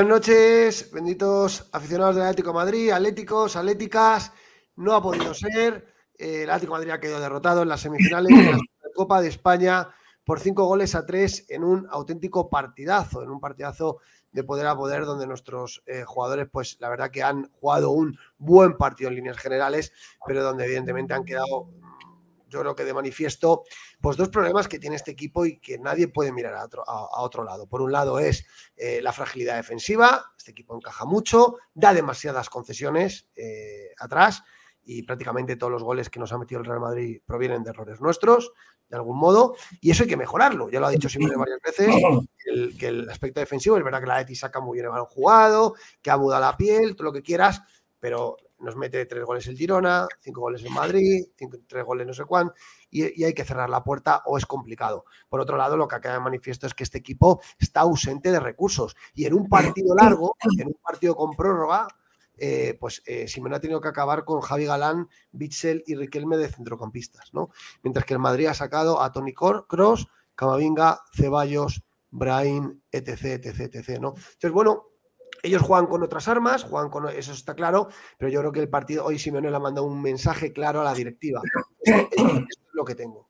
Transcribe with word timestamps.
Buenas 0.00 0.20
noches, 0.20 0.90
benditos 0.92 1.68
aficionados 1.72 2.16
del 2.16 2.24
Atlético 2.24 2.54
Madrid, 2.54 2.90
atléticos, 2.90 3.54
atléticas. 3.54 4.32
No 4.76 4.94
ha 4.94 5.02
podido 5.02 5.34
ser. 5.34 5.92
Eh, 6.16 6.44
el 6.44 6.48
Atlético 6.48 6.72
Madrid 6.72 6.92
ha 6.92 7.00
quedado 7.00 7.20
derrotado 7.20 7.60
en 7.60 7.68
las 7.68 7.82
semifinales 7.82 8.34
de 8.34 8.50
la 8.50 8.58
Copa 8.94 9.20
de 9.20 9.28
España 9.28 9.90
por 10.24 10.40
cinco 10.40 10.64
goles 10.64 10.94
a 10.94 11.04
tres 11.04 11.44
en 11.50 11.64
un 11.64 11.86
auténtico 11.90 12.48
partidazo, 12.48 13.22
en 13.22 13.28
un 13.28 13.40
partidazo 13.40 13.98
de 14.32 14.42
poder 14.42 14.68
a 14.68 14.74
poder, 14.74 15.04
donde 15.04 15.26
nuestros 15.26 15.82
eh, 15.84 16.02
jugadores, 16.06 16.48
pues 16.50 16.78
la 16.80 16.88
verdad 16.88 17.10
que 17.10 17.22
han 17.22 17.50
jugado 17.60 17.90
un 17.90 18.18
buen 18.38 18.78
partido 18.78 19.10
en 19.10 19.16
líneas 19.16 19.36
generales, 19.36 19.92
pero 20.26 20.42
donde 20.42 20.64
evidentemente 20.64 21.12
han 21.12 21.26
quedado 21.26 21.68
yo 22.50 22.60
creo 22.60 22.74
que 22.74 22.84
de 22.84 22.92
manifiesto, 22.92 23.62
pues 24.00 24.16
dos 24.16 24.28
problemas 24.28 24.68
que 24.68 24.78
tiene 24.78 24.96
este 24.96 25.10
equipo 25.10 25.44
y 25.44 25.58
que 25.58 25.78
nadie 25.78 26.08
puede 26.08 26.32
mirar 26.32 26.54
a 26.54 26.64
otro, 26.64 26.88
a, 26.88 27.22
otro 27.22 27.44
lado. 27.44 27.66
Por 27.66 27.82
un 27.82 27.92
lado 27.92 28.18
es 28.18 28.46
eh, 28.76 29.00
la 29.02 29.12
fragilidad 29.12 29.56
defensiva, 29.56 30.32
este 30.36 30.52
equipo 30.52 30.74
encaja 30.74 31.04
mucho, 31.04 31.56
da 31.74 31.92
demasiadas 31.92 32.48
concesiones 32.48 33.28
eh, 33.36 33.90
atrás 33.98 34.42
y 34.82 35.02
prácticamente 35.02 35.56
todos 35.56 35.70
los 35.70 35.82
goles 35.82 36.08
que 36.08 36.18
nos 36.18 36.32
ha 36.32 36.38
metido 36.38 36.60
el 36.60 36.66
Real 36.66 36.80
Madrid 36.80 37.20
provienen 37.24 37.62
de 37.62 37.70
errores 37.70 38.00
nuestros, 38.00 38.52
de 38.88 38.96
algún 38.96 39.18
modo, 39.18 39.54
y 39.80 39.90
eso 39.90 40.02
hay 40.02 40.08
que 40.08 40.16
mejorarlo. 40.16 40.68
Ya 40.68 40.80
lo 40.80 40.86
ha 40.86 40.90
dicho 40.90 41.08
siempre 41.08 41.36
varias 41.36 41.60
veces, 41.62 41.94
que 42.78 42.88
el 42.88 43.08
aspecto 43.08 43.38
defensivo, 43.38 43.76
es 43.76 43.84
verdad 43.84 44.00
que 44.00 44.06
la 44.06 44.18
Leti 44.18 44.34
saca 44.34 44.60
muy 44.60 44.76
bien 44.76 44.86
el 44.86 44.90
balón 44.90 45.06
jugado, 45.06 45.74
que 46.02 46.10
abuda 46.10 46.40
la 46.40 46.56
piel, 46.56 46.96
todo 46.96 47.04
lo 47.04 47.12
que 47.12 47.22
quieras, 47.22 47.62
pero 48.00 48.36
nos 48.58 48.76
mete 48.76 49.06
tres 49.06 49.24
goles 49.24 49.46
el 49.46 49.56
Girona, 49.56 50.08
cinco 50.20 50.40
goles 50.40 50.64
en 50.64 50.72
Madrid, 50.72 51.24
cinco, 51.36 51.58
tres 51.66 51.84
goles 51.84 52.06
no 52.06 52.12
sé 52.12 52.24
cuán, 52.24 52.50
y, 52.90 53.24
hay 53.24 53.34
que 53.34 53.44
cerrar 53.44 53.70
la 53.70 53.84
puerta 53.84 54.22
o 54.26 54.38
es 54.38 54.46
complicado. 54.46 55.04
Por 55.28 55.40
otro 55.40 55.56
lado, 55.56 55.76
lo 55.76 55.88
que 55.88 55.96
acaba 55.96 56.14
de 56.16 56.20
manifiesto 56.20 56.66
es 56.66 56.74
que 56.74 56.84
este 56.84 56.98
equipo 56.98 57.40
está 57.58 57.80
ausente 57.80 58.30
de 58.30 58.40
recursos 58.40 58.96
y 59.14 59.24
en 59.24 59.34
un 59.34 59.48
partido 59.48 59.94
largo, 59.94 60.36
en 60.58 60.68
un 60.68 60.78
partido 60.82 61.14
con 61.14 61.32
prórroga, 61.32 61.86
eh, 62.36 62.76
pues 62.80 63.02
eh, 63.04 63.28
Simón 63.28 63.52
ha 63.52 63.60
tenido 63.60 63.82
que 63.82 63.88
acabar 63.88 64.24
con 64.24 64.40
Javi 64.40 64.64
Galán, 64.64 65.08
Bitzel 65.30 65.84
y 65.86 65.94
Riquelme 65.94 66.38
de 66.38 66.48
centrocampistas, 66.48 67.34
¿no? 67.34 67.50
Mientras 67.82 68.06
que 68.06 68.14
el 68.14 68.20
Madrid 68.20 68.46
ha 68.46 68.54
sacado 68.54 69.02
a 69.02 69.12
Tony 69.12 69.34
Cross, 69.34 70.08
Camavinga, 70.34 71.02
Ceballos, 71.12 71.84
Brain, 72.10 72.82
etc, 72.90 73.44
etc, 73.44 73.74
etc, 73.74 74.00
¿no? 74.00 74.14
Entonces, 74.16 74.52
bueno, 74.52 74.89
ellos 75.42 75.62
juegan 75.62 75.86
con 75.86 76.02
otras 76.02 76.28
armas, 76.28 76.64
juegan 76.64 76.90
con 76.90 77.08
eso 77.08 77.32
está 77.32 77.54
claro, 77.54 77.88
pero 78.18 78.30
yo 78.30 78.40
creo 78.40 78.52
que 78.52 78.60
el 78.60 78.68
partido 78.68 79.04
hoy 79.04 79.18
Simeone 79.18 79.50
le 79.50 79.56
ha 79.56 79.60
mandado 79.60 79.86
un 79.86 80.00
mensaje 80.00 80.52
claro 80.52 80.80
a 80.80 80.84
la 80.84 80.94
directiva. 80.94 81.40
Esto, 81.82 82.16
es 82.16 82.58
lo 82.72 82.84
que 82.84 82.94
tengo. 82.94 83.28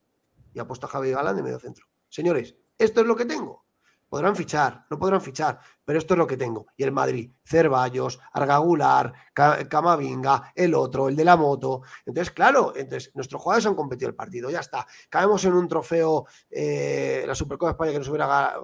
Y 0.53 0.59
ha 0.59 0.66
puesto 0.66 0.87
a 0.87 0.88
Javi 0.88 1.10
Galán 1.10 1.37
de 1.37 1.43
medio 1.43 1.59
centro. 1.59 1.87
Señores, 2.09 2.56
esto 2.78 3.00
es 3.00 3.06
lo 3.06 3.16
que 3.16 3.25
tengo. 3.25 3.65
Podrán 4.09 4.34
fichar, 4.34 4.87
no 4.91 4.99
podrán 4.99 5.20
fichar, 5.20 5.60
pero 5.84 5.97
esto 6.00 6.15
es 6.15 6.19
lo 6.19 6.26
que 6.26 6.37
tengo. 6.37 6.66
Y 6.76 6.82
el 6.82 6.91
Madrid, 6.91 7.31
Cervallos, 7.44 8.19
Argagular, 8.32 9.12
Camavinga, 9.32 10.53
el 10.56 10.75
otro, 10.75 11.09
el 11.09 11.15
de 11.15 11.25
la 11.25 11.37
moto. 11.37 11.82
Entonces, 12.04 12.32
claro, 12.32 12.72
entonces 12.75 13.15
nuestros 13.15 13.41
jugadores 13.41 13.66
han 13.66 13.76
competido 13.76 14.09
el 14.09 14.16
partido, 14.16 14.50
ya 14.50 14.59
está. 14.59 14.84
Caemos 15.09 15.44
en 15.44 15.53
un 15.53 15.69
trofeo, 15.69 16.26
eh, 16.50 17.22
la 17.25 17.37
Supercopa 17.37 17.69
de 17.69 17.72
España 17.75 17.93
que 17.93 17.99
nos 17.99 18.09
hubiera 18.09 18.56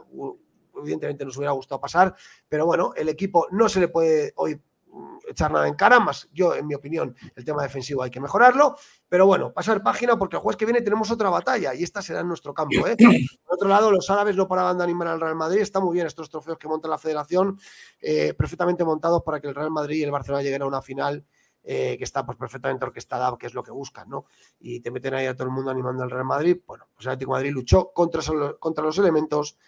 evidentemente 0.80 1.24
nos 1.24 1.36
hubiera 1.36 1.52
gustado 1.52 1.80
pasar, 1.80 2.14
pero 2.48 2.66
bueno, 2.66 2.92
el 2.96 3.08
equipo 3.08 3.46
no 3.50 3.68
se 3.68 3.80
le 3.80 3.88
puede 3.88 4.32
hoy 4.36 4.60
mm, 4.92 5.16
echar 5.28 5.50
nada 5.50 5.68
en 5.68 5.74
cara, 5.74 6.00
más 6.00 6.28
yo, 6.32 6.54
en 6.54 6.66
mi 6.66 6.74
opinión, 6.74 7.14
el 7.34 7.44
tema 7.44 7.62
defensivo 7.62 8.02
hay 8.02 8.10
que 8.10 8.20
mejorarlo, 8.20 8.76
pero 9.08 9.26
bueno, 9.26 9.52
pasar 9.52 9.82
página 9.82 10.18
porque 10.18 10.36
el 10.36 10.42
jueves 10.42 10.56
que 10.56 10.64
viene 10.64 10.82
tenemos 10.82 11.10
otra 11.10 11.30
batalla 11.30 11.74
y 11.74 11.82
esta 11.82 12.02
será 12.02 12.20
en 12.20 12.28
nuestro 12.28 12.54
campo. 12.54 12.86
¿eh? 12.86 12.96
Por 13.44 13.54
otro 13.54 13.68
lado, 13.68 13.90
los 13.90 14.08
árabes 14.10 14.36
no 14.36 14.48
paraban 14.48 14.78
de 14.78 14.84
animar 14.84 15.08
al 15.08 15.20
Real 15.20 15.36
Madrid, 15.36 15.60
está 15.60 15.80
muy 15.80 15.94
bien 15.94 16.06
estos 16.06 16.28
trofeos 16.28 16.58
que 16.58 16.68
monta 16.68 16.88
la 16.88 16.98
federación, 16.98 17.58
eh, 18.00 18.34
perfectamente 18.34 18.84
montados 18.84 19.22
para 19.22 19.40
que 19.40 19.48
el 19.48 19.54
Real 19.54 19.70
Madrid 19.70 19.98
y 19.98 20.02
el 20.02 20.10
Barcelona 20.10 20.42
lleguen 20.42 20.62
a 20.62 20.66
una 20.66 20.82
final. 20.82 21.24
Eh, 21.68 21.96
que 21.98 22.04
está 22.04 22.24
pues, 22.24 22.38
perfectamente 22.38 22.84
orquestada, 22.84 23.36
que 23.36 23.48
es 23.48 23.54
lo 23.54 23.64
que 23.64 23.72
buscan, 23.72 24.08
¿no? 24.08 24.26
Y 24.60 24.78
te 24.78 24.92
meten 24.92 25.14
ahí 25.14 25.26
a 25.26 25.34
todo 25.34 25.48
el 25.48 25.52
mundo 25.52 25.72
animando 25.72 26.04
al 26.04 26.12
Real 26.12 26.24
Madrid. 26.24 26.58
Bueno, 26.64 26.86
pues 26.94 27.06
el 27.06 27.10
Atlético 27.10 27.32
Madrid 27.32 27.50
luchó 27.50 27.92
contra, 27.92 28.22
contra 28.60 28.84
los 28.84 28.96
elementos 28.98 29.58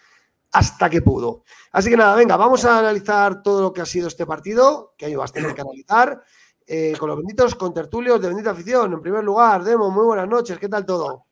hasta 0.51 0.89
que 0.89 1.01
pudo. 1.01 1.43
Así 1.71 1.89
que 1.89 1.97
nada, 1.97 2.15
venga, 2.15 2.35
vamos 2.37 2.65
a 2.65 2.79
analizar 2.79 3.41
todo 3.43 3.61
lo 3.61 3.73
que 3.73 3.81
ha 3.81 3.85
sido 3.85 4.07
este 4.07 4.25
partido, 4.25 4.93
que 4.97 5.05
hay 5.05 5.15
bastante 5.15 5.53
que 5.53 5.61
analizar, 5.61 6.21
eh, 6.65 6.93
con 6.99 7.09
los 7.09 7.17
benditos 7.17 7.55
contertulios 7.55 8.21
de 8.21 8.27
Bendita 8.27 8.51
Afición. 8.51 8.93
En 8.93 9.01
primer 9.01 9.23
lugar, 9.23 9.63
Demo, 9.63 9.89
muy 9.89 10.05
buenas 10.05 10.27
noches, 10.27 10.57
¿qué 10.57 10.69
tal 10.69 10.85
todo? 10.85 11.25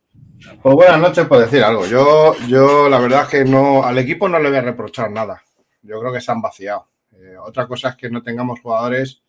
Pues 0.62 0.76
buenas 0.76 1.00
noches 1.00 1.26
por 1.26 1.40
decir 1.40 1.64
algo. 1.64 1.86
Yo, 1.86 2.36
yo 2.48 2.90
la 2.90 3.00
verdad 3.00 3.24
es 3.24 3.30
que 3.30 3.46
no, 3.46 3.84
al 3.84 3.98
equipo 3.98 4.30
no 4.30 4.40
le 4.40 4.50
voy 4.50 4.58
a 4.58 4.62
reprochar 4.62 5.10
nada. 5.12 5.42
Yo 5.82 6.00
creo 6.00 6.14
que 6.14 6.22
se 6.22 6.32
han 6.32 6.42
vaciado. 6.42 6.88
Eh, 7.14 7.36
otra 7.38 7.68
cosa 7.68 7.90
es 7.90 7.96
que 7.96 8.10
no 8.10 8.22
tengamos 8.22 8.60
jugadores 8.62 9.22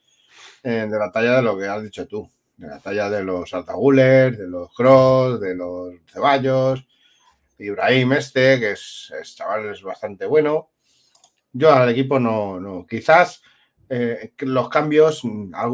eh, 0.63 0.87
de 0.91 0.99
la 0.99 1.11
talla 1.11 1.37
de 1.37 1.43
lo 1.43 1.57
que 1.57 1.67
has 1.67 1.83
dicho 1.83 2.07
tú, 2.07 2.29
de 2.57 2.69
la 2.69 2.79
talla 2.79 3.09
de 3.09 3.25
los 3.25 3.53
Altagules, 3.55 4.37
de 4.37 4.49
los 4.49 4.75
Cross, 4.75 5.41
de 5.41 5.55
los 5.55 5.95
Ceballos, 6.13 6.87
Ibrahim 7.59 8.13
este, 8.13 8.59
que 8.59 8.73
es, 8.73 9.13
chaval, 9.37 9.71
es 9.71 9.83
bastante 9.83 10.27
bueno. 10.27 10.71
Yo 11.53 11.73
al 11.73 11.91
equipo 11.91 12.21
no, 12.21 12.61
no. 12.61 12.87
Quizás 12.87 13.43
eh, 13.89 14.33
los 14.39 14.69
cambios, 14.69 15.23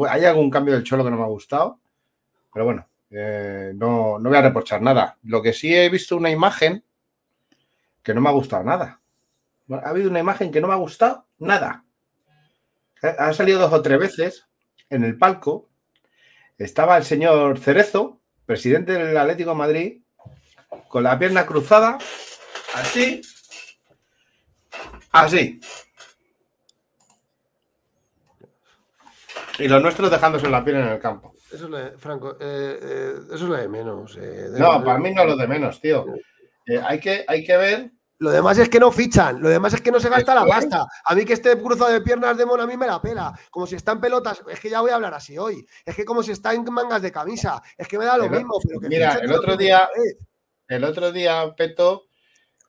hay 0.09 0.25
algún 0.25 0.49
cambio 0.49 0.73
del 0.73 0.83
Cholo 0.83 1.03
que 1.03 1.11
no 1.11 1.17
me 1.17 1.23
ha 1.23 1.27
gustado, 1.27 1.79
pero 2.53 2.65
bueno, 2.65 2.87
eh, 3.11 3.73
no, 3.75 4.17
no 4.19 4.29
voy 4.29 4.37
a 4.37 4.41
reprochar 4.41 4.81
nada. 4.81 5.17
Lo 5.23 5.41
que 5.41 5.53
sí 5.53 5.75
he 5.75 5.89
visto 5.89 6.17
una 6.17 6.31
imagen 6.31 6.83
que 8.01 8.13
no 8.13 8.21
me 8.21 8.29
ha 8.29 8.33
gustado 8.33 8.63
nada. 8.63 9.01
Ha 9.69 9.89
habido 9.89 10.09
una 10.09 10.19
imagen 10.19 10.51
que 10.51 10.61
no 10.61 10.67
me 10.67 10.73
ha 10.73 10.77
gustado 10.77 11.25
nada. 11.39 11.85
Ha 13.01 13.33
salido 13.33 13.59
dos 13.59 13.73
o 13.73 13.81
tres 13.81 13.99
veces 13.99 14.47
en 14.89 15.03
el 15.03 15.17
palco. 15.17 15.69
Estaba 16.57 16.97
el 16.97 17.03
señor 17.03 17.59
Cerezo, 17.59 18.21
presidente 18.45 18.93
del 18.93 19.17
Atlético 19.17 19.55
Madrid, 19.55 20.01
con 20.87 21.03
la 21.03 21.17
pierna 21.17 21.45
cruzada, 21.45 21.97
así, 22.73 23.21
así. 25.11 25.59
Y 29.57 29.67
los 29.67 29.81
nuestros 29.81 30.11
dejándose 30.11 30.49
la 30.49 30.63
piel 30.63 30.77
en 30.77 30.87
el 30.87 30.99
campo. 30.99 31.33
Eso 31.51 31.77
es 31.77 31.93
Franco, 31.97 32.37
eh, 32.39 32.79
eh, 32.81 33.13
eso 33.27 33.35
es 33.35 33.41
lo 33.41 33.55
de 33.55 33.69
menos. 33.69 34.17
Eh, 34.19 34.49
no, 34.57 34.83
para 34.83 34.99
mí 34.99 35.13
no 35.13 35.21
es 35.21 35.27
lo 35.27 35.37
de 35.37 35.47
menos, 35.47 35.79
tío. 35.79 36.05
hay, 36.83 36.99
que, 36.99 37.23
hay 37.27 37.43
que 37.43 37.55
ver 37.55 37.91
lo 38.17 38.31
demás 38.31 38.57
es 38.57 38.69
que 38.69 38.79
no 38.79 38.91
fichan, 38.91 39.41
lo 39.41 39.49
demás 39.49 39.73
es 39.73 39.81
que 39.81 39.91
no 39.91 39.99
se 39.99 40.09
gasta 40.09 40.33
la 40.33 40.45
pasta. 40.45 40.85
A 41.03 41.15
mí 41.15 41.25
que 41.25 41.33
este 41.33 41.57
cruzado 41.61 41.91
de 41.91 41.99
piernas 42.01 42.37
de 42.37 42.45
mono 42.45 42.63
a 42.63 42.67
mí 42.67 42.77
me 42.77 42.87
la 42.87 43.01
pela. 43.01 43.37
Como 43.51 43.67
si 43.67 43.75
está 43.75 43.91
en 43.91 43.99
pelotas, 43.99 44.41
es 44.49 44.59
que 44.59 44.69
ya 44.69 44.79
voy 44.79 44.91
a 44.91 44.95
hablar 44.95 45.13
así 45.13 45.37
hoy. 45.37 45.65
Es 45.85 45.95
que 45.95 46.05
como 46.05 46.23
si 46.23 46.31
está 46.31 46.53
en 46.53 46.63
mangas 46.63 47.01
de 47.01 47.11
camisa, 47.11 47.61
es 47.77 47.87
que 47.87 47.97
me 47.97 48.05
da 48.05 48.17
lo 48.17 48.29
mismo. 48.29 48.57
mira, 48.87 49.15
el 49.15 49.31
otro 49.33 49.57
día, 49.57 49.89
el 50.67 50.83
otro 50.83 51.11
día, 51.11 51.53
Peto, 51.55 52.05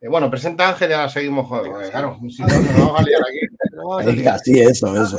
eh, 0.01 0.09
bueno, 0.09 0.31
presenta 0.31 0.69
Ángel 0.69 0.91
y 0.91 0.93
ahora 0.95 1.09
seguimos 1.09 1.47
jugando. 1.47 1.91
Claro, 1.91 2.19
si 2.29 2.43
no, 2.43 2.49
nos 2.49 2.79
vamos 2.79 3.01
a 3.01 3.03
liar 3.03 3.21
aquí. 3.23 3.41
Sí, 4.45 4.59
eso, 4.59 5.03
eso. 5.03 5.19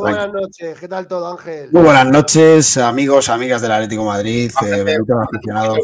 buenas 0.00 0.32
noches, 0.32 0.78
¿qué 0.78 0.88
tal 0.88 1.06
todo, 1.06 1.28
Ángel? 1.28 1.70
Muy 1.70 1.82
buenas 1.82 2.06
noches, 2.08 2.76
amigos, 2.78 3.28
amigas 3.28 3.62
del 3.62 3.70
Atlético 3.70 4.04
Madrid, 4.04 4.50
eh, 4.64 4.98
aficionados. 5.22 5.78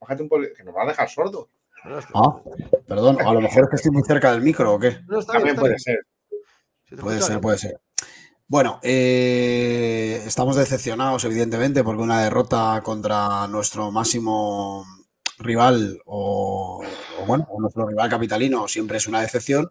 Bájate 0.00 0.22
un 0.22 0.28
poco, 0.28 0.42
que 0.56 0.64
nos 0.64 0.74
va 0.74 0.82
a 0.82 0.86
dejar 0.86 1.08
sordo. 1.08 1.48
Ah, 2.12 2.36
perdón, 2.86 3.18
a 3.20 3.32
lo 3.32 3.40
mejor 3.40 3.64
es 3.64 3.70
que 3.70 3.76
estoy 3.76 3.92
muy 3.92 4.02
cerca 4.02 4.32
del 4.32 4.42
micro 4.42 4.74
o 4.74 4.78
qué. 4.78 4.98
También 5.26 5.56
puede 5.56 5.78
ser. 5.78 6.00
puede 7.00 7.22
ser, 7.22 7.40
puede 7.40 7.58
ser. 7.58 7.80
Bueno, 8.48 8.78
eh, 8.82 10.22
estamos 10.26 10.56
decepcionados, 10.56 11.24
evidentemente, 11.24 11.82
porque 11.82 12.02
una 12.02 12.22
derrota 12.22 12.80
contra 12.82 13.46
nuestro 13.48 13.90
máximo 13.90 14.84
rival 15.38 16.00
o, 16.06 16.82
bueno, 17.26 17.46
nuestro 17.58 17.86
rival 17.86 18.08
capitalino 18.08 18.68
siempre 18.68 18.98
es 18.98 19.06
una 19.06 19.20
decepción. 19.20 19.70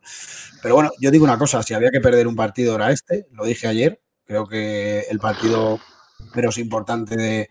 Pero 0.62 0.76
bueno, 0.76 0.92
yo 1.00 1.12
digo 1.12 1.24
una 1.24 1.38
cosa, 1.38 1.64
si 1.64 1.74
había 1.74 1.92
que 1.92 2.02
perder 2.02 2.28
un 2.28 2.36
partido 2.36 2.76
era 2.76 2.92
este, 2.92 3.28
lo 3.32 3.46
dije 3.46 3.68
ayer, 3.68 4.02
creo 4.26 4.48
que 4.48 5.02
el 5.10 5.20
partido 5.20 5.80
menos 6.36 6.58
importante 6.58 7.16
de, 7.16 7.50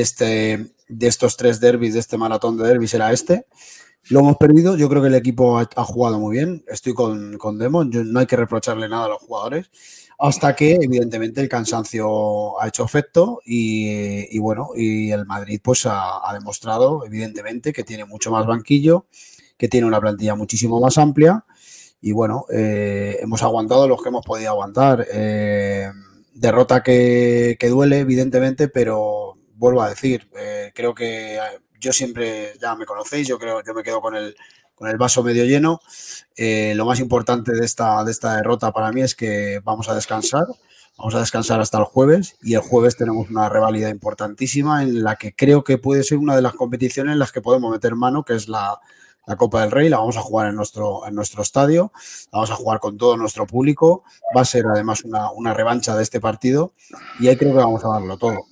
este, 0.00 0.66
de 0.88 1.06
estos 1.06 1.36
tres 1.36 1.60
derbis, 1.60 1.94
de 1.94 2.00
este 2.00 2.18
maratón 2.18 2.56
de 2.56 2.66
derbis 2.66 2.94
era 2.94 3.12
este. 3.12 3.46
Lo 4.10 4.20
hemos 4.20 4.36
perdido, 4.38 4.76
yo 4.76 4.88
creo 4.88 5.02
que 5.02 5.08
el 5.08 5.14
equipo 5.14 5.58
ha, 5.58 5.84
jugado 5.84 6.18
muy 6.18 6.36
bien, 6.36 6.64
estoy 6.66 6.94
con, 6.94 7.36
con 7.36 7.58
Demon, 7.58 7.90
no 8.10 8.20
hay 8.20 8.26
que 8.26 8.36
reprocharle 8.36 8.88
nada 8.88 9.04
a 9.04 9.08
los 9.08 9.18
jugadores. 9.18 9.70
Hasta 10.20 10.56
que 10.56 10.78
evidentemente 10.80 11.40
el 11.40 11.48
cansancio 11.48 12.60
ha 12.60 12.66
hecho 12.66 12.84
efecto 12.84 13.40
y, 13.44 14.36
bueno, 14.40 14.70
y 14.74 15.12
el 15.12 15.26
Madrid 15.26 15.60
pues 15.62 15.86
ha, 15.86 16.20
demostrado 16.32 17.04
evidentemente 17.06 17.72
que 17.72 17.84
tiene 17.84 18.04
mucho 18.04 18.32
más 18.32 18.44
banquillo, 18.44 19.06
que 19.56 19.68
tiene 19.68 19.86
una 19.86 20.00
plantilla 20.00 20.34
muchísimo 20.34 20.80
más 20.80 20.98
amplia. 20.98 21.44
Y 22.00 22.10
bueno, 22.10 22.46
eh, 22.52 23.18
hemos 23.20 23.42
aguantado 23.44 23.86
los 23.86 24.02
que 24.02 24.08
hemos 24.08 24.24
podido 24.24 24.50
aguantar. 24.50 25.06
Eh, 25.12 25.88
derrota 26.34 26.82
que, 26.82 27.56
duele 27.68 28.00
evidentemente, 28.00 28.68
pero 28.68 29.36
vuelvo 29.54 29.82
a 29.82 29.90
decir, 29.90 30.28
eh, 30.36 30.72
creo 30.74 30.94
que 30.94 31.38
yo 31.80 31.92
siempre, 31.92 32.54
ya 32.60 32.74
me 32.74 32.86
conocéis, 32.86 33.28
yo 33.28 33.38
creo, 33.38 33.62
yo 33.64 33.74
me 33.74 33.82
quedo 33.82 34.00
con 34.00 34.14
el, 34.14 34.36
con 34.74 34.88
el 34.88 34.96
vaso 34.96 35.22
medio 35.22 35.44
lleno. 35.44 35.80
Eh, 36.36 36.72
lo 36.76 36.86
más 36.86 37.00
importante 37.00 37.52
de 37.52 37.64
esta, 37.64 38.02
de 38.04 38.12
esta 38.12 38.36
derrota 38.36 38.72
para 38.72 38.92
mí 38.92 39.02
es 39.02 39.14
que 39.14 39.60
vamos 39.64 39.88
a 39.88 39.94
descansar. 39.94 40.46
Vamos 40.96 41.14
a 41.14 41.20
descansar 41.20 41.60
hasta 41.60 41.78
el 41.78 41.84
jueves 41.84 42.36
y 42.42 42.54
el 42.54 42.60
jueves 42.60 42.96
tenemos 42.96 43.30
una 43.30 43.48
revalida 43.48 43.88
importantísima 43.88 44.82
en 44.82 45.04
la 45.04 45.14
que 45.14 45.32
creo 45.32 45.62
que 45.62 45.78
puede 45.78 46.02
ser 46.02 46.18
una 46.18 46.34
de 46.34 46.42
las 46.42 46.54
competiciones 46.54 47.12
en 47.12 47.20
las 47.20 47.30
que 47.30 47.40
podemos 47.40 47.70
meter 47.70 47.94
mano, 47.94 48.24
que 48.24 48.34
es 48.34 48.48
la, 48.48 48.80
la 49.24 49.36
Copa 49.36 49.60
del 49.60 49.70
Rey, 49.70 49.88
la 49.88 49.98
vamos 49.98 50.16
a 50.16 50.22
jugar 50.22 50.48
en 50.48 50.56
nuestro, 50.56 51.06
en 51.06 51.14
nuestro 51.14 51.42
estadio, 51.42 51.92
la 52.32 52.38
vamos 52.38 52.50
a 52.50 52.56
jugar 52.56 52.80
con 52.80 52.98
todo 52.98 53.16
nuestro 53.16 53.46
público, 53.46 54.02
va 54.36 54.40
a 54.40 54.44
ser 54.44 54.66
además 54.66 55.04
una, 55.04 55.30
una 55.30 55.54
revancha 55.54 55.94
de 55.94 56.02
este 56.02 56.18
partido 56.18 56.72
y 57.20 57.28
ahí 57.28 57.36
creo 57.36 57.52
que 57.52 57.58
vamos 57.58 57.84
a 57.84 57.88
darlo 57.90 58.18
todo. 58.18 58.46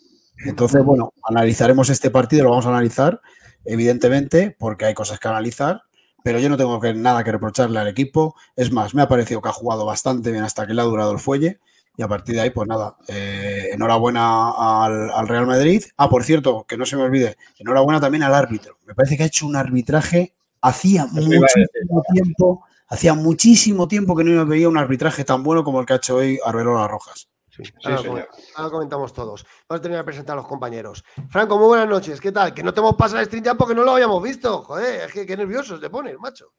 Entonces, 0.44 0.84
bueno, 0.84 1.12
analizaremos 1.22 1.88
este 1.88 2.10
partido, 2.10 2.44
lo 2.44 2.50
vamos 2.50 2.66
a 2.66 2.70
analizar, 2.70 3.20
evidentemente, 3.64 4.54
porque 4.58 4.84
hay 4.84 4.94
cosas 4.94 5.18
que 5.18 5.28
analizar, 5.28 5.82
pero 6.22 6.38
yo 6.38 6.48
no 6.48 6.56
tengo 6.56 6.80
que, 6.80 6.92
nada 6.94 7.24
que 7.24 7.32
reprocharle 7.32 7.78
al 7.78 7.88
equipo. 7.88 8.34
Es 8.54 8.72
más, 8.72 8.94
me 8.94 9.02
ha 9.02 9.08
parecido 9.08 9.40
que 9.40 9.48
ha 9.48 9.52
jugado 9.52 9.86
bastante 9.86 10.30
bien 10.30 10.44
hasta 10.44 10.66
que 10.66 10.74
le 10.74 10.82
ha 10.82 10.84
durado 10.84 11.12
el 11.12 11.18
fuelle. 11.18 11.60
Y 11.98 12.02
a 12.02 12.08
partir 12.08 12.34
de 12.34 12.42
ahí, 12.42 12.50
pues 12.50 12.68
nada, 12.68 12.96
eh, 13.08 13.70
enhorabuena 13.72 14.84
al, 14.84 15.10
al, 15.10 15.28
Real 15.28 15.46
Madrid. 15.46 15.82
Ah, 15.96 16.10
por 16.10 16.24
cierto, 16.24 16.66
que 16.68 16.76
no 16.76 16.84
se 16.84 16.96
me 16.96 17.02
olvide, 17.02 17.38
enhorabuena 17.58 18.00
también 18.00 18.22
al 18.22 18.34
árbitro. 18.34 18.76
Me 18.86 18.94
parece 18.94 19.16
que 19.16 19.22
ha 19.22 19.26
hecho 19.26 19.46
un 19.46 19.56
arbitraje 19.56 20.34
Hacía 20.66 21.06
muchísimo 21.06 22.02
tiempo, 22.12 22.64
hacía 22.88 23.14
muchísimo 23.14 23.86
tiempo 23.86 24.16
que 24.16 24.24
no 24.24 24.46
veía 24.46 24.68
un 24.68 24.78
arbitraje 24.78 25.24
tan 25.24 25.44
bueno 25.44 25.62
como 25.62 25.80
el 25.80 25.86
que 25.86 25.92
ha 25.92 25.96
hecho 25.96 26.16
hoy 26.16 26.40
Arbelola 26.44 26.88
Rojas. 26.88 27.28
Sí, 27.56 27.72
ahora, 27.84 28.28
ahora, 28.56 28.70
comentamos 28.70 29.12
todos. 29.12 29.44
Vamos 29.68 29.80
a 29.80 29.82
terminar 29.82 30.04
de 30.04 30.06
presentar 30.06 30.34
a 30.34 30.36
los 30.36 30.46
compañeros. 30.46 31.04
Franco, 31.30 31.58
muy 31.58 31.68
buenas 31.68 31.88
noches. 31.88 32.20
¿Qué 32.20 32.32
tal? 32.32 32.52
Que 32.52 32.62
no 32.62 32.74
te 32.74 32.80
hemos 32.80 32.96
pasado 32.96 33.20
el 33.20 33.26
stream 33.26 33.44
ya 33.44 33.54
porque 33.54 33.74
no 33.74 33.82
lo 33.82 33.92
habíamos 33.92 34.22
visto. 34.22 34.62
Joder, 34.62 35.06
es 35.06 35.12
que 35.12 35.24
qué 35.24 35.36
nerviosos 35.36 35.80
te 35.80 35.88
pones, 35.88 36.18
macho. 36.18 36.52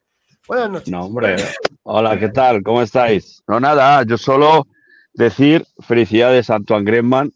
Buenas 0.47 0.69
noches. 0.69 0.89
No, 0.89 1.01
hombre. 1.01 1.35
Hola, 1.83 2.17
¿qué 2.17 2.29
tal? 2.29 2.63
¿Cómo 2.63 2.81
estáis? 2.81 3.44
No, 3.47 3.59
nada, 3.59 4.03
yo 4.03 4.17
solo 4.17 4.67
decir 5.13 5.65
felicidades 5.79 6.49
a 6.49 6.55
Antoine 6.55 6.85
Griezmann 6.85 7.31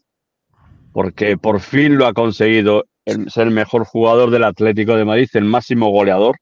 porque 0.92 1.36
por 1.36 1.60
fin 1.60 1.96
lo 1.96 2.06
ha 2.06 2.12
conseguido 2.12 2.84
el, 3.04 3.30
ser 3.30 3.48
el 3.48 3.52
mejor 3.52 3.84
jugador 3.84 4.30
del 4.30 4.44
Atlético 4.44 4.94
de 4.94 5.04
Madrid, 5.04 5.28
el 5.34 5.44
máximo 5.44 5.90
goleador 5.90 6.36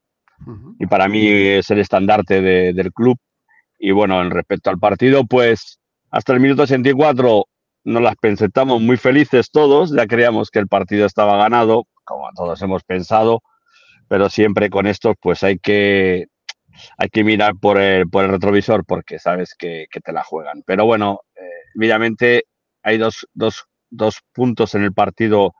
y 0.78 0.87
para 0.87 1.08
mí 1.08 1.26
es 1.26 1.70
el 1.70 1.81
estandarte 1.81 2.40
de, 2.40 2.73
del 2.73 2.93
club. 2.93 3.19
Y 3.78 3.93
bueno, 3.93 4.20
en 4.23 4.31
respecto 4.31 4.70
al 4.70 4.78
partido, 4.78 5.25
pues 5.25 5.80
hasta 6.11 6.33
el 6.33 6.41
minuto 6.41 6.67
64 6.67 7.45
nos 7.85 8.03
las 8.03 8.17
presentamos 8.17 8.81
muy 8.81 8.97
felices 8.97 9.51
todos, 9.51 9.95
ya 9.95 10.07
creíamos 10.07 10.51
que 10.51 10.59
el 10.59 10.69
partido 10.69 11.07
estaba 11.07 11.37
ganado, 11.37 11.87
como 12.05 12.29
todos 12.35 12.61
hemos 12.62 12.85
pensado, 12.85 13.43
pero 14.09 14.29
siempre 14.29 14.71
con 14.71 14.87
esto 14.87 15.15
pues 15.21 15.43
hay 15.43 15.59
que, 15.59 16.26
hay 16.99 17.09
que 17.09 17.25
mirar 17.25 17.55
por 17.61 17.81
el, 17.81 18.09
por 18.09 18.25
el 18.25 18.31
retrovisor 18.31 18.85
porque 18.85 19.19
sabes 19.19 19.55
que, 19.59 19.87
que 19.90 20.00
te 20.00 20.12
la 20.12 20.23
juegan. 20.25 20.62
Pero 20.67 20.85
bueno, 20.85 21.21
eh, 21.37 22.43
hay 22.83 22.99
dos, 22.99 23.26
dos, 23.33 23.64
dos 23.88 24.19
puntos 24.33 24.75
en 24.75 24.83
el 24.83 24.93
partido 24.93 25.55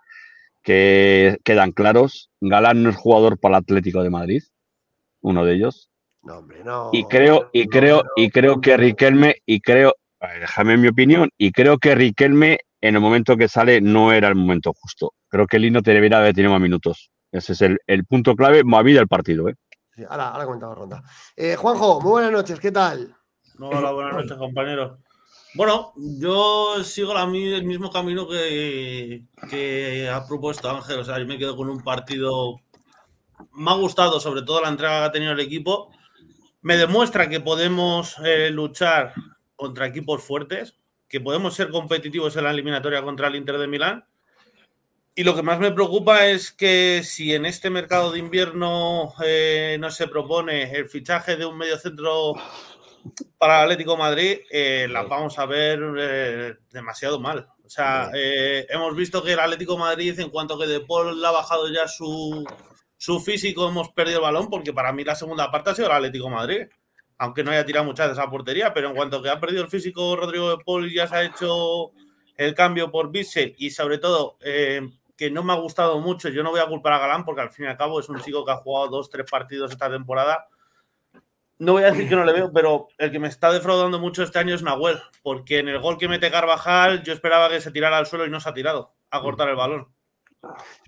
que 0.63 1.39
quedan 1.45 1.73
claros. 1.73 2.31
Galán 2.41 2.83
no 2.83 2.91
es 2.91 2.97
jugador 2.97 3.39
para 3.39 3.57
el 3.57 3.63
Atlético 3.63 4.03
de 4.03 4.11
Madrid 4.11 4.43
uno 5.21 5.45
de 5.45 5.55
ellos. 5.55 5.91
No, 6.23 6.39
hombre, 6.39 6.63
no. 6.65 6.91
Y 6.93 7.05
creo, 7.05 7.49
y 7.53 7.67
creo, 7.67 8.05
y 8.17 8.31
creo 8.31 8.61
que 8.61 8.77
Riquelme, 8.77 9.37
y 9.47 9.61
creo, 9.61 9.95
déjame 10.41 10.77
mi 10.77 10.89
opinión, 10.89 11.31
y 11.39 11.53
creo 11.53 11.79
que 11.79 11.95
Riquelme 11.95 12.59
en 12.81 12.95
el 12.95 13.01
momento 13.01 13.37
que 13.37 13.49
sale 13.49 13.81
no 13.81 14.13
era 14.13 14.29
el 14.29 14.35
momento 14.35 14.73
justo. 14.73 15.15
Creo 15.29 15.47
que 15.47 15.59
Lino 15.59 15.83
te 15.83 15.93
debería 15.93 16.19
haber 16.19 16.35
tenido 16.35 16.53
más 16.53 16.61
minutos. 16.61 17.11
Ese 17.33 17.53
es 17.53 17.63
el, 17.63 18.05
punto 18.07 18.35
clave, 18.35 18.65
movida 18.65 18.99
del 18.99 19.09
partido. 19.09 19.49
¿eh? 19.49 19.55
Sí, 19.95 20.03
ahora, 20.09 20.29
ahora 20.29 20.45
comentamos 20.45 20.79
ronda. 20.79 21.03
Eh, 21.37 21.57
Juanjo, 21.57 22.01
muy 22.01 22.11
buenas 22.11 22.33
noches, 22.33 22.59
¿qué 22.59 22.73
tal? 22.73 23.15
hola, 23.59 23.93
buenas 23.93 24.15
noches, 24.15 24.37
compañero. 24.37 24.99
Bueno, 25.55 25.93
yo 25.97 26.83
sigo 26.85 27.13
la, 27.13 27.25
el 27.25 27.65
mismo 27.65 27.91
camino 27.91 28.27
que, 28.27 29.25
que 29.51 30.09
ha 30.09 30.27
propuesto 30.27 30.71
Ángel. 30.71 31.01
O 31.01 31.05
sea, 31.05 31.19
yo 31.19 31.27
me 31.27 31.39
quedo 31.39 31.57
con 31.57 31.69
un 31.69 31.83
partido 31.83 32.61
me 33.53 33.71
ha 33.71 33.75
gustado 33.75 34.21
sobre 34.21 34.43
todo 34.43 34.63
la 34.63 34.69
entrega 34.69 35.01
que 35.01 35.05
ha 35.07 35.13
tenido 35.13 35.33
el 35.33 35.41
equipo. 35.41 35.91
Me 36.63 36.77
demuestra 36.77 37.29
que 37.29 37.41
podemos 37.41 38.17
eh, 38.25 38.51
luchar 38.51 39.15
contra 39.61 39.87
equipos 39.87 40.23
fuertes, 40.23 40.75
que 41.09 41.21
podemos 41.21 41.55
ser 41.55 41.69
competitivos 41.71 42.37
en 42.37 42.45
la 42.45 42.51
eliminatoria 42.51 43.03
contra 43.03 43.29
el 43.29 43.37
Inter 43.37 43.59
de 43.59 43.69
Milán. 43.69 44.05
Y 45.15 45.25
lo 45.25 45.35
que 45.35 45.43
más 45.43 45.59
me 45.59 45.73
preocupa 45.73 46.27
es 46.27 46.53
que 46.53 47.03
si 47.05 47.35
en 47.35 47.45
este 47.45 47.69
mercado 47.69 48.13
de 48.13 48.21
invierno 48.21 49.13
eh, 49.25 49.77
no 49.81 49.91
se 49.91 50.09
propone 50.09 50.71
el 50.73 50.89
fichaje 50.89 51.37
de 51.37 51.45
un 51.47 51.59
medio 51.59 51.77
centro 51.79 52.35
para 53.39 53.59
el 53.59 53.63
Atlético 53.65 53.97
Madrid, 53.97 54.39
eh, 54.51 54.87
las 54.91 55.09
vamos 55.09 55.39
a 55.39 55.47
ver 55.47 55.81
eh, 55.99 56.55
demasiado 56.71 57.19
mal. 57.21 57.49
O 57.65 57.69
sea, 57.69 58.11
eh, 58.15 58.67
hemos 58.69 58.95
visto 58.97 59.23
que 59.23 59.33
el 59.33 59.41
Atlético 59.41 59.79
Madrid, 59.79 60.19
en 60.19 60.31
cuanto 60.31 60.59
que 60.59 60.67
De 60.67 60.81
Paul 60.81 61.25
ha 61.25 61.31
bajado 61.31 61.73
ya 61.73 61.87
su, 61.87 62.45
su 62.97 63.21
físico 63.21 63.69
hemos 63.69 63.91
perdido 63.91 64.19
el 64.19 64.25
balón 64.25 64.51
porque 64.51 64.73
para 64.73 64.93
mí 64.93 65.05
la 65.05 65.15
segunda 65.15 65.51
parte 65.51 65.71
ha 65.71 65.75
sido 65.75 65.89
el 65.89 65.95
Atlético 65.95 66.29
Madrid. 66.29 66.67
Aunque 67.23 67.45
no 67.45 67.51
haya 67.51 67.67
tirado 67.67 67.85
muchas 67.85 68.07
de 68.07 68.15
esa 68.15 68.31
portería, 68.31 68.73
pero 68.73 68.89
en 68.89 68.97
cuanto 68.97 69.23
que 69.23 69.29
ha 69.29 69.39
perdido 69.39 69.63
el 69.63 69.69
físico 69.69 70.17
Rodrigo 70.17 70.57
de 70.57 70.65
Paul 70.65 70.91
y 70.91 70.95
ya 70.95 71.07
se 71.07 71.17
ha 71.17 71.23
hecho 71.23 71.91
el 72.35 72.55
cambio 72.55 72.91
por 72.91 73.11
Bissell 73.11 73.55
y 73.59 73.71
sobre 73.71 73.99
todo 73.99 74.39
eh, 74.41 74.89
que 75.19 75.31
no 75.31 75.43
me 75.43 75.53
ha 75.53 75.57
gustado 75.57 76.01
mucho, 76.01 76.31
yo 76.31 76.43
no 76.43 76.51
voy 76.51 76.61
a 76.61 76.67
culpar 76.67 76.95
a 76.95 76.99
Galán 76.99 77.27
porque 77.27 77.43
al 77.43 77.51
fin 77.51 77.67
y 77.67 77.69
al 77.69 77.77
cabo 77.77 78.01
es 78.01 78.09
un 78.09 78.21
chico 78.21 78.43
que 78.43 78.53
ha 78.53 78.57
jugado 78.57 78.89
dos, 78.89 79.11
tres 79.11 79.31
partidos 79.31 79.71
esta 79.71 79.91
temporada. 79.91 80.49
No 81.59 81.75
voy 81.75 81.83
a 81.83 81.91
decir 81.91 82.09
que 82.09 82.17
no 82.17 82.25
le 82.25 82.33
veo, 82.33 82.51
pero 82.55 82.89
el 82.97 83.11
que 83.11 83.19
me 83.19 83.29
está 83.29 83.53
defraudando 83.53 83.99
mucho 83.99 84.23
este 84.23 84.39
año 84.39 84.55
es 84.55 84.63
Nahuel, 84.63 84.99
porque 85.23 85.59
en 85.59 85.69
el 85.69 85.79
gol 85.79 85.99
que 85.99 86.09
mete 86.09 86.31
Carvajal 86.31 87.03
yo 87.03 87.13
esperaba 87.13 87.51
que 87.51 87.61
se 87.61 87.71
tirara 87.71 87.99
al 87.99 88.07
suelo 88.07 88.25
y 88.25 88.31
no 88.31 88.41
se 88.41 88.49
ha 88.49 88.55
tirado 88.55 88.95
a 89.11 89.21
cortar 89.21 89.51
el 89.51 89.57
balón. 89.57 89.89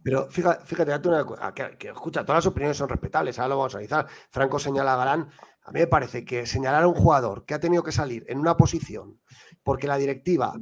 Pero 0.03 0.31
fíjate, 0.31 0.65
fíjate 0.65 1.09
una, 1.09 1.53
que, 1.55 1.77
que, 1.77 1.89
escucha, 1.89 2.25
todas 2.25 2.39
las 2.39 2.51
opiniones 2.51 2.79
son 2.79 2.89
respetables, 2.89 3.39
ahora 3.39 3.51
lo 3.51 3.59
vamos 3.59 3.75
a 3.75 3.77
analizar. 3.77 4.07
Franco 4.31 4.59
señala 4.59 4.95
a 4.95 4.97
Galán. 4.97 5.31
A 5.65 5.71
mí 5.71 5.81
me 5.81 5.87
parece 5.87 6.25
que 6.25 6.47
señalar 6.47 6.83
a 6.83 6.89
un 6.89 6.95
jugador 6.95 7.45
que 7.45 7.55
ha 7.55 7.61
tenido 7.61 7.83
que 7.83 7.93
salir 7.93 8.25
en 8.29 8.39
una 8.39 8.57
posición 8.57 9.21
porque 9.63 9.87
la 9.87 9.97
directiva 9.97 10.55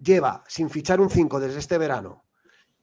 lleva 0.00 0.44
sin 0.46 0.68
fichar 0.68 1.00
un 1.00 1.10
5 1.10 1.40
desde 1.40 1.58
este 1.58 1.78
verano 1.78 2.24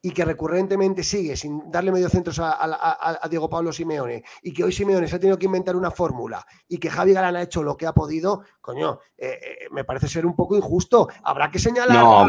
y 0.04 0.12
que 0.12 0.26
recurrentemente 0.26 1.04
sigue 1.04 1.36
sin 1.38 1.70
darle 1.70 1.92
medio 1.92 2.10
centros 2.10 2.40
a, 2.40 2.54
a, 2.54 3.20
a, 3.22 3.30
Diego 3.30 3.50
Pablo 3.50 3.72
Simeone 3.72 4.24
y 4.42 4.52
que 4.52 4.64
hoy 4.64 4.72
Simeone 4.72 5.08
se 5.08 5.16
ha 5.16 5.20
tenido 5.20 5.38
que 5.38 5.46
inventar 5.46 5.76
una 5.76 5.92
fórmula 5.92 6.44
y 6.68 6.80
que 6.80 6.90
Javi 6.90 7.14
Galán 7.14 7.36
ha 7.36 7.44
hecho 7.44 7.62
lo 7.62 7.78
que 7.78 7.86
ha 7.86 7.94
podido, 7.94 8.44
coño, 8.60 9.00
eh, 9.16 9.40
eh, 9.42 9.68
me 9.72 9.84
parece 9.84 10.08
ser 10.08 10.26
un 10.26 10.36
poco 10.36 10.58
injusto. 10.58 11.08
Habrá 11.24 11.52
que 11.52 11.60
señalar 11.60 11.98
no, 11.98 12.28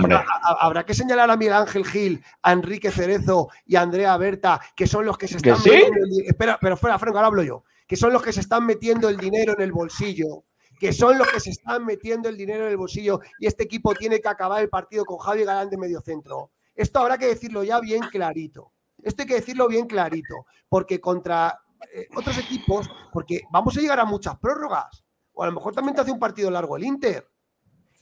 habrá 0.60 0.84
que 0.84 0.92
señalar 0.92 1.30
a 1.30 1.36
Miguel 1.36 1.54
Ángel 1.54 1.86
Gil, 1.86 2.22
a 2.42 2.52
Enrique 2.52 2.90
Cerezo 2.90 3.48
y 3.64 3.76
a 3.76 3.80
Andrea 3.82 4.16
Berta, 4.18 4.60
que 4.76 4.86
son 4.86 5.06
los 5.06 5.16
que 5.16 5.28
se 5.28 5.38
están 5.38 5.56
¿Sí? 5.56 5.70
metiendo 5.70 6.04
el, 6.04 6.26
espera, 6.26 6.58
pero 6.60 6.76
fuera, 6.76 6.98
Franco, 6.98 7.16
ahora 7.18 7.28
hablo 7.28 7.42
yo, 7.42 7.64
que 7.92 7.96
son 7.98 8.10
los 8.10 8.22
que 8.22 8.32
se 8.32 8.40
están 8.40 8.64
metiendo 8.64 9.10
el 9.10 9.18
dinero 9.18 9.52
en 9.52 9.60
el 9.60 9.70
bolsillo 9.70 10.44
que 10.80 10.94
son 10.94 11.18
los 11.18 11.28
que 11.28 11.40
se 11.40 11.50
están 11.50 11.84
metiendo 11.84 12.30
el 12.30 12.38
dinero 12.38 12.64
en 12.64 12.70
el 12.70 12.78
bolsillo 12.78 13.20
y 13.38 13.46
este 13.46 13.64
equipo 13.64 13.94
tiene 13.94 14.18
que 14.18 14.30
acabar 14.30 14.62
el 14.62 14.70
partido 14.70 15.04
con 15.04 15.18
Javi 15.18 15.44
Galán 15.44 15.68
de 15.68 15.76
medio 15.76 16.00
centro. 16.00 16.52
Esto 16.74 17.00
habrá 17.00 17.18
que 17.18 17.26
decirlo 17.26 17.62
ya 17.64 17.80
bien 17.80 18.00
clarito. 18.10 18.72
Esto 19.02 19.20
hay 19.20 19.28
que 19.28 19.34
decirlo 19.34 19.68
bien 19.68 19.86
clarito, 19.86 20.46
porque 20.70 21.02
contra 21.02 21.60
eh, 21.94 22.08
otros 22.16 22.38
equipos, 22.38 22.88
porque 23.12 23.42
vamos 23.52 23.76
a 23.76 23.80
llegar 23.82 24.00
a 24.00 24.06
muchas 24.06 24.38
prórrogas, 24.38 25.04
o 25.34 25.42
a 25.42 25.48
lo 25.48 25.52
mejor 25.52 25.74
también 25.74 25.94
te 25.94 26.00
hace 26.00 26.12
un 26.12 26.18
partido 26.18 26.50
largo 26.50 26.78
el 26.78 26.84
Inter. 26.84 27.28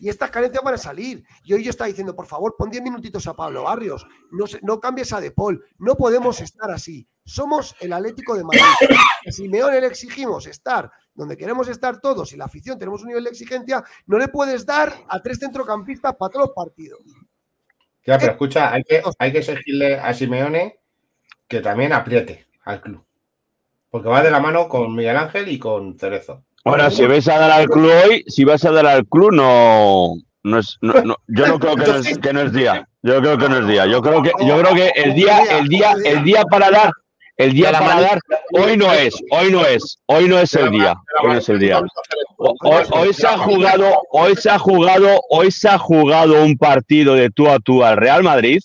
Y 0.01 0.09
estas 0.09 0.31
carencias 0.31 0.65
van 0.65 0.75
a 0.75 0.79
salir. 0.79 1.23
Y 1.45 1.53
hoy 1.53 1.63
yo 1.63 1.71
estaba 1.71 1.87
diciendo, 1.87 2.17
por 2.17 2.27
favor, 2.27 2.57
pon 2.59 2.71
10 2.71 2.83
minutitos 2.83 3.25
a 3.29 3.35
Pablo 3.35 3.65
Barrios. 3.65 4.05
No, 4.33 4.47
no 4.63 4.81
cambies 4.81 5.13
a 5.13 5.21
De 5.21 5.31
Paul. 5.31 5.65
No 5.79 5.95
podemos 5.95 6.41
estar 6.41 6.71
así. 6.71 7.07
Somos 7.25 7.77
el 7.81 7.93
Atlético 7.93 8.35
de 8.35 8.43
Madrid. 8.43 8.97
A 9.27 9.31
Simeone 9.31 9.81
le 9.81 9.87
exigimos 9.87 10.47
estar 10.47 10.91
donde 11.15 11.37
queremos 11.37 11.69
estar 11.69 12.01
todos 12.01 12.33
y 12.33 12.37
la 12.37 12.47
afición 12.47 12.79
tenemos 12.79 13.03
un 13.03 13.09
nivel 13.09 13.25
de 13.25 13.31
exigencia, 13.31 13.85
no 14.07 14.19
le 14.19 14.29
puedes 14.29 14.65
dar 14.65 14.93
a 15.07 15.21
tres 15.21 15.39
centrocampistas 15.39 16.17
para 16.17 16.31
todos 16.31 16.47
los 16.47 16.55
partidos. 16.55 17.01
Ya, 18.07 18.19
pero 18.19 18.33
escucha, 18.33 18.73
hay 18.73 18.83
que, 18.83 19.03
hay 19.19 19.33
que 19.33 19.39
exigirle 19.39 19.99
a 19.99 20.15
Simeone 20.15 20.81
que 21.47 21.61
también 21.61 21.93
apriete 21.93 22.47
al 22.65 22.81
club. 22.81 23.05
Porque 23.91 24.09
va 24.09 24.23
de 24.23 24.31
la 24.31 24.41
mano 24.41 24.69
con 24.69 24.95
Miguel 24.95 25.17
Ángel 25.17 25.49
y 25.49 25.59
con 25.59 25.99
Cerezo. 25.99 26.45
Ahora, 26.65 26.91
si 26.91 27.07
vais 27.07 27.27
a 27.29 27.39
dar 27.39 27.51
al 27.51 27.69
club 27.69 27.91
hoy, 28.05 28.25
si 28.27 28.45
vas 28.45 28.65
a 28.65 28.71
dar 28.71 28.87
al 28.87 29.07
club, 29.07 29.33
no, 29.33 30.15
no 30.43 30.59
es, 30.59 30.77
no, 30.83 30.93
no, 31.05 31.17
yo 31.29 31.47
no 31.47 31.59
creo 31.59 31.77
que 31.77 31.87
no, 31.87 31.97
es, 31.97 32.19
que 32.19 32.33
no 32.33 32.41
es 32.43 32.53
día. 32.53 32.87
Yo 33.03 33.21
creo 33.21 33.39
que 33.39 33.49
no 33.49 33.59
es 33.59 33.67
día. 33.67 33.87
Yo 33.87 34.03
creo 34.03 34.23
que, 34.23 34.31
yo 34.45 34.61
creo 34.61 34.75
que 34.75 34.93
el 34.95 35.15
día, 35.15 35.41
el 35.59 35.69
día, 35.69 35.95
el 36.05 36.23
día 36.23 36.43
para 36.45 36.71
dar, 36.71 36.93
el 37.39 37.55
día 37.55 37.73
para 37.73 38.01
dar, 38.03 38.21
hoy 38.53 38.77
no 38.77 38.93
es, 38.93 39.15
hoy 39.31 39.51
no 39.51 39.65
es, 39.65 39.99
hoy 40.05 40.29
no 40.29 40.39
es 40.39 40.53
el 40.55 40.71
día, 40.71 40.95
hoy 41.23 41.29
no 41.29 41.39
es 41.39 41.49
el 41.49 41.59
día. 41.59 41.81
Hoy, 42.37 42.85
hoy, 42.91 43.15
se 43.15 43.27
ha 43.27 43.39
jugado, 43.39 44.03
hoy 44.11 44.37
se 44.37 44.51
ha 44.51 44.59
jugado, 44.59 45.21
hoy 45.31 45.51
se 45.51 45.69
ha 45.69 45.79
jugado 45.79 46.45
un 46.45 46.59
partido 46.59 47.15
de 47.15 47.31
tú 47.31 47.49
a 47.49 47.59
tú 47.59 47.83
al 47.83 47.97
Real 47.97 48.23
Madrid. 48.23 48.61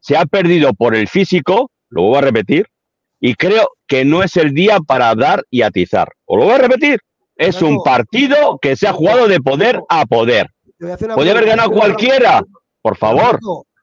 Se 0.00 0.16
ha 0.16 0.24
perdido 0.24 0.72
por 0.72 0.94
el 0.94 1.06
físico, 1.08 1.70
lo 1.90 2.02
vuelvo 2.02 2.18
a 2.18 2.20
repetir, 2.22 2.66
y 3.20 3.34
creo 3.34 3.68
que 3.86 4.06
no 4.06 4.22
es 4.22 4.36
el 4.36 4.54
día 4.54 4.78
para 4.80 5.14
dar 5.14 5.44
y 5.50 5.60
atizar. 5.62 6.08
Os 6.24 6.38
lo 6.38 6.44
voy 6.44 6.54
a 6.54 6.58
repetir. 6.58 7.00
Es 7.36 7.62
un 7.62 7.82
partido 7.82 8.58
que 8.60 8.76
se 8.76 8.88
ha 8.88 8.92
jugado 8.92 9.28
de 9.28 9.40
poder 9.40 9.80
a 9.88 10.06
poder. 10.06 10.50
Podría 10.78 11.32
haber 11.32 11.46
ganado 11.46 11.70
cualquiera. 11.70 12.42
Por 12.82 12.96
favor. 12.96 13.38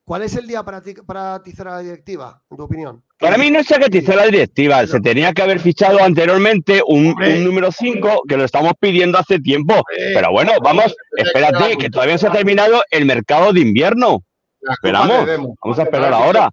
¿Cuál 0.06 0.24
es 0.24 0.36
el 0.36 0.48
día 0.48 0.64
para, 0.64 0.82
para 1.06 1.36
atizar 1.36 1.68
a 1.70 1.72
la 1.76 1.80
directiva, 1.80 2.42
en 2.52 2.58
tu 2.58 2.64
opinión? 2.64 3.04
Para 3.18 3.38
mí 3.38 3.50
no 3.50 3.60
es 3.60 3.68
que 3.68 3.76
atizar 3.76 4.16
a 4.16 4.24
la 4.24 4.26
directiva. 4.26 4.86
Se 4.86 5.00
tenía 5.00 5.32
que 5.32 5.42
haber 5.42 5.60
fichado 5.62 6.04
anteriormente 6.04 6.82
un, 6.86 7.16
número 7.42 7.72
5 7.72 8.24
que 8.28 8.36
lo 8.36 8.44
estamos 8.44 8.74
pidiendo 8.78 9.18
hace 9.18 9.40
tiempo. 9.40 9.82
Pero 10.14 10.32
bueno, 10.32 10.52
vamos, 10.62 10.94
espérate, 11.16 11.78
que 11.78 11.90
todavía 11.90 12.18
se 12.18 12.28
ha 12.28 12.32
terminado 12.32 12.84
el 12.92 13.06
mercado 13.06 13.54
de 13.54 13.62
invierno. 13.62 14.24
Esperamos. 14.62 15.26
Vamos 15.64 15.80
a 15.80 15.84
esperar 15.84 16.14
ahora. 16.14 16.50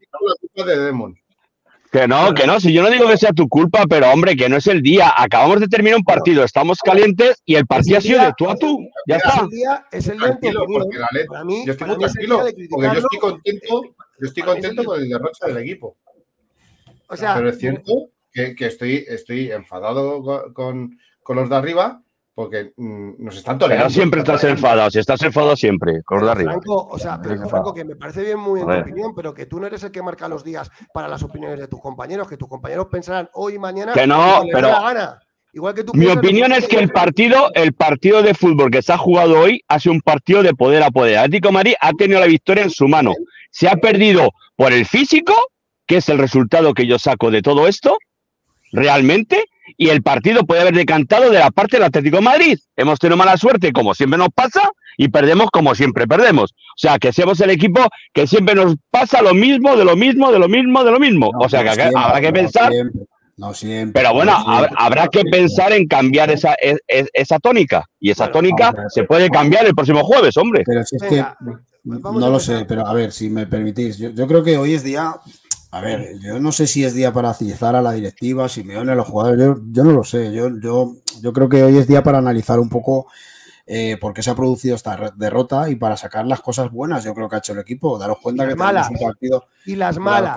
Que 1.90 2.06
no, 2.06 2.32
que 2.34 2.46
no, 2.46 2.60
si 2.60 2.72
yo 2.72 2.82
no 2.82 2.90
digo 2.90 3.08
que 3.08 3.16
sea 3.16 3.32
tu 3.32 3.48
culpa, 3.48 3.84
pero 3.88 4.10
hombre, 4.12 4.36
que 4.36 4.48
no 4.48 4.56
es 4.56 4.66
el 4.68 4.80
día. 4.80 5.12
Acabamos 5.16 5.58
de 5.58 5.66
terminar 5.66 5.98
un 5.98 6.04
partido, 6.04 6.44
estamos 6.44 6.78
calientes 6.78 7.42
y 7.44 7.56
el 7.56 7.66
partido 7.66 7.98
ha 7.98 8.00
sido 8.00 8.22
de 8.22 8.32
tú 8.38 8.48
a 8.48 8.54
tú. 8.54 8.78
Ya 9.08 9.16
está. 9.16 9.30
Es 9.30 9.40
el 9.42 9.50
día, 9.50 9.86
es 9.90 10.08
el 10.08 10.18
día 10.18 10.28
para 11.28 11.44
mí, 11.44 11.64
yo 11.66 11.72
estoy 11.72 11.88
muy 11.88 11.98
tranquilo, 11.98 12.44
porque 12.70 12.86
yo 12.86 13.00
estoy 13.00 13.18
contento, 13.18 13.82
yo 14.20 14.26
estoy 14.26 14.42
contento 14.44 14.84
con 14.84 15.00
el 15.00 15.08
derroche 15.08 15.46
del 15.46 15.58
equipo. 15.58 15.96
O 17.08 17.16
sea, 17.16 17.34
pero 17.34 17.48
es 17.48 17.58
cierto 17.58 18.10
que, 18.32 18.54
que 18.54 18.66
estoy, 18.66 19.04
estoy 19.08 19.50
enfadado 19.50 20.52
con, 20.54 20.96
con 21.24 21.36
los 21.36 21.50
de 21.50 21.56
arriba 21.56 22.02
porque 22.40 22.72
mm, 22.74 23.22
nos 23.22 23.36
están 23.36 23.58
tolerando. 23.58 23.88
Pero 23.88 23.94
siempre 23.94 24.20
estás 24.20 24.42
enfadado, 24.44 24.90
si 24.90 24.98
estás 24.98 25.20
enfadado 25.20 25.54
siempre, 25.56 26.02
con 26.04 26.24
de 26.24 26.30
arriba. 26.30 26.52
Franco, 26.52 26.88
o 26.90 26.98
sea, 26.98 27.18
Franco, 27.18 27.74
que 27.74 27.84
me 27.84 27.96
parece 27.96 28.22
bien 28.22 28.38
muy 28.40 28.60
en 28.60 28.66
tu 28.66 28.72
opinión, 28.72 29.14
pero 29.14 29.34
que 29.34 29.44
tú 29.44 29.60
no 29.60 29.66
eres 29.66 29.82
el 29.82 29.90
que 29.90 30.00
marca 30.00 30.26
los 30.26 30.42
días 30.42 30.70
para 30.94 31.06
las 31.06 31.22
opiniones 31.22 31.60
de 31.60 31.68
tus 31.68 31.82
compañeros, 31.82 32.26
que 32.26 32.38
tus 32.38 32.48
compañeros 32.48 32.86
pensarán 32.90 33.28
hoy 33.34 33.56
y 33.56 33.58
mañana. 33.58 33.92
Que 33.92 34.06
no, 34.06 34.42
pero. 34.50 34.70
Igual 35.52 35.74
que 35.74 35.84
tú 35.84 35.92
Mi 35.94 36.06
opinión 36.06 36.52
es 36.52 36.66
que 36.66 36.78
el 36.78 36.90
partido, 36.90 37.50
el 37.54 37.74
partido 37.74 38.22
de 38.22 38.32
fútbol 38.32 38.70
que 38.70 38.80
se 38.80 38.92
ha 38.94 38.96
jugado 38.96 39.38
hoy 39.38 39.62
ha 39.68 39.78
sido 39.78 39.92
un 39.92 40.00
partido 40.00 40.42
de 40.42 40.54
poder 40.54 40.82
a 40.82 40.90
poder. 40.90 41.18
Atlético 41.18 41.52
Madrid 41.52 41.74
ha 41.80 41.92
tenido 41.92 42.20
la 42.20 42.26
victoria 42.26 42.62
en 42.62 42.70
su 42.70 42.88
mano. 42.88 43.12
Se 43.50 43.68
ha 43.68 43.76
perdido 43.76 44.30
por 44.56 44.72
el 44.72 44.86
físico, 44.86 45.34
que 45.86 45.96
es 45.96 46.08
el 46.08 46.16
resultado 46.16 46.72
que 46.72 46.86
yo 46.86 46.98
saco 46.98 47.30
de 47.30 47.42
todo 47.42 47.68
esto, 47.68 47.98
realmente, 48.72 49.44
y 49.76 49.88
el 49.88 50.02
partido 50.02 50.44
puede 50.44 50.62
haber 50.62 50.74
decantado 50.74 51.30
de 51.30 51.38
la 51.38 51.50
parte 51.50 51.76
del 51.76 51.84
Atlético 51.84 52.16
de 52.16 52.22
Madrid. 52.22 52.58
Hemos 52.76 52.98
tenido 52.98 53.16
mala 53.16 53.36
suerte, 53.36 53.72
como 53.72 53.94
siempre 53.94 54.18
nos 54.18 54.28
pasa, 54.28 54.70
y 54.96 55.08
perdemos 55.08 55.48
como 55.50 55.74
siempre 55.74 56.06
perdemos. 56.06 56.52
O 56.52 56.78
sea, 56.78 56.98
que 56.98 57.12
seamos 57.12 57.40
el 57.40 57.50
equipo 57.50 57.80
que 58.12 58.26
siempre 58.26 58.54
nos 58.54 58.76
pasa 58.90 59.22
lo 59.22 59.34
mismo, 59.34 59.76
de 59.76 59.84
lo 59.84 59.96
mismo, 59.96 60.30
de 60.32 60.38
lo 60.38 60.48
mismo, 60.48 60.84
de 60.84 60.90
lo 60.90 61.00
mismo. 61.00 61.30
o 61.38 61.48
sea, 61.48 61.62
que 61.62 61.90
habrá 61.94 62.20
que 62.20 62.32
pensar. 62.32 62.72
No 63.36 63.54
siempre, 63.54 63.98
pero 63.98 64.12
bueno, 64.12 64.34
habrá, 64.36 65.08
que 65.08 65.22
pensar 65.22 65.72
en 65.72 65.86
cambiar 65.86 66.30
esa, 66.30 66.54
esa, 67.14 67.38
tónica. 67.38 67.86
Y 67.98 68.10
esa 68.10 68.30
tónica 68.30 68.74
se 68.88 69.04
puede 69.04 69.30
cambiar 69.30 69.64
el 69.64 69.74
próximo 69.74 70.02
jueves, 70.02 70.36
hombre. 70.36 70.62
Pero 70.66 70.84
si 70.84 70.96
es 70.96 71.02
que, 71.04 71.24
no 71.84 72.30
lo 72.30 72.38
sé, 72.38 72.66
pero 72.66 72.86
a 72.86 72.92
ver, 72.92 73.12
si 73.12 73.30
me 73.30 73.46
permitís, 73.46 73.96
yo, 73.96 74.10
yo 74.10 74.26
creo 74.26 74.44
que 74.44 74.58
hoy 74.58 74.74
es 74.74 74.84
día 74.84 75.14
a 75.72 75.80
ver, 75.80 76.18
yo 76.20 76.40
no 76.40 76.50
sé 76.50 76.66
si 76.66 76.84
es 76.84 76.94
día 76.94 77.12
para 77.12 77.32
cizar 77.32 77.76
a 77.76 77.82
la 77.82 77.92
directiva, 77.92 78.48
si 78.48 78.64
me 78.64 78.76
a 78.76 78.82
los 78.82 79.06
jugadores, 79.06 79.56
yo, 79.70 79.84
no 79.84 79.92
lo 79.92 80.02
sé. 80.02 80.32
Yo, 80.32 80.48
yo, 80.60 80.96
yo 81.20 81.32
creo 81.32 81.48
que 81.48 81.62
hoy 81.62 81.76
es 81.76 81.86
día 81.86 82.02
para 82.02 82.18
analizar 82.18 82.58
un 82.58 82.68
poco 82.68 83.06
eh, 83.66 83.96
por 84.00 84.12
qué 84.12 84.20
se 84.20 84.30
ha 84.30 84.34
producido 84.34 84.74
esta 84.74 85.12
derrota 85.14 85.70
y 85.70 85.76
para 85.76 85.96
sacar 85.96 86.26
las 86.26 86.40
cosas 86.40 86.72
buenas, 86.72 87.04
yo 87.04 87.14
creo 87.14 87.28
que 87.28 87.36
ha 87.36 87.38
hecho 87.38 87.52
el 87.52 87.60
equipo. 87.60 87.98
Daros 87.98 88.18
cuenta 88.18 88.48
que 88.48 88.56
malas, 88.56 88.90
un 88.90 88.98
partido. 88.98 89.46
Y 89.64 89.76
las 89.76 89.96
malas. 89.96 90.36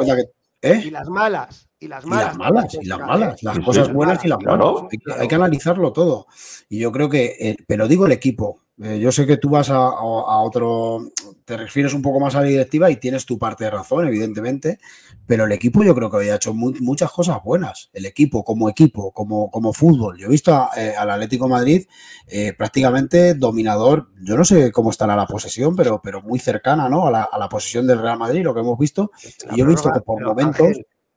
¿eh? 0.61 0.83
Y 0.85 0.91
las 0.91 1.09
malas. 1.09 1.67
Y 1.79 1.87
las 1.87 2.05
malas. 2.05 2.35
Y 2.35 2.37
las 2.37 2.37
malas, 2.37 2.73
y 2.75 2.85
las 2.85 2.99
malas. 2.99 3.43
Las 3.43 3.59
cosas 3.59 3.91
buenas 3.91 4.23
y 4.23 4.27
las 4.27 4.39
malas. 4.39 4.83
Hay 5.19 5.27
que, 5.27 5.35
analizarlo 5.35 5.91
todo. 5.91 6.27
Y 6.69 6.77
yo 6.77 6.91
creo 6.91 7.09
que, 7.09 7.35
eh, 7.39 7.57
pero 7.67 7.87
digo 7.87 8.05
el 8.05 8.11
equipo, 8.11 8.59
eh, 8.81 8.99
yo 8.99 9.11
sé 9.11 9.27
que 9.27 9.37
tú 9.37 9.49
vas 9.49 9.69
a, 9.69 10.01
otro, 10.01 11.11
te 11.45 11.57
refieres 11.57 11.93
un 11.93 12.01
poco 12.01 12.19
más 12.19 12.33
a 12.33 12.41
la 12.41 12.47
directiva 12.47 12.89
y 12.89 12.95
tienes 12.95 13.25
tu 13.25 13.37
parte 13.37 13.65
de 13.65 13.69
razón, 13.69 14.07
evidentemente, 14.07 14.79
pero 15.27 15.45
el 15.45 15.51
equipo 15.51 15.83
yo 15.83 15.93
creo 15.93 16.09
que 16.09 16.17
había 16.17 16.35
hecho 16.35 16.53
muchas 16.55 17.11
cosas 17.11 17.37
buenas. 17.43 17.91
El 17.93 18.05
equipo, 18.07 18.43
como 18.43 18.69
equipo, 18.69 19.11
como, 19.11 19.51
como 19.51 19.73
fútbol. 19.73 20.17
Yo 20.17 20.25
he 20.25 20.31
visto 20.31 20.69
eh, 20.75 20.93
al 20.97 21.11
Atlético 21.11 21.47
Madrid 21.47 21.85
eh, 22.27 22.53
prácticamente 22.53 23.35
dominador. 23.35 24.09
Yo 24.21 24.35
no 24.35 24.43
sé 24.43 24.71
cómo 24.71 24.89
estará 24.89 25.15
la 25.15 25.27
posesión, 25.27 25.75
pero, 25.75 26.01
pero 26.01 26.21
muy 26.23 26.39
cercana 26.39 26.89
¿no? 26.89 27.05
a, 27.05 27.11
la, 27.11 27.49
posesión 27.49 27.85
del 27.85 28.01
Real 28.01 28.17
Madrid, 28.17 28.43
lo 28.43 28.55
que 28.55 28.61
hemos 28.61 28.79
visto. 28.79 29.11
Y 29.51 29.57
yo 29.57 29.65
he 29.65 29.67
visto 29.67 29.91
que 29.91 29.99
por 29.99 30.21
momentos. 30.21 30.67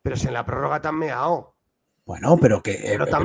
pero 0.02 0.16
si 0.16 0.26
en 0.26 0.34
la 0.34 0.44
prórroga 0.44 0.80
te 0.80 0.88
han 0.88 0.98
meado. 0.98 1.55
Bueno, 2.06 2.38
pero 2.40 2.62
que. 2.62 2.78
Pero 2.86 3.04
te 3.04 3.16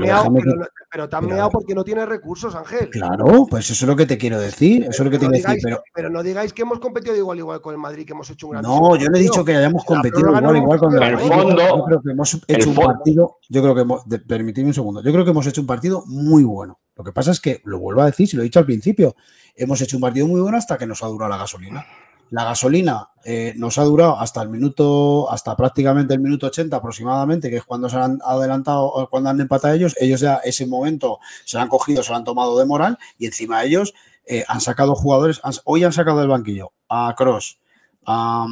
han 1.15 1.27
meado, 1.27 1.51
porque 1.51 1.75
no 1.75 1.83
tiene 1.83 2.03
recursos, 2.03 2.55
Ángel. 2.55 2.89
Claro, 2.89 3.45
pues 3.47 3.69
eso 3.69 3.85
es 3.85 3.87
lo 3.87 3.95
que 3.95 4.07
te 4.07 4.17
quiero 4.17 4.39
decir. 4.39 4.87
Eso 4.89 5.03
es 5.03 5.05
lo 5.05 5.11
que 5.11 5.19
te 5.19 5.29
quiero 5.29 5.53
decir. 5.53 5.77
Pero... 5.93 6.09
no 6.09 6.23
digáis 6.23 6.51
que 6.51 6.63
hemos 6.63 6.79
competido 6.79 7.15
igual 7.15 7.37
igual 7.37 7.61
con 7.61 7.75
el 7.75 7.79
Madrid, 7.79 8.07
que 8.07 8.13
hemos 8.13 8.27
hecho 8.31 8.47
un 8.47 8.53
gran. 8.53 8.63
No, 8.63 8.95
yo 8.95 9.07
no 9.07 9.17
he 9.17 9.21
dicho 9.21 9.45
que 9.45 9.55
hayamos 9.55 9.85
competido 9.85 10.35
igual 10.35 10.57
igual 10.57 10.79
con 10.79 10.93
el 10.95 10.99
Madrid. 10.99 11.29
yo 11.29 11.85
creo 11.85 12.01
que 12.01 12.11
hemos 12.11 12.41
hecho 12.47 12.69
un 12.71 12.75
partido. 12.75 13.37
Yo 13.49 13.61
creo 13.61 13.75
que 13.75 13.81
hemos. 13.81 14.03
Permitidme 14.27 14.69
un 14.69 14.73
segundo. 14.73 15.03
Yo 15.03 15.11
creo 15.11 15.25
que 15.25 15.31
hemos 15.31 15.45
hecho 15.45 15.61
un 15.61 15.67
partido 15.67 16.03
muy 16.07 16.43
bueno. 16.43 16.79
Lo 16.95 17.03
que 17.03 17.11
pasa 17.11 17.31
es 17.31 17.39
que, 17.39 17.61
lo 17.65 17.79
vuelvo 17.79 18.01
a 18.01 18.07
decir, 18.07 18.27
si 18.27 18.35
lo 18.35 18.41
he 18.41 18.45
dicho 18.45 18.59
al 18.59 18.65
principio, 18.65 19.15
hemos 19.55 19.79
hecho 19.81 19.97
un 19.97 20.01
partido 20.01 20.27
muy 20.27 20.41
bueno 20.41 20.57
hasta 20.57 20.79
que 20.79 20.87
nos 20.87 21.03
ha 21.03 21.07
durado 21.07 21.29
la 21.29 21.37
gasolina. 21.37 21.85
La 22.31 22.45
gasolina 22.45 23.09
eh, 23.23 23.53
nos 23.57 23.77
ha 23.77 23.83
durado 23.83 24.17
hasta 24.17 24.41
el 24.41 24.49
minuto, 24.49 25.29
hasta 25.29 25.55
prácticamente 25.55 26.13
el 26.13 26.21
minuto 26.21 26.47
80 26.47 26.75
aproximadamente, 26.75 27.49
que 27.49 27.57
es 27.57 27.63
cuando 27.65 27.89
se 27.89 27.97
han 27.97 28.19
adelantado, 28.25 29.07
cuando 29.11 29.29
han 29.29 29.39
empatado 29.39 29.73
ellos. 29.73 29.95
Ellos 29.99 30.21
ya 30.21 30.35
ese 30.43 30.65
momento 30.65 31.19
se 31.45 31.59
han 31.59 31.67
cogido, 31.67 32.03
se 32.03 32.13
han 32.13 32.23
tomado 32.23 32.57
de 32.57 32.65
moral 32.65 32.97
y 33.17 33.25
encima 33.25 33.59
de 33.61 33.67
ellos 33.67 33.93
eh, 34.25 34.43
han 34.47 34.61
sacado 34.61 34.95
jugadores. 34.95 35.41
hoy 35.65 35.83
han 35.83 35.93
sacado 35.93 36.19
del 36.19 36.29
banquillo 36.29 36.71
a 36.87 37.13
Cross, 37.17 37.59
a, 38.05 38.47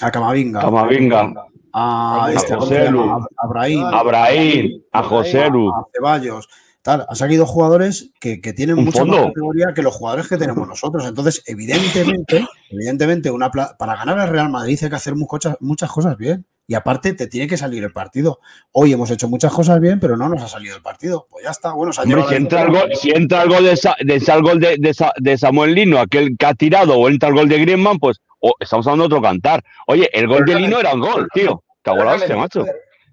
a 0.00 0.10
Camavinga, 0.10 0.60
Camavinga. 0.60 1.34
A, 1.74 2.30
este, 2.34 2.54
a, 2.54 2.58
a, 2.58 3.26
Abrahim, 3.38 4.82
a 4.92 5.02
José 5.02 5.48
Lu, 5.48 5.70
a 5.70 5.86
Ceballos 5.92 6.48
tal. 6.82 7.06
Han 7.08 7.16
salido 7.16 7.46
jugadores 7.46 8.10
que, 8.20 8.38
tienen 8.52 8.76
mucha 8.76 9.04
más 9.04 9.26
categoría 9.26 9.72
que 9.74 9.82
los 9.82 9.94
jugadores 9.94 10.28
que 10.28 10.36
tenemos 10.36 10.68
nosotros. 10.68 11.06
Entonces, 11.06 11.42
evidentemente, 11.46 12.46
evidentemente, 12.70 13.30
una 13.30 13.50
para 13.50 13.96
ganar 13.96 14.18
al 14.18 14.28
Real 14.28 14.50
Madrid 14.50 14.78
hay 14.82 14.90
que 14.90 14.96
hacer 14.96 15.14
muchas, 15.14 15.56
muchas 15.60 15.90
cosas 15.90 16.16
bien. 16.16 16.46
Y 16.66 16.74
aparte, 16.74 17.12
te 17.12 17.26
tiene 17.26 17.48
que 17.48 17.56
salir 17.56 17.82
el 17.82 17.92
partido. 17.92 18.38
Hoy 18.70 18.92
hemos 18.92 19.10
hecho 19.10 19.28
muchas 19.28 19.52
cosas 19.52 19.80
bien, 19.80 19.98
pero 19.98 20.16
no 20.16 20.28
nos 20.28 20.42
ha 20.42 20.48
salido 20.48 20.76
el 20.76 20.82
partido. 20.82 21.26
Pues 21.28 21.44
ya 21.44 21.50
está. 21.50 21.72
Bueno, 21.72 21.92
si, 21.92 22.00
entra 22.34 22.62
algo, 22.62 22.78
si 22.94 23.10
entra 23.10 23.42
algo 23.42 23.60
de, 23.60 24.76
de, 24.78 24.94
de, 25.18 25.38
Samuel 25.38 25.74
Lino, 25.74 25.98
aquel 25.98 26.36
que 26.38 26.46
ha 26.46 26.54
tirado, 26.54 26.96
o 26.96 27.08
entra 27.08 27.28
el 27.28 27.34
gol 27.34 27.48
de 27.48 27.58
Griezmann, 27.58 27.98
pues 27.98 28.20
estamos 28.60 28.86
hablando 28.86 29.08
de 29.08 29.14
otro 29.14 29.22
cantar. 29.22 29.62
Oye, 29.86 30.08
el 30.12 30.28
gol 30.28 30.44
de 30.44 30.54
Lino 30.54 30.78
era 30.78 30.94
un 30.94 31.00
gol, 31.00 31.28
tío. 31.34 31.62
Cago 31.82 32.04
macho. 32.36 32.64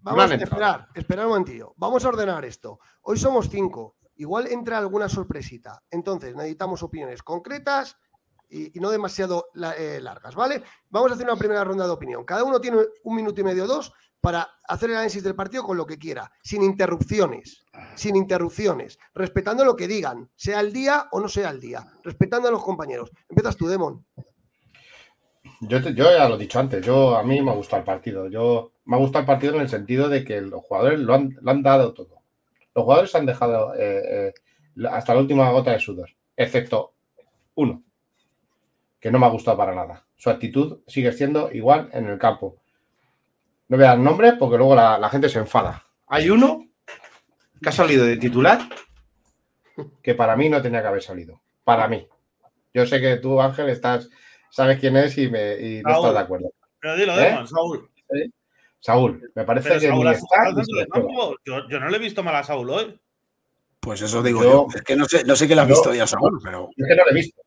Vamos 0.10 0.32
a 0.32 0.36
esperar, 0.36 0.88
esperar 0.96 1.26
un 1.26 1.32
momentillo. 1.32 1.74
Vamos 1.78 2.04
a 2.04 2.10
ordenar 2.10 2.44
esto. 2.44 2.80
Hoy 3.02 3.18
somos 3.18 3.50
cinco. 3.50 3.98
Igual 4.16 4.48
entra 4.48 4.78
alguna 4.78 5.08
sorpresita. 5.08 5.84
Entonces, 5.92 6.36
necesitamos 6.36 6.82
opiniones 6.84 7.22
concretas 7.22 7.98
y, 8.50 8.72
no 8.80 8.90
demasiado 8.90 9.50
eh, 9.78 10.00
largas, 10.02 10.36
¿vale? 10.36 10.64
Vamos 10.90 11.12
a 11.12 11.14
hacer 11.14 11.28
una 11.28 11.38
primera 11.38 11.64
ronda 11.64 11.86
de 11.86 11.92
opinión. 11.92 12.26
Cada 12.26 12.44
uno 12.44 12.60
tiene 12.60 12.80
un 13.04 13.16
minuto 13.16 13.40
y 13.42 13.44
medio, 13.44 13.68
dos, 13.68 13.94
para 14.20 14.50
hacer 14.68 14.90
el 14.90 14.98
análisis 14.98 15.24
del 15.24 15.36
partido 15.36 15.64
con 15.64 15.78
lo 15.78 15.86
que 15.86 15.98
quiera, 15.98 16.32
sin 16.44 16.64
interrupciones, 16.64 17.66
sin 17.96 18.16
interrupciones, 18.16 18.98
respetando 19.14 19.64
lo 19.64 19.76
que 19.76 19.88
digan, 19.88 20.30
sea 20.36 20.60
el 20.60 20.74
día 20.74 21.08
o 21.12 21.22
no 21.22 21.30
sea 21.30 21.52
el 21.52 21.62
día, 21.62 21.86
respetando 22.04 22.50
a 22.50 22.52
los 22.52 22.64
compañeros. 22.64 23.12
Empiezas 23.30 23.56
tú, 23.56 23.68
Demon. 23.68 24.06
Yo, 25.62 25.80
ya 25.80 26.30
lo 26.30 26.36
he 26.36 26.40
dicho 26.40 26.60
antes, 26.60 26.86
yo 26.86 27.18
a 27.18 27.24
mí 27.24 27.42
me 27.42 27.52
ha 27.52 27.56
gustado 27.56 27.82
el 27.82 27.86
partido. 27.86 28.30
Yo 28.30 28.72
me 28.86 28.96
ha 28.96 29.00
gustado 29.00 29.22
el 29.22 29.28
partido 29.28 29.56
en 29.56 29.62
el 29.62 29.70
sentido 29.70 30.08
de 30.08 30.24
que 30.24 30.40
los 30.42 30.64
jugadores 30.64 31.00
lo 31.00 31.14
han, 31.14 31.64
dado 31.64 31.94
todo. 31.94 32.22
Los 32.74 32.86
jugadores 32.86 33.14
han 33.16 33.26
dejado 33.26 33.76
eh, 33.76 34.30
eh, 34.30 34.34
hasta 34.90 35.14
la 35.14 35.20
última 35.20 35.50
gota 35.52 35.72
de 35.72 35.80
sudor, 35.80 36.10
excepto 36.38 36.94
uno, 37.56 37.84
que 39.00 39.12
no 39.12 39.20
me 39.20 39.26
ha 39.26 39.30
gustado 39.30 39.58
para 39.58 39.76
nada. 39.76 40.06
Su 40.16 40.30
actitud 40.30 40.80
sigue 40.88 41.12
siendo 41.12 41.52
igual 41.52 41.90
en 41.92 42.08
el 42.08 42.18
campo. 42.18 42.62
No 43.68 43.78
voy 43.78 43.86
a 43.86 43.90
dar 43.90 44.00
nombre 44.00 44.34
porque 44.34 44.58
luego 44.58 44.76
la, 44.76 45.10
gente 45.10 45.30
se 45.30 45.40
enfada. 45.40 45.84
Hay 46.08 46.30
uno 46.30 46.66
que 47.62 47.70
ha 47.70 47.74
salido 47.74 48.06
de 48.06 48.18
titular 48.18 48.60
que 50.02 50.16
para 50.16 50.36
mí 50.36 50.50
no 50.50 50.62
tenía 50.62 50.82
que 50.82 50.88
haber 50.88 51.04
salido. 51.04 51.42
Para 51.64 51.88
mí. 51.88 52.08
Yo 52.74 52.86
sé 52.86 53.02
que 53.02 53.18
tú, 53.18 53.42
Ángel, 53.42 53.70
estás, 53.70 54.10
sabes 54.50 54.80
quién 54.80 54.98
es 54.98 55.18
y, 55.18 55.30
me, 55.30 55.82
no 55.82 55.96
estás 55.96 56.14
de 56.14 56.20
acuerdo. 56.20 56.54
Pero 56.80 56.96
dilo, 56.96 57.20
¿Eh? 57.20 57.46
Saúl. 57.46 57.90
Saúl, 58.80 59.32
me 59.36 59.44
parece 59.44 59.78
que 59.78 59.88
yo, 59.88 61.80
no 61.80 61.90
le 61.90 61.98
he 61.98 62.00
visto 62.00 62.24
mal 62.24 62.36
a 62.36 62.44
Saúl 62.44 62.70
hoy. 62.70 63.00
Pues 63.80 64.02
eso 64.02 64.24
digo 64.24 64.44
yo. 64.44 64.68
Es 64.74 64.82
que 64.82 64.96
no 64.96 65.06
sé, 65.06 65.24
no 65.24 65.36
sé 65.36 65.48
qué 65.48 65.56
le 65.56 65.62
has 65.62 65.68
visto 65.68 65.94
ya, 65.94 66.08
Saúl, 66.08 66.40
pero. 66.44 66.70
Es 66.76 66.88
que 66.88 66.96
no 66.96 67.06
le 67.06 67.12
he 67.12 67.14
visto. 67.14 67.42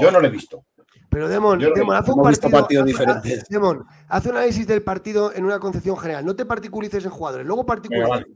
Yo 0.00 0.10
no 0.10 0.20
le 0.20 0.28
he 0.28 0.30
visto. 0.30 0.64
Pero 1.08 1.28
Demon, 1.28 1.60
Yo 1.60 1.68
lo 1.68 1.74
Demon, 1.74 1.94
haz 1.94 2.08
un 2.08 2.22
partido, 2.22 2.50
partidos 2.50 2.86
diferentes. 2.86 3.44
Demon, 3.48 3.84
haz 4.08 4.24
un 4.24 4.32
análisis 4.32 4.66
del 4.66 4.82
partido 4.82 5.32
en 5.34 5.44
una 5.44 5.60
concepción 5.60 5.96
general. 5.98 6.24
No 6.24 6.34
te 6.34 6.46
particulices 6.46 7.04
en 7.04 7.10
jugadores, 7.10 7.46
luego 7.46 7.66
particulices. 7.66 8.08
vale. 8.08 8.26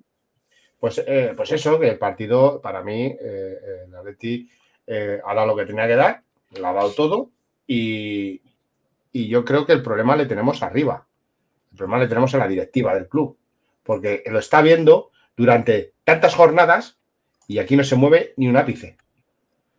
Pues, 0.78 1.02
eh, 1.06 1.32
pues 1.34 1.50
eso, 1.52 1.80
que 1.80 1.88
el 1.88 1.98
partido, 1.98 2.60
para 2.60 2.82
mí, 2.82 3.06
eh, 3.06 3.18
eh, 3.20 3.84
el 3.86 3.94
Atleti 3.94 4.48
eh, 4.86 5.20
ha 5.24 5.34
dado 5.34 5.46
lo 5.46 5.56
que 5.56 5.64
tenía 5.64 5.86
que 5.86 5.96
dar, 5.96 6.22
lo 6.50 6.66
ha 6.68 6.72
dado 6.72 6.90
todo, 6.92 7.30
y, 7.66 8.42
y 9.12 9.28
yo 9.28 9.44
creo 9.44 9.66
que 9.66 9.72
el 9.72 9.82
problema 9.82 10.16
le 10.16 10.26
tenemos 10.26 10.62
arriba. 10.62 11.06
El 11.72 11.76
problema 11.78 11.98
le 12.02 12.08
tenemos 12.08 12.32
en 12.34 12.40
la 12.40 12.48
directiva 12.48 12.94
del 12.94 13.08
club, 13.08 13.36
porque 13.82 14.22
lo 14.26 14.38
está 14.38 14.62
viendo 14.62 15.10
durante 15.36 15.92
tantas 16.04 16.34
jornadas 16.34 16.98
y 17.48 17.58
aquí 17.58 17.76
no 17.76 17.84
se 17.84 17.96
mueve 17.96 18.32
ni 18.36 18.48
un 18.48 18.56
ápice. 18.56 18.96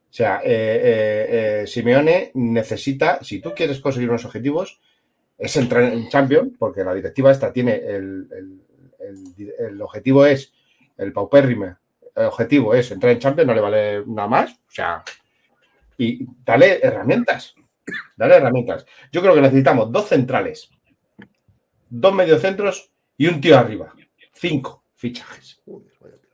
O 0.09 0.13
sea, 0.17 0.39
eh, 0.43 0.49
eh, 0.49 1.61
eh, 1.63 1.67
Simeone 1.67 2.31
necesita, 2.33 3.23
si 3.23 3.39
tú 3.39 3.53
quieres 3.55 3.79
conseguir 3.79 4.09
unos 4.09 4.25
objetivos, 4.25 4.79
es 5.37 5.55
entrar 5.57 5.83
en 5.83 6.09
Champions, 6.09 6.53
porque 6.57 6.83
la 6.83 6.93
directiva 6.93 7.31
esta 7.31 7.51
tiene 7.53 7.75
el, 7.75 8.27
el- 8.31 8.61
el- 8.99 9.53
el 9.59 9.81
objetivo 9.81 10.25
es 10.25 10.51
el 10.97 11.13
paupérrimo, 11.13 11.77
el 12.15 12.25
objetivo 12.25 12.73
es 12.73 12.89
entrar 12.91 13.11
en 13.13 13.19
Champions, 13.19 13.47
no 13.47 13.53
le 13.53 13.61
vale 13.61 14.03
nada 14.07 14.27
más, 14.27 14.51
o 14.53 14.71
sea, 14.71 15.03
y 15.97 16.25
dale 16.43 16.79
herramientas, 16.81 17.55
dale 18.15 18.35
herramientas. 18.35 18.85
Yo 19.11 19.21
creo 19.21 19.33
que 19.35 19.41
necesitamos 19.41 19.91
dos 19.91 20.07
centrales, 20.07 20.69
dos 21.89 22.13
mediocentros 22.13 22.91
y 23.17 23.27
un 23.27 23.41
tío 23.41 23.57
arriba, 23.57 23.93
cinco 24.33 24.83
fichajes, 24.95 25.61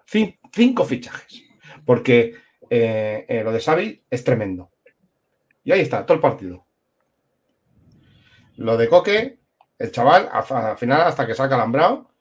Cin- 0.10 0.38
cinco 0.52 0.86
fichajes, 0.86 1.43
porque 1.86 2.36
eh, 2.69 3.26
eh, 3.28 3.43
lo 3.43 3.52
de 3.52 3.60
Xavi 3.60 4.04
es 4.10 4.23
tremendo. 4.23 4.69
Y 5.63 5.71
ahí 5.71 5.80
está, 5.82 6.06
todo 6.06 6.15
el 6.15 6.21
partido. 6.21 6.65
Lo 8.58 8.78
de 8.78 8.88
Coque, 8.89 9.39
el 9.80 9.91
chaval, 9.91 10.30
al 10.32 10.78
final 10.78 11.02
hasta 11.02 11.26
que 11.26 11.34
saca 11.34 11.56
alambrado, 11.56 12.12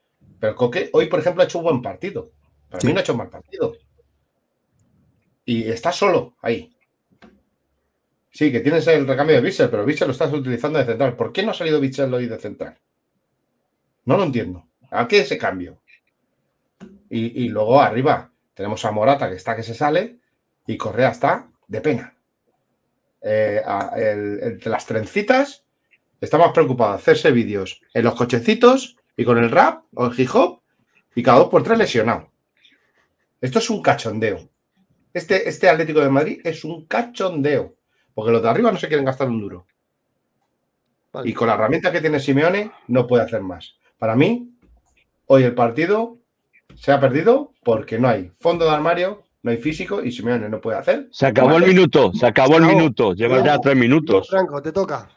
pero 0.41 0.55
Coque 0.57 0.91
hoy, 0.93 1.07
por 1.07 1.21
ejemplo, 1.21 1.43
ha 1.43 1.47
hecho 1.47 1.59
un 1.59 1.65
buen 1.65 1.83
partido. 1.83 2.31
Para 2.71 2.81
Sí. 2.81 2.87
mí 2.87 2.93
no 2.93 3.01
ha 3.01 3.03
hecho 3.03 3.13
un 3.13 3.19
mal 3.19 3.29
partido. 3.29 3.75
Y 5.45 5.65
está 5.71 5.93
solo 5.93 6.37
ahí. 6.41 6.75
Sí, 8.33 8.51
que 8.51 8.61
tienes 8.61 8.87
el 8.87 9.07
recambio 9.07 9.37
de 9.37 9.42
Bissell, 9.42 9.68
pero 9.68 9.85
Bissell 9.85 10.09
lo 10.09 10.12
estás 10.12 10.33
utilizando 10.33 10.79
de 10.79 10.87
central. 10.87 11.16
¿Por 11.16 11.33
qué 11.33 11.42
no 11.42 11.51
ha 11.51 11.55
salido 11.55 11.81
Bissell 11.81 12.12
hoy 12.14 12.27
de 12.27 12.38
central? 12.38 12.79
No 14.07 14.16
lo 14.16 14.25
entiendo. 14.25 14.66
¿A 14.90 15.07
qué 15.07 15.21
ese 15.21 15.37
cambio? 15.37 15.83
Y, 17.11 17.51
luego 17.51 17.79
arriba 17.79 18.33
tenemos 18.55 18.87
a 18.87 18.90
Morata 18.90 19.29
que 19.29 19.37
está 19.37 19.55
que 19.55 19.62
se 19.62 19.75
sale 19.75 20.18
y 20.66 20.79
Correa 20.79 21.11
está 21.11 21.51
de 21.68 21.83
pena. 21.83 22.16
Eh, 23.21 23.62
las 24.64 24.87
trencitas 24.87 25.64
está 26.18 26.38
más 26.38 26.53
preocupado 26.53 26.92
de 26.92 26.97
hacerse 26.97 27.31
vídeos 27.33 27.83
en 27.92 28.05
los 28.05 28.14
cochecitos 28.14 28.97
y 29.14 29.27
con 29.27 29.37
el 29.37 29.51
rap 29.51 29.85
o 29.95 30.07
el 30.07 30.18
hip 30.18 30.31
hop 30.33 30.62
y 31.14 31.23
cada 31.23 31.40
dos 31.40 31.51
por 31.51 31.62
tres 31.62 31.77
lesionado. 31.77 32.33
Esto 33.42 33.59
es 33.59 33.68
un 33.68 33.83
cachondeo. 33.83 34.49
Este, 35.12 35.51
este 35.51 35.68
Atlético 35.68 36.01
de 36.01 36.09
Madrid 36.09 36.40
es 36.45 36.64
un 36.64 36.87
cachondeo. 36.87 37.77
Porque 38.14 38.31
los 38.33 38.42
de 38.42 38.48
arriba 38.51 38.70
no 38.72 38.79
se 38.79 38.88
quieren 38.88 39.05
gastar 39.07 39.29
un 39.29 39.40
duro. 39.40 39.66
Vale. 41.12 41.29
Y 41.29 41.35
con 41.35 41.48
la 41.48 41.55
herramienta 41.55 41.92
que 41.92 42.01
tiene 42.01 42.20
Simeone 42.20 42.70
no 42.88 43.07
puede 43.07 43.22
hacer 43.25 43.42
más. 43.42 43.75
Para 43.98 44.16
mí, 44.16 44.51
hoy 45.27 45.44
el 45.44 45.55
partido 45.55 46.18
se 46.75 46.90
ha 46.92 47.01
perdido 47.01 47.53
porque 47.62 47.98
no 47.98 48.09
hay 48.09 48.31
fondo 48.38 48.64
de 48.64 48.70
armario, 48.70 49.22
no 49.42 49.51
hay 49.51 49.59
físico 49.59 50.03
y 50.03 50.11
Simeone 50.12 50.48
no 50.48 50.61
puede 50.61 50.79
hacer. 50.79 51.09
Se 51.11 51.27
acabó 51.27 51.57
el 51.57 51.66
minuto, 51.66 52.12
se 52.14 52.27
acabó 52.27 52.57
el 52.57 52.62
minuto. 52.64 53.12
Llevas 53.14 53.44
ya 53.44 53.59
tres 53.59 53.77
minutos. 53.77 54.29
Franco, 54.29 54.62
te 54.62 54.72
toca. 54.72 55.09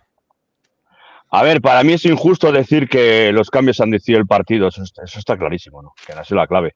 A 1.29 1.43
ver, 1.43 1.61
para 1.61 1.83
mí 1.83 1.93
es 1.93 2.05
injusto 2.05 2.51
decir 2.51 2.87
que 2.87 3.31
los 3.33 3.49
cambios 3.49 3.79
han 3.81 3.89
decidido 3.89 4.19
el 4.21 4.27
partido. 4.27 4.67
Eso, 4.67 4.83
está- 4.83 5.03
eso 5.03 5.19
está 5.19 5.37
clarísimo, 5.37 5.81
¿no? 5.81 5.93
Que 6.05 6.13
no 6.13 6.21
ha 6.21 6.23
sido 6.23 6.37
la 6.37 6.47
clave. 6.47 6.75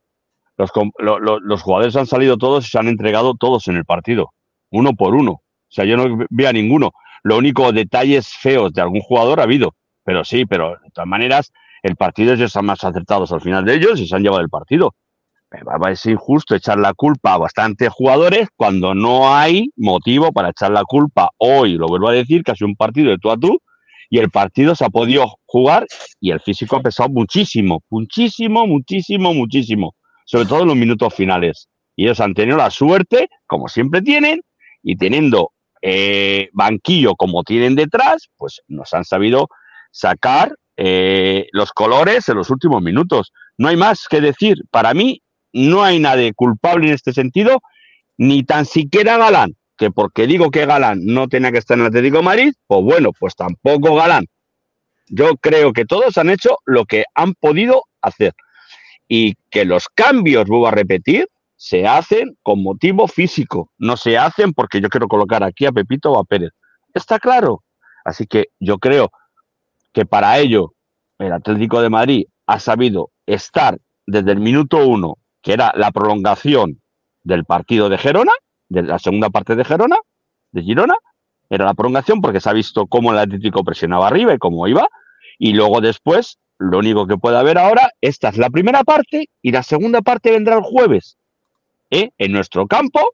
Los, 0.57 0.71
com- 0.71 0.91
lo- 0.97 1.19
lo- 1.19 1.39
los 1.39 1.61
jugadores 1.61 1.95
han 1.95 2.07
salido 2.07 2.37
todos 2.37 2.65
y 2.65 2.69
se 2.69 2.77
han 2.79 2.87
entregado 2.87 3.35
todos 3.35 3.67
en 3.69 3.75
el 3.77 3.85
partido, 3.85 4.33
uno 4.71 4.93
por 4.95 5.13
uno. 5.15 5.41
O 5.69 5.71
sea, 5.71 5.85
yo 5.85 5.97
no 5.97 6.25
veo 6.29 6.49
a 6.49 6.53
ninguno. 6.53 6.91
Lo 7.23 7.37
único, 7.37 7.71
detalles 7.71 8.27
feos 8.27 8.73
de 8.73 8.81
algún 8.81 9.01
jugador 9.01 9.39
ha 9.39 9.43
habido. 9.43 9.75
Pero 10.03 10.23
sí, 10.23 10.45
pero 10.45 10.71
de 10.71 10.89
todas 10.93 11.07
maneras, 11.07 11.51
el 11.83 11.95
partido 11.95 12.33
ellos 12.33 12.47
están 12.47 12.65
más 12.65 12.83
acertados 12.83 13.31
al 13.31 13.41
final 13.41 13.65
de 13.65 13.75
ellos 13.75 13.99
y 13.99 14.07
se 14.07 14.15
han 14.15 14.23
llevado 14.23 14.41
el 14.41 14.49
partido. 14.49 14.95
Ser 15.95 16.11
injusto 16.11 16.55
echar 16.55 16.77
la 16.77 16.93
culpa 16.93 17.33
a 17.33 17.37
bastantes 17.37 17.89
jugadores 17.89 18.49
cuando 18.55 18.93
no 18.93 19.33
hay 19.33 19.69
motivo 19.75 20.31
para 20.31 20.49
echar 20.49 20.71
la 20.71 20.83
culpa 20.83 21.29
hoy. 21.37 21.73
Lo 21.73 21.87
vuelvo 21.87 22.09
a 22.09 22.13
decir, 22.13 22.43
que 22.43 22.51
ha 22.51 22.55
sido 22.55 22.67
un 22.67 22.75
partido 22.75 23.09
de 23.09 23.17
tú 23.17 23.31
a 23.31 23.37
tú 23.37 23.59
y 24.09 24.19
el 24.19 24.29
partido 24.29 24.75
se 24.75 24.85
ha 24.85 24.89
podido 24.89 25.25
jugar 25.45 25.85
y 26.19 26.31
el 26.31 26.39
físico 26.39 26.75
ha 26.75 26.81
pesado 26.81 27.09
muchísimo, 27.09 27.83
muchísimo, 27.89 28.65
muchísimo, 28.65 29.33
muchísimo, 29.33 29.95
sobre 30.25 30.45
todo 30.45 30.61
en 30.61 30.67
los 30.67 30.77
minutos 30.77 31.13
finales. 31.13 31.69
Y 31.95 32.05
ellos 32.05 32.19
han 32.19 32.33
tenido 32.33 32.57
la 32.57 32.69
suerte, 32.69 33.27
como 33.45 33.67
siempre 33.67 34.01
tienen, 34.01 34.41
y 34.81 34.97
teniendo 34.97 35.51
eh, 35.81 36.49
banquillo 36.53 37.15
como 37.15 37.43
tienen 37.43 37.75
detrás, 37.75 38.29
pues 38.37 38.61
nos 38.67 38.93
han 38.93 39.05
sabido 39.05 39.47
sacar 39.91 40.53
eh, 40.77 41.47
los 41.51 41.71
colores 41.71 42.29
en 42.29 42.37
los 42.37 42.49
últimos 42.49 42.81
minutos. 42.81 43.33
No 43.57 43.67
hay 43.67 43.77
más 43.77 44.07
que 44.09 44.21
decir. 44.21 44.57
Para 44.71 44.93
mí 44.93 45.21
no 45.53 45.83
hay 45.83 45.99
nadie 45.99 46.33
culpable 46.33 46.87
en 46.87 46.93
este 46.93 47.13
sentido, 47.13 47.61
ni 48.17 48.43
tan 48.43 48.65
siquiera 48.65 49.17
Galán, 49.17 49.55
que 49.77 49.91
porque 49.91 50.27
digo 50.27 50.51
que 50.51 50.65
Galán 50.65 50.99
no 51.05 51.27
tenía 51.27 51.51
que 51.51 51.57
estar 51.57 51.75
en 51.75 51.81
el 51.81 51.87
Atlético 51.87 52.21
Madrid, 52.21 52.53
pues 52.67 52.81
bueno, 52.83 53.11
pues 53.17 53.35
tampoco 53.35 53.95
Galán. 53.95 54.25
Yo 55.07 55.35
creo 55.37 55.73
que 55.73 55.85
todos 55.85 56.17
han 56.17 56.29
hecho 56.29 56.57
lo 56.65 56.85
que 56.85 57.03
han 57.15 57.33
podido 57.33 57.83
hacer 58.01 58.33
y 59.07 59.35
que 59.49 59.65
los 59.65 59.87
cambios, 59.89 60.45
vuelvo 60.45 60.67
a 60.67 60.71
repetir, 60.71 61.27
se 61.61 61.85
hacen 61.85 62.37
con 62.41 62.63
motivo 62.63 63.05
físico, 63.09 63.69
no 63.77 63.97
se 63.97 64.17
hacen 64.17 64.53
porque 64.53 64.79
yo 64.79 64.87
quiero 64.87 65.09
colocar 65.09 65.43
aquí 65.43 65.65
a 65.65 65.73
Pepito 65.73 66.13
o 66.13 66.17
a 66.17 66.23
Pérez. 66.23 66.51
Está 66.93 67.19
claro. 67.19 67.63
Así 68.05 68.25
que 68.27 68.45
yo 68.61 68.77
creo 68.77 69.11
que 69.91 70.05
para 70.05 70.39
ello 70.39 70.73
el 71.17 71.33
Atlético 71.33 71.81
de 71.81 71.89
Madrid 71.89 72.23
ha 72.47 72.61
sabido 72.61 73.11
estar 73.25 73.77
desde 74.07 74.31
el 74.31 74.39
minuto 74.39 74.87
uno, 74.87 75.17
que 75.41 75.51
era 75.51 75.73
la 75.75 75.91
prolongación 75.91 76.81
del 77.23 77.43
partido 77.43 77.89
de 77.89 77.97
Gerona, 77.97 78.31
de 78.69 78.83
la 78.83 78.97
segunda 78.97 79.29
parte 79.29 79.57
de 79.57 79.65
Gerona, 79.65 79.97
de 80.53 80.63
Girona, 80.63 80.95
era 81.49 81.65
la 81.65 81.73
prolongación 81.73 82.21
porque 82.21 82.39
se 82.39 82.49
ha 82.49 82.53
visto 82.53 82.87
cómo 82.87 83.11
el 83.11 83.19
Atlético 83.19 83.65
presionaba 83.65 84.07
arriba 84.07 84.33
y 84.33 84.37
cómo 84.37 84.65
iba, 84.69 84.87
y 85.37 85.51
luego 85.51 85.81
después, 85.81 86.37
lo 86.57 86.77
único 86.77 87.05
que 87.05 87.17
puede 87.17 87.37
haber 87.37 87.57
ahora, 87.57 87.89
esta 87.99 88.29
es 88.29 88.37
la 88.37 88.49
primera 88.49 88.85
parte 88.85 89.29
y 89.41 89.51
la 89.51 89.63
segunda 89.63 90.01
parte 90.01 90.31
vendrá 90.31 90.55
el 90.55 90.63
jueves, 90.63 91.17
¿eh? 91.89 92.11
en 92.17 92.31
nuestro 92.31 92.67
campo, 92.67 93.13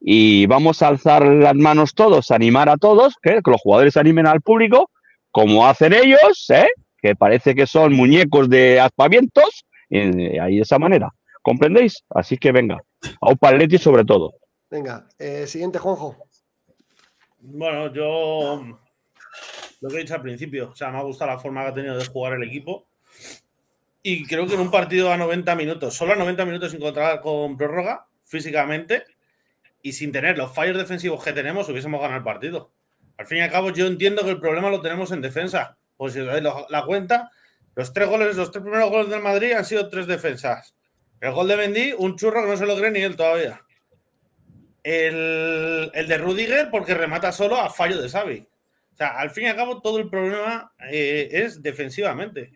y 0.00 0.46
vamos 0.46 0.82
a 0.82 0.88
alzar 0.88 1.26
las 1.26 1.54
manos 1.54 1.94
todos, 1.94 2.30
animar 2.30 2.68
a 2.68 2.76
todos, 2.76 3.14
¿eh? 3.24 3.40
que 3.44 3.50
los 3.50 3.60
jugadores 3.60 3.96
animen 3.96 4.26
al 4.26 4.40
público, 4.40 4.90
como 5.30 5.66
hacen 5.66 5.92
ellos, 5.92 6.46
¿eh? 6.50 6.68
que 7.00 7.14
parece 7.14 7.54
que 7.54 7.66
son 7.66 7.92
muñecos 7.92 8.48
de 8.48 8.80
aspavientos, 8.80 9.64
eh, 9.90 10.38
ahí 10.40 10.56
de 10.56 10.62
esa 10.62 10.78
manera. 10.78 11.10
¿Comprendéis? 11.42 12.02
Así 12.10 12.36
que 12.36 12.50
venga, 12.52 12.82
a 13.20 13.28
un 13.28 13.38
Atleti 13.40 13.78
sobre 13.78 14.04
todo. 14.04 14.34
Venga, 14.70 15.06
eh, 15.18 15.46
siguiente, 15.46 15.78
Juanjo. 15.78 16.16
Bueno, 17.38 17.92
yo 17.92 18.64
lo 19.80 19.88
que 19.88 19.96
he 19.96 20.00
dicho 20.00 20.14
al 20.14 20.22
principio, 20.22 20.70
o 20.70 20.76
sea, 20.76 20.90
me 20.90 20.98
ha 20.98 21.02
gustado 21.02 21.30
la 21.30 21.38
forma 21.38 21.62
que 21.62 21.68
ha 21.68 21.74
tenido 21.74 21.96
de 21.96 22.06
jugar 22.06 22.34
el 22.34 22.42
equipo. 22.42 22.88
Y 24.08 24.24
creo 24.24 24.46
que 24.46 24.54
en 24.54 24.60
un 24.60 24.70
partido 24.70 25.12
a 25.12 25.16
90 25.16 25.56
minutos, 25.56 25.96
solo 25.96 26.12
a 26.12 26.14
90 26.14 26.44
minutos 26.44 26.70
sin 26.70 26.78
contar 26.78 27.20
con 27.20 27.56
prórroga, 27.56 28.06
físicamente, 28.22 29.02
y 29.82 29.94
sin 29.94 30.12
tener 30.12 30.38
los 30.38 30.54
fallos 30.54 30.78
defensivos 30.78 31.24
que 31.24 31.32
tenemos, 31.32 31.68
hubiésemos 31.68 32.00
ganado 32.00 32.18
el 32.18 32.22
partido. 32.22 32.70
Al 33.16 33.26
fin 33.26 33.38
y 33.38 33.40
al 33.40 33.50
cabo, 33.50 33.70
yo 33.70 33.88
entiendo 33.88 34.22
que 34.22 34.30
el 34.30 34.38
problema 34.38 34.70
lo 34.70 34.80
tenemos 34.80 35.10
en 35.10 35.22
defensa. 35.22 35.76
Pues 35.96 36.12
si 36.12 36.20
os 36.20 36.28
dais 36.28 36.44
la 36.68 36.84
cuenta, 36.84 37.32
los 37.74 37.92
tres 37.92 38.08
goles, 38.08 38.36
los 38.36 38.52
tres 38.52 38.62
primeros 38.62 38.90
goles 38.90 39.10
del 39.10 39.22
Madrid 39.22 39.54
han 39.54 39.64
sido 39.64 39.88
tres 39.88 40.06
defensas. 40.06 40.76
El 41.20 41.32
gol 41.32 41.48
de 41.48 41.56
Mendy, 41.56 41.92
un 41.98 42.14
churro 42.14 42.42
que 42.42 42.50
no 42.50 42.56
se 42.56 42.66
lo 42.66 42.76
cree 42.76 42.92
ni 42.92 43.00
él 43.00 43.16
todavía. 43.16 43.60
El, 44.84 45.90
el 45.92 46.06
de 46.06 46.18
Rudiger, 46.18 46.70
porque 46.70 46.94
remata 46.94 47.32
solo 47.32 47.56
a 47.56 47.70
fallo 47.70 48.00
de 48.00 48.08
Xavi. 48.08 48.46
O 48.92 48.96
sea, 48.96 49.18
al 49.18 49.30
fin 49.30 49.46
y 49.46 49.48
al 49.48 49.56
cabo, 49.56 49.80
todo 49.80 49.98
el 49.98 50.08
problema 50.08 50.72
eh, 50.92 51.28
es 51.32 51.60
defensivamente. 51.60 52.52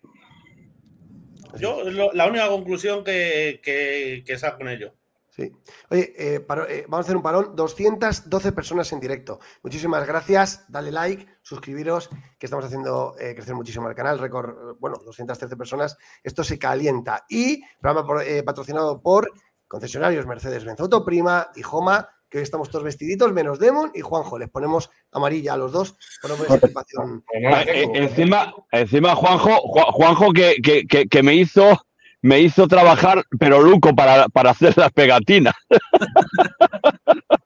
Yo, 1.58 1.82
la 2.12 2.26
única 2.26 2.48
conclusión 2.48 3.02
que, 3.04 3.60
que, 3.62 4.22
que 4.26 4.38
saco 4.38 4.58
con 4.58 4.68
ello. 4.68 4.94
Sí. 5.28 5.50
Oye, 5.90 6.12
eh, 6.18 6.44
eh, 6.68 6.84
vamos 6.88 7.04
a 7.04 7.06
hacer 7.06 7.16
un 7.16 7.22
parón. 7.22 7.54
212 7.54 8.52
personas 8.52 8.92
en 8.92 9.00
directo. 9.00 9.38
Muchísimas 9.62 10.06
gracias. 10.06 10.64
Dale 10.68 10.90
like, 10.90 11.26
suscribiros, 11.40 12.10
que 12.38 12.46
estamos 12.46 12.64
haciendo 12.64 13.14
eh, 13.18 13.34
crecer 13.34 13.54
muchísimo 13.54 13.88
el 13.88 13.94
canal. 13.94 14.18
Récord, 14.18 14.76
bueno, 14.78 14.98
213 15.04 15.56
personas. 15.56 15.96
Esto 16.22 16.42
se 16.44 16.58
calienta. 16.58 17.24
Y 17.28 17.62
programa 17.80 18.06
por- 18.06 18.44
patrocinado 18.44 19.00
por 19.00 19.30
concesionarios 19.68 20.26
Mercedes-Benz 20.26 20.80
Autoprima 20.80 21.50
y 21.54 21.62
Joma, 21.62 22.08
que 22.30 22.38
hoy 22.38 22.44
estamos 22.44 22.70
todos 22.70 22.84
vestiditos, 22.84 23.32
menos 23.32 23.58
Demon 23.58 23.90
y 23.94 24.00
Juanjo. 24.00 24.38
Les 24.38 24.48
ponemos 24.48 24.90
amarilla 25.10 25.54
a 25.54 25.56
los 25.56 25.72
dos. 25.72 25.96
Ponemos 26.22 26.46
eh, 26.48 27.90
encima, 27.94 28.54
encima 28.70 29.16
Juanjo, 29.16 29.56
Juanjo 29.92 30.32
que, 30.32 30.56
que, 30.62 31.08
que, 31.08 31.22
me 31.22 31.34
hizo 31.34 31.76
me 32.22 32.40
hizo 32.40 32.68
trabajar, 32.68 33.24
pero 33.38 33.60
Luco, 33.60 33.94
para, 33.94 34.28
para 34.28 34.50
hacer 34.50 34.76
las 34.78 34.92
pegatinas. 34.92 35.54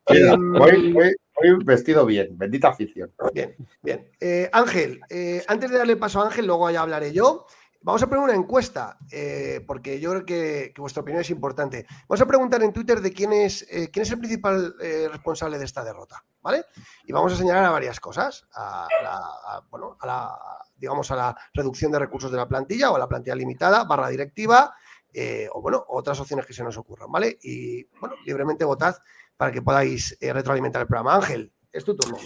Hoy, 0.07 0.94
vestido 1.64 2.05
bien, 2.07 2.29
bendita 2.33 2.68
afición. 2.68 3.11
Bien, 3.33 3.57
bien. 3.83 4.11
Eh, 4.20 4.49
Ángel, 4.53 5.01
eh, 5.11 5.42
antes 5.49 5.70
de 5.70 5.79
darle 5.79 5.97
paso 5.97 6.20
a 6.20 6.27
Ángel, 6.27 6.47
luego 6.47 6.70
ya 6.70 6.83
hablaré 6.83 7.12
yo. 7.12 7.47
Vamos 7.85 8.03
a 8.03 8.07
poner 8.09 8.25
una 8.25 8.35
encuesta, 8.35 8.99
eh, 9.12 9.62
porque 9.66 10.01
yo 10.01 10.11
creo 10.11 10.25
que, 10.27 10.75
vuestra 10.79 11.03
opinión 11.03 11.20
es 11.20 11.31
importante. 11.31 11.87
Vamos 12.09 12.20
a 12.20 12.27
preguntar 12.27 12.62
en 12.62 12.73
Twitter 12.73 13.01
de 13.01 13.12
quién 13.12 13.33
es, 13.33 13.64
quién 13.92 14.03
es 14.03 14.11
el 14.11 14.18
principal 14.18 14.75
responsable 15.11 15.59
de 15.59 15.64
esta 15.64 15.85
derrota, 15.85 16.25
¿vale? 16.40 16.64
Y 17.05 17.12
vamos 17.12 17.33
a 17.33 17.37
señalar 17.37 17.64
a 17.64 17.70
varias 17.70 18.01
cosas. 18.01 18.47
A 18.55 18.88
la, 19.03 19.62
bueno, 19.70 19.97
a 20.01 20.07
la, 20.07 20.38
digamos, 20.77 21.11
a 21.11 21.16
la 21.16 21.37
reducción 21.53 21.92
de 21.92 21.99
recursos 21.99 22.31
de 22.31 22.38
la 22.38 22.49
plantilla 22.49 22.90
o 22.90 22.97
a 22.97 22.99
la 22.99 23.07
plantilla 23.07 23.37
limitada, 23.37 23.85
barra 23.85 24.09
directiva, 24.09 24.75
o 25.53 25.62
bueno, 25.62 25.85
otras 25.88 26.18
opciones 26.18 26.47
que 26.47 26.55
se 26.55 26.64
nos 26.64 26.77
ocurran, 26.77 27.12
¿vale? 27.12 27.38
Y 27.42 27.85
bueno, 28.01 28.16
libremente 28.25 28.64
votad 28.64 28.97
para 29.37 29.53
que 29.53 29.62
podáis 29.62 30.16
eh, 30.20 30.33
retroalimentar 30.33 30.83
el 30.83 30.88
programa. 30.88 31.16
Ángel, 31.16 31.53
es 31.73 31.85
tu 31.85 31.97
turno. 31.97 32.16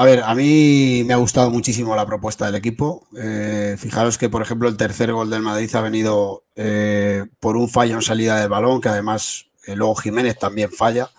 A 0.00 0.04
ver, 0.04 0.22
a 0.22 0.32
mí 0.36 1.02
me 1.04 1.12
ha 1.12 1.16
gustado 1.16 1.50
muchísimo 1.50 1.96
la 1.96 2.06
propuesta 2.06 2.46
del 2.46 2.54
equipo. 2.54 3.08
Eh, 3.16 3.74
fijaros 3.76 4.16
que, 4.16 4.28
por 4.28 4.40
ejemplo, 4.40 4.68
el 4.68 4.76
tercer 4.76 5.12
gol 5.12 5.28
del 5.28 5.42
Madrid 5.42 5.74
ha 5.74 5.80
venido 5.80 6.44
eh, 6.54 7.26
por 7.40 7.56
un 7.56 7.68
fallo 7.68 7.96
en 7.96 8.02
salida 8.02 8.38
del 8.38 8.48
balón, 8.48 8.80
que 8.80 8.90
además 8.90 9.46
luego 9.66 9.96
Jiménez 9.96 10.38
también 10.38 10.70
falla. 10.70 11.10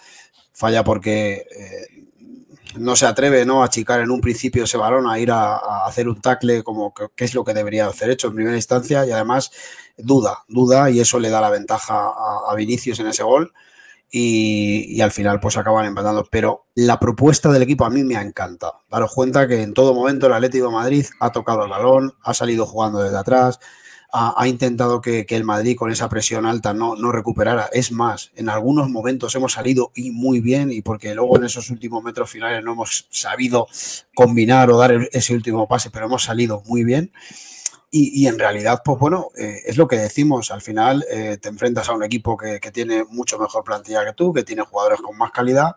Falla 0.54 0.86
porque 0.86 1.46
no 2.78 2.96
se 2.96 3.06
atreve 3.06 3.46
¿no? 3.46 3.64
a 3.64 3.66
achicar 3.66 4.00
en 4.00 4.12
un 4.12 4.22
principio 4.22 4.64
ese 4.64 4.78
balón, 4.78 5.10
a 5.10 5.20
ir 5.20 5.30
a, 5.30 5.86
hacer 5.86 6.08
un 6.08 6.22
tackle 6.22 6.64
como 6.64 6.94
que, 6.94 7.26
es 7.26 7.34
lo 7.34 7.44
que 7.44 7.54
debería 7.54 7.86
hacer 7.86 8.10
hecho 8.10 8.30
en 8.30 8.36
primera 8.36 8.56
instancia 8.56 9.06
y 9.06 9.12
además 9.12 9.52
duda, 9.98 10.46
duda 10.48 10.90
y 10.90 11.02
eso 11.02 11.20
le 11.20 11.30
da 11.30 11.42
la 11.42 11.50
ventaja 11.50 11.96
a, 11.96 12.50
a 12.50 12.56
Vinicius 12.56 13.02
en 13.02 13.08
ese 13.08 13.24
gol 13.24 13.52
y, 14.12 15.00
al 15.02 15.12
final 15.12 15.40
pues 15.40 15.58
acaban 15.58 15.86
empatando. 15.86 16.26
Pero 16.30 16.66
la 16.76 17.00
propuesta 17.00 17.52
del 17.52 17.64
equipo 17.64 17.86
a 17.86 17.90
mí 17.90 18.04
me 18.04 18.16
ha 18.16 18.22
encantado. 18.22 18.82
Daros 18.90 19.14
cuenta 19.14 19.48
que 19.48 19.62
en 19.62 19.74
todo 19.74 19.94
momento 19.94 20.28
el 20.28 20.34
Atlético 20.34 20.68
de 20.68 20.74
Madrid 20.74 21.06
ha 21.20 21.32
tocado 21.32 21.64
el 21.64 21.70
balón, 21.70 22.14
ha 22.24 22.34
salido 22.34 22.66
jugando 22.66 23.00
desde 23.00 23.18
atrás, 23.18 23.60
ha, 24.12 24.48
intentado 24.48 25.02
que, 25.02 25.26
el 25.30 25.44
Madrid 25.44 25.76
con 25.78 25.92
esa 25.92 26.10
presión 26.10 26.48
alta 26.48 26.74
no, 26.74 26.96
no 26.96 27.12
recuperara. 27.12 27.70
Es 27.72 27.92
más, 27.92 28.32
en 28.36 28.50
algunos 28.50 28.90
momentos 28.90 29.36
hemos 29.36 29.54
salido 29.54 29.92
y 29.94 30.12
muy 30.12 30.40
bien 30.40 30.72
y 30.72 30.82
porque 30.82 31.14
luego 31.14 31.38
en 31.38 31.44
esos 31.44 31.70
últimos 31.70 32.04
metros 32.04 32.30
finales 32.30 32.64
no 32.64 32.72
hemos 32.74 33.08
sabido 33.12 33.68
combinar 34.16 34.72
o 34.72 34.78
dar 34.78 35.10
ese 35.12 35.36
último 35.36 35.68
pase, 35.68 35.92
pero 35.92 36.08
hemos 36.08 36.24
salido 36.24 36.64
muy 36.66 36.84
bien. 36.84 37.12
Y, 37.92 38.28
en 38.28 38.38
realidad, 38.38 38.84
pues 38.86 39.00
bueno, 39.00 39.30
eh, 39.36 39.64
es 39.66 39.78
lo 39.78 39.88
que 39.88 39.98
decimos. 39.98 40.52
Al 40.52 40.62
final 40.62 41.04
eh, 41.10 41.38
te 41.42 41.50
enfrentas 41.50 41.90
a 41.90 41.94
un 41.94 42.04
equipo 42.04 42.38
que, 42.38 42.60
tiene 42.72 43.04
mucho 43.04 43.40
mejor 43.40 43.64
plantilla 43.64 44.06
que 44.06 44.14
tú, 44.14 44.32
que 44.32 44.44
tiene 44.44 44.62
jugadores 44.62 45.02
con 45.02 45.18
más 45.18 45.32
calidad, 45.32 45.76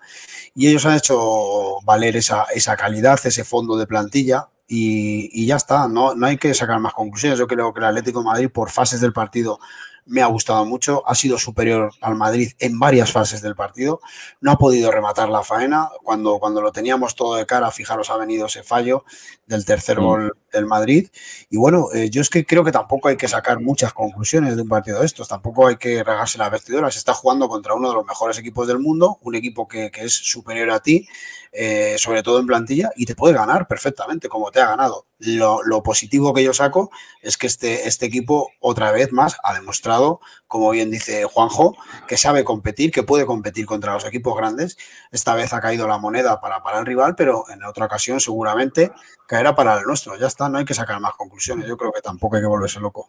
y 0.55 0.68
ellos 0.68 0.85
han 0.85 0.96
hecho 0.96 1.81
valer 1.85 2.16
esa, 2.16 2.44
esa 2.55 2.77
calidad, 2.77 3.18
ese 3.25 3.44
fondo 3.44 3.79
de 3.79 3.87
plantilla, 3.87 4.48
y, 4.68 5.31
y, 5.33 5.46
ya 5.46 5.57
está. 5.57 5.88
No, 5.88 6.14
no 6.14 6.27
hay 6.27 6.37
que 6.37 6.53
sacar 6.53 6.79
más 6.81 6.92
conclusiones. 6.92 7.38
Yo 7.38 7.46
creo 7.46 7.72
que 7.72 7.81
el 7.81 7.87
Atlético 7.87 8.18
de 8.18 8.27
Madrid, 8.27 8.51
por 8.53 8.70
fases 8.70 9.01
del 9.01 9.14
partido, 9.14 9.59
me 10.05 10.22
ha 10.22 10.27
gustado 10.27 10.64
mucho, 10.64 11.03
ha 11.07 11.14
sido 11.14 11.38
superior 11.38 11.92
al 12.01 12.16
Madrid 12.16 12.53
en 12.59 12.79
varias 12.79 13.12
fases 13.12 13.40
del 13.40 13.55
partido, 13.55 14.01
no 14.40 14.53
ha 14.53 14.59
podido 14.59 14.90
rematar 14.90 15.29
la 15.29 15.42
faena, 15.42 15.88
cuando, 16.03 16.38
cuando 16.38 16.61
lo 16.61 16.72
teníamos 16.72 17.14
todo 17.14 17.37
de 17.37 17.46
cara, 17.46 17.70
fijaros, 17.70 18.11
ha 18.11 18.16
venido 18.16 18.46
ese 18.46 18.62
fallo 18.62 19.05
del 19.46 19.64
tercer 19.64 20.01
mm. 20.01 20.05
gol 20.05 20.37
del 20.52 20.66
Madrid. 20.66 21.08
Y 21.50 21.56
bueno, 21.56 21.88
eh, 21.94 22.10
yo 22.10 22.20
es 22.20 22.30
que 22.30 22.44
creo 22.44 22.64
que 22.64 22.72
tampoco 22.72 23.08
hay 23.08 23.16
que 23.16 23.28
sacar 23.28 23.60
muchas 23.60 23.92
conclusiones 23.92 24.56
de 24.56 24.62
un 24.62 24.68
partido 24.68 25.00
de 25.00 25.06
estos, 25.06 25.28
tampoco 25.28 25.66
hay 25.66 25.76
que 25.76 26.04
regarse 26.04 26.38
la 26.38 26.50
vestidura, 26.50 26.90
se 26.90 26.98
está 26.98 27.14
jugando 27.14 27.48
contra 27.48 27.74
uno 27.74 27.88
de 27.88 27.94
los 27.94 28.06
mejores 28.06 28.38
equipos 28.38 28.66
del 28.66 28.78
mundo, 28.78 29.18
un 29.22 29.34
equipo 29.34 29.66
que, 29.66 29.90
que 29.90 30.04
es 30.04 30.12
superior 30.12 30.70
a 30.70 30.80
ti, 30.80 31.06
eh, 31.54 31.96
sobre 31.98 32.22
todo 32.22 32.38
en 32.38 32.46
plantilla, 32.46 32.92
y 32.96 33.04
te 33.04 33.14
puede 33.14 33.34
ganar 33.34 33.68
perfectamente 33.68 34.30
como 34.30 34.50
te 34.50 34.60
ha 34.60 34.68
ganado. 34.68 35.06
Lo, 35.18 35.82
positivo 35.82 36.32
que 36.32 36.42
yo 36.42 36.54
saco 36.54 36.90
es 37.20 37.36
que 37.36 37.46
este, 37.46 37.86
este 37.86 38.06
equipo 38.06 38.48
otra 38.58 38.90
vez 38.90 39.12
más 39.12 39.36
ha 39.44 39.52
demostrado, 39.52 40.20
como 40.52 40.68
bien 40.68 40.90
dice 40.90 41.24
Juanjo, 41.24 41.74
que 42.06 42.18
sabe 42.18 42.44
competir, 42.44 42.92
que 42.92 43.02
puede 43.02 43.24
competir 43.24 43.64
contra 43.64 43.94
los 43.94 44.04
equipos 44.04 44.36
grandes. 44.36 44.76
Esta 45.10 45.34
vez 45.34 45.54
ha 45.54 45.62
caído 45.62 45.88
la 45.88 45.96
moneda 45.96 46.42
para, 46.42 46.62
para 46.62 46.78
el 46.78 46.84
rival, 46.84 47.14
pero 47.16 47.44
en 47.48 47.64
otra 47.64 47.86
ocasión 47.86 48.20
seguramente 48.20 48.92
caerá 49.26 49.54
para 49.54 49.78
el 49.78 49.84
nuestro. 49.84 50.14
Ya 50.18 50.26
está, 50.26 50.50
no 50.50 50.58
hay 50.58 50.66
que 50.66 50.74
sacar 50.74 51.00
más 51.00 51.14
conclusiones. 51.14 51.66
Yo 51.66 51.78
creo 51.78 51.90
que 51.90 52.02
tampoco 52.02 52.36
hay 52.36 52.42
que 52.42 52.48
volverse 52.48 52.80
loco. 52.80 53.08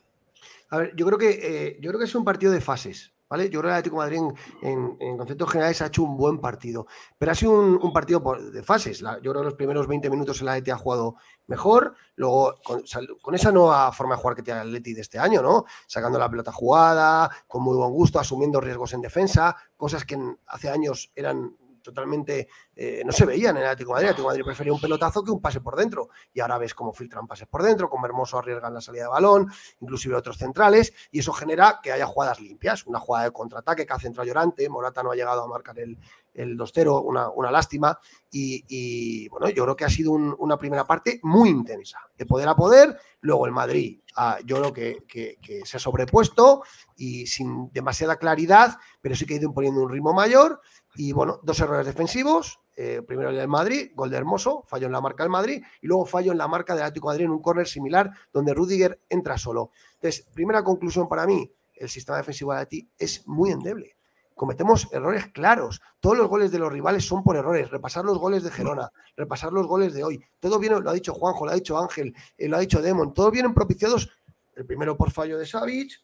A 0.69 0.77
ver, 0.77 0.95
yo 0.95 1.05
creo 1.05 1.17
que, 1.17 1.31
eh, 1.31 1.77
yo 1.81 1.89
creo 1.89 1.99
que 1.99 2.05
es 2.05 2.15
un 2.15 2.23
partido 2.23 2.53
de 2.53 2.61
fases. 2.61 3.11
¿Vale? 3.29 3.49
Yo 3.49 3.59
creo 3.59 3.63
que 3.63 3.67
el 3.67 3.73
Atlético 3.73 3.97
Madrid 3.97 4.19
en, 4.61 5.17
conceptos 5.17 5.49
generales 5.51 5.81
ha 5.81 5.87
hecho 5.87 6.03
un 6.03 6.15
buen 6.15 6.39
partido, 6.39 6.85
pero 7.17 7.31
ha 7.31 7.35
sido 7.35 7.51
un, 7.51 7.91
partido 7.91 8.21
de 8.53 8.61
fases. 8.61 8.99
yo 8.99 9.31
creo 9.31 9.41
que 9.41 9.45
los 9.45 9.55
primeros 9.55 9.87
20 9.87 10.09
minutos 10.11 10.39
el 10.39 10.49
Atleti 10.49 10.69
ha 10.69 10.77
jugado 10.77 11.15
mejor, 11.47 11.95
luego 12.15 12.55
con, 12.63 13.35
esa 13.35 13.51
nueva 13.51 13.91
forma 13.91 14.15
de 14.15 14.21
jugar 14.21 14.35
que 14.35 14.43
tiene 14.43 14.61
el 14.61 14.67
Atleti 14.67 14.93
de 14.93 15.01
este 15.01 15.19
año, 15.19 15.41
¿no? 15.41 15.65
Sacando 15.87 16.19
la 16.19 16.29
pelota 16.29 16.51
jugada, 16.51 17.29
con 17.47 17.63
muy 17.63 17.75
buen 17.75 17.91
gusto, 17.91 18.19
asumiendo 18.19 18.61
riesgos 18.61 18.93
en 18.93 19.01
defensa, 19.01 19.55
cosas 19.75 20.05
que 20.05 20.17
hace 20.47 20.69
años 20.69 21.11
eran 21.15 21.55
totalmente 21.83 22.47
eh, 22.75 23.03
no 23.05 23.11
se 23.11 23.25
veían 23.25 23.57
en 23.57 23.63
el 23.63 23.69
Atlético 23.69 23.95
de 23.95 24.05
Madrid. 24.05 24.17
El 24.17 24.25
Madrid 24.25 24.43
prefería 24.43 24.73
un 24.73 24.81
pelotazo 24.81 25.23
que 25.23 25.31
un 25.31 25.41
pase 25.41 25.61
por 25.61 25.75
dentro. 25.75 26.09
Y 26.33 26.39
ahora 26.39 26.57
ves 26.57 26.73
cómo 26.73 26.93
filtran 26.93 27.27
pases 27.27 27.47
por 27.47 27.61
dentro, 27.61 27.89
cómo 27.89 28.05
Hermoso 28.05 28.39
arriesgan 28.39 28.73
la 28.73 28.81
salida 28.81 29.03
de 29.03 29.09
balón, 29.09 29.51
inclusive 29.81 30.15
otros 30.15 30.37
centrales, 30.37 30.93
y 31.11 31.19
eso 31.19 31.33
genera 31.33 31.79
que 31.83 31.91
haya 31.91 32.05
jugadas 32.05 32.39
limpias. 32.39 32.87
Una 32.87 32.99
jugada 32.99 33.25
de 33.25 33.31
contraataque 33.31 33.85
que 33.85 33.93
ha 33.93 33.99
centrado 33.99 34.25
Llorante, 34.27 34.67
Morata 34.69 35.03
no 35.03 35.11
ha 35.11 35.15
llegado 35.15 35.43
a 35.43 35.47
marcar 35.47 35.77
el, 35.79 35.97
el 36.33 36.57
2-0, 36.57 37.03
una, 37.35 37.51
lástima. 37.51 37.99
Y, 38.31 39.27
bueno, 39.29 39.49
yo 39.49 39.63
creo 39.63 39.75
que 39.75 39.85
ha 39.85 39.89
sido 39.89 40.11
una 40.11 40.57
primera 40.57 40.85
parte 40.85 41.19
muy 41.23 41.49
intensa, 41.49 41.99
de 42.17 42.25
poder 42.25 42.47
a 42.47 42.55
poder. 42.55 42.97
Luego 43.21 43.45
el 43.45 43.51
Madrid, 43.51 44.01
ah, 44.15 44.37
yo 44.43 44.57
creo 44.57 44.73
que, 44.73 45.37
que, 45.39 45.61
se 45.65 45.77
ha 45.77 45.79
sobrepuesto 45.79 46.63
y 46.97 47.27
sin 47.27 47.71
demasiada 47.71 48.17
claridad, 48.17 48.77
pero 49.01 49.15
sí 49.15 49.25
que 49.25 49.35
ha 49.35 49.37
ido 49.37 49.47
imponiendo 49.47 49.81
un 49.81 49.89
ritmo 49.89 50.13
mayor. 50.13 50.61
Y 50.95 51.11
bueno, 51.11 51.39
dos 51.43 51.59
errores 51.59 51.85
defensivos. 51.85 52.59
Eh, 52.75 53.01
primero 53.05 53.29
el 53.29 53.35
del 53.35 53.47
Madrid, 53.47 53.91
gol 53.93 54.09
de 54.09 54.17
Hermoso, 54.17 54.63
fallo 54.65 54.87
en 54.87 54.93
la 54.93 55.01
marca 55.01 55.23
del 55.23 55.29
Madrid 55.29 55.63
y 55.81 55.87
luego 55.87 56.05
fallo 56.05 56.31
en 56.31 56.39
la 56.39 56.47
marca 56.47 56.73
del 56.73 56.83
Atlético 56.83 57.09
de 57.09 57.13
Madrid 57.13 57.25
en 57.25 57.31
un 57.31 57.41
córner 57.41 57.67
similar 57.67 58.11
donde 58.31 58.53
Rudiger 58.53 58.99
entra 59.09 59.37
solo. 59.37 59.69
Entonces, 59.95 60.25
primera 60.33 60.63
conclusión 60.63 61.07
para 61.07 61.27
mí, 61.27 61.51
el 61.75 61.89
sistema 61.89 62.17
defensivo 62.17 62.51
de 62.51 62.61
Atleti 62.61 62.89
es 62.97 63.27
muy 63.27 63.51
endeble. 63.51 63.95
Cometemos 64.35 64.87
errores 64.91 65.27
claros. 65.27 65.81
Todos 65.99 66.17
los 66.17 66.27
goles 66.27 66.51
de 66.51 66.57
los 66.57 66.73
rivales 66.73 67.05
son 67.05 67.23
por 67.23 67.35
errores. 67.35 67.69
Repasar 67.69 68.03
los 68.03 68.17
goles 68.17 68.43
de 68.43 68.49
Gerona, 68.49 68.91
repasar 69.15 69.53
los 69.53 69.67
goles 69.67 69.93
de 69.93 70.03
hoy. 70.03 70.23
Todo 70.39 70.57
viene, 70.57 70.79
lo 70.79 70.89
ha 70.89 70.93
dicho 70.93 71.13
Juanjo, 71.13 71.45
lo 71.45 71.51
ha 71.51 71.55
dicho 71.55 71.77
Ángel, 71.77 72.15
eh, 72.37 72.47
lo 72.47 72.57
ha 72.57 72.59
dicho 72.59 72.81
Demon. 72.81 73.13
Todos 73.13 73.31
vienen 73.31 73.53
propiciados, 73.53 74.09
el 74.55 74.65
primero 74.65 74.97
por 74.97 75.11
fallo 75.11 75.37
de 75.37 75.45
Savic, 75.45 76.01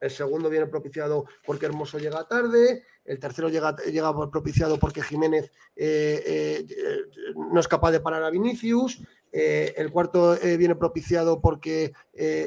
el 0.00 0.10
segundo 0.10 0.50
viene 0.50 0.66
propiciado 0.66 1.24
porque 1.46 1.66
Hermoso 1.66 1.98
llega 1.98 2.28
tarde, 2.28 2.84
el 3.06 3.18
tercero 3.18 3.48
llega, 3.48 3.74
llega 3.76 4.30
propiciado 4.30 4.78
porque 4.78 5.02
Jiménez 5.02 5.52
eh, 5.76 6.66
eh, 6.68 7.04
no 7.36 7.60
es 7.60 7.68
capaz 7.68 7.92
de 7.92 8.00
parar 8.00 8.22
a 8.22 8.30
Vinicius, 8.30 9.00
eh, 9.32 9.74
el 9.76 9.90
cuarto 9.90 10.36
viene 10.58 10.76
propiciado 10.76 11.40
porque 11.40 11.92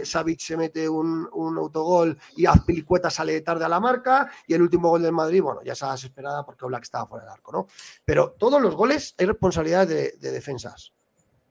Savic 0.04 0.40
se 0.40 0.58
mete 0.58 0.90
un, 0.90 1.30
autogol 1.58 2.18
y 2.36 2.46
Azpilicueta 2.46 3.10
sale 3.10 3.42
tarde 3.42 3.66
a 3.66 3.70
la 3.70 3.80
marca, 3.80 4.32
y 4.48 4.54
el 4.54 4.62
último 4.62 4.90
gol 4.90 5.02
del 5.02 5.12
Madrid, 5.12 5.42
bueno, 5.42 5.62
ya 5.64 5.74
está 5.74 5.92
desesperada 5.92 6.46
porque 6.46 6.66
Oblak 6.66 6.84
estaba 6.84 7.06
fuera 7.06 7.26
del 7.26 7.34
arco, 7.34 7.52
¿no? 7.52 7.68
Pero 8.04 8.32
todos 8.38 8.62
los 8.62 8.76
goles 8.76 9.16
hay 9.18 9.26
responsabilidad 9.28 9.88
de, 9.88 10.14
de 10.20 10.32
defensas. 10.32 10.94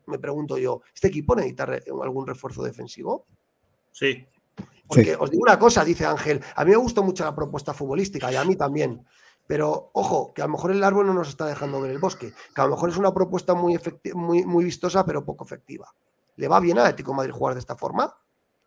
Me 0.06 0.18
pregunto 0.18 0.56
yo, 0.58 0.80
¿este 0.94 1.08
equipo 1.08 1.36
necesita 1.36 1.64
algún 2.02 2.26
refuerzo 2.26 2.62
defensivo? 2.62 3.26
Sí, 3.92 4.26
porque 4.88 5.16
os 5.16 5.30
digo 5.30 5.42
una 5.42 5.58
cosa, 5.58 5.84
dice 5.84 6.06
Ángel, 6.06 6.42
a 6.56 6.64
mí 6.64 6.70
me 6.70 6.76
gustó 6.76 7.02
mucho 7.02 7.24
la 7.24 7.34
propuesta 7.34 7.74
futbolística 7.74 8.32
y 8.32 8.36
a 8.36 8.44
mí 8.44 8.56
también. 8.56 9.04
Pero 9.46 9.90
ojo, 9.94 10.32
que 10.34 10.42
a 10.42 10.46
lo 10.46 10.52
mejor 10.52 10.72
el 10.72 10.82
árbol 10.82 11.06
no 11.06 11.14
nos 11.14 11.28
está 11.28 11.46
dejando 11.46 11.80
ver 11.80 11.90
el 11.90 11.98
bosque, 11.98 12.32
que 12.54 12.60
a 12.60 12.64
lo 12.64 12.70
mejor 12.70 12.90
es 12.90 12.96
una 12.96 13.12
propuesta 13.12 13.54
muy, 13.54 13.78
muy, 14.14 14.44
muy 14.44 14.64
vistosa, 14.64 15.04
pero 15.04 15.24
poco 15.24 15.44
efectiva. 15.44 15.88
¿Le 16.36 16.48
va 16.48 16.60
bien 16.60 16.78
a 16.78 16.82
Atlético 16.82 17.14
Madrid 17.14 17.32
jugar 17.32 17.54
de 17.54 17.60
esta 17.60 17.76
forma? 17.76 18.14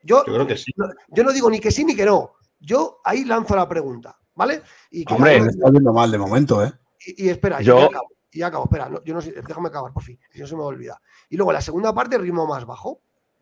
Yo, 0.04 0.24
creo 0.24 0.48
que 0.48 0.58
sí. 0.58 0.72
No, 0.76 0.88
yo 1.10 1.24
no 1.24 1.32
digo 1.32 1.50
ni 1.50 1.60
que 1.60 1.72
sí 1.72 1.86
ni 1.86 1.96
que 1.96 2.06
no. 2.06 2.34
Yo 2.60 3.00
ahí 3.04 3.26
lanzo 3.26 3.56
la 3.56 3.68
pregunta, 3.68 4.18
¿vale? 4.36 4.62
Y 4.90 5.06
Hombre, 5.12 5.38
está 5.38 5.70
viendo 5.70 5.94
mal 5.94 6.12
de 6.12 6.18
momento, 6.18 6.64
¿eh? 6.64 6.72
Y, 7.06 7.30
espera, 7.30 7.62
yo... 7.62 7.80
acabo, 7.80 8.08
y 8.32 8.42
acabo, 8.42 8.64
espera, 8.66 8.90
yo 9.04 9.14
no, 9.14 9.22
déjame 9.22 9.70
acabar, 9.70 9.92
por 9.94 10.04
fin, 10.04 10.20
si 10.32 10.40
no 10.40 10.48
se 10.48 10.56
me 10.56 10.62
olvida. 10.62 11.02
Y 11.30 11.38
luego 11.38 11.52
la 11.52 11.62
segunda 11.62 11.94
parte, 11.94 12.18
ritmo 12.18 12.46
más 12.46 12.66
bajo 12.66 13.02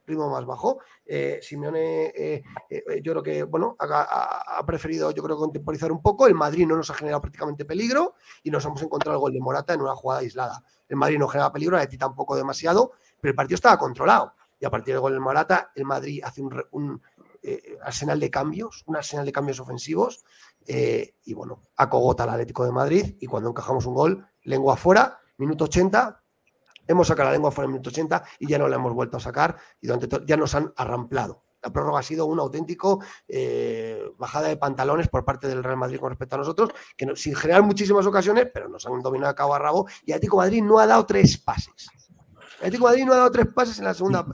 ritmo 0.09 0.29
más 0.29 0.45
bajo. 0.45 0.79
Eh, 1.05 1.39
Simeone, 1.41 2.07
eh, 2.07 2.43
eh, 2.69 3.01
yo 3.01 3.13
creo 3.13 3.23
que, 3.23 3.43
bueno, 3.43 3.75
ha, 3.79 4.61
preferido, 4.65 5.11
yo 5.11 5.23
creo, 5.23 5.37
contemporizar 5.37 5.91
un 5.91 6.01
poco. 6.01 6.27
El 6.27 6.35
Madrid 6.35 6.67
no 6.67 6.75
nos 6.75 6.89
ha 6.89 6.93
generado 6.93 7.21
prácticamente 7.21 7.65
peligro 7.65 8.15
y 8.43 8.51
nos 8.51 8.65
hemos 8.65 8.81
encontrado 8.81 9.17
el 9.17 9.21
gol 9.21 9.33
de 9.33 9.39
Morata 9.39 9.73
en 9.73 9.81
una 9.81 9.95
jugada 9.95 10.21
aislada. 10.21 10.63
El 10.87 10.97
Madrid 10.97 11.17
no 11.17 11.27
genera 11.27 11.51
peligro, 11.51 11.77
de 11.77 11.87
ti 11.87 11.97
tampoco 11.97 12.35
demasiado, 12.35 12.91
pero 13.21 13.31
el 13.31 13.35
partido 13.35 13.55
estaba 13.55 13.77
controlado. 13.77 14.33
Y 14.59 14.65
a 14.65 14.69
partir 14.69 14.93
del 14.93 15.01
gol 15.01 15.13
de 15.13 15.19
Morata, 15.19 15.71
el 15.75 15.85
Madrid 15.85 16.21
hace 16.23 16.41
un, 16.41 17.01
arsenal 17.81 18.19
de 18.19 18.29
cambios, 18.29 18.83
un 18.87 18.97
arsenal 18.97 19.25
de 19.25 19.31
cambios 19.31 19.59
ofensivos. 19.59 20.25
y 20.67 21.33
bueno, 21.33 21.63
acogota 21.77 22.23
al 22.23 22.29
Atlético 22.31 22.65
de 22.65 22.71
Madrid. 22.71 23.15
Y 23.19 23.27
cuando 23.27 23.49
encajamos 23.49 23.85
un 23.85 23.93
gol, 23.93 24.27
lengua 24.43 24.73
afuera, 24.73 25.19
minuto 25.37 25.65
80, 25.65 26.21
Hemos 26.89 27.07
sacado 27.07 27.29
la 27.29 27.33
lengua 27.33 27.51
fuera 27.51 27.65
en 27.65 27.69
el 27.69 27.73
minuto 27.73 27.91
80 27.91 28.23
y 28.39 28.47
ya 28.47 28.57
no 28.57 28.67
la 28.67 28.77
hemos 28.77 28.95
vuelto 28.95 29.17
a 29.17 29.19
sacar 29.19 29.55
y 29.79 29.85
durante 29.85 30.25
ya 30.25 30.35
nos 30.35 30.55
han 30.55 30.73
arramplado. 30.75 31.43
La 31.61 31.71
prórroga 31.71 31.99
ha 31.99 32.03
sido 32.03 32.25
un 32.25 32.39
auténtico 32.39 32.99
eh, 33.27 34.01
bajada 34.17 34.47
de 34.47 34.57
pantalones 34.57 35.07
por 35.07 35.23
parte 35.23 35.47
del 35.47 35.63
Real 35.63 35.77
Madrid 35.77 35.99
con 35.99 36.09
respecto 36.09 36.33
a 36.33 36.39
nosotros, 36.39 36.71
que 36.97 37.05
sin 37.15 37.35
generar 37.35 37.61
muchísimas 37.61 38.07
ocasiones, 38.07 38.47
pero 38.51 38.67
nos 38.69 38.87
han 38.87 39.03
dominado 39.03 39.29
a 39.29 39.35
cabo 39.35 39.53
a 39.53 39.59
rabo 39.59 39.87
y 40.03 40.13
Atlético 40.13 40.37
Madrid 40.37 40.63
no 40.63 40.79
ha 40.79 40.87
dado 40.87 41.05
tres 41.05 41.37
pases. 41.37 41.89
Atlético 42.57 42.85
Madrid 42.85 43.05
no 43.05 43.13
ha 43.13 43.17
dado 43.17 43.31
tres 43.31 43.47
pases 43.53 43.77
en 43.77 43.85
la 43.85 43.93
segunda, 43.93 44.25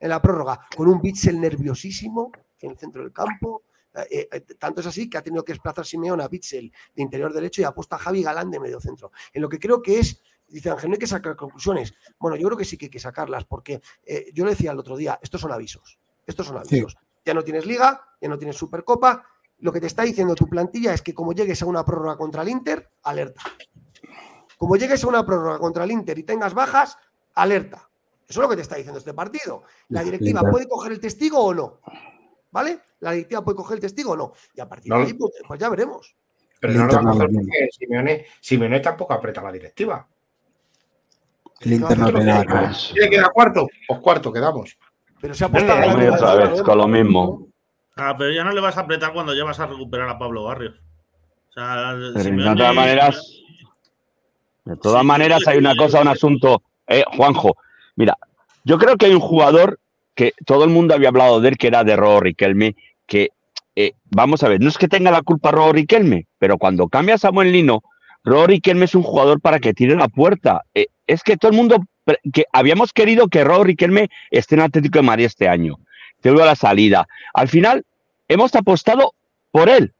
en 0.00 0.08
la, 0.08 0.22
prórroga, 0.22 0.58
con 0.74 0.88
un 0.88 1.02
Bitzel 1.02 1.38
nerviosísimo 1.38 2.32
en 2.60 2.70
el 2.70 2.78
centro 2.78 3.02
del 3.02 3.12
campo. 3.12 3.64
Eh, 4.08 4.26
eh, 4.32 4.40
tanto 4.58 4.80
es 4.80 4.86
así 4.86 5.10
que 5.10 5.18
ha 5.18 5.22
tenido 5.22 5.44
que 5.44 5.52
desplazar 5.52 5.84
Simeone 5.84 6.22
a 6.22 6.28
Bitzel 6.28 6.72
de 6.94 7.02
interior 7.02 7.30
derecho 7.30 7.60
y 7.60 7.64
ha 7.64 7.72
puesto 7.72 7.96
a 7.96 7.98
Javi 7.98 8.22
Galán 8.22 8.50
de 8.50 8.58
medio 8.58 8.80
centro. 8.80 9.12
En 9.34 9.42
lo 9.42 9.50
que 9.50 9.58
creo 9.58 9.82
que 9.82 9.98
es 9.98 10.22
Dice 10.50 10.70
Ángel, 10.70 10.90
no 10.90 10.94
hay 10.94 10.98
que 10.98 11.06
sacar 11.06 11.36
conclusiones. 11.36 11.94
Bueno, 12.18 12.36
yo 12.36 12.46
creo 12.48 12.58
que 12.58 12.64
sí 12.64 12.76
que 12.76 12.86
hay 12.86 12.90
que 12.90 12.98
sacarlas, 12.98 13.44
porque 13.44 13.80
eh, 14.04 14.26
yo 14.34 14.44
le 14.44 14.50
decía 14.50 14.72
el 14.72 14.78
otro 14.78 14.96
día, 14.96 15.18
estos 15.22 15.40
son 15.40 15.52
avisos. 15.52 15.98
Estos 16.26 16.46
son 16.46 16.58
avisos. 16.58 16.96
Ya 17.24 17.34
no 17.34 17.42
tienes 17.42 17.66
liga, 17.66 18.04
ya 18.20 18.28
no 18.28 18.38
tienes 18.38 18.56
supercopa. 18.56 19.24
Lo 19.58 19.72
que 19.72 19.80
te 19.80 19.86
está 19.86 20.02
diciendo 20.02 20.34
tu 20.34 20.48
plantilla 20.48 20.94
es 20.94 21.02
que 21.02 21.14
como 21.14 21.32
llegues 21.32 21.62
a 21.62 21.66
una 21.66 21.84
prórroga 21.84 22.16
contra 22.16 22.42
el 22.42 22.48
Inter, 22.48 22.90
alerta. 23.02 23.42
Como 24.56 24.76
llegues 24.76 25.04
a 25.04 25.08
una 25.08 25.24
prórroga 25.24 25.58
contra 25.58 25.84
el 25.84 25.90
Inter 25.90 26.18
y 26.18 26.22
tengas 26.24 26.54
bajas, 26.54 26.96
alerta. 27.34 27.88
Eso 28.28 28.40
es 28.40 28.44
lo 28.44 28.48
que 28.48 28.56
te 28.56 28.62
está 28.62 28.76
diciendo 28.76 28.98
este 28.98 29.12
partido. 29.12 29.64
La 29.88 30.02
directiva 30.02 30.42
puede 30.42 30.68
coger 30.68 30.92
el 30.92 31.00
testigo 31.00 31.38
o 31.44 31.52
no. 31.52 31.80
¿Vale? 32.52 32.80
La 33.00 33.12
directiva 33.12 33.44
puede 33.44 33.56
coger 33.56 33.76
el 33.76 33.80
testigo 33.80 34.12
o 34.12 34.16
no. 34.16 34.32
Y 34.54 34.60
a 34.60 34.68
partir 34.68 34.92
de 34.92 34.98
ahí, 34.98 35.14
pues, 35.14 35.32
pues, 35.46 35.60
ya 35.60 35.68
veremos. 35.68 36.14
Pero 36.60 36.74
no 36.74 36.86
lo 36.86 36.92
va 36.92 37.24
a 37.24 37.26
porque 37.26 38.26
Simeone 38.40 38.80
tampoco 38.80 39.14
aprieta 39.14 39.42
la 39.42 39.50
directiva. 39.50 40.06
El 41.60 41.74
Inter 41.74 41.98
¿Quiere 41.98 43.10
queda 43.10 43.28
cuarto? 43.28 43.68
Pues 43.86 44.00
cuarto 44.00 44.32
quedamos. 44.32 44.76
Pero 45.20 45.34
se 45.34 45.44
ha 45.44 45.48
apostado 45.48 46.14
otra 46.14 46.34
vez, 46.34 46.62
con 46.62 46.78
lo 46.78 46.88
mismo. 46.88 47.48
Ah, 47.96 48.14
pero 48.16 48.32
ya 48.32 48.44
no 48.44 48.52
le 48.52 48.60
vas 48.60 48.78
a 48.78 48.80
apretar 48.80 49.12
cuando 49.12 49.34
ya 49.34 49.44
vas 49.44 49.60
a 49.60 49.66
recuperar 49.66 50.08
a 50.08 50.18
Pablo 50.18 50.44
Barrios. 50.44 50.74
O 51.50 51.52
sea, 51.52 51.94
de 51.94 52.54
todas 52.54 52.74
maneras, 52.74 53.42
de 54.64 54.76
todas 54.76 55.04
maneras 55.04 55.46
hay 55.46 55.58
una 55.58 55.74
cosa, 55.76 56.00
un 56.00 56.08
asunto. 56.08 56.62
Eh, 56.86 57.04
Juanjo, 57.14 57.56
mira, 57.96 58.16
yo 58.64 58.78
creo 58.78 58.96
que 58.96 59.06
hay 59.06 59.14
un 59.14 59.20
jugador 59.20 59.78
que 60.14 60.32
todo 60.46 60.64
el 60.64 60.70
mundo 60.70 60.94
había 60.94 61.08
hablado 61.08 61.40
de 61.40 61.50
él, 61.50 61.58
que 61.58 61.66
era 61.66 61.84
de 61.84 61.96
Robo 61.96 62.20
Riquelme, 62.20 62.76
que 63.06 63.30
eh, 63.76 63.92
vamos 64.10 64.42
a 64.42 64.48
ver, 64.48 64.60
no 64.60 64.68
es 64.68 64.78
que 64.78 64.88
tenga 64.88 65.10
la 65.10 65.22
culpa 65.22 65.50
Robo 65.50 65.72
Riquelme, 65.72 66.26
pero 66.38 66.56
cuando 66.56 66.88
cambia 66.88 67.16
a 67.16 67.18
Samuel 67.18 67.52
Lino, 67.52 67.82
Robo 68.24 68.46
Riquelme 68.46 68.86
es 68.86 68.94
un 68.94 69.02
jugador 69.02 69.40
para 69.40 69.58
que 69.58 69.74
tire 69.74 69.96
la 69.96 70.08
puerta. 70.08 70.62
Eh, 70.74 70.86
es 71.10 71.24
que 71.24 71.36
todo 71.36 71.50
el 71.50 71.56
mundo, 71.56 71.84
que 72.32 72.44
habíamos 72.52 72.92
querido 72.92 73.26
que 73.26 73.42
Rob 73.42 73.64
Riquelme 73.64 74.10
esté 74.30 74.54
en 74.54 74.60
Atlético 74.60 75.00
de 75.00 75.02
Madrid 75.02 75.24
este 75.24 75.48
año. 75.48 75.76
Te 76.20 76.30
veo 76.30 76.44
la 76.44 76.54
salida. 76.54 77.08
Al 77.34 77.48
final, 77.48 77.84
hemos 78.28 78.54
apostado 78.54 79.14
por 79.50 79.68
él. 79.68 79.92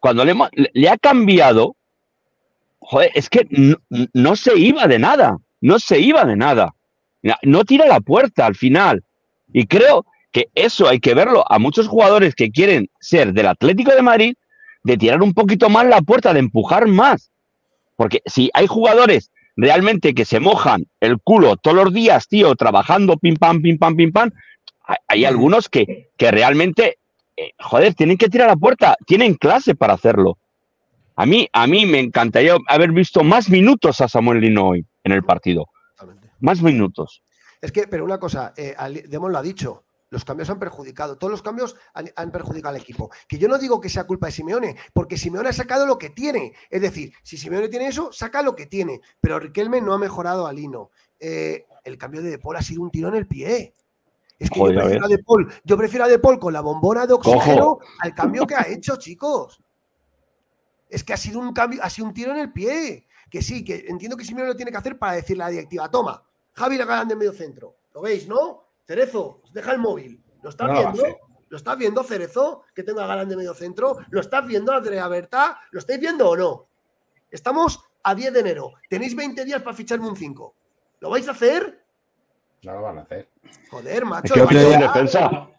Cuando 0.00 0.24
le, 0.24 0.88
ha 0.88 0.96
cambiado, 0.96 1.76
joder, 2.78 3.10
es 3.14 3.28
que 3.28 3.46
no, 4.14 4.36
se 4.36 4.58
iba 4.58 4.86
de 4.86 4.98
nada. 4.98 5.36
No 5.60 5.78
se 5.78 6.00
iba 6.00 6.24
de 6.24 6.36
nada. 6.36 6.74
No 7.42 7.64
tira 7.64 7.86
la 7.86 8.00
puerta 8.00 8.46
al 8.46 8.54
final. 8.54 9.04
Y 9.52 9.66
creo 9.66 10.06
que 10.32 10.48
eso 10.54 10.88
hay 10.88 10.98
que 10.98 11.14
verlo 11.14 11.44
a 11.50 11.58
muchos 11.58 11.88
jugadores 11.88 12.34
que 12.34 12.50
quieren 12.50 12.88
ser 13.00 13.34
del 13.34 13.48
Atlético 13.48 13.94
de 13.94 14.02
Madrid, 14.02 14.34
de 14.82 14.96
tirar 14.96 15.20
un 15.20 15.34
poquito 15.34 15.68
más 15.68 15.86
la 15.86 16.00
puerta, 16.00 16.32
de 16.32 16.40
empujar 16.40 16.86
más. 16.86 17.30
Porque 17.96 18.22
si 18.24 18.48
hay 18.54 18.66
jugadores 18.66 19.30
realmente 19.58 20.14
que 20.14 20.24
se 20.24 20.38
mojan 20.38 20.86
el 21.00 21.18
culo 21.18 21.56
todos 21.56 21.76
los 21.76 21.92
días, 21.92 22.28
tío, 22.28 22.54
trabajando 22.54 23.16
pim 23.16 23.34
pam, 23.34 23.60
pim 23.60 23.76
pam, 23.76 23.96
pim 23.96 24.12
pam, 24.12 24.30
hay 25.08 25.24
algunos 25.24 25.68
que, 25.68 26.10
que 26.16 26.30
realmente, 26.30 26.98
eh, 27.36 27.50
joder, 27.58 27.92
tienen 27.94 28.16
que 28.16 28.28
tirar 28.28 28.48
a 28.48 28.52
la 28.52 28.56
puerta, 28.56 28.96
tienen 29.04 29.34
clase 29.34 29.74
para 29.74 29.94
hacerlo. 29.94 30.38
A 31.16 31.26
mí, 31.26 31.48
a 31.52 31.66
mí 31.66 31.86
me 31.86 31.98
encantaría 31.98 32.56
haber 32.68 32.92
visto 32.92 33.24
más 33.24 33.50
minutos 33.50 34.00
a 34.00 34.08
Samuel 34.08 34.40
Lino 34.40 34.68
hoy 34.68 34.86
en 35.02 35.12
el 35.12 35.24
partido. 35.24 35.66
Más 36.38 36.62
minutos. 36.62 37.20
Es 37.60 37.72
que, 37.72 37.88
pero 37.88 38.04
una 38.04 38.20
cosa, 38.20 38.54
eh, 38.56 38.76
Demos 39.08 39.32
lo 39.32 39.38
ha 39.38 39.42
dicho, 39.42 39.82
los 40.10 40.24
cambios 40.24 40.48
han 40.50 40.58
perjudicado, 40.58 41.18
todos 41.18 41.30
los 41.30 41.42
cambios 41.42 41.76
han, 41.92 42.30
perjudicado 42.30 42.74
al 42.74 42.80
equipo. 42.80 43.10
Que 43.28 43.38
yo 43.38 43.48
no 43.48 43.58
digo 43.58 43.80
que 43.80 43.88
sea 43.88 44.04
culpa 44.04 44.26
de 44.26 44.32
Simeone, 44.32 44.76
porque 44.92 45.18
Simeone 45.18 45.50
ha 45.50 45.52
sacado 45.52 45.86
lo 45.86 45.98
que 45.98 46.10
tiene. 46.10 46.54
Es 46.70 46.80
decir, 46.80 47.12
si 47.22 47.36
Simeone 47.36 47.68
tiene 47.68 47.88
eso, 47.88 48.10
saca 48.12 48.42
lo 48.42 48.56
que 48.56 48.66
tiene. 48.66 49.00
Pero 49.20 49.38
Riquelme 49.38 49.80
no 49.80 49.92
ha 49.92 49.98
mejorado 49.98 50.46
a 50.46 50.52
Lino. 50.52 50.90
Eh, 51.20 51.66
el 51.84 51.98
cambio 51.98 52.22
de 52.22 52.30
De 52.30 52.38
Paul 52.38 52.56
ha 52.56 52.62
sido 52.62 52.82
un 52.82 52.90
tiro 52.90 53.08
en 53.08 53.16
el 53.16 53.26
pie. 53.26 53.74
Es 54.38 54.50
que 54.50 54.60
yo, 54.60 54.66
prefiero 54.66 55.04
a 55.04 55.08
de 55.08 55.18
Paul, 55.18 55.52
yo 55.64 55.76
prefiero 55.76 56.04
a 56.04 56.08
De 56.08 56.18
Paul 56.18 56.38
con 56.38 56.52
la 56.52 56.60
bombona 56.60 57.06
de 57.06 57.14
oxígeno 57.14 57.78
al 57.98 58.14
cambio 58.14 58.46
que 58.46 58.54
ha 58.54 58.68
hecho, 58.68 58.96
chicos. 58.96 59.60
Es 60.88 61.04
que 61.04 61.12
ha 61.12 61.16
sido 61.16 61.40
un 61.40 61.52
cambio, 61.52 61.82
ha 61.82 61.90
sido 61.90 62.06
un 62.06 62.14
tiro 62.14 62.30
en 62.30 62.38
el 62.38 62.52
pie. 62.52 63.06
Que 63.30 63.42
sí, 63.42 63.62
que 63.62 63.84
entiendo 63.88 64.16
que 64.16 64.24
Simeone 64.24 64.48
lo 64.48 64.56
tiene 64.56 64.70
que 64.70 64.78
hacer 64.78 64.98
para 64.98 65.12
decirle 65.12 65.42
a 65.42 65.46
la 65.46 65.50
directiva, 65.50 65.90
toma, 65.90 66.22
Javi 66.54 66.78
la 66.78 66.86
ganan 66.86 67.08
de 67.08 67.16
medio 67.16 67.32
centro. 67.32 67.76
¿Lo 67.92 68.00
veis, 68.00 68.26
no? 68.26 68.67
Cerezo, 68.88 69.42
deja 69.52 69.72
el 69.72 69.78
móvil. 69.78 70.18
¿Lo 70.42 70.48
estás 70.48 70.72
viendo? 70.72 71.18
¿Lo 71.50 71.56
estás 71.58 71.76
viendo, 71.76 72.02
Cerezo? 72.02 72.62
Que 72.74 72.82
tenga 72.82 73.06
ganas 73.06 73.28
de 73.28 73.36
medio 73.36 73.52
centro. 73.52 73.98
¿Lo 74.08 74.20
estás 74.20 74.46
viendo, 74.46 74.72
Andrea 74.72 75.06
Berta? 75.08 75.60
¿Lo 75.72 75.78
estáis 75.78 76.00
viendo 76.00 76.26
o 76.26 76.34
no? 76.34 76.66
Estamos 77.30 77.84
a 78.02 78.14
10 78.14 78.32
de 78.32 78.40
enero. 78.40 78.72
Tenéis 78.88 79.14
20 79.14 79.44
días 79.44 79.60
para 79.60 79.76
ficharme 79.76 80.08
un 80.08 80.16
5. 80.16 80.54
¿Lo 81.00 81.10
vais 81.10 81.28
a 81.28 81.32
hacer? 81.32 81.84
No 82.62 82.72
lo 82.72 82.82
van 82.82 82.98
a 82.98 83.02
hacer. 83.02 83.28
Joder, 83.70 84.06
macho. 84.06 84.34
¿Qué 84.48 84.54
defensa? 84.56 85.50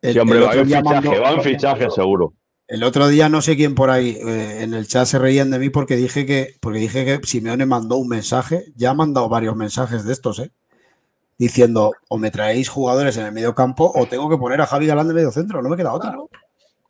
sí, 0.00 0.18
hombre, 0.20 0.40
va 0.40 0.50
a 0.50 0.64
fichaje, 0.64 1.18
va 1.18 1.28
a 1.30 1.40
fichaje 1.40 1.90
seguro. 1.90 2.34
El 2.68 2.84
otro 2.84 3.08
día 3.08 3.28
no 3.28 3.42
sé 3.42 3.56
quién 3.56 3.74
por 3.74 3.90
ahí 3.90 4.10
eh, 4.10 4.62
en 4.62 4.74
el 4.74 4.86
chat 4.86 5.06
se 5.06 5.18
reían 5.18 5.50
de 5.50 5.58
mí 5.58 5.70
porque 5.70 5.96
dije 5.96 6.24
que 6.24 6.56
porque 6.60 6.78
dije 6.78 7.04
que 7.04 7.26
Simeone 7.26 7.66
mandó 7.66 7.96
un 7.96 8.08
mensaje, 8.08 8.72
ya 8.76 8.90
ha 8.90 8.94
mandado 8.94 9.28
varios 9.28 9.56
mensajes 9.56 10.04
de 10.04 10.12
estos, 10.12 10.38
¿eh? 10.38 10.52
Diciendo 11.38 11.92
o 12.08 12.18
me 12.18 12.30
traéis 12.30 12.68
jugadores 12.68 13.16
en 13.16 13.26
el 13.26 13.32
medio 13.32 13.54
campo 13.54 13.92
o 13.94 14.06
tengo 14.06 14.28
que 14.28 14.38
poner 14.38 14.60
a 14.60 14.66
Javi 14.66 14.86
Galán 14.86 15.08
de 15.08 15.14
medio 15.14 15.30
centro, 15.30 15.62
no 15.62 15.68
me 15.68 15.76
queda 15.76 15.92
otra. 15.92 16.16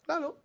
Claro, 0.05 0.39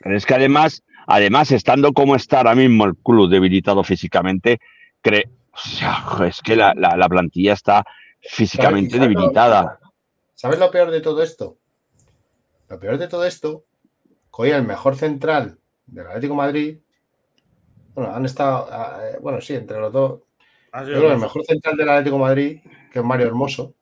Pero 0.00 0.16
es 0.16 0.24
que 0.24 0.34
además, 0.34 0.84
además, 1.06 1.50
estando 1.50 1.92
como 1.92 2.14
está 2.14 2.38
ahora 2.38 2.54
mismo 2.54 2.84
el 2.84 2.96
club 2.96 3.28
debilitado 3.28 3.82
físicamente, 3.82 4.60
cree, 5.00 5.30
es 6.26 6.40
que 6.42 6.56
la, 6.56 7.08
plantilla 7.08 7.52
está 7.54 7.84
físicamente 8.20 8.98
debilitada. 8.98 9.80
¿Sabes 10.34 10.58
lo 10.58 10.70
peor 10.70 10.90
de 10.90 11.00
todo 11.00 11.22
esto? 11.22 11.58
Lo 12.68 12.78
peor 12.78 12.98
de 12.98 13.08
todo 13.08 13.24
esto, 13.24 13.64
hoy 14.30 14.50
el 14.50 14.62
mejor 14.62 14.94
central 14.94 15.58
del 15.86 16.06
Atlético 16.06 16.34
Madrid, 16.34 16.78
bueno, 17.94 18.14
han 18.14 18.24
estado, 18.24 18.68
eh, 18.70 19.18
bueno, 19.20 19.40
sí, 19.40 19.54
entre 19.54 19.80
los 19.80 19.92
dos, 19.92 20.20
el 20.72 21.18
mejor 21.18 21.44
central 21.44 21.76
del 21.76 21.88
Atlético 21.88 22.18
Madrid, 22.18 22.60
que 22.92 22.98
es 22.98 23.04
Mario 23.04 23.26
Hermoso, 23.26 23.74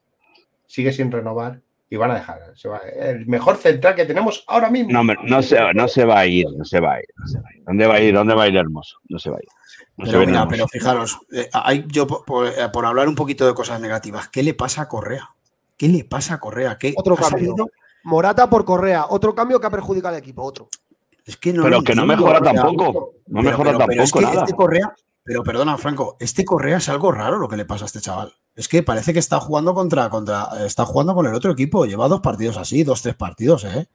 sigue 0.67 0.93
sin 0.93 1.11
renovar 1.11 1.61
y 1.89 1.97
van 1.97 2.11
a 2.11 2.15
dejar. 2.15 2.41
el 2.97 3.27
mejor 3.27 3.57
central 3.57 3.95
que 3.95 4.05
tenemos 4.05 4.45
ahora 4.49 4.71
mismo. 4.71 4.93
No, 4.93 5.05
no, 5.05 5.43
se, 5.43 5.59
no 5.75 5.89
se 5.89 6.05
va 6.05 6.21
a 6.21 6.27
ir, 6.27 6.47
no 6.57 6.65
se 6.65 6.81
va 6.81 6.95
a 6.95 6.99
ir, 6.99 7.07
¿Dónde 7.65 7.87
va 7.87 7.95
a 7.95 8.01
ir? 8.01 8.15
¿Dónde 8.15 8.35
va 8.35 8.45
a 8.45 8.49
ir 8.49 8.57
Hermoso? 8.57 8.99
No 9.09 9.19
se 9.19 9.31
va 9.31 9.37
a 9.37 9.41
ir. 9.41 10.49
pero, 10.49 10.67
fijaros, 10.69 11.19
eh, 11.33 11.49
hay, 11.53 11.85
yo 11.89 12.07
eh, 12.45 12.69
por, 12.73 12.85
hablar 12.85 13.09
un 13.09 13.15
poquito 13.15 13.47
de 13.47 13.55
cosas 13.55 13.81
negativas, 13.81 14.29
¿qué 14.29 14.43
le 14.43 14.55
pasa 14.55 14.83
a 14.83 14.89
Correa? 14.89 15.31
¿Qué 15.77 15.89
le 15.89 16.05
pasa 16.05 16.35
a 16.35 16.41
Correa? 16.41 16.77
¿Qué 16.79 16.95
otro 16.97 17.17
cambio. 17.17 17.55
Morata 18.05 18.49
por 18.49 18.65
Correa, 18.65 19.07
otro 19.09 19.35
cambio 19.35 19.61
que 19.61 19.67
ha 19.67 19.71
perjudicado 19.71 20.15
al 20.15 20.21
equipo, 20.21 20.43
otro. 20.43 20.69
Es 21.25 21.37
que 21.37 21.53
no 21.53 21.65
pero 21.65 21.83
que 21.83 21.95
no 21.95 22.07
mejora 22.07 22.41
tampoco. 22.41 23.15
No 23.27 23.43
mejora 23.43 23.77
tampoco. 23.77 24.01
Es 24.01 24.13
que 24.13 24.21
este 24.21 24.55
Correa, 24.55 24.95
pero 25.27 25.43
perdona, 25.43 25.77
Franco, 25.77 26.17
este 26.21 26.45
Correa 26.45 26.77
es 26.79 26.89
algo 26.89 27.11
raro 27.13 27.37
lo 27.39 27.49
que 27.49 27.57
le 27.57 27.65
pasa 27.67 27.85
a 27.85 27.87
este 27.87 28.01
chaval. 28.01 28.33
Es 28.55 28.69
que 28.69 28.83
parece 28.83 29.13
que 29.13 29.19
está 29.19 29.39
jugando 29.41 29.75
contra, 29.75 30.09
contra, 30.09 30.49
está 30.65 30.87
jugando 30.87 31.15
con 31.15 31.27
el 31.27 31.35
otro 31.35 31.51
equipo. 31.51 31.85
Lleva 31.85 32.09
dos 32.09 32.21
partidos 32.21 32.57
así, 32.57 32.85
dos, 32.85 33.03
tres 33.03 33.17
partidos, 33.17 33.65
¿eh? 33.65 33.89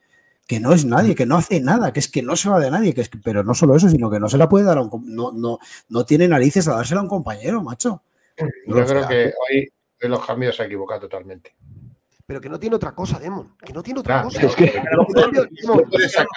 Que 0.45 0.59
no 0.59 0.73
es 0.73 0.83
nadie, 0.85 1.15
que 1.15 1.25
no 1.25 1.37
hace 1.37 1.61
nada, 1.61 1.93
que 1.93 1.99
es 2.01 2.09
que 2.11 2.21
no 2.21 2.35
se 2.35 2.49
va 2.49 2.59
de 2.59 2.69
nadie, 2.69 2.93
que 2.93 3.01
es 3.01 3.09
pero 3.23 3.43
no 3.43 3.53
solo 3.53 3.75
eso, 3.75 3.87
sino 3.89 4.11
que 4.11 4.19
no 4.19 4.27
se 4.27 4.37
la 4.37 4.49
puede 4.49 4.65
dar 4.65 4.77
a 4.77 4.81
un 4.81 4.91
no, 5.15 5.31
no, 5.31 5.57
no 5.89 6.05
tiene 6.05 6.27
narices 6.27 6.67
a 6.67 6.75
dársela 6.75 6.99
a 6.99 7.03
un 7.03 7.09
compañero, 7.09 7.63
macho. 7.63 8.03
Yo 8.67 8.85
creo 8.85 9.07
que 9.07 9.25
hoy 9.49 9.69
en 10.01 10.11
los 10.11 10.25
cambios 10.25 10.55
se 10.55 10.63
ha 10.63 10.65
equivocado 10.65 11.01
totalmente. 11.01 11.55
pero 12.25 12.41
que 12.41 12.49
no 12.49 12.59
tiene 12.59 12.75
otra 12.75 12.93
cosa, 12.93 13.19
Demon. 13.19 13.55
Que 13.63 13.71
no 13.73 13.81
tiene 13.83 13.99
otra 14.01 14.21
Claro, 14.23 14.29
cosa. 14.29 14.45
es 14.47 14.55
que- 14.55 14.83
No 15.65 15.75
puedes 15.89 16.11
sacar, 16.11 16.27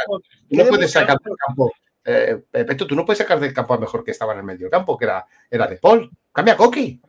¿qué 0.48 0.56
no 0.56 0.64
puedes 0.68 0.80
Demon- 0.80 0.88
sacar 0.88 1.18
del 1.24 1.34
campo. 1.46 1.72
Eh, 2.04 2.42
Peto, 2.50 2.86
tú 2.86 2.94
no 2.94 3.04
puedes 3.04 3.18
sacar 3.18 3.40
del 3.40 3.52
campo 3.54 3.74
al 3.74 3.80
mejor 3.80 4.04
que 4.04 4.10
estaba 4.10 4.32
en 4.32 4.40
el 4.40 4.44
medio 4.44 4.60
del 4.66 4.70
campo, 4.70 4.96
que 4.98 5.06
era, 5.06 5.24
era 5.50 5.66
de 5.66 5.76
Paul. 5.76 6.10
Cambia 6.32 6.54
a 6.54 6.56
Coqui. 6.56 7.00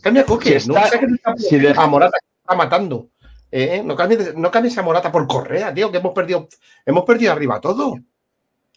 Cambia 0.00 0.22
a 0.22 0.26
Coqui. 0.26 0.58
Si 0.60 0.68
no 0.68 0.76
está- 0.76 0.88
saques 0.90 1.08
del 1.08 1.20
campo 1.20 1.40
si 1.40 1.58
de- 1.58 1.74
a 1.76 1.86
Morata 1.86 2.18
que 2.20 2.26
está 2.42 2.54
matando. 2.56 3.08
Eh, 3.50 3.82
no, 3.84 3.94
cambies, 3.94 4.34
no 4.34 4.50
cambies 4.50 4.76
a 4.78 4.82
Morata 4.82 5.12
por 5.12 5.26
Correa, 5.26 5.72
tío, 5.74 5.90
que 5.92 5.98
hemos 5.98 6.12
perdido, 6.14 6.48
hemos 6.86 7.04
perdido 7.04 7.32
arriba 7.32 7.60
todo. 7.60 7.96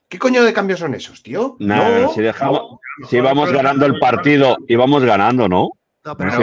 ¿Qué 0.08 0.20
coño 0.20 0.44
de 0.44 0.54
cambios 0.54 0.80
son 0.80 0.94
esos, 0.94 1.24
tío? 1.24 1.56
No, 1.60 2.12
si 2.14 2.22
dejamos, 2.22 2.62
si 3.10 3.20
vamos 3.20 3.52
ganando 3.52 3.86
el 3.88 3.98
partido 4.00 4.56
y 4.68 4.76
vamos 4.76 5.04
ganando, 5.04 5.48
¿no? 5.48 5.70
No, 6.04 6.12
En 6.12 6.18
pero 6.18 6.30
ese 6.30 6.38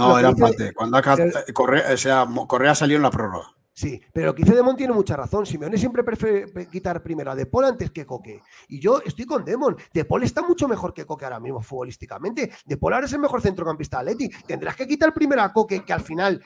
a 0.00 0.20
era 0.20 0.28
empate. 0.30 0.72
Cuando 0.72 0.96
acá, 0.96 1.16
eh, 1.18 1.52
Correa, 1.52 1.92
o 1.92 1.96
sea, 1.98 2.24
Mo- 2.24 2.48
Correa 2.48 2.74
salió 2.74 2.96
en 2.96 3.02
la 3.02 3.10
prórroga. 3.10 3.48
Sí, 3.78 4.02
pero 4.12 4.26
lo 4.26 4.34
que 4.34 4.42
dice 4.42 4.56
Demon 4.56 4.74
tiene 4.74 4.92
mucha 4.92 5.14
razón. 5.14 5.46
Simeone 5.46 5.78
siempre 5.78 6.02
prefiere 6.02 6.66
quitar 6.66 7.00
primero 7.00 7.30
a 7.30 7.36
De 7.36 7.46
Paul 7.46 7.64
antes 7.64 7.92
que 7.92 8.04
Coque. 8.04 8.40
Y 8.66 8.80
yo 8.80 9.00
estoy 9.06 9.24
con 9.24 9.44
Demon. 9.44 9.76
De 9.94 10.04
Paul 10.04 10.24
está 10.24 10.42
mucho 10.42 10.66
mejor 10.66 10.92
que 10.92 11.06
Coque 11.06 11.24
ahora 11.24 11.38
mismo 11.38 11.62
futbolísticamente. 11.62 12.50
De 12.66 12.76
Paul 12.76 12.94
ahora 12.94 13.06
es 13.06 13.12
el 13.12 13.20
mejor 13.20 13.40
centrocampista 13.40 14.02
de 14.02 14.10
Atleti. 14.10 14.30
Tendrás 14.48 14.74
que 14.74 14.88
quitar 14.88 15.14
primero 15.14 15.42
a 15.42 15.52
Coque, 15.52 15.84
que 15.84 15.92
al 15.92 16.00
final 16.00 16.44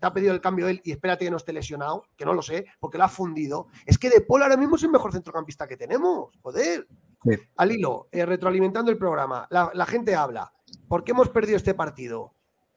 te 0.00 0.06
ha 0.06 0.14
pedido 0.14 0.32
el 0.32 0.40
cambio 0.40 0.66
él 0.66 0.80
y 0.82 0.92
espérate 0.92 1.26
que 1.26 1.30
no 1.30 1.36
esté 1.36 1.52
lesionado, 1.52 2.04
que 2.16 2.24
no 2.24 2.32
lo 2.32 2.40
sé, 2.40 2.64
porque 2.80 2.96
lo 2.96 3.04
ha 3.04 3.10
fundido. 3.10 3.66
Es 3.84 3.98
que 3.98 4.08
De 4.08 4.22
Paul 4.22 4.42
ahora 4.42 4.56
mismo 4.56 4.76
es 4.76 4.82
el 4.82 4.90
mejor 4.90 5.12
centrocampista 5.12 5.68
que 5.68 5.76
tenemos. 5.76 6.34
Joder. 6.40 6.88
Sí. 7.22 7.32
Al 7.58 7.72
hilo, 7.72 8.08
eh, 8.10 8.24
retroalimentando 8.24 8.90
el 8.90 8.96
programa, 8.96 9.46
la, 9.50 9.70
la 9.74 9.84
gente 9.84 10.14
habla. 10.14 10.50
¿Por 10.88 11.04
qué 11.04 11.10
hemos 11.10 11.28
perdido 11.28 11.58
este 11.58 11.74
partido? 11.74 12.32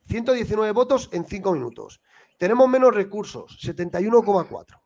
119 0.09 0.73
votos 0.73 1.07
en 1.13 1.23
5 1.23 1.53
minutos. 1.53 2.01
Tenemos 2.39 2.69
menos 2.69 2.95
recursos, 2.95 3.59
71,4. 3.61 4.79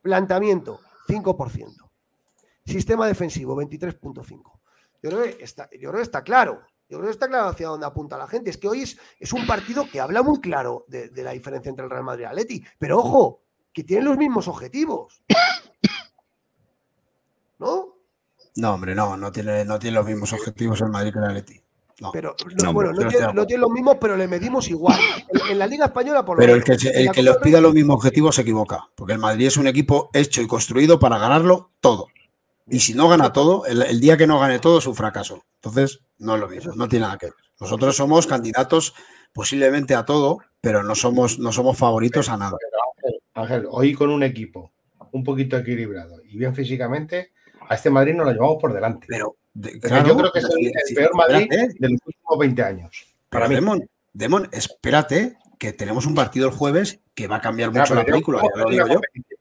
Planteamiento, 0.00 0.78
5%. 1.08 1.90
Sistema 2.64 3.08
defensivo, 3.08 3.56
23,5. 3.60 4.60
Yo 5.02 5.10
creo 5.10 5.24
está, 5.24 5.68
yo 5.72 5.90
creo 5.90 5.94
que 5.94 6.02
está 6.02 6.22
claro. 6.22 6.62
Yo 6.88 6.98
creo 6.98 7.08
que 7.08 7.14
está 7.14 7.26
claro 7.26 7.48
hacia 7.48 7.66
dónde 7.66 7.86
apunta 7.86 8.16
la 8.16 8.28
gente. 8.28 8.50
Es 8.50 8.56
que 8.56 8.68
hoy 8.68 8.82
es, 8.82 9.32
un 9.32 9.48
partido 9.48 9.90
que 9.90 10.00
habla 10.00 10.22
muy 10.22 10.40
claro 10.40 10.84
de, 10.86 11.08
de 11.08 11.24
la 11.24 11.32
diferencia 11.32 11.70
entre 11.70 11.84
el 11.84 11.90
Real 11.90 12.04
Madrid 12.04 12.22
y 12.22 12.24
el 12.26 12.30
Atleti. 12.30 12.64
Pero 12.78 12.98
ojo, 13.00 13.42
que 13.72 13.82
tienen 13.82 14.04
los 14.04 14.16
mismos 14.16 14.46
objetivos. 14.46 15.24
¿No? 17.58 17.96
No, 18.54 18.74
hombre, 18.74 18.94
no, 18.94 19.16
no 19.16 19.32
tiene, 19.32 19.64
no 19.64 19.80
tiene 19.80 19.96
los 19.96 20.06
mismos 20.06 20.32
objetivos 20.32 20.80
el 20.82 20.90
Madrid 20.90 21.12
que 21.12 21.18
el 21.18 21.24
Atleti. 21.24 21.65
No. 22.00 22.12
Pero, 22.12 22.36
No, 22.58 22.64
no, 22.64 22.72
bueno, 22.74 22.92
no 22.92 23.08
tiene, 23.08 23.32
no 23.32 23.44
los 23.58 23.70
mismos, 23.70 23.96
pero 24.00 24.16
le 24.16 24.28
medimos 24.28 24.68
igual. 24.68 24.98
En, 25.28 25.52
en 25.52 25.58
la 25.58 25.66
Liga 25.66 25.86
Española, 25.86 26.24
por 26.24 26.36
lo 26.36 26.40
Pero 26.40 26.52
el 26.54 26.60
menos. 26.62 26.78
que, 26.82 26.88
se- 26.88 27.00
En 27.00 27.08
el 27.08 27.12
que 27.12 27.22
los 27.22 27.38
pida 27.38 27.60
los 27.60 27.72
mismos 27.72 27.96
objetivos 27.96 28.34
se 28.34 28.42
equivoca, 28.42 28.88
porque 28.94 29.14
el 29.14 29.18
Madrid 29.18 29.46
es 29.46 29.56
un 29.56 29.66
equipo 29.66 30.10
hecho 30.12 30.42
y 30.42 30.46
construido 30.46 30.98
para 30.98 31.18
ganarlo 31.18 31.70
todo. 31.80 32.08
Y 32.68 32.80
si 32.80 32.94
no 32.94 33.08
gana 33.08 33.32
todo, 33.32 33.64
el, 33.66 33.80
el 33.82 34.00
día 34.00 34.16
que 34.16 34.26
no 34.26 34.38
gane 34.40 34.58
todo 34.58 34.78
es 34.78 34.86
un 34.86 34.94
fracaso. 34.94 35.44
Entonces, 35.56 36.00
no 36.18 36.34
es 36.34 36.40
lo 36.40 36.48
mismo, 36.48 36.74
no 36.74 36.88
tiene 36.88 37.04
nada 37.06 37.16
que 37.18 37.26
ver. 37.26 37.34
Nosotros 37.60 37.96
somos 37.96 38.26
candidatos 38.26 38.92
posiblemente 39.32 39.94
a 39.94 40.04
todo, 40.04 40.38
pero 40.60 40.82
no 40.82 40.94
somos, 40.94 41.38
no 41.38 41.52
somos 41.52 41.78
favoritos 41.78 42.28
a 42.28 42.36
nada. 42.36 42.56
Ángel, 43.34 43.66
hoy 43.70 43.94
con 43.94 44.10
un 44.10 44.22
equipo 44.22 44.72
un 45.12 45.22
poquito 45.24 45.56
equilibrado 45.56 46.16
y 46.24 46.36
bien 46.36 46.54
físicamente, 46.54 47.32
a 47.68 47.74
este 47.74 47.88
Madrid 47.90 48.14
nos 48.14 48.26
lo 48.26 48.32
llevamos 48.32 48.56
por 48.60 48.72
delante. 48.74 49.06
Pero, 49.08 49.36
de- 49.60 49.80
claro, 49.80 50.08
yo 50.08 50.16
creo 50.16 50.32
que 50.32 50.38
es 50.40 50.44
el, 50.88 50.94
peor 50.94 51.14
Madrid 51.16 51.48
de 51.50 51.88
los 51.88 52.00
últimos 52.06 52.38
20 52.38 52.62
años. 52.62 53.06
Para 53.28 53.48
mí. 53.48 53.54
Demon, 53.54 53.88
Demon, 54.12 54.48
espérate, 54.52 55.36
que 55.58 55.72
tenemos 55.72 56.06
un 56.06 56.14
partido 56.14 56.48
el 56.48 56.54
jueves 56.54 57.00
que 57.14 57.26
va 57.26 57.36
a 57.36 57.40
cambiar 57.40 57.72
mucho 57.72 57.94
la 57.94 58.04
película, 58.04 58.38
ya 58.38 58.44
lo 58.44 58.50
perdido 58.52 58.70
digo 58.70 58.84
una 58.84 58.92
yo. 58.94 59.00
competición. 59.00 59.40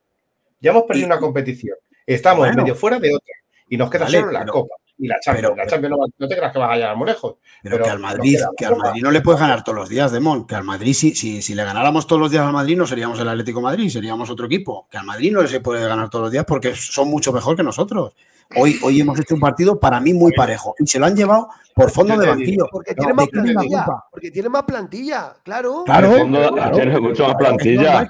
Ya 0.62 0.72
hemos 0.72 0.84
perdido 0.84 1.08
Y- 1.08 1.12
una 1.12 1.20
competición. 1.20 1.78
Estamos 2.08 2.40
Bueno. 2.40 2.62
medio 2.64 2.76
fuera 2.76 3.00
de 3.00 3.14
otra. 3.16 3.34
Y 3.70 3.78
nos 3.78 3.90
queda 3.90 4.06
Vale, 4.06 4.20
solo 4.20 4.32
la 4.32 4.40
pero- 4.42 4.54
Copa 4.54 4.76
y 4.98 5.08
la 5.08 5.20
Champions. 5.20 5.50
pero- 5.52 5.56
la 5.56 5.68
Champions 5.68 5.96
no, 5.98 6.06
no 6.18 6.28
te 6.28 6.36
creas 6.38 6.54
que 6.54 6.60
vas 6.60 6.72
a 6.72 6.76
llegar 6.76 6.96
muy 6.96 7.08
lejos. 7.08 7.36
Pero, 7.64 7.76
Pero 7.76 7.84
que 7.86 7.90
al 7.92 8.00
Madrid, 8.00 8.38
la 8.40 8.50
que 8.58 8.66
al. 8.66 8.78
Madrid 8.78 9.02
no 9.04 9.12
le 9.12 9.22
puedes 9.22 9.40
ganar 9.42 9.64
todos 9.64 9.78
los 9.78 9.90
días, 9.90 10.12
Demon. 10.12 10.46
Que 10.48 10.56
al 10.56 10.64
Madrid, 10.64 10.94
si, 10.94 11.16
si, 11.16 11.42
si 11.42 11.54
le 11.56 11.64
ganáramos 11.64 12.08
todos 12.08 12.22
los 12.22 12.32
días 12.32 12.46
al 12.46 12.54
Madrid, 12.54 12.78
no 12.78 12.86
seríamos 12.88 13.20
el 13.20 13.28
Atlético 13.28 13.62
Madrid, 13.62 13.90
seríamos 13.90 14.30
otro 14.30 14.46
equipo. 14.46 14.88
Que 14.90 14.98
al 14.98 15.06
Madrid 15.06 15.32
no 15.32 15.46
se 15.48 15.60
puede 15.60 15.86
ganar 15.88 16.10
todos 16.10 16.24
los 16.24 16.32
días 16.32 16.46
porque 16.48 16.76
son 16.76 17.10
mucho 17.10 17.32
mejor 17.34 17.56
que 17.56 17.64
nosotros. 17.64 18.14
Hoy, 18.58 18.78
hoy 18.84 19.02
hemos 19.02 19.20
hecho 19.20 19.34
un 19.34 19.42
partido 19.42 19.80
para 19.80 20.00
mí 20.00 20.14
muy 20.14 20.32
parejo. 20.32 20.76
Y 20.78 20.86
se 20.86 21.00
lo 21.00 21.08
han 21.08 21.16
llevado 21.16 21.50
por 21.74 21.90
fondo 21.90 22.16
de 22.16 22.28
banquillo. 22.28 22.68
Porque 22.72 22.94
No, 22.96 22.96
tiene 22.98 23.12
¿de 23.12 23.16
más 23.16 23.28
plantilla. 23.30 23.86
Porque 24.12 24.32
tiene 24.32 24.50
más 24.50 24.64
plantilla, 24.64 25.34
claro. 25.44 25.84
Claro, 25.84 26.12
fondo 26.12 26.54
claro. 26.54 26.76
tiene 26.76 27.00
mucho 27.00 27.26
más 27.28 27.36
plantilla. 27.36 28.08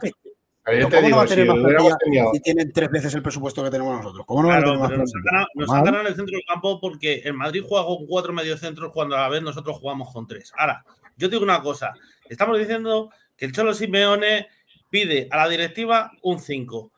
Pero 0.66 0.90
¿Cómo 0.90 1.10
no 1.10 1.18
va 1.18 1.24
a 1.24 1.28
si 1.28 1.36
tener 1.36 1.48
más 1.48 1.58
plantilla 1.60 1.98
tenido. 2.04 2.32
si 2.34 2.40
tienen 2.42 2.72
tres 2.74 2.90
veces 2.90 3.14
el 3.14 3.22
presupuesto 3.22 3.64
que 3.64 3.70
tenemos 3.70 3.98
nosotros? 3.98 4.26
¿Cómo 4.26 4.42
no 4.44 4.52
a 4.52 4.60
tener 4.60 4.78
más 4.80 4.80
nos 4.80 4.92
han 4.92 4.98
plantilla? 4.98 5.22
ganado, 5.32 5.48
nos 5.54 5.70
han 5.70 5.76
Normal. 5.76 5.86
ganado 5.86 6.02
en 6.02 6.08
el 6.08 6.16
centro 6.16 6.36
del 6.38 6.46
campo 6.48 6.82
porque 6.82 7.22
el 7.24 7.34
Madrid 7.34 7.64
juega 7.68 7.86
con 7.86 8.06
cuatro 8.08 8.34
mediocentros 8.34 8.92
cuando 8.92 9.16
a 9.16 9.22
la 9.22 9.30
vez 9.30 9.42
nosotros 9.44 9.78
jugamos 9.78 10.12
con 10.12 10.26
tres. 10.28 10.52
Ahora, 10.58 10.84
yo 11.18 11.30
te 11.30 11.36
digo 11.36 11.44
una 11.44 11.62
cosa. 11.62 11.94
Estamos 12.28 12.58
diciendo 12.58 13.12
que 13.38 13.46
el 13.46 13.52
Cholo 13.54 13.74
Simeone 13.76 14.48
pide 14.90 15.28
a 15.30 15.38
la 15.38 15.48
directiva 15.50 16.12
un 16.24 16.40
5. 16.40 16.92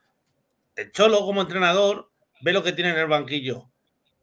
El 0.76 0.92
Cholo, 0.92 1.20
como 1.26 1.42
entrenador, 1.42 2.10
ve 2.42 2.54
lo 2.54 2.64
que 2.64 2.72
tiene 2.72 2.92
en 2.92 2.98
el 3.00 3.08
banquillo. 3.08 3.66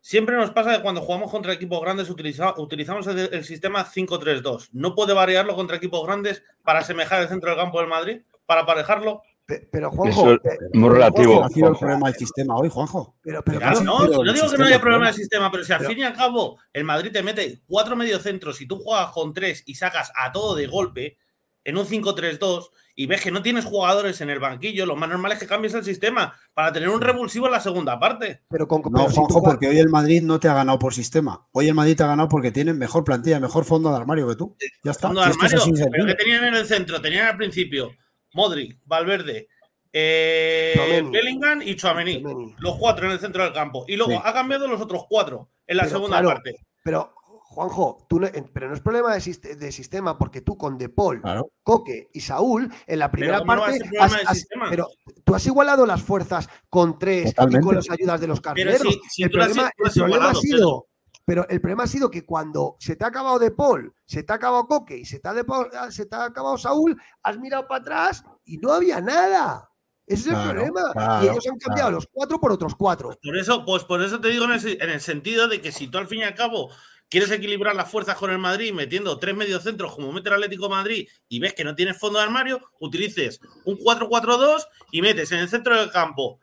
Siempre 0.01 0.37
nos 0.37 0.51
pasa 0.51 0.77
que 0.77 0.83
cuando 0.83 1.01
jugamos 1.01 1.31
contra 1.31 1.53
equipos 1.53 1.81
grandes 1.81 2.09
utiliza- 2.11 2.55
utilizamos 2.59 3.07
el, 3.09 3.19
el 3.33 3.45
sistema 3.45 3.85
5-3-2. 3.85 4.69
No 4.73 4.95
puede 4.95 5.13
variarlo 5.15 5.55
contra 5.55 5.77
equipos 5.77 6.05
grandes 6.07 6.43
para 6.63 6.81
asemejar 6.81 7.23
el 7.23 7.29
centro 7.29 7.51
del 7.51 7.59
campo 7.59 7.81
del 7.81 7.89
Madrid, 7.89 8.21
para 8.47 8.63
aparejarlo. 8.63 9.23
Pe- 9.47 9.69
Pero 9.71 9.91
Juanjo, 9.91 10.33
Eso 10.33 10.41
es 10.43 10.59
muy 10.75 10.89
relativo. 10.91 11.35
Juanjo, 11.35 11.45
Ha 11.47 11.51
sido 11.51 11.69
el 11.69 11.77
problema 11.77 12.07
del 12.09 12.17
sistema 12.19 12.57
hoy, 12.57 12.69
Juanjo. 12.71 13.17
Pero, 13.23 13.43
pero, 13.45 13.61
no, 13.83 13.99
pero 14.07 14.25
no 14.25 14.33
digo 14.33 14.51
que 14.51 14.57
no 14.59 14.65
haya 14.65 14.81
problema 14.81 15.05
claro. 15.05 15.17
de 15.17 15.21
sistema, 15.21 15.51
pero 15.51 15.65
si 15.65 15.73
al 15.73 15.79
Pero- 15.79 15.91
fin 15.91 15.99
y 15.99 16.03
al 16.03 16.15
cabo 16.15 16.59
el 16.73 16.85
Madrid 16.85 17.13
te 17.13 17.23
mete 17.23 17.61
cuatro 17.67 17.95
mediocentros 17.95 18.61
y 18.63 18.67
tú 18.67 18.79
juegas 18.79 19.11
con 19.11 19.35
tres 19.35 19.63
y 19.67 19.75
sacas 19.75 20.11
a 20.17 20.33
todo 20.33 20.55
de 20.55 20.67
golpe 20.67 21.19
en 21.63 21.77
un 21.79 21.87
5-3-2 21.87 22.71
y 22.97 23.07
ves 23.07 23.23
que 23.23 23.31
no 23.31 23.43
tienes 23.43 23.65
jugadores 23.65 24.21
en 24.21 24.31
el 24.31 24.39
banquillo, 24.39 24.87
lo 24.87 24.97
más 24.97 25.09
normal 25.09 25.33
es 25.33 25.39
que 25.41 25.47
cambies 25.47 25.75
el 25.75 25.83
sistema 25.85 26.33
para 26.55 26.73
tener 26.73 26.89
un 26.89 27.01
revulsivo 27.01 27.47
en 27.47 27.53
la 27.53 27.61
segunda 27.61 27.99
parte. 27.99 28.43
pero 28.49 28.69
con, 28.69 28.83
No, 28.93 29.09
Juanjo, 29.11 29.43
porque 29.43 29.69
hoy 29.69 29.79
el 29.79 29.89
Madrid 29.89 30.23
no 30.23 30.39
te 30.39 30.49
ha 30.49 30.55
ganado 30.55 30.79
por 30.79 30.95
sistema. 30.95 31.47
Hoy 31.53 31.69
el 31.69 31.75
Madrid 31.75 31.97
te 31.97 32.03
ha 32.05 32.07
ganado 32.07 32.29
porque 32.29 32.53
tiene 32.53 32.73
mejor 32.73 33.03
plantilla, 33.05 33.41
mejor 33.41 33.65
fondo 33.65 33.91
de 33.91 33.97
armario 33.97 34.29
que 34.29 34.37
tú. 34.37 34.57
Ya 34.85 34.93
está. 34.93 35.09
Fondo 35.09 35.23
Si 35.23 35.27
de 35.29 35.33
es 35.33 35.39
que 35.39 35.47
es 35.47 35.63
armario, 35.63 35.89
pero 35.91 36.07
que 36.07 36.15
tenían 36.15 36.45
en 36.45 36.55
el 36.55 36.67
centro, 36.67 37.01
tenían 37.01 37.27
al 37.27 37.37
principio 37.37 37.91
Modric, 38.35 38.79
Valverde, 38.85 39.49
eh. 39.93 41.03
Bellingham 41.11 41.63
y 41.63 41.77
Chouameni. 41.77 42.23
Los 42.59 42.77
cuatro 42.79 43.07
en 43.07 43.13
el 43.13 43.21
centro 43.21 43.45
del 43.45 43.53
campo. 43.53 43.85
Y 43.89 43.97
luego 43.97 44.13
Sí. 44.13 44.19
ha 44.25 44.33
cambiado 44.33 44.67
los 44.69 44.81
otros 44.81 45.05
cuatro 45.09 45.51
en 45.67 45.77
la 45.77 45.85
Pero, 45.85 45.95
segunda 45.95 46.19
claro, 46.21 46.29
parte. 46.35 46.57
Pero, 46.83 47.15
Juanjo, 47.47 48.05
tú 48.09 48.19
no- 48.19 48.29
pero 48.53 48.69
no 48.69 48.75
es 48.75 48.81
problema 48.81 49.15
de, 49.15 49.21
sist- 49.21 49.55
de 49.57 49.71
sistema, 49.71 50.19
porque 50.19 50.41
tú 50.41 50.59
con 50.59 50.77
De 50.77 50.89
Paul, 50.89 51.21
Claro. 51.23 51.51
Coque 51.63 52.09
y 52.13 52.21
Saúl, 52.21 52.69
en 52.89 52.99
la 52.99 53.13
primera 53.13 53.39
¿cómo 53.39 53.55
no 53.55 53.61
va 53.61 53.69
a 53.69 53.71
parte, 53.71 53.89
has- 54.01 54.15
has- 54.27 54.47
pero 54.69 54.89
tú 55.25 55.35
has 55.37 55.47
igualado 55.47 55.87
las 55.87 56.03
fuerzas 56.03 56.49
con 56.69 56.99
tres 56.99 57.31
y 57.31 57.61
con 57.61 57.77
las 57.77 57.89
ayudas 57.89 58.21
de 58.21 58.27
los 58.27 58.41
carneros. 58.41 58.83
si- 58.83 59.01
si 59.09 59.23
el 59.23 59.31
problema, 59.31 59.71
tú 59.77 59.85
las 59.85 59.97
el 59.97 60.03
problema 60.03 60.31
ha 60.31 60.35
sido, 60.35 60.59
pero 60.59 60.94
el 61.27 61.61
problema 61.61 61.85
ha 61.85 61.87
sido 61.87 62.11
que 62.11 62.25
cuando 62.25 62.77
se 62.79 62.97
te 62.97 63.05
ha 63.05 63.09
acabado 63.09 63.39
De 63.39 63.51
Paul, 63.51 63.95
se 64.05 64.23
te 64.23 64.33
ha 64.33 64.37
acabado 64.37 64.67
Coque 64.67 64.99
y 64.99 65.05
se 65.05 65.21
te 65.21 65.29
ha, 65.29 65.33
de 65.35 65.45
Paul- 65.45 65.71
se 65.91 66.07
te 66.07 66.17
ha 66.17 66.25
acabado 66.25 66.59
Saúl, 66.59 67.01
has 67.23 67.39
mirado 67.39 67.67
para 67.67 67.81
atrás 67.81 68.25
y 68.45 68.59
no 68.59 68.73
había 68.73 69.01
nada. 69.01 69.71
Ese 70.07 70.31
es 70.31 70.37
el 70.37 70.51
problema. 70.51 70.93
claro, 70.93 71.25
y 71.25 71.29
ellos 71.29 71.47
han 71.47 71.59
cambiado 71.59 71.89
claro. 71.89 71.95
los 71.97 72.07
cuatro 72.13 72.39
por 72.39 72.53
otros 72.53 72.75
cuatro. 72.75 73.19
Por 73.23 73.37
eso, 73.39 73.65
pues 73.65 73.85
por 73.85 74.03
eso 74.03 74.21
te 74.21 74.29
digo 74.29 74.45
en 74.45 74.53
el, 74.53 74.83
en 74.83 74.91
el 74.91 75.01
sentido 75.01 75.49
de 75.49 75.63
que 75.63 75.73
si 75.73 75.89
tú 75.89 75.97
al 75.97 76.09
fin 76.09 76.21
y 76.21 76.25
al 76.25 76.35
cabo 76.35 76.71
quieres 77.09 77.31
equilibrar 77.31 77.75
las 77.75 77.91
fuerzas 77.91 78.17
con 78.17 78.31
el 78.31 78.39
Madrid 78.39 78.73
metiendo 78.75 79.19
tres 79.19 79.35
mediocentros 79.35 79.95
como 79.95 80.13
mete 80.13 80.29
el 80.29 80.35
Atlético 80.35 80.65
de 80.65 80.75
Madrid 80.75 81.09
y 81.29 81.39
ves 81.39 81.55
que 81.55 81.65
no 81.65 81.75
tienes 81.75 81.99
fondo 81.99 82.19
de 82.19 82.25
armario, 82.27 82.61
utilices 82.81 83.41
un 83.65 83.79
4-4-2 83.79 84.67
y 84.91 85.01
metes 85.01 85.33
en 85.33 85.39
el 85.39 85.49
centro 85.49 85.75
del 85.79 85.91
campo, 85.91 86.39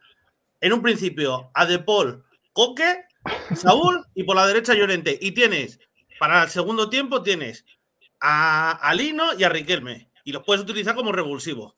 en 0.59 0.73
un 0.73 0.81
principio, 0.81 1.51
a 1.53 1.65
De 1.67 1.77
Paul, 1.77 2.23
Coque, 2.53 3.05
Saúl 3.55 4.05
y 4.15 4.23
por 4.23 4.35
la 4.35 4.47
derecha 4.47 4.73
Llorente. 4.73 5.17
Y 5.21 5.31
tienes, 5.31 5.79
para 6.19 6.43
el 6.43 6.49
segundo 6.49 6.89
tiempo, 6.89 7.21
tienes 7.21 7.65
a, 8.19 8.71
a 8.71 8.93
Lino 8.93 9.33
y 9.37 9.43
a 9.43 9.49
Riquelme. 9.49 10.09
Y 10.23 10.31
los 10.31 10.43
puedes 10.43 10.63
utilizar 10.63 10.95
como 10.95 11.11
revulsivos. 11.11 11.73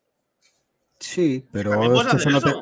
Sí, 0.99 1.45
pero 1.51 1.73
es 1.83 2.13
eso 2.13 2.29
no 2.29 2.41
te- 2.41 2.53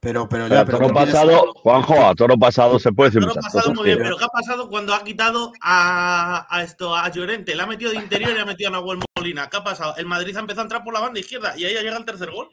Pero, 0.00 0.28
pero 0.28 0.48
ya, 0.48 0.64
pero 0.64 0.78
toro 0.78 0.90
tienes- 0.94 1.12
pasado, 1.12 1.52
Juanjo, 1.54 2.04
a 2.06 2.14
toro 2.14 2.36
pasado 2.36 2.78
se 2.78 2.92
puede 2.92 3.10
decir 3.10 3.22
muchas 3.26 3.44
pasado 3.44 3.60
cosas. 3.62 3.74
muy 3.76 3.84
bien, 3.86 3.98
que- 3.98 4.04
pero 4.04 4.16
¿qué 4.18 4.24
ha 4.24 4.28
pasado 4.28 4.68
cuando 4.68 4.94
ha 4.94 5.04
quitado 5.04 5.52
a, 5.60 6.46
a 6.50 6.62
esto 6.64 6.94
a 6.96 7.08
Llorente? 7.10 7.54
Le 7.54 7.62
ha 7.62 7.66
metido 7.66 7.90
de 7.92 7.98
interior 7.98 8.32
y 8.36 8.40
ha 8.40 8.44
metido 8.44 8.68
a 8.68 8.72
Nahuel 8.72 8.98
Molina. 9.16 9.48
¿Qué 9.48 9.56
ha 9.56 9.64
pasado? 9.64 9.94
El 9.96 10.06
Madrid 10.06 10.36
ha 10.36 10.40
empezado 10.40 10.62
a 10.62 10.64
entrar 10.64 10.82
por 10.84 10.92
la 10.94 11.00
banda 11.00 11.20
izquierda 11.20 11.54
y 11.56 11.64
ahí 11.64 11.76
ha 11.76 11.80
llegado 11.80 11.98
el 12.00 12.04
tercer 12.04 12.30
gol. 12.32 12.48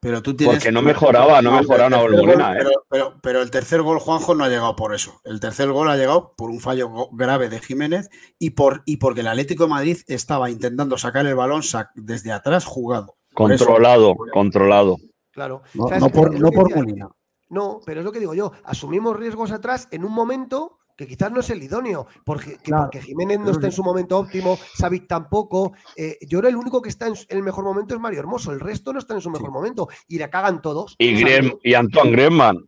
Pero 0.00 0.22
tú 0.22 0.34
tienes. 0.36 0.56
Porque 0.56 0.72
no 0.72 0.82
mejoraba, 0.82 1.42
no 1.42 1.52
mejoraba 1.52 1.86
una 1.86 1.98
Molina. 1.98 2.58
¿eh? 2.58 2.64
Pero, 2.88 3.14
pero, 3.22 3.42
el 3.42 3.50
tercer 3.50 3.82
gol, 3.82 3.98
Juanjo, 3.98 4.34
no 4.34 4.44
ha 4.44 4.48
llegado 4.48 4.76
por 4.76 4.94
eso. 4.94 5.20
El 5.24 5.40
tercer 5.40 5.70
gol 5.70 5.88
ha 5.88 5.96
llegado 5.96 6.34
por 6.36 6.50
un 6.50 6.60
fallo 6.60 7.08
grave 7.12 7.48
de 7.48 7.60
Jiménez 7.60 8.10
y, 8.38 8.50
por, 8.50 8.82
y 8.86 8.98
porque 8.98 9.20
el 9.20 9.28
Atlético 9.28 9.64
de 9.64 9.70
Madrid 9.70 9.98
estaba 10.06 10.50
intentando 10.50 10.98
sacar 10.98 11.26
el 11.26 11.34
balón 11.34 11.62
desde 11.94 12.32
atrás 12.32 12.64
jugado. 12.64 13.16
Controlado, 13.34 14.14
controlado. 14.32 14.96
Claro. 15.32 15.62
No, 15.74 16.08
por, 16.08 16.38
no 16.38 16.50
por 16.50 16.74
Molina. 16.74 17.08
No, 17.48 17.80
pero 17.84 18.00
es 18.00 18.04
lo 18.04 18.12
que 18.12 18.20
digo 18.20 18.34
yo. 18.34 18.52
Asumimos 18.64 19.16
riesgos 19.16 19.52
atrás 19.52 19.88
en 19.90 20.04
un 20.04 20.12
momento 20.12 20.78
que 20.96 21.06
quizás 21.06 21.30
no 21.30 21.40
es 21.40 21.50
el 21.50 21.62
idóneo, 21.62 22.06
porque, 22.24 22.58
porque 22.64 23.02
Jiménez 23.02 23.38
no 23.38 23.50
está 23.50 23.66
en 23.66 23.72
su 23.72 23.84
momento 23.84 24.18
óptimo, 24.18 24.58
Savic 24.74 25.06
tampoco. 25.06 25.74
Eh, 25.94 26.18
yo 26.22 26.38
creo 26.38 26.48
el 26.48 26.56
único 26.56 26.80
que 26.80 26.88
está 26.88 27.06
en, 27.06 27.14
el 27.28 27.42
mejor 27.42 27.64
momento 27.64 27.94
es 27.94 28.00
Mario 28.00 28.20
Hermoso, 28.20 28.50
el 28.50 28.60
resto 28.60 28.92
no 28.92 28.98
está 28.98 29.14
en 29.14 29.20
su 29.20 29.30
mejor 29.30 29.50
momento 29.50 29.88
y 30.08 30.18
le 30.18 30.30
cagan 30.30 30.62
todos. 30.62 30.96
Y, 30.98 31.22
y 31.62 31.74
Antoine 31.74 32.12
Griezmann. 32.12 32.66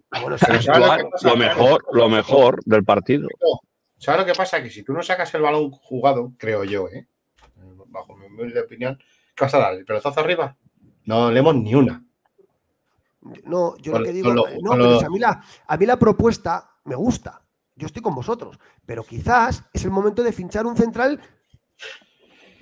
Lo, 1.22 1.36
mejor, 1.36 1.84
lo 1.92 2.08
mejor 2.08 2.62
del 2.64 2.84
partido. 2.84 3.28
¿Sabes 3.96 4.20
lo 4.20 4.26
que 4.26 4.34
pasa? 4.34 4.62
Que 4.62 4.70
si 4.70 4.82
tú 4.82 4.92
no 4.92 5.02
sacas 5.02 5.34
el 5.34 5.42
balón 5.42 5.70
jugado, 5.70 6.34
creo 6.36 6.64
yo, 6.64 6.88
¿eh? 6.88 7.08
bajo 7.86 8.14
mi 8.14 8.26
humilde 8.26 8.60
opinión, 8.60 8.98
¿qué 9.34 9.44
vas 9.44 9.54
a 9.54 9.58
dar? 9.58 9.74
¿El 9.74 9.86
pelotazo 9.86 10.20
arriba? 10.20 10.54
No 11.06 11.30
leemos 11.30 11.56
ni 11.56 11.74
una. 11.74 12.04
No, 13.44 13.76
yo 13.78 13.98
lo 13.98 14.04
que 14.04 14.12
digo, 14.12 14.32
no, 14.32 14.44
pero 14.44 15.00
a, 15.00 15.08
mí 15.08 15.18
la, 15.18 15.42
a 15.66 15.76
mí 15.76 15.86
la 15.86 15.98
propuesta 15.98 16.70
me 16.84 16.94
gusta 16.94 17.42
yo 17.78 17.86
estoy 17.86 18.02
con 18.02 18.14
vosotros, 18.14 18.58
pero 18.84 19.04
quizás 19.04 19.64
es 19.72 19.84
el 19.84 19.90
momento 19.90 20.22
de 20.22 20.32
finchar 20.32 20.66
un 20.66 20.76
central 20.76 21.20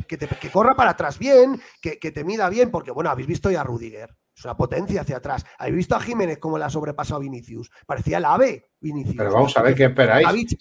que, 0.06 0.16
te, 0.16 0.28
corra 0.50 0.76
para 0.76 0.90
atrás 0.90 1.18
bien, 1.18 1.60
que, 1.80 1.96
te 1.96 2.22
mida 2.22 2.48
bien, 2.48 2.70
porque 2.70 2.90
bueno, 2.90 3.10
habéis 3.10 3.26
visto 3.26 3.50
ya 3.50 3.62
a 3.62 3.64
Rudiger, 3.64 4.14
es 4.36 4.44
una 4.44 4.56
potencia 4.56 5.00
hacia 5.00 5.16
atrás. 5.16 5.44
Habéis 5.58 5.76
visto 5.76 5.96
a 5.96 6.00
Jiménez 6.00 6.38
cómo 6.38 6.58
la 6.58 6.66
ha 6.66 6.70
sobrepasado 6.70 7.16
a 7.16 7.20
Vinicius, 7.20 7.70
parecía 7.86 8.18
el 8.18 8.26
ave 8.26 8.70
Vinicius. 8.78 9.16
Pero 9.16 9.32
vamos 9.32 9.56
a 9.56 9.62
ver 9.62 9.74
qué 9.74 9.86
esperáis. 9.86 10.56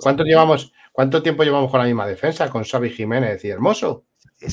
cuánto, 0.00 0.22
llevamos, 0.22 0.72
¿Cuánto 0.92 1.22
tiempo 1.22 1.42
llevamos 1.42 1.70
con 1.70 1.80
la 1.80 1.86
misma 1.86 2.06
defensa, 2.06 2.48
con 2.48 2.64
Xavi 2.64 2.90
Jiménez 2.90 3.44
y 3.44 3.48
Hermoso? 3.48 4.06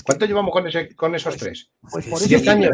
¿Cuánto 0.04 0.26
llevamos 0.26 0.52
con, 0.52 0.68
ese, 0.68 0.96
con 0.96 1.14
esos 1.14 1.36
pues, 1.36 1.42
tres? 1.42 1.72
Pues 1.92 2.08
por 2.08 2.22
eso 2.22 2.52
años? 2.52 2.72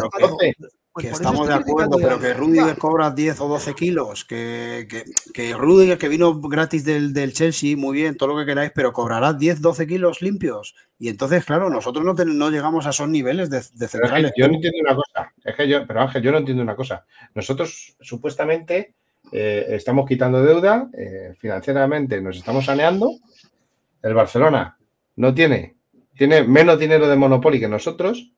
Pues 1.07 1.17
que 1.19 1.23
estamos 1.23 1.47
de 1.47 1.53
acuerdo, 1.53 1.97
pero 1.97 2.19
que 2.19 2.33
Rudiger 2.33 2.77
cobra 2.77 3.11
10 3.11 3.41
o 3.41 3.47
12 3.47 3.73
kilos, 3.73 4.25
que, 4.25 4.87
que, 4.89 5.05
que 5.33 5.53
Rudiger 5.53 5.97
que 5.97 6.09
vino 6.09 6.39
gratis 6.39 6.83
del, 6.83 7.13
del, 7.13 7.33
Chelsea, 7.33 7.77
muy 7.77 7.95
bien, 7.95 8.17
todo 8.17 8.29
lo 8.29 8.39
que 8.39 8.45
queráis, 8.45 8.71
pero 8.75 8.91
cobrará 8.91 9.33
10, 9.33 9.61
12 9.61 9.87
kilos 9.87 10.21
limpios. 10.21 10.75
Y 10.97 11.09
entonces, 11.09 11.45
claro, 11.45 11.69
nosotros 11.69 12.03
no, 12.03 12.13
no 12.13 12.49
llegamos 12.49 12.85
a 12.85 12.89
esos 12.89 13.07
niveles 13.07 13.49
de, 13.49 13.63
de 13.73 13.87
centrales. 13.87 14.31
yo 14.35 14.47
no 14.47 14.55
entiendo 14.55 14.79
una 14.81 14.95
cosa, 14.95 15.33
es 15.43 15.55
que 15.55 15.67
yo, 15.67 15.87
pero 15.87 16.01
Ángel, 16.01 16.21
yo 16.21 16.31
no 16.31 16.37
entiendo 16.39 16.61
una 16.63 16.75
cosa. 16.75 17.05
Nosotros 17.33 17.95
supuestamente 18.01 18.95
eh, 19.31 19.65
estamos 19.69 20.07
quitando 20.07 20.43
deuda, 20.43 20.89
eh, 20.97 21.33
financieramente 21.39 22.21
nos 22.21 22.37
estamos 22.37 22.65
saneando. 22.65 23.11
El 24.01 24.13
Barcelona 24.13 24.77
no 25.15 25.33
tiene 25.33 25.79
tiene 26.19 26.43
menos 26.43 26.77
dinero 26.77 27.07
de 27.07 27.15
Monopoly 27.15 27.61
que 27.61 27.69
nosotros 27.69 28.33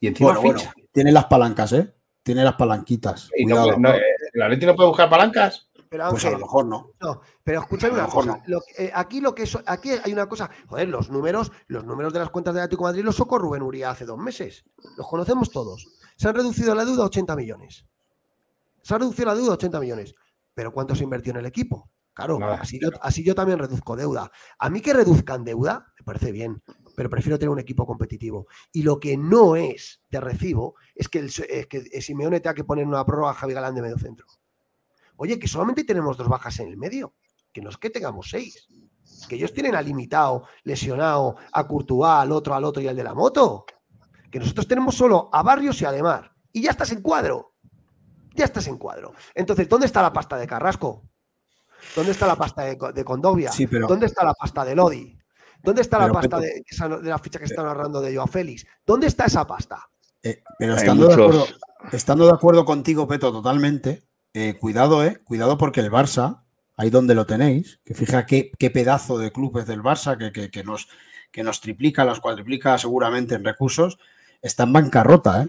y 0.00 0.08
encima 0.08 0.38
bueno, 0.38 0.60
tiene 0.92 1.12
las 1.12 1.26
palancas, 1.26 1.72
¿eh? 1.72 1.94
Tiene 2.22 2.42
las 2.42 2.54
palanquitas. 2.54 3.30
Y 3.36 3.46
no, 3.46 3.64
eh, 3.70 4.02
¿La 4.34 4.48
Leti 4.48 4.66
no 4.66 4.74
puede 4.74 4.88
buscar 4.88 5.08
palancas? 5.08 5.68
Pero 5.88 6.10
pues 6.10 6.24
a 6.24 6.30
lo 6.30 6.38
mejor 6.38 6.66
no. 6.66 6.90
no 7.00 7.20
pero 7.44 7.60
escúchame 7.60 7.94
una 7.94 8.08
cosa. 8.08 8.42
Eh, 8.76 8.90
aquí 8.92 9.20
lo 9.20 9.34
que 9.34 9.48
aquí 9.66 9.90
hay 9.90 10.12
una 10.12 10.28
cosa. 10.28 10.50
Joder, 10.66 10.88
los 10.88 11.10
números, 11.10 11.52
los 11.68 11.84
números 11.84 12.12
de 12.12 12.18
las 12.18 12.30
cuentas 12.30 12.54
de 12.54 12.60
Atlético 12.60 12.84
de 12.84 12.90
Madrid 12.90 13.04
los 13.04 13.16
socó 13.16 13.38
Rubén 13.38 13.62
Uría 13.62 13.90
hace 13.90 14.04
dos 14.04 14.18
meses. 14.18 14.64
Los 14.96 15.06
conocemos 15.06 15.50
todos. 15.50 15.86
Se 16.16 16.28
han 16.28 16.34
reducido 16.34 16.74
la 16.74 16.84
deuda 16.84 17.04
a 17.04 17.06
80 17.06 17.36
millones. 17.36 17.86
Se 18.82 18.94
ha 18.94 18.98
reducido 18.98 19.26
la 19.26 19.34
deuda 19.36 19.50
a 19.52 19.54
80 19.54 19.80
millones. 19.80 20.14
Pero 20.54 20.72
¿cuánto 20.72 20.94
se 20.94 21.04
invirtió 21.04 21.30
en 21.30 21.38
el 21.38 21.46
equipo? 21.46 21.90
Claro, 22.14 22.38
así 22.42 22.80
yo, 22.80 22.88
así 23.02 23.22
yo, 23.22 23.34
también 23.34 23.58
reduzco 23.58 23.94
deuda. 23.94 24.30
A 24.58 24.70
mí 24.70 24.80
que 24.80 24.94
reduzcan 24.94 25.44
deuda, 25.44 25.92
me 25.98 26.04
parece 26.04 26.32
bien 26.32 26.62
pero 26.96 27.10
prefiero 27.10 27.38
tener 27.38 27.50
un 27.50 27.60
equipo 27.60 27.86
competitivo. 27.86 28.48
Y 28.72 28.82
lo 28.82 28.98
que 28.98 29.16
no 29.16 29.54
es 29.54 30.00
de 30.10 30.18
recibo 30.18 30.74
es 30.94 31.08
que, 31.08 31.18
el, 31.18 31.30
que 31.68 32.00
Simeone 32.00 32.40
tenga 32.40 32.54
que 32.54 32.64
poner 32.64 32.86
una 32.86 33.04
prórroga 33.04 33.30
a 33.30 33.34
Javi 33.34 33.52
Galán 33.52 33.74
de 33.74 33.82
medio 33.82 33.98
centro. 33.98 34.26
Oye, 35.16 35.38
que 35.38 35.46
solamente 35.46 35.84
tenemos 35.84 36.16
dos 36.16 36.28
bajas 36.28 36.58
en 36.60 36.68
el 36.68 36.76
medio, 36.76 37.14
que 37.52 37.60
no 37.60 37.70
es 37.70 37.76
que 37.76 37.90
tengamos 37.90 38.30
seis. 38.30 38.66
Que 39.28 39.36
ellos 39.36 39.52
tienen 39.52 39.76
a 39.76 39.82
limitado, 39.82 40.44
lesionado, 40.64 41.36
a 41.52 41.68
Courtois, 41.68 42.22
al 42.22 42.32
otro, 42.32 42.54
al 42.54 42.64
otro 42.64 42.82
y 42.82 42.88
al 42.88 42.96
de 42.96 43.04
la 43.04 43.14
moto. 43.14 43.66
Que 44.30 44.40
nosotros 44.40 44.66
tenemos 44.66 44.94
solo 44.94 45.28
a 45.32 45.42
Barrios 45.42 45.80
y 45.82 45.84
a 45.84 45.92
Demar. 45.92 46.32
Y 46.52 46.62
ya 46.62 46.70
estás 46.70 46.90
en 46.92 47.02
cuadro. 47.02 47.54
Ya 48.34 48.46
estás 48.46 48.66
en 48.66 48.78
cuadro. 48.78 49.12
Entonces, 49.34 49.68
¿dónde 49.68 49.86
está 49.86 50.02
la 50.02 50.12
pasta 50.12 50.36
de 50.36 50.46
Carrasco? 50.46 51.04
¿Dónde 51.94 52.12
está 52.12 52.26
la 52.26 52.36
pasta 52.36 52.62
de, 52.62 52.78
de 52.94 53.04
Condovia? 53.04 53.50
¿Dónde 53.86 54.06
está 54.06 54.24
la 54.24 54.34
pasta 54.34 54.64
de 54.64 54.74
Lodi? 54.74 55.15
¿Dónde 55.66 55.82
está 55.82 55.98
la 55.98 56.12
pasta 56.12 56.38
de, 56.38 56.64
la 57.02 57.18
ficha 57.18 57.40
que 57.40 57.46
está 57.46 57.64
narrando 57.64 58.00
de 58.00 58.14
Joao 58.14 58.28
Félix? 58.28 58.64
¿Dónde 58.86 59.08
está 59.08 59.24
esa 59.24 59.44
pasta? 59.44 59.88
Eh, 60.22 60.40
pero 60.60 60.76
estando 60.76 61.08
de, 61.08 61.14
acuerdo, 61.14 61.46
estando 61.90 62.26
de, 62.26 62.32
acuerdo, 62.32 62.64
contigo, 62.64 63.08
Peto, 63.08 63.32
totalmente, 63.32 64.04
eh, 64.32 64.56
cuidado, 64.60 65.04
eh, 65.04 65.20
cuidado 65.24 65.58
porque 65.58 65.80
el 65.80 65.90
Barça, 65.90 66.42
ahí 66.76 66.88
donde 66.88 67.16
lo 67.16 67.26
tenéis, 67.26 67.80
que 67.84 67.94
fija 67.94 68.26
qué, 68.26 68.52
pedazo 68.72 69.18
de 69.18 69.32
club 69.32 69.58
es 69.58 69.66
del 69.66 69.82
Barça, 69.82 70.16
que, 70.16 70.62
nos, 70.62 70.86
que 71.32 71.42
nos 71.42 71.60
triplica, 71.60 72.04
nos 72.04 72.20
cuadriplica 72.20 72.78
seguramente 72.78 73.34
en 73.34 73.44
recursos, 73.44 73.98
está 74.40 74.62
en 74.62 74.72
bancarrota, 74.72 75.42
¿eh? 75.42 75.48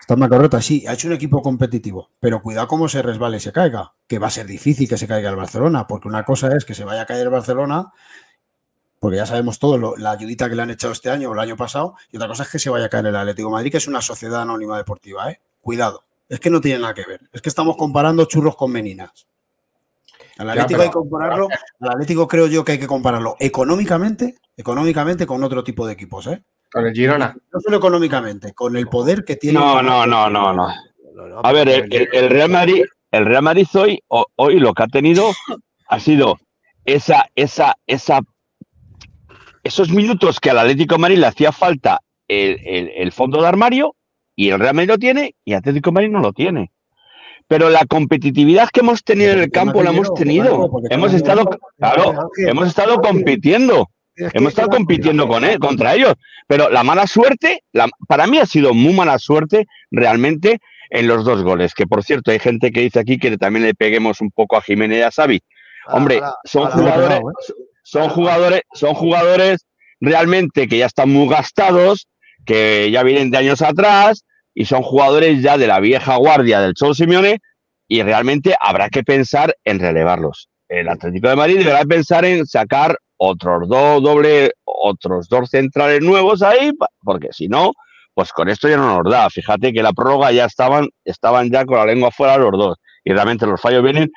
Está 0.00 0.14
en 0.14 0.20
bancarrota, 0.20 0.62
sí, 0.62 0.86
ha 0.86 0.94
hecho 0.94 1.08
un 1.08 1.14
equipo 1.14 1.42
competitivo, 1.42 2.08
pero 2.18 2.40
cuidado 2.40 2.66
cómo 2.66 2.88
se 2.88 3.02
resbale 3.02 3.36
y 3.36 3.40
se 3.40 3.52
caiga, 3.52 3.92
que 4.06 4.18
va 4.18 4.28
a 4.28 4.30
ser 4.30 4.46
difícil 4.46 4.88
que 4.88 4.96
se 4.96 5.06
caiga 5.06 5.28
el 5.28 5.36
Barcelona, 5.36 5.86
porque 5.86 6.08
una 6.08 6.24
cosa 6.24 6.56
es 6.56 6.64
que 6.64 6.74
se 6.74 6.84
vaya 6.84 7.02
a 7.02 7.06
caer 7.06 7.24
el 7.24 7.30
Barcelona 7.30 7.92
porque 9.00 9.16
ya 9.16 9.26
sabemos 9.26 9.58
todo 9.58 9.96
la 9.96 10.10
ayudita 10.12 10.48
que 10.48 10.54
le 10.54 10.62
han 10.62 10.70
echado 10.70 10.92
este 10.92 11.10
año 11.10 11.30
o 11.30 11.32
el 11.32 11.40
año 11.40 11.56
pasado, 11.56 11.96
y 12.12 12.16
otra 12.18 12.28
cosa 12.28 12.44
es 12.44 12.50
que 12.50 12.58
se 12.58 12.70
vaya 12.70 12.84
a 12.84 12.88
caer 12.90 13.06
el 13.06 13.16
Atlético 13.16 13.50
Madrid, 13.50 13.72
que 13.72 13.78
es 13.78 13.88
una 13.88 14.02
sociedad 14.02 14.42
anónima 14.42 14.76
deportiva, 14.76 15.30
¿eh? 15.30 15.40
Cuidado, 15.62 16.04
es 16.28 16.38
que 16.38 16.50
no 16.50 16.60
tiene 16.60 16.80
nada 16.80 16.94
que 16.94 17.04
ver, 17.06 17.22
es 17.32 17.40
que 17.40 17.48
estamos 17.48 17.76
comparando 17.76 18.26
churros 18.26 18.54
con 18.56 18.70
meninas. 18.70 19.26
Al 20.36 20.50
Atlético 20.50 20.82
hay 20.82 20.88
que 20.88 20.94
compararlo, 20.94 21.48
al 21.80 21.88
Atlético 21.88 22.28
creo 22.28 22.46
yo 22.46 22.62
que 22.62 22.72
hay 22.72 22.78
que 22.78 22.86
compararlo 22.86 23.36
económicamente, 23.40 24.36
económicamente 24.56 25.26
con 25.26 25.42
otro 25.42 25.64
tipo 25.64 25.86
de 25.86 25.94
equipos, 25.94 26.26
¿eh? 26.26 26.42
Con 26.70 26.86
el 26.86 26.94
Girona. 26.94 27.34
No 27.52 27.60
solo 27.60 27.78
económicamente, 27.78 28.52
con 28.52 28.76
el 28.76 28.86
poder 28.86 29.24
que 29.24 29.36
tiene. 29.36 29.58
No, 29.58 29.82
no, 29.82 30.06
no, 30.06 30.30
no, 30.30 30.52
no. 30.52 30.68
A 31.42 31.52
ver, 31.52 31.68
el, 31.68 32.30
Real 32.30 32.50
Madrid, 32.50 32.84
el 33.10 33.24
Real 33.24 33.42
Madrid 33.42 33.66
hoy, 33.74 34.02
hoy 34.36 34.60
lo 34.60 34.72
que 34.72 34.82
ha 34.82 34.86
tenido 34.86 35.32
ha 35.88 36.00
sido 36.00 36.38
esa, 36.84 37.26
esa, 37.34 37.76
esa 37.86 38.20
esos 39.62 39.90
minutos 39.90 40.40
que 40.40 40.50
al 40.50 40.58
Atlético 40.58 40.94
de 40.94 41.00
Madrid 41.00 41.18
le 41.18 41.26
hacía 41.26 41.52
falta 41.52 42.00
el, 42.28 43.12
fondo 43.12 43.40
de 43.40 43.48
armario 43.48 43.96
y 44.36 44.50
el 44.50 44.60
Real 44.60 44.74
Madrid 44.74 44.90
lo 44.90 44.98
tiene 44.98 45.34
y 45.44 45.54
Atlético 45.54 45.90
de 45.90 45.94
Madrid 45.94 46.10
no 46.10 46.20
lo 46.20 46.32
tiene. 46.32 46.70
Pero 47.48 47.68
la 47.68 47.84
competitividad 47.84 48.68
que 48.72 48.80
hemos 48.80 49.02
tenido 49.02 49.32
en 49.32 49.40
el 49.40 49.50
campo 49.50 49.82
la 49.82 49.90
hemos 49.90 50.14
tenido. 50.14 50.70
Hemos 50.88 51.12
estado, 51.12 51.50
claro, 51.78 52.30
hemos 52.36 52.68
estado 52.68 53.00
compitiendo. 53.00 53.90
Hemos 54.14 54.50
estado 54.50 54.68
compitiendo 54.68 55.26
con 55.26 55.44
él, 55.44 55.58
contra 55.58 55.94
ellos. 55.94 56.14
Pero 56.46 56.68
la 56.70 56.84
mala 56.84 57.06
suerte, 57.06 57.64
para 58.06 58.26
mí 58.26 58.38
ha 58.38 58.46
sido 58.46 58.74
muy 58.74 58.92
mala 58.92 59.18
suerte 59.18 59.66
realmente 59.90 60.60
en 60.90 61.08
los 61.08 61.24
dos 61.24 61.42
goles. 61.42 61.74
Que 61.74 61.86
por 61.86 62.04
cierto, 62.04 62.30
hay 62.30 62.38
gente 62.38 62.70
que 62.70 62.82
dice 62.82 63.00
aquí 63.00 63.18
que 63.18 63.36
también 63.36 63.64
le 63.64 63.74
peguemos 63.74 64.20
un 64.20 64.30
poco 64.30 64.56
a 64.56 64.62
Jiménez 64.62 64.98
y 64.98 65.02
a 65.02 65.10
Xavi. 65.10 65.40
Hombre, 65.88 66.20
son 66.44 66.70
jugadores. 66.70 67.20
Son 67.90 68.08
jugadores, 68.08 68.62
son 68.72 68.94
jugadores 68.94 69.66
realmente 70.00 70.68
que 70.68 70.78
ya 70.78 70.86
están 70.86 71.10
muy 71.10 71.28
gastados, 71.28 72.06
que 72.46 72.88
ya 72.92 73.02
vienen 73.02 73.32
de 73.32 73.38
años 73.38 73.62
atrás 73.62 74.24
y 74.54 74.66
son 74.66 74.82
jugadores 74.82 75.42
ya 75.42 75.58
de 75.58 75.66
la 75.66 75.80
vieja 75.80 76.14
guardia 76.14 76.60
del 76.60 76.74
Cholo 76.74 76.94
Simeone 76.94 77.38
y 77.88 78.02
realmente 78.04 78.54
habrá 78.62 78.90
que 78.90 79.02
pensar 79.02 79.56
en 79.64 79.80
relevarlos. 79.80 80.48
El 80.68 80.88
Atlético 80.88 81.30
de 81.30 81.34
Madrid 81.34 81.58
deberá 81.58 81.84
pensar 81.84 82.24
en 82.24 82.46
sacar 82.46 82.96
otros 83.16 83.68
dos 83.68 84.00
doble, 84.00 84.52
otros 84.62 85.28
dos 85.28 85.50
centrales 85.50 86.00
nuevos 86.00 86.42
ahí, 86.42 86.70
porque 87.02 87.30
si 87.32 87.48
no, 87.48 87.72
pues 88.14 88.32
con 88.32 88.48
esto 88.48 88.68
ya 88.68 88.76
no 88.76 89.02
nos 89.02 89.12
da. 89.12 89.28
Fíjate 89.30 89.72
que 89.72 89.82
la 89.82 89.92
prórroga 89.92 90.30
ya 90.30 90.44
estaban, 90.44 90.88
estaban 91.04 91.50
ya 91.50 91.64
con 91.64 91.78
la 91.78 91.86
lengua 91.86 92.12
fuera 92.12 92.38
los 92.38 92.52
dos. 92.52 92.76
Y 93.02 93.12
realmente 93.12 93.46
los 93.46 93.60
fallos 93.60 93.82
vienen 93.82 94.12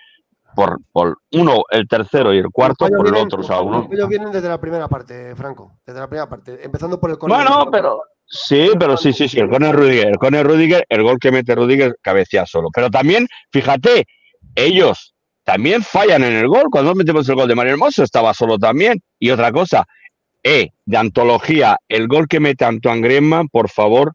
por, 0.55 0.79
por, 0.91 1.17
uno, 1.31 1.63
el 1.69 1.87
tercero 1.87 2.33
y 2.33 2.37
el 2.37 2.49
cuarto 2.49 2.87
por 2.87 3.07
el 3.07 3.15
otro. 3.15 3.41
O 3.41 3.43
sea, 3.43 3.61
uno... 3.61 3.87
Ellos 3.91 4.07
vienen 4.07 4.31
desde 4.31 4.49
la 4.49 4.59
primera 4.59 4.87
parte, 4.87 5.35
Franco, 5.35 5.79
desde 5.85 5.99
la 5.99 6.07
primera 6.07 6.29
parte, 6.29 6.63
empezando 6.63 6.99
por 6.99 7.11
el 7.11 7.17
Bueno, 7.17 7.69
pero 7.71 8.01
sí, 8.25 8.69
pero 8.79 8.97
sí, 8.97 9.13
sí, 9.13 9.27
sí, 9.27 9.39
el 9.39 9.49
Conor 9.49 9.75
Rudiger, 9.75 10.07
el 10.07 10.17
Conor 10.17 10.47
Rudiger, 10.47 10.85
el 10.89 11.03
gol 11.03 11.17
que 11.19 11.31
mete 11.31 11.55
Rudiger 11.55 11.95
cabecea 12.01 12.45
solo. 12.45 12.69
Pero 12.73 12.89
también, 12.89 13.27
fíjate, 13.51 14.05
ellos 14.55 15.13
también 15.43 15.83
fallan 15.83 16.23
en 16.23 16.33
el 16.33 16.47
gol. 16.47 16.65
Cuando 16.71 16.95
metemos 16.95 17.27
el 17.29 17.35
gol 17.35 17.47
de 17.47 17.55
Mario 17.55 17.73
Hermoso, 17.73 18.03
estaba 18.03 18.33
solo 18.33 18.57
también. 18.57 18.99
Y 19.19 19.29
otra 19.29 19.51
cosa, 19.51 19.85
eh, 20.43 20.69
de 20.85 20.97
antología, 20.97 21.77
el 21.87 22.07
gol 22.07 22.27
que 22.27 22.39
mete 22.39 22.65
Antoine 22.65 23.01
Griezmann, 23.01 23.47
por 23.47 23.69
favor, 23.69 24.13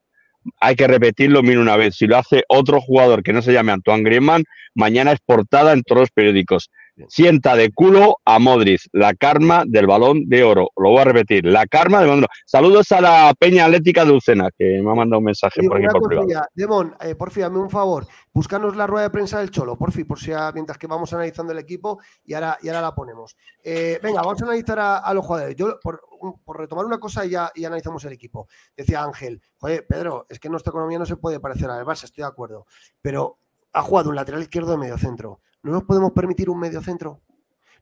hay 0.61 0.77
que 0.77 0.87
repetirlo 0.87 1.43
mil 1.43 1.59
una 1.59 1.77
vez. 1.77 1.97
Si 1.97 2.07
lo 2.07 2.17
hace 2.17 2.45
otro 2.49 2.81
jugador 2.81 3.23
que 3.23 3.33
no 3.33 3.43
se 3.43 3.53
llame 3.53 3.73
Antoine 3.73 4.05
Griezmann, 4.05 4.45
mañana 4.75 5.13
es 5.13 5.21
portada 5.25 5.73
en 5.73 5.83
todos 5.83 6.03
los 6.03 6.11
periódicos. 6.11 6.71
Sienta 7.07 7.55
de 7.55 7.71
culo 7.71 8.17
a 8.25 8.41
Modric, 8.41 8.81
la 8.93 9.15
karma 9.15 9.63
del 9.65 9.87
balón 9.87 10.29
de 10.29 10.43
oro. 10.43 10.71
Lo 10.77 10.91
voy 10.91 11.01
a 11.01 11.05
repetir, 11.05 11.45
la 11.45 11.67
karma 11.67 11.99
del 12.01 12.09
balón 12.09 12.21
de 12.23 12.25
oro. 12.25 12.35
Saludos 12.45 12.91
a 12.91 13.01
la 13.01 13.35
Peña 13.39 13.67
Atlética 13.67 14.05
de 14.05 14.13
Ucena, 14.13 14.49
que 14.57 14.81
me 14.83 14.91
ha 14.91 14.95
mandado 14.95 15.19
un 15.19 15.27
mensaje 15.27 15.63
por 15.63 15.77
aquí 15.77 15.87
por 15.87 16.09
privado. 16.09 16.29
Demon, 16.55 16.97
eh, 17.01 17.15
porfi, 17.15 17.43
un 17.43 17.71
favor. 17.71 18.07
Búscanos 18.33 18.75
la 18.77 18.87
rueda 18.87 19.05
de 19.05 19.11
prensa 19.11 19.39
del 19.39 19.51
Cholo, 19.51 19.77
porfi, 19.77 20.05
por 20.05 20.19
si 20.19 20.33
mientras 20.55 20.77
que 20.77 20.89
vamos 20.89 21.13
analizando 21.13 21.53
el 21.53 21.61
equipo 21.61 22.01
y 22.25 22.35
ahora, 22.35 22.59
y 22.63 22.69
ahora 22.69 22.81
la 22.83 22.95
ponemos. 22.95 23.37
Eh, 23.63 24.01
venga, 24.03 24.23
vamos 24.23 24.43
a 24.43 24.45
analizar 24.47 24.79
a, 24.81 25.15
los 25.15 25.25
jugadores. 25.25 25.55
Yo, 25.55 25.79
por, 25.81 26.01
retomar 26.47 26.85
una 26.85 26.99
cosa 26.99 27.25
y 27.25 27.31
ya 27.31 27.51
y 27.55 27.65
analizamos 27.65 28.05
el 28.05 28.13
equipo. 28.13 28.49
Decía 28.77 29.03
Ángel, 29.03 29.43
joder, 29.57 29.87
Pedro, 29.87 30.27
es 30.29 30.39
que 30.39 30.49
nuestra 30.49 30.71
economía 30.71 30.99
no 30.99 31.07
se 31.07 31.17
puede 31.17 31.41
parecer 31.41 31.67
a 31.67 31.69
la 31.69 31.77
del 31.79 31.87
Barça, 31.87 32.05
estoy 32.05 32.23
de 32.23 32.29
acuerdo. 32.29 32.67
Pero 33.01 33.39
ha 33.73 33.83
jugado 33.83 34.11
un 34.11 34.17
lateral 34.17 34.43
izquierdo 34.43 34.73
de 34.73 34.79
medio 34.79 34.99
centro 34.99 35.41
no 35.63 35.73
nos 35.73 35.85
podemos 35.85 36.13
permitir 36.13 36.51
un 36.51 36.59
medio 36.59 36.81
centro. 36.81 37.21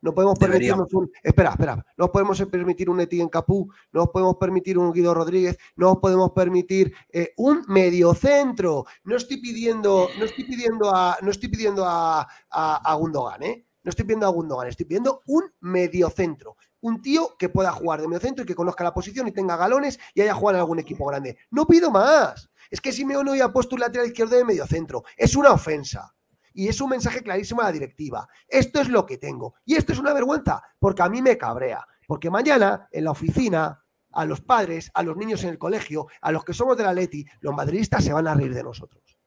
No 0.02 0.14
podemos 0.14 0.38
permitirnos 0.38 0.92
un. 0.92 1.10
Espera, 1.22 1.50
espera. 1.50 1.76
No 1.76 1.84
nos 1.96 2.10
podemos 2.10 2.40
permitir 2.42 2.90
un 2.90 3.00
Etienne 3.00 3.30
Capú. 3.30 3.70
No 3.92 4.00
nos 4.02 4.10
podemos 4.10 4.36
permitir 4.36 4.78
un 4.78 4.92
Guido 4.92 5.14
Rodríguez. 5.14 5.58
No 5.74 5.88
nos 5.88 5.98
podemos 5.98 6.32
permitir 6.32 6.92
eh, 7.10 7.32
un 7.36 7.64
mediocentro. 7.66 8.84
No 9.04 9.16
estoy 9.16 9.38
pidiendo, 9.38 10.08
no 10.18 10.24
estoy 10.24 10.44
pidiendo 10.44 10.94
a, 10.94 11.16
no 11.22 11.30
estoy 11.30 11.48
pidiendo 11.48 11.84
a, 11.86 12.26
a, 12.50 12.94
Gundogan, 12.94 13.42
¿eh? 13.42 13.66
No 13.82 13.90
estoy 13.90 14.04
pidiendo 14.04 14.26
a 14.26 14.30
Gundogan, 14.30 14.68
estoy 14.68 14.86
pidiendo 14.86 15.22
un 15.26 15.44
mediocentro. 15.60 16.56
Un 16.80 17.02
tío 17.02 17.36
que 17.38 17.48
pueda 17.48 17.72
jugar 17.72 18.00
de 18.00 18.08
mediocentro 18.08 18.44
y 18.44 18.46
que 18.46 18.54
conozca 18.54 18.84
la 18.84 18.94
posición 18.94 19.26
y 19.28 19.32
tenga 19.32 19.56
galones 19.56 19.98
y 20.14 20.20
haya 20.20 20.34
jugado 20.34 20.58
en 20.58 20.60
algún 20.60 20.78
equipo 20.78 21.06
grande. 21.06 21.38
No 21.50 21.66
pido 21.66 21.90
más. 21.90 22.50
Es 22.70 22.80
que 22.80 22.92
si 22.92 23.04
me 23.04 23.14
no 23.14 23.32
ha 23.32 23.52
puesto 23.52 23.74
un 23.74 23.80
lateral 23.80 24.06
izquierdo 24.06 24.36
de 24.36 24.44
mediocentro. 24.44 25.04
Es 25.16 25.36
una 25.36 25.52
ofensa 25.52 26.14
y 26.52 26.68
es 26.68 26.80
un 26.80 26.90
mensaje 26.90 27.22
clarísimo 27.22 27.60
a 27.60 27.64
la 27.64 27.72
directiva. 27.72 28.28
Esto 28.48 28.80
es 28.80 28.88
lo 28.88 29.04
que 29.04 29.18
tengo. 29.18 29.54
Y 29.64 29.76
esto 29.76 29.92
es 29.92 29.98
una 29.98 30.14
vergüenza, 30.14 30.62
porque 30.78 31.02
a 31.02 31.08
mí 31.08 31.22
me 31.22 31.36
cabrea. 31.36 31.86
Porque 32.06 32.30
mañana 32.30 32.88
en 32.90 33.04
la 33.04 33.10
oficina, 33.10 33.84
a 34.12 34.24
los 34.24 34.40
padres, 34.40 34.90
a 34.94 35.02
los 35.02 35.16
niños 35.16 35.44
en 35.44 35.50
el 35.50 35.58
colegio, 35.58 36.06
a 36.22 36.32
los 36.32 36.44
que 36.44 36.54
somos 36.54 36.76
de 36.76 36.84
la 36.84 36.94
Leti, 36.94 37.26
los 37.40 37.54
madridistas 37.54 38.02
se 38.02 38.12
van 38.12 38.26
a 38.26 38.34
reír 38.34 38.54
de 38.54 38.62
nosotros. 38.62 39.18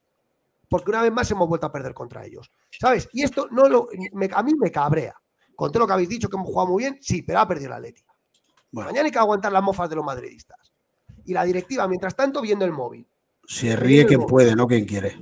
Porque 0.67 0.89
una 0.89 1.03
vez 1.03 1.11
más 1.11 1.29
hemos 1.29 1.47
vuelto 1.47 1.67
a 1.67 1.71
perder 1.71 1.93
contra 1.93 2.25
ellos. 2.25 2.51
¿Sabes? 2.71 3.07
Y 3.13 3.23
esto 3.23 3.47
no 3.51 3.69
lo, 3.69 3.89
a 4.33 4.43
mí 4.43 4.53
me 4.55 4.71
cabrea. 4.71 5.15
Con 5.59 5.73
todo 5.73 5.81
lo 5.81 5.87
que 5.87 5.91
habéis 5.91 6.07
dicho 6.07 6.29
que 6.29 6.37
hemos 6.37 6.47
jugado 6.47 6.69
muy 6.69 6.83
bien, 6.83 6.99
sí, 7.01 7.21
pero 7.21 7.41
ha 7.41 7.45
perdido 7.45 7.71
la 7.71 7.81
Leti. 7.81 8.01
Mañana 8.71 9.01
hay 9.01 9.11
que 9.11 9.19
aguantar 9.19 9.51
las 9.51 9.61
mofas 9.61 9.89
de 9.89 9.97
los 9.97 10.05
madridistas. 10.05 10.71
Y 11.25 11.33
la 11.33 11.43
directiva, 11.43 11.85
mientras 11.85 12.15
tanto, 12.15 12.41
viendo 12.41 12.63
el 12.63 12.71
móvil. 12.71 13.05
Se 13.45 13.75
ríe 13.75 14.05
quien 14.05 14.25
puede, 14.25 14.55
no 14.55 14.67
quien 14.67 14.85
quiere 14.85 15.17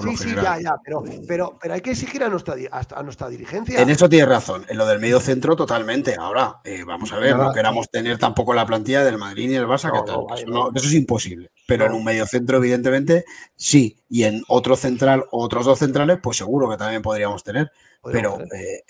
sí, 0.00 0.16
sí, 0.16 0.34
ya, 0.34 0.60
ya, 0.60 0.76
pero, 0.84 1.04
pero, 1.26 1.58
pero 1.60 1.74
hay 1.74 1.80
que 1.80 1.90
exigir 1.90 2.22
a 2.22 2.28
nuestra, 2.28 2.54
a 2.70 3.02
nuestra 3.02 3.28
dirigencia. 3.28 3.80
En 3.80 3.90
eso 3.90 4.08
tiene 4.08 4.26
razón, 4.26 4.64
en 4.68 4.76
lo 4.76 4.86
del 4.86 4.98
medio 4.98 5.20
centro 5.20 5.56
totalmente. 5.56 6.14
Ahora, 6.18 6.60
eh, 6.64 6.84
vamos 6.84 7.12
a 7.12 7.18
ver, 7.18 7.36
no 7.36 7.52
queramos 7.52 7.90
tener 7.90 8.18
tampoco 8.18 8.54
la 8.54 8.66
plantilla 8.66 9.04
del 9.04 9.18
Madrid 9.18 9.48
ni 9.48 9.54
del 9.54 9.66
Barça, 9.66 9.90
que 9.92 9.98
eso, 10.38 10.72
es 10.74 10.94
imposible. 10.94 11.50
Pero 11.66 11.86
en 11.86 11.92
un 11.92 12.04
medio 12.04 12.26
centro, 12.26 12.58
evidentemente, 12.58 13.24
sí. 13.56 13.98
Y 14.08 14.24
en 14.24 14.42
otro 14.48 14.76
central, 14.76 15.24
otros 15.30 15.66
dos 15.66 15.78
centrales, 15.78 16.18
pues 16.22 16.36
seguro 16.36 16.68
que 16.70 16.76
también 16.76 17.02
podríamos 17.02 17.42
tener. 17.42 17.70
pero 18.02 18.38
eh, 18.40 18.84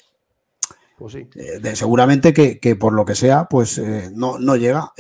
pues 0.99 1.13
sí. 1.13 1.29
Eh, 1.37 1.77
seguramente 1.77 2.33
que, 2.35 2.77
por 2.77 2.93
lo 2.93 3.05
que 3.05 3.15
sea, 3.15 3.45
pues 3.45 3.81
no, 4.13 4.39
no 4.39 4.57
llega. 4.57 4.93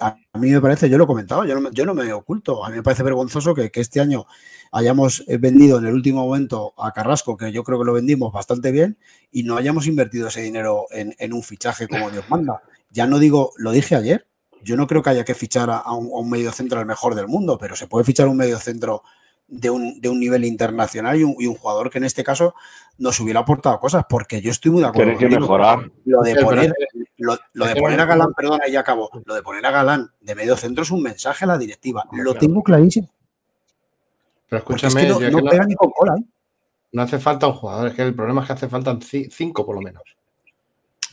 a, 0.00 0.16
mí 0.38 0.50
me 0.50 0.60
parece, 0.60 0.88
yo 0.88 0.98
lo 0.98 1.04
he 1.04 1.06
comentado, 1.06 1.44
yo 1.44 1.60
no, 1.60 1.70
yo 1.70 1.84
no 1.84 1.94
me 1.94 2.12
oculto. 2.12 2.64
A 2.64 2.70
mí 2.70 2.76
me 2.76 2.82
parece 2.82 3.02
vergonzoso 3.02 3.54
que, 3.54 3.70
que 3.70 3.80
este 3.80 4.00
año 4.00 4.26
hayamos 4.72 5.24
eh, 5.26 5.38
vendido 5.38 5.78
en 5.78 5.86
el 5.86 5.94
último 5.94 6.26
momento 6.26 6.74
a 6.76 6.92
Carrasco, 6.92 7.36
que 7.36 7.52
yo 7.52 7.64
creo 7.64 7.78
que 7.78 7.84
lo 7.84 7.92
vendimos 7.92 8.32
bastante 8.32 8.72
bien, 8.72 8.98
y 9.30 9.42
no 9.42 9.56
hayamos 9.56 9.86
invertido 9.86 10.28
ese 10.28 10.42
dinero 10.42 10.86
en, 10.90 11.32
un 11.32 11.42
fichaje 11.42 11.88
como 11.88 12.10
Dios 12.10 12.24
manda. 12.28 12.62
Ya 12.90 13.06
no 13.06 13.18
digo, 13.18 13.52
lo 13.56 13.72
dije 13.72 13.96
ayer, 13.96 14.26
yo 14.62 14.76
no 14.76 14.86
creo 14.86 15.02
que 15.02 15.10
haya 15.10 15.24
que 15.24 15.34
fichar 15.34 15.70
a 15.70 15.92
un, 15.92 16.30
medio 16.30 16.52
centro 16.52 16.80
al 16.80 16.86
mejor 16.86 17.14
del 17.14 17.28
mundo, 17.28 17.58
pero 17.58 17.76
se 17.76 17.86
puede 17.86 18.04
fichar 18.04 18.28
un 18.28 18.36
medio 18.36 18.58
centro 18.58 19.02
de 19.48 19.70
un, 19.70 20.00
nivel 20.02 20.44
internacional 20.44 21.18
y 21.18 21.24
un, 21.24 21.54
jugador 21.54 21.90
que 21.90 21.98
en 21.98 22.04
este 22.04 22.24
caso 22.24 22.54
nos 22.98 23.20
hubiera 23.20 23.40
aportado 23.40 23.78
cosas, 23.78 24.04
porque 24.08 24.40
yo 24.40 24.50
estoy 24.50 24.70
muy 24.70 24.82
de 24.82 24.88
acuerdo. 24.88 25.16
Tiene 25.18 25.34
que 25.34 25.40
mejorar. 25.40 25.90
Lo 26.04 26.22
de 26.22 26.36
poner, 26.36 26.72
lo, 27.18 27.66
de 27.66 27.76
poner 27.76 28.00
a 28.00 28.04
Galán, 28.04 28.32
perdona, 28.34 28.66
y 28.68 28.72
ya 28.72 28.80
acabo. 28.80 29.10
Lo 29.24 29.34
de 29.34 29.42
poner 29.42 29.64
a 29.66 29.70
Galán 29.70 30.10
de 30.20 30.34
medio 30.34 30.56
centro 30.56 30.82
es 30.82 30.90
un 30.90 31.02
mensaje 31.02 31.44
a 31.44 31.48
la 31.48 31.58
directiva. 31.58 32.04
Lo 32.12 32.34
tengo 32.34 32.62
clarísimo. 32.62 33.08
Pero 34.48 34.58
escúchame, 34.60 35.08
no, 35.08 35.20
¿eh? 35.20 35.30
no, 36.92 37.02
hace 37.02 37.18
falta 37.18 37.48
un 37.48 37.54
jugador, 37.54 37.88
es 37.88 37.94
que 37.94 38.02
el 38.02 38.14
problema 38.14 38.42
es 38.42 38.46
que 38.46 38.52
hace 38.52 38.68
falta 38.68 38.96
cinco 39.02 39.66
por 39.66 39.74
lo 39.74 39.82
menos. 39.82 40.02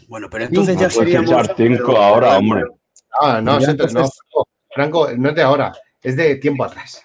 Bueno, 0.07 0.29
pero 0.29 0.45
entonces 0.45 0.77
ya 0.77 0.89
seríamos. 0.89 1.49
cinco 1.57 1.97
ahora, 1.97 2.37
hombre. 2.37 2.63
Ah, 3.19 3.41
no, 3.41 3.59
no, 3.59 4.09
Franco, 4.71 5.09
no 5.17 5.29
es 5.29 5.35
de 5.35 5.41
ahora, 5.41 5.73
es 6.01 6.15
de 6.15 6.35
tiempo 6.35 6.63
atrás. 6.63 7.03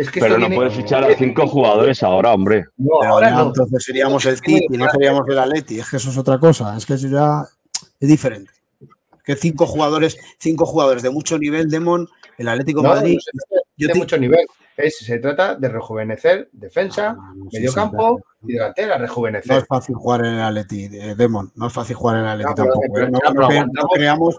Es 0.00 0.10
que 0.10 0.20
pero 0.20 0.38
no 0.38 0.48
puedes 0.48 0.74
fichar 0.74 1.04
a 1.04 1.14
cinco 1.14 1.46
jugadores 1.46 2.02
ahora, 2.02 2.32
hombre. 2.32 2.64
No, 2.78 3.02
ahora 3.02 3.30
no. 3.32 3.48
Entonces 3.48 3.84
seríamos 3.84 4.24
el 4.24 4.38
City, 4.38 4.78
no 4.78 4.88
seríamos 4.90 5.28
el 5.28 5.38
Atleti. 5.38 5.78
Es 5.78 5.90
que 5.90 5.98
eso 5.98 6.10
es 6.10 6.16
otra 6.16 6.38
cosa. 6.38 6.76
Es 6.76 6.86
que 6.86 6.94
eso 6.94 7.08
ya 7.08 7.44
es 7.98 8.08
diferente. 8.08 8.50
Que 9.24 9.36
cinco 9.36 9.66
jugadores, 9.66 10.16
cinco 10.38 10.64
jugadores 10.64 11.02
de 11.02 11.10
mucho 11.10 11.38
nivel, 11.38 11.68
Demon, 11.68 12.08
el 12.38 12.48
Atlético 12.48 12.82
Madrid. 12.82 13.18
de 13.76 13.94
mucho 13.94 14.16
nivel 14.16 14.46
se 14.88 15.18
trata 15.18 15.54
de 15.56 15.68
rejuvenecer 15.68 16.48
defensa, 16.52 17.16
ah, 17.18 17.32
medio 17.52 17.72
campo 17.72 18.22
y 18.42 18.54
delantera, 18.54 18.96
rejuvenecer. 18.96 19.52
No 19.52 19.58
es 19.58 19.66
fácil 19.66 19.94
jugar 19.96 20.24
en 20.24 20.34
el 20.34 20.40
Atleti, 20.40 20.84
eh, 20.84 21.14
Demon, 21.14 21.52
no 21.54 21.66
es 21.66 21.72
fácil 21.72 21.96
jugar 21.96 22.16
en 22.16 22.22
el 22.22 22.28
Atleti 22.30 22.54
tampoco. 22.54 22.98
¿eh? 22.98 23.10
no, 23.10 23.88
creamos, 23.88 24.36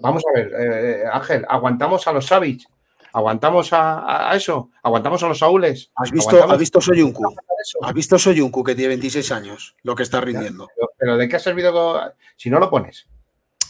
vamos 0.00 0.22
a 0.26 0.38
ver, 0.38 0.52
eh, 0.58 1.04
Ángel, 1.12 1.44
aguantamos 1.48 2.06
a 2.06 2.12
los 2.12 2.26
Savage, 2.26 2.64
aguantamos 3.12 3.70
a, 3.72 4.32
eso, 4.34 4.70
aguantamos 4.82 5.22
a 5.22 5.28
los 5.28 5.38
Saúles. 5.38 5.90
¿Has 5.94 6.10
visto, 6.10 6.50
¿has 6.50 6.58
visto 6.58 6.80
Soyuncu? 6.80 7.34
¿Has 7.82 7.94
visto 7.94 8.18
Soyuncu 8.18 8.64
que 8.64 8.74
tiene 8.74 8.88
26 8.88 9.32
años, 9.32 9.76
lo 9.82 9.94
que 9.94 10.02
está 10.02 10.20
rindiendo? 10.20 10.68
Pero, 10.98 11.16
¿de 11.16 11.28
qué 11.28 11.36
ha 11.36 11.40
servido 11.40 12.00
si 12.36 12.50
no 12.50 12.58
lo 12.58 12.70
pones? 12.70 13.06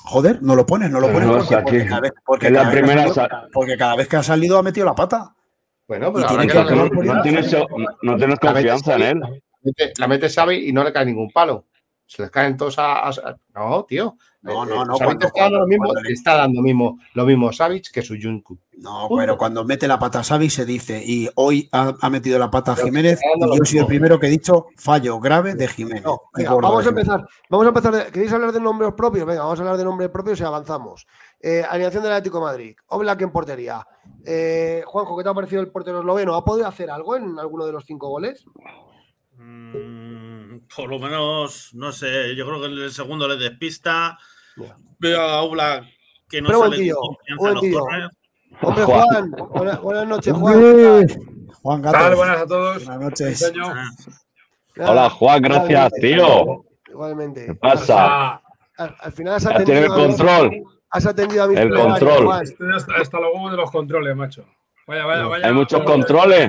Joder, 0.04 0.42
no 0.42 0.56
lo 0.56 0.64
pones, 0.64 0.90
no 0.90 0.98
lo 0.98 1.12
pones 1.12 1.28
porque, 1.28 1.88
porque, 2.24 2.50
la 2.50 2.70
primera 2.70 3.06
porque 3.52 3.76
cada 3.76 3.96
vez 3.96 4.08
que 4.08 4.16
ha 4.16 4.22
salido 4.22 4.58
ha 4.58 4.62
metido 4.62 4.86
la 4.86 4.94
pata. 4.94 5.34
Bueno, 5.86 6.12
pero 6.12 6.28
ahora 6.28 6.46
que 6.46 6.54
no, 6.54 6.88
tienes, 7.22 7.52
no, 8.02 8.16
tienes, 8.16 8.38
confianza 8.38 8.94
en 8.94 9.02
él. 9.02 9.42
La 9.98 10.06
mete 10.06 10.30
Xavi 10.30 10.68
y 10.68 10.72
no 10.72 10.84
le 10.84 10.92
cae 10.92 11.04
ningún 11.04 11.30
palo. 11.30 11.66
Se 12.06 12.22
les 12.22 12.30
caen 12.30 12.56
todos 12.56 12.76
a. 12.78 13.10
No, 13.54 13.84
tío. 13.84 14.16
No, 14.42 14.64
no, 14.64 14.84
no. 14.86 14.94
está, 14.94 15.42
dando 15.42 15.58
lo 15.58 15.66
mismo, 15.66 15.92
está 16.08 16.36
dando 16.36 16.62
mismo, 16.62 16.98
lo 17.12 17.26
mismo 17.26 17.52
Savic 17.52 17.90
que 17.92 18.00
su 18.00 18.16
Junku. 18.20 18.58
No, 18.78 19.06
pero 19.14 19.36
cuando 19.36 19.64
mete 19.64 19.86
la 19.86 19.98
pata 19.98 20.24
Savic 20.24 20.50
se 20.50 20.64
dice, 20.64 21.02
y 21.04 21.28
hoy 21.34 21.68
ha, 21.72 22.08
metido 22.08 22.38
la 22.38 22.50
pata 22.50 22.74
Jiménez, 22.74 23.20
y 23.22 23.58
yo 23.58 23.64
soy 23.64 23.78
el 23.80 23.86
primero 23.86 24.18
que 24.18 24.28
he 24.28 24.30
dicho 24.30 24.68
fallo 24.76 25.20
grave 25.20 25.54
de 25.54 25.68
Jiménez. 25.68 26.04
vamos 26.42 26.86
a 26.86 26.88
empezar. 26.88 27.26
Vamos 27.50 27.66
a 27.66 27.68
empezar. 27.68 28.10
¿Queréis 28.10 28.32
hablar 28.32 28.52
de 28.52 28.60
nombres 28.60 28.94
propios? 28.94 29.26
Venga, 29.26 29.42
vamos 29.42 29.58
a 29.58 29.62
hablar 29.62 29.76
de 29.76 29.84
nombres 29.84 30.08
propios 30.08 30.40
y 30.40 30.44
avanzamos. 30.44 31.06
Eh, 31.38 31.62
alineación 31.68 32.02
del 32.02 32.12
Atlético 32.12 32.38
de 32.38 32.44
Madrid. 32.44 32.76
Oblak 32.88 33.20
en 33.20 33.32
portería. 33.32 33.86
Eh, 34.24 34.82
Juanjo, 34.86 35.18
¿qué 35.18 35.22
te 35.22 35.28
ha 35.28 35.34
parecido 35.34 35.60
el 35.60 35.68
portero 35.68 36.00
esloveno? 36.00 36.34
¿Ha 36.34 36.44
podido 36.44 36.66
hacer 36.66 36.90
algo 36.90 37.14
en 37.14 37.38
alguno 37.38 37.66
de 37.66 37.72
los 37.72 37.84
cinco 37.84 38.08
goles? 38.08 38.46
Mm, 39.36 40.29
por 40.74 40.88
lo 40.88 40.98
menos, 40.98 41.70
no 41.74 41.92
sé, 41.92 42.34
yo 42.34 42.46
creo 42.46 42.60
que 42.60 42.66
el 42.66 42.92
segundo 42.92 43.28
le 43.28 43.36
despista. 43.36 44.18
Veo 44.98 45.20
a 45.20 45.42
Oblak 45.42 45.84
que 46.28 46.40
no 46.40 46.48
Pero 46.48 46.60
sale 46.60 46.76
tío, 46.76 46.96
buen 47.36 47.60
tío. 47.60 47.84
Hombre, 48.62 48.84
Juan, 48.84 49.30
buenas, 49.82 50.06
noches, 50.06 50.32
Juan. 50.34 51.06
Juan 51.62 51.82
Gato. 51.82 52.16
Buenas 52.16 52.40
a 52.40 52.46
todos. 52.46 52.84
Buenas 52.84 53.00
noches. 53.00 53.52
Hola, 54.76 55.10
Juan, 55.10 55.42
gracias, 55.42 55.92
tío. 56.00 56.64
Igualmente. 56.88 57.46
¿Qué 57.46 57.54
pasa? 57.54 58.40
Al, 58.76 59.12
final 59.12 59.34
has 59.34 59.46
atendido. 59.46 59.66
Tiene 59.66 59.86
el 59.86 59.92
control. 59.92 60.62
Has 60.90 61.06
atendido 61.06 61.44
a 61.44 61.46
mi 61.48 61.56
El 61.56 61.74
control. 61.74 62.32
Hasta, 62.32 62.94
hasta 63.00 63.20
los 63.20 63.34
huevos 63.34 63.50
de 63.52 63.56
los 63.56 63.70
controles, 63.70 64.16
macho. 64.16 64.44
Vaya, 64.86 65.04
vaya, 65.04 65.24
vaya. 65.26 65.46
Hay 65.46 65.52
muchos 65.52 65.82
controles. 65.82 66.48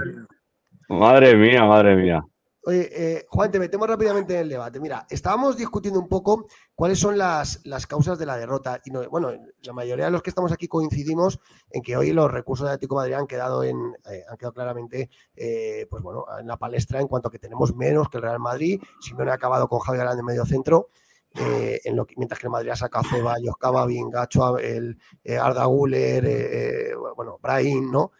Madre 0.90 1.36
mía, 1.36 1.64
madre 1.66 1.96
mía. 1.96 2.24
Oye, 2.64 2.90
eh, 2.92 3.26
Juan, 3.28 3.50
te 3.50 3.58
metemos 3.58 3.88
rápidamente 3.88 4.36
en 4.36 4.42
el 4.42 4.50
debate. 4.50 4.80
Mira, 4.80 5.08
estábamos 5.10 5.58
discutiendo 5.58 6.00
un 6.00 6.08
poco 6.08 6.46
cuáles 6.76 7.00
son 7.00 7.18
las, 7.18 7.60
causas 7.88 8.20
de 8.20 8.28
la 8.28 8.38
derrota. 8.38 8.80
Y 8.86 8.92
bueno, 8.92 9.32
la 9.64 9.74
mayoría 9.74 10.06
de 10.06 10.12
los 10.12 10.22
que 10.22 10.30
estamos 10.30 10.52
aquí 10.52 10.68
coincidimos 10.68 11.40
en 11.72 11.82
que 11.82 11.98
hoy 11.98 12.12
los 12.12 12.30
recursos 12.30 12.68
de 12.68 12.74
Atlético 12.74 12.96
Madrid 12.96 13.16
han 13.16 13.26
quedado, 13.26 13.64
en, 13.64 13.78
eh, 14.12 14.24
han 14.30 14.38
quedado 14.38 14.54
claramente 14.54 15.10
eh, 15.36 15.88
pues 15.90 16.04
bueno, 16.04 16.26
en 16.40 16.46
la 16.46 16.58
palestra 16.58 17.00
en 17.00 17.08
cuanto 17.08 17.30
a 17.30 17.32
que 17.32 17.40
tenemos 17.40 17.76
menos 17.76 18.10
que 18.10 18.18
el 18.18 18.24
Real 18.24 18.40
Madrid. 18.40 18.80
Si 19.00 19.16
no, 19.16 19.24
he 19.24 19.32
acabado 19.32 19.68
con 19.68 19.80
Javier 19.80 20.04
Galán 20.06 20.18
de 20.18 20.24
medio 20.24 20.46
centro. 20.46 20.90
En 21.34 21.96
lo 21.96 22.06
mientras 22.18 22.40
que 22.40 22.48
el 22.48 22.52
Madrid 22.52 22.72
ha 22.72 22.76
sacado 22.76 23.06
Ceballos, 23.10 23.56
Cavavin, 23.58 24.10
Gacho, 24.10 24.58
el, 24.58 25.00
Arda 25.40 25.64
Guller, 25.64 26.94
bueno, 27.16 27.40
Brahim, 27.42 27.90
¿no? 27.90 28.12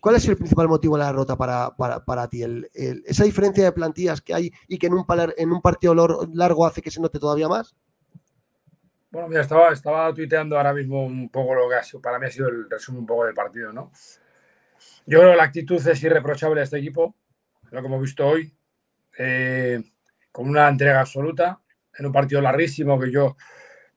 ¿Cuál 0.00 0.16
es 0.16 0.28
el 0.28 0.36
principal 0.36 0.68
motivo 0.68 0.96
de 0.96 1.04
la 1.04 1.06
derrota 1.06 1.36
para, 1.36 2.28
ti? 2.28 2.42
¿Esa 2.72 3.24
diferencia 3.24 3.64
de 3.64 3.72
plantillas 3.72 4.20
que 4.20 4.34
hay 4.34 4.50
y 4.68 4.78
que 4.78 4.86
en 4.86 4.94
un, 4.94 5.06
en 5.36 5.52
un 5.52 5.62
partido 5.62 5.94
largo 6.34 6.66
hace 6.66 6.82
que 6.82 6.90
se 6.90 7.00
note 7.00 7.18
todavía 7.18 7.48
más? 7.48 7.74
Bueno, 9.10 9.28
mira, 9.28 9.42
estaba, 9.42 9.72
estaba 9.72 10.12
tuiteando 10.12 10.56
ahora 10.56 10.74
mismo 10.74 11.04
un 11.04 11.28
poco 11.30 11.54
lo 11.54 11.68
que 11.68 11.76
ha 11.76 11.82
sido, 11.84 12.02
para 12.02 12.18
mí 12.18 12.26
ha 12.26 12.30
sido 12.30 12.48
el 12.48 12.68
resumen 12.68 13.02
un 13.02 13.06
poco 13.06 13.24
del 13.24 13.32
partido, 13.32 13.72
¿no? 13.72 13.92
Yo 15.06 15.20
creo 15.20 15.30
que 15.30 15.36
la 15.36 15.44
actitud 15.44 15.86
es 15.86 16.02
irreprochable 16.02 16.60
de 16.60 16.64
este 16.64 16.78
equipo, 16.78 17.14
lo 17.70 17.80
que 17.80 17.86
hemos 17.86 18.02
visto 18.02 18.26
hoy, 18.26 18.52
eh, 19.16 19.80
con 20.32 20.48
una 20.48 20.68
entrega 20.68 21.00
absoluta, 21.00 21.60
en 21.96 22.06
un 22.06 22.12
partido 22.12 22.40
larguísimo 22.40 22.98
que 22.98 23.12
yo 23.12 23.36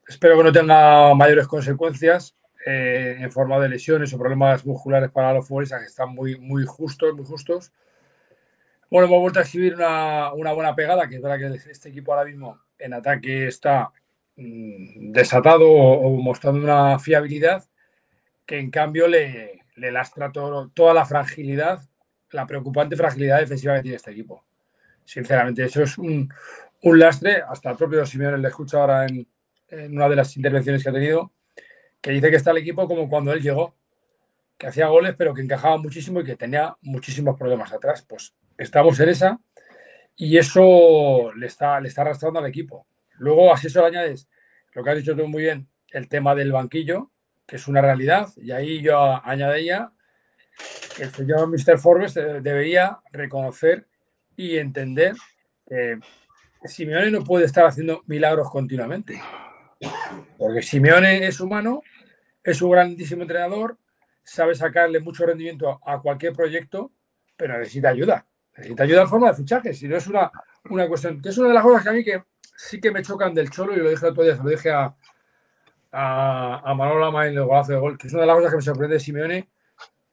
espero 0.07 0.38
que 0.38 0.43
no 0.43 0.51
tenga 0.51 1.15
mayores 1.15 1.47
consecuencias 1.47 2.36
eh, 2.70 3.15
en 3.22 3.32
forma 3.32 3.57
de 3.59 3.70
lesiones 3.70 4.11
o 4.11 4.18
problemas 4.18 4.65
musculares 4.65 5.09
para 5.09 5.32
los 5.32 5.47
futbolistas 5.47 5.80
que 5.80 5.88
están 5.88 6.09
muy, 6.09 6.38
muy 6.38 6.65
justos, 6.65 7.15
muy 7.15 7.24
justos. 7.24 7.72
Bueno, 8.91 9.07
hemos 9.07 9.22
vuelto 9.22 9.39
a 9.39 9.43
exhibir 9.43 9.76
una, 9.76 10.34
una 10.34 10.51
buena 10.51 10.76
pegada, 10.76 11.07
que 11.07 11.15
es 11.15 11.22
verdad 11.22 11.38
que 11.38 11.72
este 11.72 11.88
equipo 11.88 12.11
ahora 12.11 12.26
mismo 12.26 12.59
en 12.78 12.93
ataque 12.93 13.47
está 13.47 13.93
mm, 14.36 15.13
desatado 15.13 15.65
o, 15.65 16.22
mostrando 16.22 16.59
una 16.59 16.99
fiabilidad 16.99 17.63
que 18.45 18.59
en 18.59 18.70
cambio 18.70 19.07
le, 19.07 19.61
le 19.78 19.89
lastra 19.89 20.30
todo, 20.34 20.68
toda 20.74 20.93
la 20.93 21.05
fragilidad, 21.05 21.80
la 22.32 22.45
preocupante 22.45 22.97
fragilidad 22.97 23.39
defensiva 23.39 23.76
que 23.76 23.84
tiene 23.84 23.95
este 23.95 24.11
equipo. 24.11 24.43
Sinceramente, 25.05 25.63
eso 25.63 25.84
es 25.84 25.97
un, 25.97 26.30
un 26.82 26.99
lastre. 26.99 27.43
Hasta 27.47 27.72
el 27.72 27.78
propio 27.78 28.05
Simeone 28.05 28.39
le 28.39 28.49
escucho 28.49 28.82
ahora 28.82 29.05
en, 29.05 29.26
en 29.70 29.95
una 29.95 30.09
de 30.09 30.18
las 30.18 30.36
intervenciones 30.36 30.84
que 30.84 30.89
ha 30.89 30.93
tenido, 30.93 31.32
que 32.01 32.11
dice 32.11 32.29
que 32.29 32.37
está 32.37 32.51
el 32.51 32.57
equipo 32.57 32.87
como 32.87 33.09
cuando 33.09 33.31
él 33.33 33.41
llegó, 33.41 33.75
que 34.57 34.67
hacía 34.67 34.87
goles, 34.87 35.15
pero 35.17 35.33
que 35.33 35.41
encajaba 35.41 35.77
muchísimo 35.77 36.21
y 36.21 36.23
que 36.23 36.35
tenía 36.35 36.75
muchísimos 36.81 37.37
problemas 37.37 37.71
atrás. 37.73 38.05
Pues 38.07 38.33
estamos 38.57 38.99
en 38.99 39.09
esa 39.09 39.39
y 40.15 40.37
eso 40.37 41.31
le 41.33 41.47
está, 41.47 41.79
le 41.79 41.89
está 41.89 42.01
arrastrando 42.01 42.39
al 42.39 42.47
equipo. 42.47 42.87
Luego, 43.17 43.53
así 43.53 43.67
eso 43.67 43.81
le 43.81 43.87
añades 43.87 44.27
lo 44.77 44.83
que 44.83 44.91
has 44.91 44.97
dicho 44.97 45.15
tú 45.15 45.27
muy 45.27 45.41
bien, 45.41 45.67
el 45.89 46.07
tema 46.07 46.35
del 46.35 46.51
banquillo, 46.51 47.09
que 47.47 47.55
es 47.55 47.67
una 47.67 47.81
realidad, 47.81 48.29
y 48.37 48.51
ahí 48.51 48.79
yo 48.79 49.19
añadiría 49.25 49.91
que 50.95 51.03
el 51.03 51.11
señor 51.11 51.47
Mr. 51.47 51.79
Forbes 51.79 52.13
debería 52.13 52.99
reconocer 53.11 53.87
y 54.35 54.57
entender 54.57 55.15
que 55.67 55.99
Simeone 56.65 57.09
no 57.09 57.23
puede 57.23 57.45
estar 57.45 57.65
haciendo 57.65 58.03
milagros 58.05 58.51
continuamente. 58.51 59.19
Porque 60.38 60.61
Simeone 60.61 61.25
es 61.25 61.39
humano, 61.39 61.82
es 62.43 62.61
un 62.61 62.71
grandísimo 62.71 63.23
entrenador, 63.23 63.78
sabe 64.23 64.55
sacarle 64.55 64.99
mucho 64.99 65.25
rendimiento 65.25 65.80
a 65.86 66.01
cualquier 66.01 66.34
proyecto, 66.34 66.91
pero 67.36 67.57
necesita 67.57 67.89
ayuda. 67.89 68.25
Necesita 68.55 68.84
ayuda 68.84 69.01
en 69.03 69.07
forma 69.09 69.30
de 69.30 69.36
fichajes. 69.36 69.78
Si 69.78 69.88
no 69.88 69.97
es 69.97 70.07
una, 70.07 70.32
una 70.69 70.88
cuestión, 70.88 71.21
que 71.21 71.30
es 71.30 71.38
una 71.38 71.49
de 71.49 71.53
las 71.53 71.63
cosas 71.63 71.84
que 71.84 71.89
a 71.89 71.93
mí 71.93 72.03
que 72.03 72.23
sí 72.55 72.82
que 72.82 72.91
me 72.91 73.03
chocan 73.03 73.34
del 73.34 73.49
Cholo, 73.49 73.73
y 73.73 73.78
lo 73.78 73.89
dije 73.89 74.05
el 74.05 74.11
otro 74.11 74.23
día, 74.23 74.36
lo 74.36 74.49
dije 74.49 74.71
a, 74.71 74.95
a, 75.91 76.61
a 76.63 76.73
Manolo 76.73 76.99
Lama 76.99 77.28
en 77.28 77.38
el 77.38 77.45
golazo 77.45 77.73
de 77.73 77.80
gol, 77.80 77.97
que 77.97 78.07
es 78.07 78.13
una 78.13 78.21
de 78.21 78.28
las 78.28 78.36
cosas 78.36 78.51
que 78.51 78.57
me 78.57 78.63
sorprende 78.63 78.93
de 78.95 78.99
Simeone, 78.99 79.49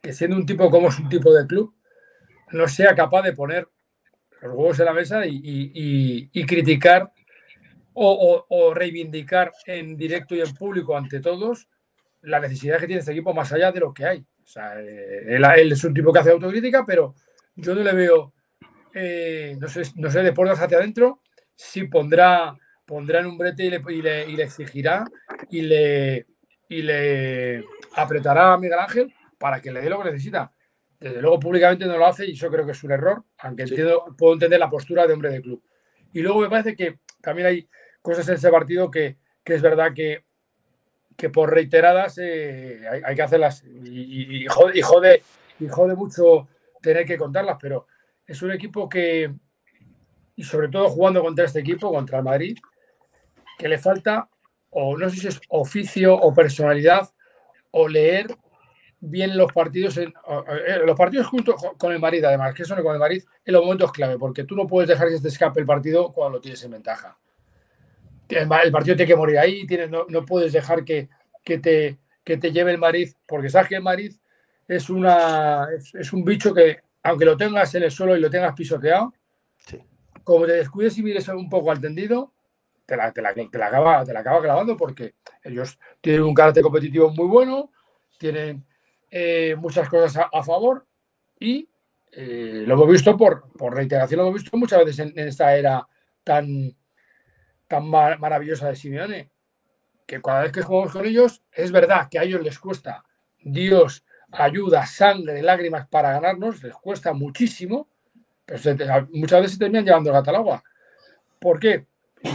que 0.01 0.13
siendo 0.13 0.37
un 0.37 0.45
tipo 0.45 0.71
como 0.71 0.89
es 0.89 0.99
un 0.99 1.09
tipo 1.09 1.33
de 1.33 1.47
club, 1.47 1.75
no 2.53 2.69
sea 2.69 2.95
capaz 2.95 3.23
de 3.23 3.33
poner 3.33 3.69
los 4.43 4.55
huevos 4.55 4.79
en 4.79 4.85
la 4.85 4.93
mesa 4.93 5.23
y, 5.27 6.47
criticar 6.47 7.13
o, 7.95 8.75
reivindicar 8.75 9.53
en 9.67 9.97
directo 9.97 10.35
y 10.35 10.41
en 10.41 10.55
público 10.55 10.97
ante 10.97 11.21
todos 11.21 11.69
la 12.23 12.41
necesidad 12.41 12.79
que 12.79 12.87
tiene 12.87 13.01
este 13.01 13.13
equipo 13.13 13.35
más 13.35 13.53
allá 13.53 13.71
de 13.71 13.81
lo 13.81 13.93
que 13.93 14.07
hay. 14.07 14.19
O 14.19 14.47
sea, 14.47 14.81
eh, 14.81 15.37
él, 15.37 15.73
es 15.73 15.85
un 15.85 15.95
tipo 15.95 16.13
que 16.13 16.19
hace 16.19 16.31
autocrítica, 16.31 16.85
pero 16.87 17.15
yo 17.55 17.75
no 17.75 17.83
le 17.83 17.93
veo, 17.93 18.33
eh, 18.95 19.57
no, 19.59 19.69
sé, 19.69 19.83
no 19.97 20.11
sé, 20.11 20.23
de 20.23 20.33
puertas 20.33 20.61
hacia 20.61 20.79
adentro, 20.79 21.21
si 21.55 21.85
pondrá, 21.85 22.57
pondrá 22.87 23.21
en 23.21 23.27
un 23.27 23.39
brete 23.39 23.65
y 23.65 23.71
le, 23.71 23.83
y 24.27 24.37
le, 24.37 24.43
exigirá 24.43 25.05
y 25.51 25.63
le, 25.63 26.27
y 26.69 26.83
le 26.83 27.65
apretará 27.95 28.55
a 28.55 28.59
Miguel 28.59 28.79
Ángel 28.79 29.15
para 29.39 29.61
que 29.61 29.71
le 29.71 29.83
dé 29.83 29.91
lo 29.91 30.03
que 30.03 30.11
necesita. 30.11 30.51
Desde 30.99 31.21
luego, 31.21 31.39
públicamente 31.39 31.85
no 31.85 31.99
lo 31.99 32.07
hace 32.07 32.27
y 32.27 32.33
eso 32.33 32.51
creo 32.51 32.65
que 32.65 32.73
es 32.73 32.83
un 32.83 32.93
error, 32.93 33.23
aunque 33.39 33.67
puedo 34.17 34.33
entender 34.33 34.59
la 34.59 34.71
postura 34.71 35.07
de 35.07 35.13
hombre 35.13 35.31
de 35.31 35.43
club. 35.43 35.63
Y 36.13 36.21
luego 36.21 36.41
me 36.41 36.49
parece 36.49 36.75
que 36.75 37.01
también 37.21 37.49
hay 37.49 37.69
cosas 38.05 38.29
en 38.29 38.35
ese 38.35 38.51
partido 38.51 38.91
que, 38.91 39.17
es 39.47 39.63
verdad 39.63 39.95
que, 39.95 40.27
que 41.17 41.31
por 41.31 41.51
reiteradas 41.51 42.19
eh, 42.19 42.83
hay, 43.03 43.15
que 43.15 43.23
hacerlas 43.23 43.65
y, 43.65 44.45
y, 44.45 44.47
jode, 44.47 44.79
y, 45.59 45.69
jode, 45.69 45.95
mucho 45.97 46.47
tener 46.83 47.07
que 47.07 47.17
contarlas, 47.17 47.57
pero 47.59 47.87
es 48.27 48.43
un 48.43 48.53
equipo 48.53 48.91
que, 48.91 49.33
y 50.37 50.45
sobre 50.45 50.69
todo 50.69 50.91
jugando 50.91 51.23
contra 51.23 51.47
este 51.47 51.61
equipo, 51.61 51.91
contra 51.91 52.19
el 52.19 52.25
Madrid, 52.25 52.59
que 53.59 53.69
le 53.69 53.79
falta, 53.79 54.29
o 54.69 54.99
no 54.99 55.09
sé 55.09 55.17
si 55.17 55.29
es 55.29 55.41
oficio 55.49 56.15
o 56.15 56.35
personalidad, 56.35 57.09
o 57.71 57.89
leer 57.89 58.27
bien 59.01 59.35
los 59.35 59.51
partidos, 59.51 59.97
en, 59.97 60.09
eh, 60.11 60.81
los 60.85 60.97
partidos 60.97 61.27
junto 61.29 61.55
con 61.55 61.91
el 61.91 62.01
Madrid, 62.01 62.23
además, 62.23 62.53
que 62.53 62.65
eso 62.65 62.77
con 62.83 62.93
el 62.93 63.01
Madrid 63.01 63.25
en 63.47 63.55
los 63.55 63.63
momentos 63.63 63.93
clave, 63.93 64.19
porque 64.19 64.45
tú 64.45 64.55
no 64.57 64.67
puedes 64.67 64.91
dejar 64.91 65.09
que 65.09 65.17
se 65.17 65.23
te 65.23 65.29
escape 65.29 65.59
el 65.59 65.67
partido 65.67 66.13
cuando 66.13 66.37
lo 66.37 66.43
tienes 66.43 66.63
en 66.65 66.73
ventaja. 66.73 67.17
El, 68.39 68.73
partido 68.73 68.97
tiene 68.97 69.07
que 69.07 69.17
morir 69.17 69.39
ahí, 69.39 69.67
tienes, 69.67 69.91
no, 69.91 70.07
puedes 70.25 70.53
dejar 70.53 70.85
que, 70.85 71.09
que, 71.45 71.59
te, 71.59 71.99
que 72.23 72.37
te 72.37 72.53
lleve 72.53 72.73
el 72.73 72.79
Madrid, 72.79 73.13
porque 73.27 73.49
sabes 73.49 73.69
que 73.69 73.77
el 73.77 73.83
Madrid 73.83 74.13
es, 74.69 74.91
una, 74.91 75.69
es, 75.95 76.13
un 76.13 76.25
bicho 76.25 76.55
que, 76.55 76.79
aunque 77.03 77.25
lo 77.25 77.37
tengas 77.37 77.75
en 77.75 77.85
el 77.85 77.91
suelo 77.91 78.17
y 78.17 78.21
lo 78.21 78.31
tengas 78.31 78.55
pisoteado, 78.55 79.13
como 80.23 80.47
te 80.47 80.53
descuides 80.53 80.97
y 80.99 81.03
mires 81.03 81.29
un 81.29 81.49
poco 81.49 81.71
al 81.71 81.81
tendido, 81.81 82.33
te 82.87 82.97
la, 82.97 83.13
te 83.13 83.23
la, 83.23 83.35
te 83.35 83.59
la, 83.59 83.67
acaba, 83.67 84.05
te 84.05 84.13
la 84.13 84.21
acaba 84.21 84.43
clavando 84.43 84.77
porque 84.77 85.15
ellos 85.43 85.79
tienen 86.01 86.23
un 86.23 86.35
carácter 86.35 86.63
competitivo 86.63 87.11
muy 87.11 87.27
bueno, 87.27 87.71
tienen 88.19 88.65
eh, 89.11 89.55
muchas 89.59 89.89
cosas 89.89 90.27
a, 90.33 90.43
favor 90.43 90.87
y 91.39 91.69
eh, 92.11 92.65
lo 92.67 92.75
hemos 92.75 92.89
visto 92.89 93.17
por, 93.17 93.53
por, 93.53 93.75
reiteración, 93.75 94.19
lo 94.19 94.27
hemos 94.27 94.43
visto 94.43 94.57
muchas 94.57 94.85
veces 94.85 94.99
en, 95.01 95.19
esta 95.19 95.57
era 95.57 95.87
tan, 96.23 96.75
tan 97.69 97.89
maravillosa 97.89 98.69
de 98.69 98.77
Simeone, 98.77 99.31
que 100.07 100.21
cada 100.21 100.43
vez 100.43 100.53
que 100.53 100.63
jugamos 100.63 100.93
con 100.93 101.07
ellos, 101.07 101.43
es 101.53 101.73
verdad 101.73 102.09
que 102.11 102.19
a 102.19 102.23
ellos 102.23 102.43
les 102.43 102.59
cuesta 102.59 103.05
Dios, 103.43 104.05
ayuda, 104.31 104.87
sangre, 104.87 105.43
lágrimas 105.43 105.87
para 105.89 106.13
ganarnos, 106.13 106.63
les 106.63 106.75
cuesta 106.75 107.13
muchísimo, 107.13 107.89
pero 108.45 108.61
muchas 109.13 109.43
veces 109.43 109.59
terminan 109.59 109.85
llevando 109.85 110.11
el 110.11 110.17
al 110.17 110.37
agua. 110.37 110.63
¿Por 111.39 111.59
qué? 111.59 111.87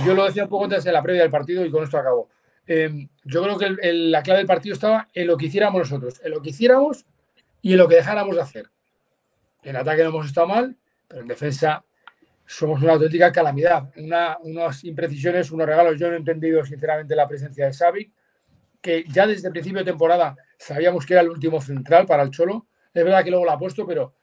Yo 0.05 0.13
lo 0.13 0.25
decía 0.25 0.43
un 0.43 0.49
poco 0.49 0.65
antes 0.65 0.83
de 0.83 0.91
la 0.91 1.01
previa 1.01 1.23
del 1.23 1.31
partido 1.31 1.65
y 1.65 1.71
con 1.71 1.83
esto 1.83 1.97
acabo. 1.97 2.29
Em, 2.65 3.09
yo 3.23 3.41
creo 3.41 3.57
que 3.57 3.75
la 3.93 4.21
clave 4.21 4.39
del 4.39 4.47
partido 4.47 4.73
estaba 4.73 5.07
en 5.13 5.27
lo 5.27 5.37
que 5.37 5.47
hiciéramos 5.47 5.79
nosotros, 5.79 6.21
en 6.23 6.31
lo 6.31 6.41
que 6.41 6.49
hiciéramos 6.49 7.05
y 7.61 7.73
en 7.73 7.79
lo 7.79 7.87
que 7.87 7.95
dejáramos 7.95 8.35
de 8.35 8.41
hacer. 8.41 8.69
En 9.63 9.75
ataque 9.75 10.03
no 10.03 10.09
hemos 10.09 10.27
estado 10.27 10.47
mal, 10.47 10.77
pero 11.07 11.21
en 11.21 11.27
defensa 11.27 11.83
somos 12.49 12.81
una 12.81 12.93
auténtica 12.93 13.31
calamidad. 13.31 13.91
unas 14.41 14.83
imprecisiones, 14.83 15.51
unos 15.51 15.67
regalos. 15.67 15.99
Yo 15.99 16.07
no 16.07 16.15
he 16.15 16.17
entendido 16.17 16.65
sinceramente 16.65 17.15
la 17.15 17.27
presencia 17.27 17.67
de 17.67 17.73
Xavi, 17.73 18.11
que 18.81 19.05
ya 19.07 19.27
desde 19.27 19.49
el 19.49 19.51
principio 19.51 19.79
de 19.79 19.91
temporada 19.91 20.35
sabíamos 20.57 21.05
que 21.05 21.13
era 21.13 21.21
el 21.21 21.29
último 21.29 21.61
central 21.61 22.07
para 22.07 22.23
el 22.23 22.31
Cholo. 22.31 22.65
Es 22.91 23.03
verdad 23.03 23.23
que 23.23 23.29
luego 23.29 23.45
lo 23.45 23.51
ha 23.51 23.59
puesto, 23.59 23.85
pero 23.85 24.15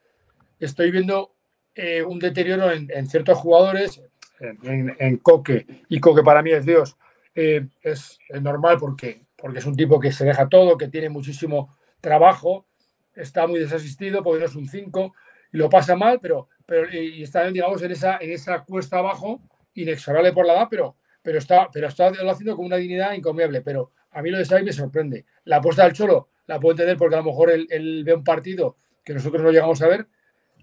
estoy 0.59 0.91
viendo 0.91 1.37
eh, 1.73 2.03
un 2.03 2.19
deterioro 2.19 2.73
en, 2.73 3.07
ciertos 3.07 3.39
jugadores, 3.39 4.03
en, 4.41 5.19
Coque, 5.19 5.65
y 5.89 6.01
Coque 6.01 6.25
para 6.25 6.43
mí 6.43 6.51
es 6.51 6.67
Dios. 6.67 6.97
Eh, 7.33 7.69
es, 7.81 8.19
normal 8.41 8.77
porque, 8.81 9.23
porque 9.37 9.61
es 9.61 9.67
un 9.67 9.77
tipo 9.77 10.01
que 10.01 10.11
se 10.11 10.25
deja 10.25 10.49
todo, 10.49 10.77
que 10.77 10.89
tiene 10.89 11.11
muchísimo 11.11 11.77
trabajo, 12.01 12.67
está 13.15 13.47
muy 13.47 13.61
desasistido 13.61 14.25
porque 14.25 14.41
no 14.41 14.47
es 14.47 14.57
un 14.57 14.67
5 14.67 15.15
y 15.53 15.59
lo 15.59 15.71
pasa 15.71 15.95
mal, 15.95 16.19
pero, 16.21 16.49
pero 16.67 16.93
y 16.93 17.23
está, 17.23 17.47
digamos, 17.47 17.81
en 17.83 17.93
esa, 17.93 18.19
en 18.19 18.33
esa 18.33 18.65
cuesta 18.65 18.99
abajo, 18.99 19.41
inexorable 19.75 20.33
por 20.33 20.47
la 20.47 20.55
edad, 20.55 20.69
pero, 20.69 20.97
pero, 21.23 21.39
está, 21.39 21.69
pero 21.73 21.87
está 21.87 22.09
haciendo 22.09 22.57
con 22.57 22.67
una 22.67 22.77
dignidad 22.77 23.15
encomiable. 23.15 23.63
Pero 23.63 23.93
a 24.11 24.21
mí 24.21 24.31
lo 24.31 24.39
de 24.39 24.45
Xavi 24.45 24.65
me 24.65 24.73
sorprende. 24.73 25.25
La 25.45 25.59
apuesta 25.59 25.85
del 25.85 25.93
Cholo 25.93 26.29
la 26.47 26.59
puedo 26.59 26.73
entender 26.73 26.97
porque 26.97 27.15
a 27.15 27.19
lo 27.19 27.25
mejor 27.25 27.51
él, 27.51 28.03
ve 28.05 28.15
un 28.15 28.25
partido 28.25 28.77
que 29.05 29.15
nosotros 29.15 29.43
no 29.43 29.53
llegamos 29.53 29.81
a 29.83 29.89
ver, 29.89 30.09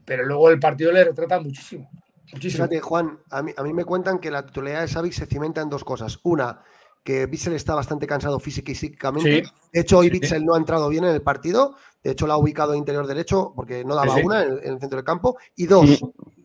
pero 0.05 0.25
luego 0.25 0.49
el 0.49 0.59
partido 0.59 0.91
le 0.91 1.05
retrata 1.05 1.39
muchísimo. 1.39 1.89
Fíjate, 2.25 2.81
Juan, 2.81 3.19
a 3.29 3.41
mí, 3.41 3.53
a 3.55 3.63
mí, 3.63 3.73
me 3.73 3.85
cuentan 3.85 4.19
que 4.19 4.31
la 4.31 4.45
titularidad 4.45 4.81
de 4.81 4.87
Xavi 4.87 5.11
se 5.11 5.25
cimenta 5.25 5.61
en 5.61 5.69
dos 5.69 5.83
cosas. 5.83 6.19
Una, 6.23 6.61
que 7.03 7.25
Bitzel 7.25 7.53
está 7.53 7.75
bastante 7.75 8.07
cansado 8.07 8.39
física 8.39 8.71
y 8.71 8.75
psíquicamente. 8.75 9.43
de 9.71 9.79
hecho, 9.79 9.97
hoy 9.97 10.09
Bitzel 10.09 10.45
no 10.45 10.55
ha 10.55 10.57
entrado 10.57 10.89
bien 10.89 11.03
en 11.03 11.13
el 11.13 11.21
partido. 11.21 11.75
De 12.01 12.11
hecho, 12.11 12.27
lo 12.27 12.33
ha 12.33 12.37
ubicado 12.37 12.73
en 12.73 12.79
interior 12.79 13.05
derecho 13.05 13.53
porque 13.55 13.83
no 13.83 13.95
daba 13.95 14.15
una 14.15 14.43
en 14.43 14.59
el, 14.63 14.79
centro 14.79 14.97
del 14.97 15.05
campo. 15.05 15.37
Y 15.55 15.65
dos, 15.65 16.01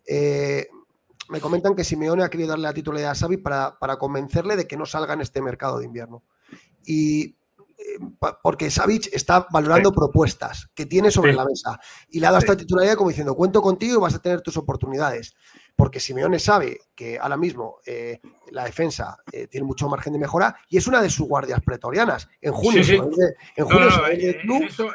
eh, 0.06 0.68
me 1.28 1.40
comentan 1.40 1.74
que 1.74 1.84
Simeone 1.84 2.24
ha 2.24 2.30
querido 2.30 2.50
darle 2.50 2.64
la 2.64 2.74
titularidad 2.74 3.12
a 3.12 3.14
Xavi 3.14 3.36
para, 3.36 3.78
para 3.78 3.98
convencerle 3.98 4.56
de 4.56 4.66
que 4.66 4.76
no 4.76 4.86
salga 4.86 5.14
en 5.14 5.20
este 5.20 5.40
mercado 5.40 5.78
de 5.78 5.84
invierno. 5.84 6.24
Y 6.84 7.38
porque 8.42 8.70
Savic 8.70 9.08
está 9.12 9.46
valorando 9.50 9.92
propuestas 9.92 10.70
que 10.74 10.86
tiene 10.86 11.10
sobre 11.10 11.32
la 11.32 11.44
mesa 11.44 11.78
y 12.10 12.20
le 12.20 12.26
ha 12.26 12.30
dado 12.30 12.40
esta 12.40 12.56
titularidad 12.56 12.96
como 12.96 13.10
diciendo, 13.10 13.34
cuento 13.34 13.62
contigo 13.62 13.98
y 13.98 14.00
vas 14.00 14.14
a 14.14 14.22
tener 14.22 14.40
tus 14.40 14.56
oportunidades. 14.56 15.34
Porque 15.78 16.00
Simeone 16.00 16.40
sabe 16.40 16.80
que 16.92 17.20
ahora 17.20 17.36
mismo 17.36 17.78
eh, 17.86 18.18
la 18.50 18.64
defensa 18.64 19.16
eh, 19.30 19.46
tiene 19.46 19.64
mucho 19.64 19.88
margen 19.88 20.12
de 20.12 20.18
mejora 20.18 20.56
y 20.68 20.76
es 20.76 20.88
una 20.88 21.00
de 21.00 21.08
sus 21.08 21.28
guardias 21.28 21.60
pretorianas. 21.64 22.28
En 22.40 22.52
junio, 22.52 22.82
en 22.82 23.64
junio 23.64 24.08
en, 24.08 24.64
eso, 24.64 24.92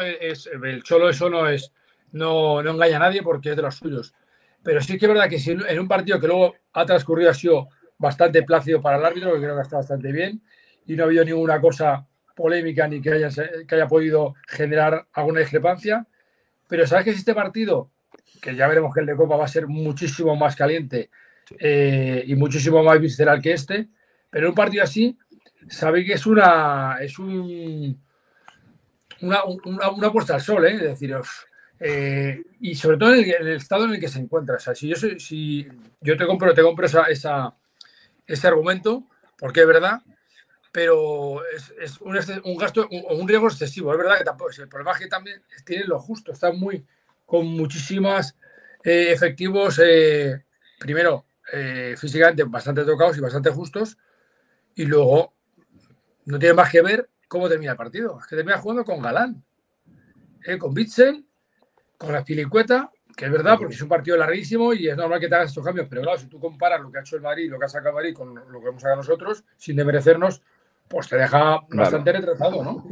es, 0.00 0.50
el 0.50 0.82
Cholo 0.82 1.08
eso 1.08 1.30
no 1.30 1.48
es, 1.48 1.70
no, 2.10 2.64
no 2.64 2.72
engaña 2.72 2.96
a 2.96 2.98
nadie 2.98 3.22
porque 3.22 3.50
es 3.50 3.56
de 3.56 3.62
los 3.62 3.76
suyos. 3.76 4.12
Pero 4.64 4.80
sí 4.80 4.98
que 4.98 5.06
es 5.06 5.12
verdad 5.12 5.28
que 5.28 5.38
si 5.38 5.52
en 5.52 5.78
un 5.78 5.86
partido 5.86 6.18
que 6.18 6.26
luego 6.26 6.56
ha 6.72 6.84
transcurrido 6.84 7.30
ha 7.30 7.34
sido 7.34 7.68
bastante 7.96 8.42
plácido 8.42 8.82
para 8.82 8.98
el 8.98 9.04
árbitro, 9.04 9.34
que 9.34 9.40
creo 9.40 9.54
que 9.54 9.62
está 9.62 9.76
bastante 9.76 10.10
bien, 10.10 10.42
y 10.84 10.96
no 10.96 11.04
ha 11.04 11.06
habido 11.06 11.24
ninguna 11.24 11.60
cosa 11.60 12.08
polémica 12.34 12.88
ni 12.88 13.00
que 13.00 13.12
haya, 13.12 13.28
que 13.68 13.72
haya 13.72 13.86
podido 13.86 14.34
generar 14.48 15.06
alguna 15.12 15.38
discrepancia. 15.38 16.08
Pero 16.66 16.88
sabes 16.88 17.04
que 17.04 17.12
si 17.12 17.20
este 17.20 17.34
partido, 17.34 17.92
que 18.40 18.54
ya 18.54 18.68
veremos 18.68 18.92
que 18.94 19.00
el 19.00 19.06
de 19.06 19.16
Copa 19.16 19.36
va 19.36 19.44
a 19.44 19.48
ser 19.48 19.66
muchísimo 19.66 20.36
más 20.36 20.56
caliente 20.56 21.10
eh, 21.58 22.24
y 22.26 22.34
muchísimo 22.34 22.82
más 22.82 23.00
visceral 23.00 23.40
que 23.40 23.52
este, 23.52 23.88
pero 24.30 24.48
un 24.48 24.54
partido 24.54 24.82
así, 24.82 25.16
sabe 25.68 26.04
que 26.04 26.14
es 26.14 26.26
una 26.26 26.98
es 27.00 27.18
un 27.18 27.98
una, 29.20 29.44
una, 29.44 30.12
puesta 30.12 30.34
al 30.34 30.40
sol, 30.40 30.66
¿eh? 30.66 30.74
es 30.74 30.82
decir, 30.82 31.16
eh, 31.80 32.42
y 32.60 32.74
sobre 32.74 32.96
todo 32.96 33.14
en 33.14 33.24
el, 33.24 33.48
estado 33.56 33.84
en 33.84 33.92
el 33.92 34.00
que 34.00 34.08
se 34.08 34.18
encuentra. 34.18 34.56
O 34.56 34.58
sea, 34.58 34.74
si 34.74 34.88
yo, 34.88 34.96
si 34.96 35.66
yo 36.00 36.16
te 36.16 36.26
compro, 36.26 36.54
te 36.54 36.62
compro 36.62 36.86
esa, 36.86 37.04
esa, 37.04 37.54
ese 38.26 38.46
argumento, 38.46 39.04
porque 39.38 39.60
es 39.60 39.66
verdad, 39.66 40.02
pero 40.72 41.42
es, 41.46 42.00
un, 42.00 42.18
un, 42.44 42.56
gasto 42.56 42.88
o 42.90 43.14
un, 43.14 43.28
riesgo 43.28 43.48
excesivo. 43.48 43.92
Es 43.92 43.98
verdad 43.98 44.18
que 44.18 44.24
tampoco, 44.24 44.50
el 44.56 44.68
problema 44.68 44.92
es 44.92 44.98
que 44.98 45.08
también 45.08 45.42
tiene 45.64 45.84
lo 45.84 45.98
justo, 45.98 46.32
está 46.32 46.52
muy 46.52 46.84
con 47.34 47.48
muchísimas 47.48 48.36
eh, 48.84 49.10
efectivos, 49.10 49.80
eh, 49.84 50.44
primero 50.78 51.26
eh, 51.52 51.96
físicamente 51.98 52.44
bastante 52.44 52.84
tocados 52.84 53.18
y 53.18 53.20
bastante 53.20 53.50
justos, 53.50 53.98
y 54.76 54.84
luego 54.84 55.34
no 56.26 56.38
tiene 56.38 56.54
más 56.54 56.70
que 56.70 56.80
ver 56.80 57.10
cómo 57.26 57.48
termina 57.48 57.72
el 57.72 57.76
partido. 57.76 58.20
Es 58.20 58.28
que 58.28 58.36
termina 58.36 58.58
jugando 58.58 58.84
con 58.84 59.02
Galán, 59.02 59.42
con 60.60 60.72
Bitzel, 60.72 61.26
con 61.98 62.12
la 62.12 62.24
Pilicueta, 62.24 62.92
que 63.16 63.24
es 63.24 63.32
verdad, 63.32 63.58
porque 63.58 63.74
es 63.74 63.82
un 63.82 63.88
partido 63.88 64.16
larguísimo 64.16 64.72
y 64.72 64.88
es 64.88 64.96
normal 64.96 65.18
que 65.18 65.28
te 65.28 65.34
hagas 65.34 65.48
estos 65.48 65.64
cambios, 65.64 65.88
pero 65.90 66.02
claro, 66.02 66.20
si 66.20 66.26
tú 66.26 66.38
comparas 66.38 66.80
lo 66.80 66.92
que 66.92 66.98
ha 66.98 67.00
hecho 67.00 67.16
el 67.16 67.22
Madrid, 67.22 67.50
lo 67.50 67.58
que 67.58 67.64
ha 67.64 67.68
sacado 67.68 67.88
el 67.88 67.94
Madrid 67.96 68.14
con 68.14 68.32
lo 68.32 68.60
que 68.60 68.68
hemos 68.68 68.80
sacado 68.80 68.98
nosotros, 68.98 69.42
sin 69.56 69.74
demerecernos, 69.74 70.40
pues 70.86 71.08
te 71.08 71.16
deja 71.16 71.62
bastante 71.68 72.12
retratado, 72.12 72.62
¿no? 72.62 72.86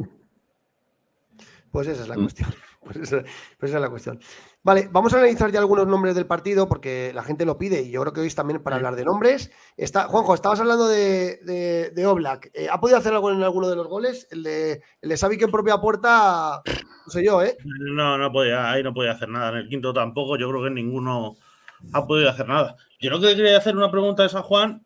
Pues 1.71 1.87
esa 1.87 2.01
es 2.01 2.09
la 2.09 2.15
cuestión. 2.15 2.53
Pues 2.83 2.97
esa, 2.97 3.21
pues 3.59 3.71
esa, 3.71 3.77
es 3.77 3.81
la 3.81 3.89
cuestión. 3.89 4.19
Vale, 4.61 4.89
vamos 4.91 5.13
a 5.13 5.17
analizar 5.17 5.51
ya 5.51 5.59
algunos 5.59 5.87
nombres 5.87 6.15
del 6.15 6.25
partido 6.25 6.67
porque 6.67 7.11
la 7.13 7.23
gente 7.23 7.45
lo 7.45 7.57
pide 7.57 7.81
y 7.81 7.91
yo 7.91 8.01
creo 8.01 8.13
que 8.13 8.21
hoy 8.21 8.27
es 8.27 8.35
también 8.35 8.61
para 8.61 8.75
hablar 8.75 8.95
de 8.95 9.05
nombres. 9.05 9.51
Está, 9.77 10.03
Juanjo, 10.03 10.33
estabas 10.33 10.59
hablando 10.59 10.87
de, 10.87 11.91
de, 11.93 12.05
Oblak. 12.05 12.51
Eh, 12.53 12.67
¿Ha 12.69 12.79
podido 12.79 12.97
hacer 12.97 13.13
algo 13.13 13.31
en 13.31 13.41
alguno 13.43 13.69
de 13.69 13.75
los 13.75 13.87
goles? 13.87 14.27
El 14.31 14.43
de, 14.43 14.81
el 15.01 15.09
de 15.09 15.37
que 15.37 15.45
en 15.45 15.51
propia 15.51 15.77
puerta, 15.79 16.61
no 17.05 17.11
sé 17.11 17.23
yo, 17.23 17.41
¿eh? 17.41 17.57
No, 17.63 18.17
no 18.17 18.31
podía, 18.31 18.71
ahí 18.71 18.83
no 18.83 18.93
podía 18.93 19.11
hacer 19.11 19.29
nada. 19.29 19.49
En 19.49 19.57
el 19.57 19.69
quinto 19.69 19.93
tampoco, 19.93 20.37
yo 20.37 20.49
creo 20.49 20.63
que 20.63 20.69
ninguno 20.69 21.37
ha 21.91 22.05
podido 22.05 22.29
hacer 22.29 22.47
nada. 22.47 22.75
Yo 22.99 23.09
lo 23.09 23.19
que 23.19 23.35
quería 23.35 23.57
hacer 23.57 23.75
una 23.75 23.91
pregunta 23.91 24.25
es 24.25 24.35
a 24.35 24.41
Juan 24.41 24.82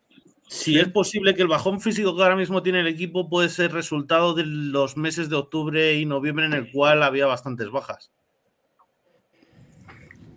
si 0.48 0.78
es 0.78 0.88
posible 0.88 1.34
que 1.34 1.42
el 1.42 1.48
bajón 1.48 1.78
físico 1.78 2.16
que 2.16 2.22
ahora 2.22 2.34
mismo 2.34 2.62
tiene 2.62 2.80
el 2.80 2.86
equipo 2.86 3.28
puede 3.28 3.50
ser 3.50 3.70
resultado 3.70 4.32
de 4.32 4.44
los 4.46 4.96
meses 4.96 5.28
de 5.28 5.36
octubre 5.36 5.94
y 5.94 6.06
noviembre 6.06 6.46
en 6.46 6.54
el 6.54 6.72
cual 6.72 7.02
había 7.02 7.26
bastantes 7.26 7.70
bajas. 7.70 8.10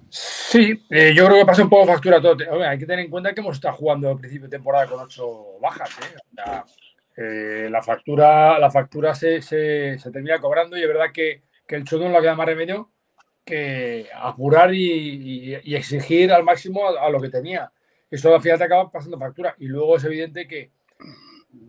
Sí, 0.10 0.84
eh, 0.90 1.14
yo 1.16 1.26
creo 1.26 1.40
que 1.40 1.46
pasa 1.46 1.64
un 1.64 1.70
poco 1.70 1.88
factura 1.88 2.22
todo. 2.22 2.36
hay 2.62 2.78
que 2.78 2.86
tener 2.86 3.06
en 3.06 3.10
cuenta 3.10 3.34
que 3.34 3.40
hemos 3.40 3.56
estado 3.56 3.78
jugando 3.78 4.10
al 4.10 4.18
principio 4.18 4.48
de 4.48 4.58
temporada 4.58 4.86
con 4.88 5.00
ocho 5.00 5.58
bajas. 5.62 5.90
¿eh? 6.00 6.62
Eh, 7.16 7.70
la 7.70 7.82
factura, 7.82 8.60
la 8.60 8.70
factura 8.70 9.16
se, 9.16 9.40
termina 10.12 10.40
cobrando 10.40 10.78
y 10.78 10.82
es 10.82 10.88
verdad 10.90 11.14
que, 11.14 11.44
el 11.70 11.86
Chodo 11.86 12.10
no 12.10 12.16
le 12.16 12.20
queda 12.20 12.36
más 12.36 12.48
remedio 12.48 12.92
que 13.46 14.10
apurar 14.14 14.74
y, 14.74 15.54
exigir 15.74 16.34
al 16.34 16.44
máximo 16.44 16.90
a 16.90 17.10
lo 17.10 17.22
que 17.22 17.30
tenía 17.30 17.72
eso 18.12 18.36
al 18.36 18.42
final 18.42 18.58
te 18.58 18.66
acaba 18.66 18.92
pasando 18.92 19.18
factura. 19.18 19.56
Y 19.58 19.68
luego 19.68 19.96
es 19.96 20.04
evidente 20.04 20.46
que 20.46 20.72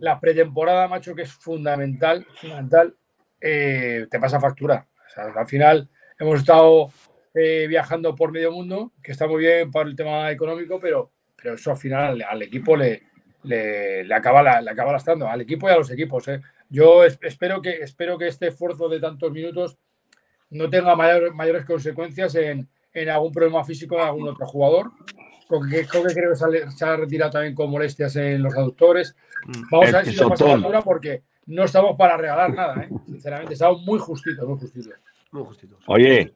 la 0.00 0.18
pretemporada, 0.18 0.88
macho, 0.88 1.14
que 1.14 1.22
es 1.22 1.32
fundamental, 1.32 2.26
fundamental, 2.34 2.96
eh, 3.40 4.06
te 4.10 4.18
pasa 4.18 4.40
factura. 4.40 4.86
al 5.16 5.46
final 5.46 5.88
hemos 6.18 6.40
estado 6.40 6.90
eh, 7.34 7.66
viajando 7.68 8.14
por 8.16 8.32
medio 8.32 8.50
mundo, 8.50 8.92
que 9.02 9.12
está 9.12 9.28
muy 9.28 9.42
bien 9.42 9.70
para 9.70 9.88
el 9.88 9.96
tema 9.96 10.30
económico, 10.32 10.80
pero, 10.80 11.12
pero 11.36 11.54
eso 11.54 11.70
al 11.70 11.76
final 11.76 12.22
al, 12.28 12.42
equipo 12.42 12.76
le, 12.76 13.04
le, 13.44 14.12
acaba, 14.12 14.60
le 14.60 14.70
acaba 14.70 14.92
lastrando, 14.92 15.28
al 15.28 15.40
equipo 15.40 15.68
y 15.68 15.72
a 15.72 15.78
los 15.78 15.90
equipos. 15.90 16.26
¿eh? 16.26 16.40
Yo 16.68 17.04
espero 17.04 17.62
que, 17.62 17.70
espero 17.82 18.18
que 18.18 18.26
este 18.26 18.48
esfuerzo 18.48 18.88
de 18.88 18.98
tantos 18.98 19.30
minutos 19.30 19.78
no 20.50 20.68
tenga 20.68 20.96
mayores 20.96 21.64
consecuencias 21.64 22.34
en, 22.34 22.68
en 22.92 23.08
algún 23.08 23.32
problema 23.32 23.64
físico 23.64 23.96
de 23.96 24.02
algún 24.02 24.28
otro 24.28 24.46
jugador 24.46 24.90
que 25.60 25.86
creo 25.86 26.32
que 26.34 26.70
se 26.70 26.84
ha 26.84 26.96
retirado 26.96 27.32
también 27.32 27.54
con 27.54 27.70
molestias 27.70 28.16
en 28.16 28.42
los 28.42 28.54
aductores. 28.56 29.16
Mm. 29.46 29.62
Vamos 29.70 29.94
a 29.94 29.96
ver 29.98 30.06
si 30.06 30.16
lo 30.16 30.28
pasa 30.28 30.46
factura 30.46 30.82
porque 30.82 31.22
no 31.46 31.64
estamos 31.64 31.96
para 31.96 32.16
regalar 32.16 32.54
nada, 32.54 32.82
¿eh? 32.82 32.88
sinceramente. 33.06 33.54
Estamos 33.54 33.82
muy 33.82 33.98
justitos, 33.98 34.46
muy 34.46 34.58
justitos. 34.58 34.94
Muy 35.30 35.46
Oye, 35.86 36.32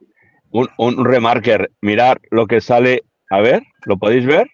un, 0.51 0.69
un 0.79 1.05
remarker, 1.05 1.71
mirar 1.81 2.21
lo 2.31 2.47
que 2.47 2.61
sale. 2.61 3.05
A 3.31 3.41
ver, 3.41 3.62
¿lo 3.85 3.97
podéis 3.97 4.25
ver? 4.25 4.49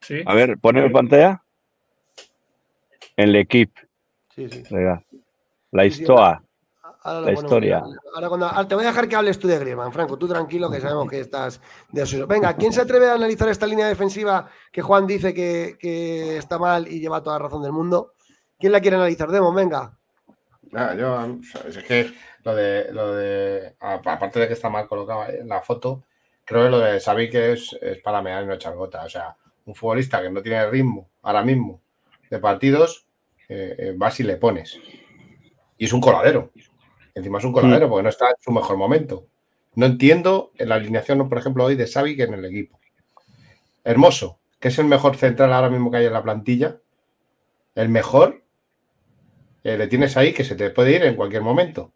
Sí. 0.00 0.22
A 0.26 0.34
ver, 0.34 0.58
ponme 0.58 0.84
en 0.84 0.92
pantalla. 0.92 1.42
En 3.16 3.28
el 3.28 3.36
equipo. 3.36 3.80
Sí, 4.34 4.48
sí. 4.48 4.62
La 5.70 5.86
historia 5.86 6.42
la 7.04 7.32
historia. 7.32 7.82
Ahora, 8.14 8.68
te 8.68 8.74
voy 8.74 8.84
a 8.84 8.88
dejar 8.88 9.08
que 9.08 9.16
hables 9.16 9.38
tú 9.38 9.48
de 9.48 9.58
Griezmann, 9.58 9.92
Franco. 9.92 10.18
Tú 10.18 10.28
tranquilo, 10.28 10.70
que 10.70 10.80
sabemos 10.80 11.08
que 11.08 11.20
estás 11.20 11.60
de 11.90 12.02
eso. 12.02 12.26
Venga, 12.26 12.54
¿quién 12.56 12.72
se 12.72 12.82
atreve 12.82 13.08
a 13.08 13.14
analizar 13.14 13.48
esta 13.48 13.66
línea 13.66 13.88
defensiva 13.88 14.48
que 14.70 14.82
Juan 14.82 15.06
dice 15.06 15.32
que, 15.32 16.36
está 16.36 16.58
mal 16.58 16.86
y 16.88 17.00
lleva 17.00 17.22
toda 17.22 17.38
la 17.38 17.44
razón 17.44 17.62
del 17.62 17.72
mundo? 17.72 18.14
¿Quién 18.58 18.72
la 18.72 18.80
quiere 18.80 18.96
analizar? 18.96 19.30
Demo, 19.30 19.52
venga. 19.52 19.96
yo, 20.72 21.38
es 21.66 21.78
que 21.78 22.12
lo 22.44 22.54
de, 22.54 22.92
lo 22.92 23.14
de, 23.14 23.74
aparte 23.80 24.40
de 24.40 24.48
que 24.48 24.54
está 24.54 24.68
mal 24.68 24.86
colocado 24.86 25.24
en 25.28 25.48
la 25.48 25.62
foto, 25.62 26.04
creo 26.44 26.64
que 26.64 26.70
lo 26.70 26.78
de 26.78 27.00
Xavi 27.00 27.30
que 27.30 27.52
es, 27.52 27.76
para 28.04 28.20
mear 28.20 28.44
y 28.44 28.46
no 28.46 28.54
echar 28.54 28.74
gota. 28.74 29.04
O 29.04 29.08
sea, 29.08 29.36
un 29.64 29.74
futbolista 29.74 30.20
que 30.20 30.30
no 30.30 30.42
tiene 30.42 30.68
ritmo 30.68 31.08
ahora 31.22 31.42
mismo 31.42 31.80
de 32.30 32.38
partidos, 32.38 33.06
eh, 33.48 33.74
eh, 33.78 33.94
vas 33.96 34.20
y 34.20 34.22
le 34.22 34.36
pones. 34.36 34.78
Y 35.76 35.84
es 35.84 35.92
un 35.92 36.00
coladero. 36.00 36.52
Encima 37.14 37.38
es 37.38 37.44
un 37.44 37.52
coladero 37.52 37.88
porque 37.88 38.02
no 38.02 38.08
está 38.08 38.28
en 38.28 38.36
su 38.40 38.52
mejor 38.52 38.76
momento. 38.76 39.26
No 39.74 39.86
entiendo 39.86 40.52
en 40.58 40.68
la 40.68 40.76
alineación, 40.76 41.28
por 41.28 41.38
ejemplo, 41.38 41.64
hoy 41.64 41.76
de 41.76 41.86
Xavi 41.86 42.16
que 42.16 42.24
en 42.24 42.34
el 42.34 42.44
equipo. 42.44 42.78
Hermoso, 43.84 44.40
que 44.58 44.68
es 44.68 44.78
el 44.78 44.86
mejor 44.86 45.16
central 45.16 45.52
ahora 45.52 45.70
mismo 45.70 45.90
que 45.90 45.98
hay 45.98 46.06
en 46.06 46.12
la 46.12 46.22
plantilla. 46.22 46.78
El 47.74 47.88
mejor, 47.88 48.42
eh, 49.62 49.78
le 49.78 49.86
tienes 49.86 50.16
ahí 50.16 50.32
que 50.32 50.44
se 50.44 50.54
te 50.54 50.70
puede 50.70 50.96
ir 50.96 51.04
en 51.04 51.16
cualquier 51.16 51.42
momento. 51.42 51.92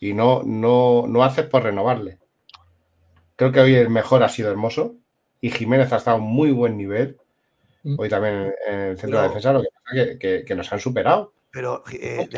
Y 0.00 0.12
no, 0.12 0.42
no, 0.44 1.06
no 1.06 1.22
haces 1.22 1.46
por 1.46 1.62
renovarle. 1.62 2.18
Creo 3.36 3.52
que 3.52 3.60
hoy 3.60 3.74
el 3.74 3.90
mejor 3.90 4.22
ha 4.22 4.28
sido 4.28 4.50
Hermoso. 4.50 4.96
Y 5.40 5.50
Jiménez 5.50 5.92
ha 5.92 5.96
estado 5.96 6.16
a 6.16 6.20
muy 6.20 6.50
buen 6.50 6.76
nivel. 6.76 7.18
Mm. 7.84 7.96
Hoy 7.98 8.08
también 8.08 8.54
en 8.66 8.80
el 8.80 8.98
centro 8.98 9.20
de 9.20 9.28
defensa, 9.28 9.52
lo 9.52 9.62
que 9.62 9.68
pasa 9.84 10.18
que, 10.18 10.44
que 10.46 10.54
nos 10.54 10.72
han 10.72 10.80
superado. 10.80 11.32
Pero, 11.54 11.84
eh, 11.92 12.28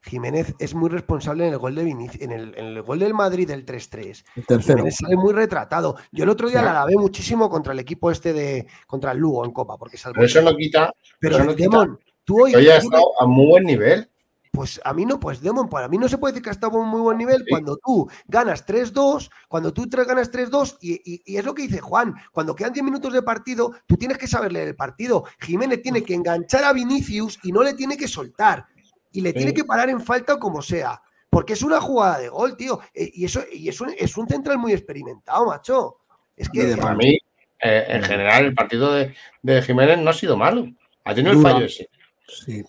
Jiménez 0.00 0.54
es 0.60 0.76
muy 0.76 0.90
responsable 0.90 1.44
en 1.44 1.54
el 1.54 1.58
gol 1.58 1.74
de 1.74 1.82
en 1.90 2.30
el, 2.30 2.82
gol 2.82 3.00
del 3.00 3.12
Madrid 3.14 3.48
del 3.48 3.66
3-3. 3.66 4.24
Jiménez 4.62 4.94
sale 4.94 5.16
muy 5.16 5.32
retratado. 5.32 5.96
Yo 6.12 6.22
el 6.22 6.30
otro 6.30 6.48
día 6.48 6.62
la 6.62 6.72
lavé 6.72 6.94
muchísimo 6.94 7.50
contra 7.50 7.72
el 7.72 7.80
equipo 7.80 8.12
este 8.12 8.32
de. 8.32 8.68
contra 8.86 9.10
el 9.10 9.18
Lugo 9.18 9.44
en 9.44 9.50
Copa, 9.50 9.76
porque 9.76 9.98
Pero 10.14 10.24
eso 10.24 10.40
no 10.40 10.56
quita. 10.56 10.94
Pero, 11.18 11.34
eso 11.34 11.44
no 11.46 11.54
Demon, 11.54 11.98
tú 12.22 12.44
hoy. 12.44 12.54
Hoy 12.54 12.68
has 12.68 12.84
estado 12.84 13.20
a 13.20 13.26
muy 13.26 13.46
buen 13.46 13.64
nivel. 13.64 14.08
Pues 14.50 14.80
a 14.84 14.92
mí 14.92 15.06
no, 15.06 15.20
pues 15.20 15.40
Demon, 15.40 15.68
para 15.68 15.86
mí 15.86 15.96
no 15.96 16.08
se 16.08 16.18
puede 16.18 16.32
decir 16.32 16.42
que 16.42 16.50
ha 16.50 16.52
estado 16.52 16.76
a 16.76 16.80
un 16.80 16.88
muy 16.88 17.00
buen 17.00 17.16
nivel 17.16 17.44
cuando 17.48 17.76
tú 17.76 18.10
ganas 18.26 18.66
3-2, 18.66 19.30
cuando 19.48 19.72
tú 19.72 19.86
ganas 19.88 20.32
3-2, 20.32 20.78
y, 20.80 21.22
y, 21.24 21.36
es 21.36 21.44
lo 21.44 21.54
que 21.54 21.62
dice 21.62 21.80
Juan, 21.80 22.14
cuando 22.32 22.56
quedan 22.56 22.72
10 22.72 22.84
minutos 22.84 23.12
de 23.12 23.22
partido, 23.22 23.72
tú 23.86 23.96
tienes 23.96 24.18
que 24.18 24.26
saber 24.26 24.52
leer 24.52 24.68
el 24.68 24.76
partido. 24.76 25.24
Jiménez 25.38 25.82
tiene 25.82 26.02
que 26.02 26.14
enganchar 26.14 26.64
a 26.64 26.72
Vinicius 26.72 27.38
y 27.44 27.52
no 27.52 27.62
le 27.62 27.74
tiene 27.74 27.96
que 27.96 28.08
soltar. 28.08 28.66
Y 29.12 29.20
le 29.20 29.32
tiene 29.32 29.52
que 29.52 29.64
parar 29.64 29.88
en 29.88 30.00
falta 30.00 30.38
como 30.38 30.62
sea. 30.62 31.00
Porque 31.28 31.52
es 31.52 31.62
una 31.62 31.80
jugada 31.80 32.18
de 32.18 32.28
gol, 32.28 32.56
tío. 32.56 32.80
Eh, 32.92 33.10
y 33.14 33.24
eso 33.24 33.42
y 33.52 33.68
es 33.68 33.80
un, 33.80 33.92
es 33.96 34.16
un 34.16 34.26
central 34.26 34.58
muy 34.58 34.72
experimentado, 34.72 35.46
macho. 35.46 35.98
Es 36.36 36.48
que. 36.48 36.76
Para 36.76 36.94
mí, 36.94 37.18
eh, 37.60 37.84
en 37.88 38.02
general, 38.02 38.46
el 38.46 38.54
partido 38.54 38.92
de, 38.92 39.14
de 39.42 39.62
Jiménez 39.62 39.98
no 39.98 40.10
ha 40.10 40.14
sido 40.14 40.36
malo. 40.36 40.66
Ha 41.04 41.14
tenido 41.14 41.34
el 41.34 41.42
fallo 41.42 41.64
ese. 41.64 41.88
Sí. 42.26 42.64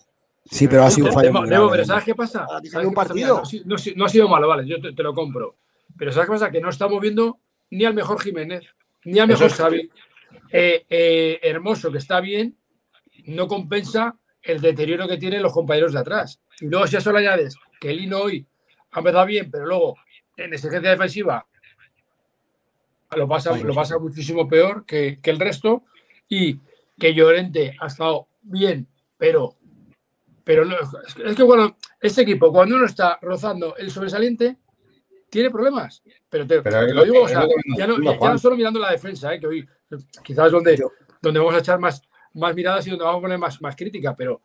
Sí, 0.52 0.68
pero 0.68 0.84
ha 0.84 0.90
sido 0.90 1.06
un 1.08 1.12
fallo. 1.14 1.32
Pero 1.70 1.84
¿sabes 1.84 2.04
qué 2.04 2.14
pasa? 2.14 2.46
¿Sabes 2.46 2.86
un 2.86 2.94
pasa? 2.94 3.08
partido. 3.08 3.42
Mira, 3.50 3.64
No, 3.64 3.74
ha 3.76 3.78
no 3.96 4.04
no 4.04 4.08
sido 4.08 4.28
malo, 4.28 4.48
vale, 4.48 4.66
yo 4.68 4.80
te, 4.80 4.92
te 4.92 5.02
lo 5.02 5.14
compro. 5.14 5.56
Pero 5.96 6.12
¿sabes 6.12 6.26
qué 6.28 6.32
pasa? 6.32 6.50
Que 6.50 6.60
no 6.60 6.68
estamos 6.68 7.00
viendo 7.00 7.38
ni 7.70 7.84
al 7.86 7.94
mejor 7.94 8.20
Jiménez, 8.20 8.62
ni 9.04 9.18
al 9.18 9.28
mejor 9.28 9.50
Xavi. 9.50 9.90
Eh, 10.50 10.84
eh, 10.90 11.40
Hermoso, 11.42 11.90
que 11.90 11.98
está 11.98 12.20
bien, 12.20 12.56
no 13.24 13.48
compensa 13.48 14.16
el 14.42 14.60
deterioro 14.60 15.08
que 15.08 15.16
tienen 15.16 15.42
los 15.42 15.52
compañeros 15.54 15.94
de 15.94 16.00
atrás. 16.00 16.40
Y 16.60 16.66
luego, 16.66 16.86
si 16.86 16.96
a 16.96 16.98
eso 16.98 17.12
le 17.12 17.20
añades 17.20 17.56
que 17.80 17.90
el 17.90 17.96
Lino 17.96 18.18
hoy 18.18 18.46
ha 18.90 18.98
empezado 18.98 19.24
bien, 19.24 19.50
pero 19.50 19.64
luego 19.66 19.96
en 20.36 20.52
exigencia 20.52 20.90
defensiva 20.90 21.46
lo 23.16 23.26
pasa, 23.28 23.56
lo 23.56 23.74
pasa 23.74 23.98
muchísimo 23.98 24.48
peor 24.48 24.84
que, 24.84 25.18
que 25.22 25.30
el 25.30 25.38
resto. 25.40 25.84
Y 26.28 26.60
que 26.98 27.14
Llorente 27.14 27.74
ha 27.80 27.86
estado 27.86 28.28
bien, 28.42 28.86
pero, 29.18 29.56
pero 30.44 30.64
no, 30.64 30.74
es 31.06 31.14
que- 31.14 31.24
es 31.24 31.36
que 31.36 31.42
bueno, 31.42 31.76
este 32.00 32.22
equipo, 32.22 32.52
cuando 32.52 32.76
uno 32.76 32.86
está 32.86 33.18
rozando 33.22 33.76
el 33.76 33.90
sobresaliente, 33.90 34.56
tiene 35.30 35.50
problemas. 35.50 36.02
Pero 36.28 36.46
te, 36.46 36.60
Pero 36.62 36.80
te 36.80 36.86
es 36.86 36.94
lo 36.94 37.04
digo, 37.04 37.14
que- 37.16 37.20
o 37.22 37.28
sea, 37.28 37.46
ya 37.76 37.86
no 37.86 38.38
solo 38.38 38.56
mirando 38.56 38.78
la 38.80 38.90
defensa, 38.92 39.32
eh, 39.34 39.40
que 39.40 39.46
hoy 39.46 39.68
quizás 40.22 40.46
es 40.46 40.52
donde, 40.52 40.82
donde 41.20 41.38
vamos 41.40 41.54
a 41.54 41.58
echar 41.58 41.78
más, 41.78 42.02
más 42.34 42.54
miradas 42.54 42.86
y 42.86 42.90
donde 42.90 43.04
vamos 43.04 43.18
a 43.18 43.22
poner 43.22 43.38
más, 43.38 43.60
más 43.62 43.76
crítica, 43.76 44.14
pero 44.16 44.42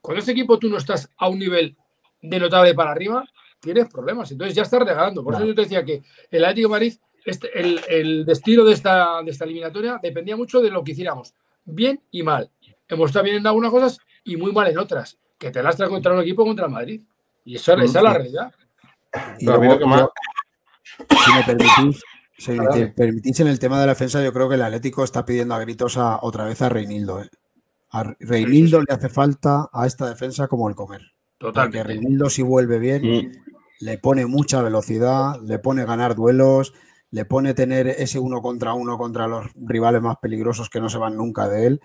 cuando 0.00 0.20
este 0.20 0.32
equipo 0.32 0.58
tú 0.58 0.68
no 0.68 0.76
estás 0.78 1.10
a 1.16 1.28
un 1.28 1.38
nivel 1.38 1.76
de 2.22 2.38
notable 2.38 2.74
para 2.74 2.90
arriba, 2.92 3.24
tienes 3.60 3.88
problemas. 3.88 4.30
Entonces 4.30 4.54
ya 4.54 4.62
estás 4.62 4.80
regalando. 4.80 5.22
Por 5.24 5.34
eso 5.34 5.44
yo 5.44 5.54
te 5.54 5.62
decía 5.62 5.84
que 5.84 6.02
el 6.30 6.44
Atlético 6.44 6.68
de 6.68 6.72
Madrid, 6.72 6.94
este, 7.24 7.58
el, 7.58 7.80
el 7.88 8.24
destino 8.24 8.64
de 8.64 8.72
esta, 8.72 9.22
de 9.24 9.30
esta 9.30 9.44
eliminatoria 9.44 9.98
dependía 10.02 10.36
mucho 10.36 10.60
de 10.60 10.70
lo 10.70 10.84
que 10.84 10.92
hiciéramos, 10.92 11.34
bien 11.64 12.00
y 12.10 12.22
mal. 12.22 12.50
Hemos 12.88 13.10
estado 13.10 13.24
bien 13.24 13.36
en 13.38 13.46
algunas 13.46 13.70
cosas 13.70 13.98
y 14.22 14.36
muy 14.36 14.52
mal 14.52 14.68
en 14.68 14.78
otras, 14.78 15.18
que 15.38 15.50
te 15.50 15.62
lastras 15.62 15.88
contra 15.88 16.12
un 16.14 16.20
equipo 16.20 16.44
contra 16.44 16.68
Madrid. 16.68 17.02
Y 17.44 17.56
eso, 17.56 17.74
esa 17.74 17.98
es 17.98 18.04
la 18.04 18.12
realidad. 18.14 18.52
Y 19.38 19.46
luego, 19.46 19.78
que 19.78 19.86
más- 19.86 20.06
si 20.98 21.32
me 21.32 21.42
permitís, 21.44 22.02
si 22.38 22.50
me 22.52 22.64
Dale. 22.64 22.86
permitís 22.88 23.40
en 23.40 23.46
el 23.48 23.58
tema 23.58 23.78
de 23.80 23.86
la 23.86 23.92
defensa, 23.92 24.22
yo 24.22 24.32
creo 24.32 24.48
que 24.48 24.56
el 24.56 24.62
Atlético 24.62 25.04
está 25.04 25.24
pidiendo 25.24 25.54
a 25.54 25.60
gritos 25.60 25.96
a- 25.96 26.18
otra 26.22 26.44
vez 26.44 26.60
a 26.62 26.68
Reinildo. 26.68 27.22
¿eh? 27.22 27.30
A 27.90 28.14
Reinildo 28.20 28.80
le 28.80 28.92
hace 28.92 29.08
falta 29.08 29.68
a 29.72 29.86
esta 29.86 30.08
defensa 30.08 30.48
como 30.48 30.68
el 30.68 30.74
comer. 30.74 31.02
Porque 31.38 31.52
Totalmente. 31.52 31.84
Reinildo 31.84 32.30
si 32.30 32.42
vuelve 32.42 32.78
bien, 32.78 33.02
Mm. 33.02 33.32
le 33.80 33.98
pone 33.98 34.26
mucha 34.26 34.62
velocidad, 34.62 35.40
le 35.42 35.58
pone 35.58 35.84
ganar 35.84 36.14
duelos, 36.14 36.74
le 37.10 37.24
pone 37.24 37.54
tener 37.54 37.86
ese 37.86 38.18
uno 38.18 38.42
contra 38.42 38.74
uno 38.74 38.98
contra 38.98 39.28
los 39.28 39.46
rivales 39.54 40.02
más 40.02 40.16
peligrosos 40.20 40.68
que 40.70 40.80
no 40.80 40.88
se 40.88 40.98
van 40.98 41.16
nunca 41.16 41.48
de 41.48 41.66
él 41.66 41.80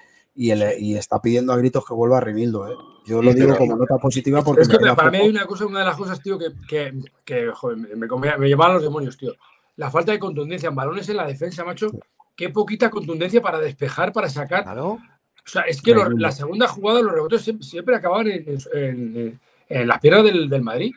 y, 0.46 0.52
el- 0.52 0.74
y 0.80 0.96
está 0.96 1.22
pidiendo 1.22 1.54
a 1.54 1.58
gritos 1.58 1.86
que 1.86 1.94
vuelva 1.94 2.20
Reinildo. 2.20 2.68
¿eh? 2.68 2.76
Yo 3.06 3.22
lo 3.22 3.34
digo 3.34 3.56
como 3.58 3.76
nota 3.76 3.98
positiva 3.98 4.44
porque 4.44 4.62
Es 4.62 4.68
que 4.70 4.78
para 4.96 5.12
mí 5.12 5.18
hay 5.18 5.30
una 5.30 5.46
cosa, 5.46 5.66
una 5.66 5.80
de 5.80 5.86
las 5.86 5.98
cosas, 5.98 6.22
tío, 6.22 6.38
que, 6.40 6.48
que, 6.68 6.94
que, 7.26 7.48
joder, 7.54 7.78
me, 7.78 7.96
me, 7.96 8.38
me 8.38 8.50
llamaban 8.50 8.76
los 8.76 8.84
demonios, 8.84 9.18
tío. 9.18 9.34
La 9.76 9.90
falta 9.92 10.12
de 10.12 10.20
contundencia 10.20 10.70
en 10.70 10.76
balones 10.76 11.08
en 11.10 11.18
la 11.18 11.26
defensa, 11.28 11.64
macho. 11.64 11.92
Qué 12.36 12.50
poquita 12.50 12.90
contundencia 12.90 13.42
para 13.42 13.60
despejar, 13.60 14.12
para 14.14 14.30
sacar. 14.30 14.64
Claro. 14.64 14.88
O 14.94 15.00
sea, 15.46 15.64
es 15.64 15.82
que 15.82 15.94
los- 15.94 16.14
la 16.16 16.32
segunda 16.32 16.68
jugada, 16.68 17.02
los 17.02 17.14
rebotes 17.14 17.42
siempre, 17.42 17.66
siempre 17.66 17.96
acababan 17.96 18.28
en, 18.28 18.44
en- 18.48 19.18
en- 19.18 19.40
en 19.70 19.88
las 19.88 20.00
piernas 20.00 20.24
del, 20.24 20.50
del 20.50 20.62
Madrid. 20.62 20.92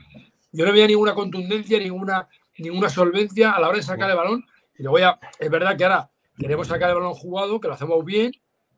Yo 0.53 0.65
no 0.67 0.73
veía 0.73 0.87
ninguna 0.87 1.15
contundencia, 1.15 1.79
ninguna, 1.79 2.29
ninguna 2.59 2.89
solvencia 2.89 3.53
a 3.53 3.61
la 3.61 3.69
hora 3.69 3.77
de 3.79 3.83
sacar 3.83 4.09
el 4.11 4.17
balón. 4.17 4.45
Y 4.79 4.83
luego 4.83 4.99
ya, 4.99 5.19
es 5.39 5.51
verdad 5.51 5.77
que 5.77 5.85
ahora 5.85 6.11
queremos 6.39 6.67
sacar 6.69 6.91
el 6.91 6.97
balón 6.97 7.15
jugado, 7.15 7.61
que 7.61 7.69
lo 7.69 7.75
hacemos 7.75 8.05
bien, 8.05 8.33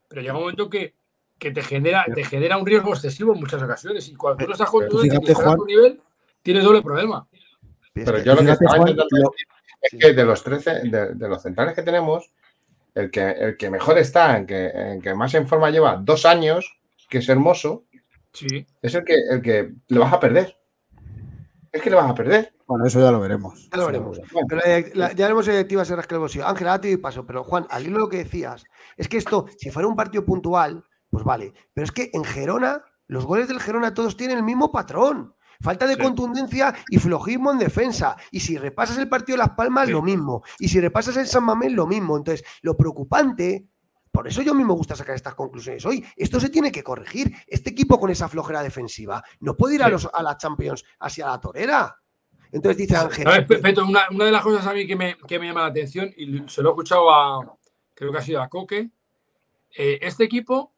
pero 0.07 0.21
llega 0.21 0.33
un 0.35 0.41
momento 0.41 0.69
que, 0.69 0.95
que 1.37 1.51
te, 1.51 1.61
genera, 1.61 2.05
te 2.13 2.23
genera 2.23 2.57
un 2.57 2.65
riesgo 2.65 2.93
excesivo 2.93 3.33
en 3.33 3.39
muchas 3.39 3.61
ocasiones. 3.61 4.07
Y 4.09 4.15
cuando 4.15 4.37
tú 4.43 4.47
no 4.47 4.53
estás 4.53 4.69
Juan. 4.69 4.87
tu 5.57 5.65
nivel, 5.65 6.01
tienes 6.41 6.63
doble 6.63 6.81
problema. 6.81 7.27
Pero 7.93 8.19
yo 8.23 8.35
lo 8.35 8.43
que 8.45 8.51
estaba 8.51 8.77
Juan, 8.77 8.81
intentando 8.89 9.17
lo- 9.17 9.31
decir 9.31 9.47
es 9.81 9.99
que 9.99 10.13
de 10.13 10.25
los 10.25 10.43
13, 10.43 10.71
de, 10.89 11.13
de 11.15 11.29
los 11.29 11.41
centrales 11.41 11.75
que 11.75 11.83
tenemos, 11.83 12.31
el 12.95 13.11
que, 13.11 13.29
el 13.29 13.57
que 13.57 13.69
mejor 13.69 13.97
está, 13.99 14.37
en 14.37 14.47
que, 14.47 14.67
en 14.69 15.01
que 15.01 15.13
más 15.13 15.33
en 15.35 15.47
forma 15.47 15.69
lleva 15.69 15.97
dos 15.97 16.25
años, 16.25 16.77
que 17.09 17.19
es 17.19 17.29
hermoso, 17.29 17.83
Sí. 18.33 18.65
es 18.83 18.93
el 18.93 19.03
que, 19.03 19.15
el 19.31 19.41
que 19.41 19.71
le 19.87 19.99
vas 19.99 20.13
a 20.13 20.19
perder. 20.19 20.55
Es 21.71 21.81
que 21.81 21.89
le 21.89 21.95
vas 21.95 22.09
a 22.09 22.13
perder. 22.15 22.53
Bueno, 22.67 22.85
eso 22.85 22.99
ya 22.99 23.11
lo 23.11 23.19
veremos. 23.21 23.69
Ya 23.71 23.77
lo 23.77 23.85
veremos. 23.87 24.19
Pero 24.49 24.61
la- 24.65 24.83
la- 24.93 25.11
ya 25.13 25.25
veremos 25.25 25.45
si 25.45 25.51
directiva 25.51 25.85
se 25.85 25.95
rasca 25.95 26.15
el 26.15 26.19
bolsillo. 26.19 26.45
Ángel, 26.47 26.67
a 26.67 26.81
ti 26.81 26.89
y 26.89 26.97
paso. 26.97 27.25
Pero 27.25 27.43
Juan, 27.43 27.65
al 27.69 27.83
hilo 27.85 27.93
de 27.93 27.99
lo 28.01 28.09
que 28.09 28.17
decías, 28.17 28.63
es 28.97 29.07
que 29.07 29.17
esto, 29.17 29.45
si 29.57 29.69
fuera 29.71 29.87
un 29.87 29.95
partido 29.95 30.25
puntual, 30.25 30.83
pues 31.09 31.23
vale. 31.23 31.53
Pero 31.73 31.85
es 31.85 31.91
que 31.91 32.09
en 32.13 32.23
Gerona, 32.25 32.83
los 33.07 33.25
goles 33.25 33.47
del 33.47 33.61
Gerona 33.61 33.93
todos 33.93 34.17
tienen 34.17 34.37
el 34.37 34.43
mismo 34.43 34.71
patrón. 34.71 35.33
Falta 35.61 35.87
de 35.87 35.95
Sí. 35.95 36.01
contundencia 36.01 36.75
y 36.89 36.99
flojismo 36.99 37.51
en 37.51 37.57
defensa. 37.57 38.15
Y 38.31 38.41
si 38.41 38.57
repasas 38.57 38.97
el 38.97 39.07
partido 39.09 39.37
de 39.37 39.43
Las 39.45 39.55
Palmas, 39.55 39.87
Sí. 39.87 39.93
lo 39.93 40.01
mismo. 40.01 40.43
Y 40.59 40.67
si 40.67 40.79
repasas 40.81 41.15
el 41.17 41.25
San 41.25 41.45
Mamés, 41.45 41.71
lo 41.71 41.87
mismo. 41.87 42.15
Entonces, 42.17 42.45
lo 42.61 42.75
preocupante, 42.77 43.67
por 44.11 44.27
eso 44.27 44.41
yo 44.41 44.51
a 44.51 44.55
mí 44.55 44.63
me 44.63 44.73
gusta 44.73 44.95
sacar 44.95 45.15
estas 45.15 45.33
conclusiones 45.35 45.85
hoy, 45.85 46.05
esto 46.15 46.39
se 46.39 46.49
tiene 46.49 46.71
que 46.71 46.83
corregir. 46.83 47.33
Este 47.47 47.69
equipo 47.71 47.99
con 47.99 48.09
esa 48.11 48.27
flojera 48.27 48.61
defensiva 48.61 49.23
no 49.39 49.55
puede 49.55 49.75
ir 49.75 49.83
a, 49.83 49.89
los, 49.89 50.07
a 50.13 50.21
la 50.21 50.37
Champions 50.37 50.83
hacia 50.99 51.25
la 51.27 51.39
torera. 51.39 51.95
Entonces 52.51 52.77
dice 52.77 52.95
Ángel. 52.95 53.23
¿Sabes, 53.25 53.45
Pe- 53.47 53.57
Peto? 53.59 53.85
Una, 53.85 54.07
una 54.11 54.25
de 54.25 54.31
las 54.31 54.41
cosas 54.41 54.65
a 54.65 54.73
mí 54.73 54.87
que 54.87 54.95
me, 54.95 55.17
que 55.27 55.39
me 55.39 55.47
llama 55.47 55.61
la 55.61 55.67
atención, 55.67 56.13
y 56.15 56.43
se 56.47 56.61
lo 56.61 56.69
he 56.69 56.71
escuchado 56.71 57.11
a, 57.13 57.57
creo 57.93 58.11
que 58.11 58.17
ha 58.17 58.21
sido 58.21 58.41
a 58.41 58.47
Coque, 58.49 58.89
eh, 59.77 59.99
este 60.01 60.23
equipo 60.23 60.73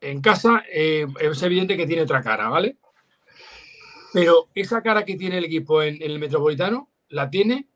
en 0.00 0.20
casa 0.20 0.64
eh, 0.72 1.06
es 1.20 1.42
evidente 1.42 1.76
que 1.76 1.86
tiene 1.86 2.02
otra 2.02 2.22
cara, 2.22 2.48
¿vale? 2.48 2.76
Pero 4.12 4.48
esa 4.54 4.82
cara 4.82 5.04
que 5.04 5.16
tiene 5.16 5.38
el 5.38 5.44
equipo 5.44 5.82
en, 5.82 5.96
en 5.96 6.10
el 6.10 6.18
Metropolitano 6.18 6.88
la 7.10 7.28
tiene 7.28 7.66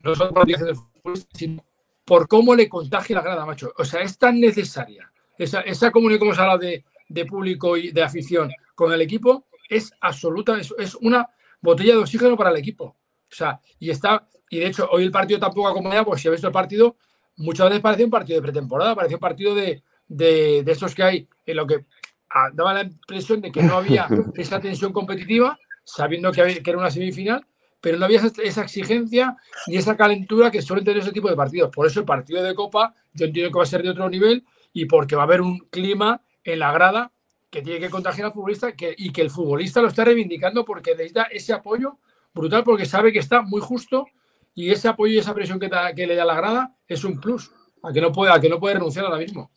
no 0.00 0.14
solo 0.14 0.30
por 0.30 0.42
lo 0.42 0.46
que 0.46 0.52
dice 0.52 0.68
el 0.70 0.76
futbolista, 0.76 1.30
sino 1.36 1.64
por 2.04 2.28
cómo 2.28 2.54
le 2.54 2.68
contagia 2.68 3.16
la 3.16 3.22
grada, 3.22 3.46
macho. 3.46 3.72
O 3.78 3.84
sea, 3.84 4.02
es 4.02 4.18
tan 4.18 4.38
necesaria 4.38 5.10
esa, 5.38 5.62
esa 5.62 5.90
comunión 5.90 6.18
como 6.18 6.34
se 6.34 6.40
habla 6.42 6.58
de, 6.58 6.84
de 7.08 7.24
público 7.24 7.76
y 7.76 7.90
de 7.90 8.02
afición 8.02 8.52
con 8.74 8.92
el 8.92 9.00
equipo, 9.00 9.46
es 9.68 9.92
absoluta, 10.00 10.58
es, 10.58 10.74
es 10.78 10.94
una 10.96 11.28
botella 11.64 11.94
de 11.94 11.98
oxígeno 12.00 12.36
para 12.36 12.50
el 12.50 12.56
equipo. 12.56 12.84
O 12.84 13.34
sea, 13.36 13.58
y 13.78 13.90
está, 13.90 14.28
y 14.50 14.58
de 14.60 14.66
hecho, 14.66 14.88
hoy 14.92 15.02
el 15.04 15.10
partido 15.10 15.40
tampoco 15.40 15.68
acompañado, 15.68 16.04
porque 16.04 16.20
si 16.22 16.28
habéis 16.28 16.38
visto 16.38 16.48
el 16.48 16.52
partido, 16.52 16.96
muchas 17.36 17.68
veces 17.68 17.82
parece 17.82 18.04
un 18.04 18.10
partido 18.10 18.36
de 18.38 18.42
pretemporada, 18.42 18.94
parece 18.94 19.14
un 19.14 19.20
partido 19.20 19.54
de, 19.54 19.82
de, 20.06 20.62
de 20.62 20.72
estos 20.72 20.94
que 20.94 21.02
hay 21.02 21.28
en 21.46 21.56
lo 21.56 21.66
que 21.66 21.84
ah, 22.30 22.50
daba 22.52 22.74
la 22.74 22.82
impresión 22.82 23.40
de 23.40 23.50
que 23.50 23.62
no 23.62 23.76
había 23.76 24.06
esa 24.36 24.60
tensión 24.60 24.92
competitiva, 24.92 25.58
sabiendo 25.84 26.30
que, 26.30 26.42
había- 26.42 26.62
que 26.62 26.70
era 26.70 26.78
una 26.78 26.90
semifinal, 26.90 27.44
pero 27.80 27.98
no 27.98 28.04
había 28.04 28.18
esa, 28.20 28.30
esa 28.42 28.62
exigencia 28.62 29.36
ni 29.66 29.76
esa 29.76 29.96
calentura 29.96 30.50
que 30.50 30.62
suelen 30.62 30.84
tener 30.84 31.02
ese 31.02 31.12
tipo 31.12 31.28
de 31.28 31.36
partidos. 31.36 31.70
Por 31.70 31.86
eso 31.86 32.00
el 32.00 32.06
partido 32.06 32.42
de 32.42 32.54
Copa 32.54 32.94
yo 33.12 33.26
entiendo 33.26 33.50
que 33.50 33.58
va 33.58 33.64
a 33.64 33.66
ser 33.66 33.82
de 33.82 33.90
otro 33.90 34.08
nivel 34.08 34.44
y 34.72 34.86
porque 34.86 35.16
va 35.16 35.22
a 35.22 35.26
haber 35.26 35.40
un 35.40 35.58
clima 35.70 36.20
en 36.44 36.58
la 36.60 36.72
grada 36.72 37.12
que 37.54 37.62
tiene 37.62 37.78
que 37.78 37.88
contagiar 37.88 38.26
al 38.26 38.32
futbolista 38.32 38.72
que, 38.72 38.92
y 38.98 39.12
que 39.12 39.22
el 39.22 39.30
futbolista 39.30 39.80
lo 39.80 39.86
está 39.86 40.04
reivindicando 40.04 40.64
porque 40.64 40.90
necesita 40.90 41.22
ese 41.30 41.52
apoyo 41.52 41.98
brutal 42.34 42.64
porque 42.64 42.84
sabe 42.84 43.12
que 43.12 43.20
está 43.20 43.42
muy 43.42 43.60
justo 43.60 44.06
y 44.54 44.70
ese 44.72 44.88
apoyo 44.88 45.12
y 45.14 45.18
esa 45.18 45.32
presión 45.34 45.60
que, 45.60 45.68
da- 45.68 45.94
que 45.94 46.04
le 46.04 46.16
da 46.16 46.24
la 46.24 46.34
grada 46.34 46.74
es 46.88 47.04
un 47.04 47.20
plus, 47.20 47.52
a 47.84 47.92
que 47.92 48.00
no 48.00 48.10
puede, 48.10 48.32
a 48.32 48.40
que 48.40 48.48
no 48.48 48.58
puede 48.58 48.74
renunciar 48.74 49.04
ahora 49.04 49.18
mismo. 49.18 49.52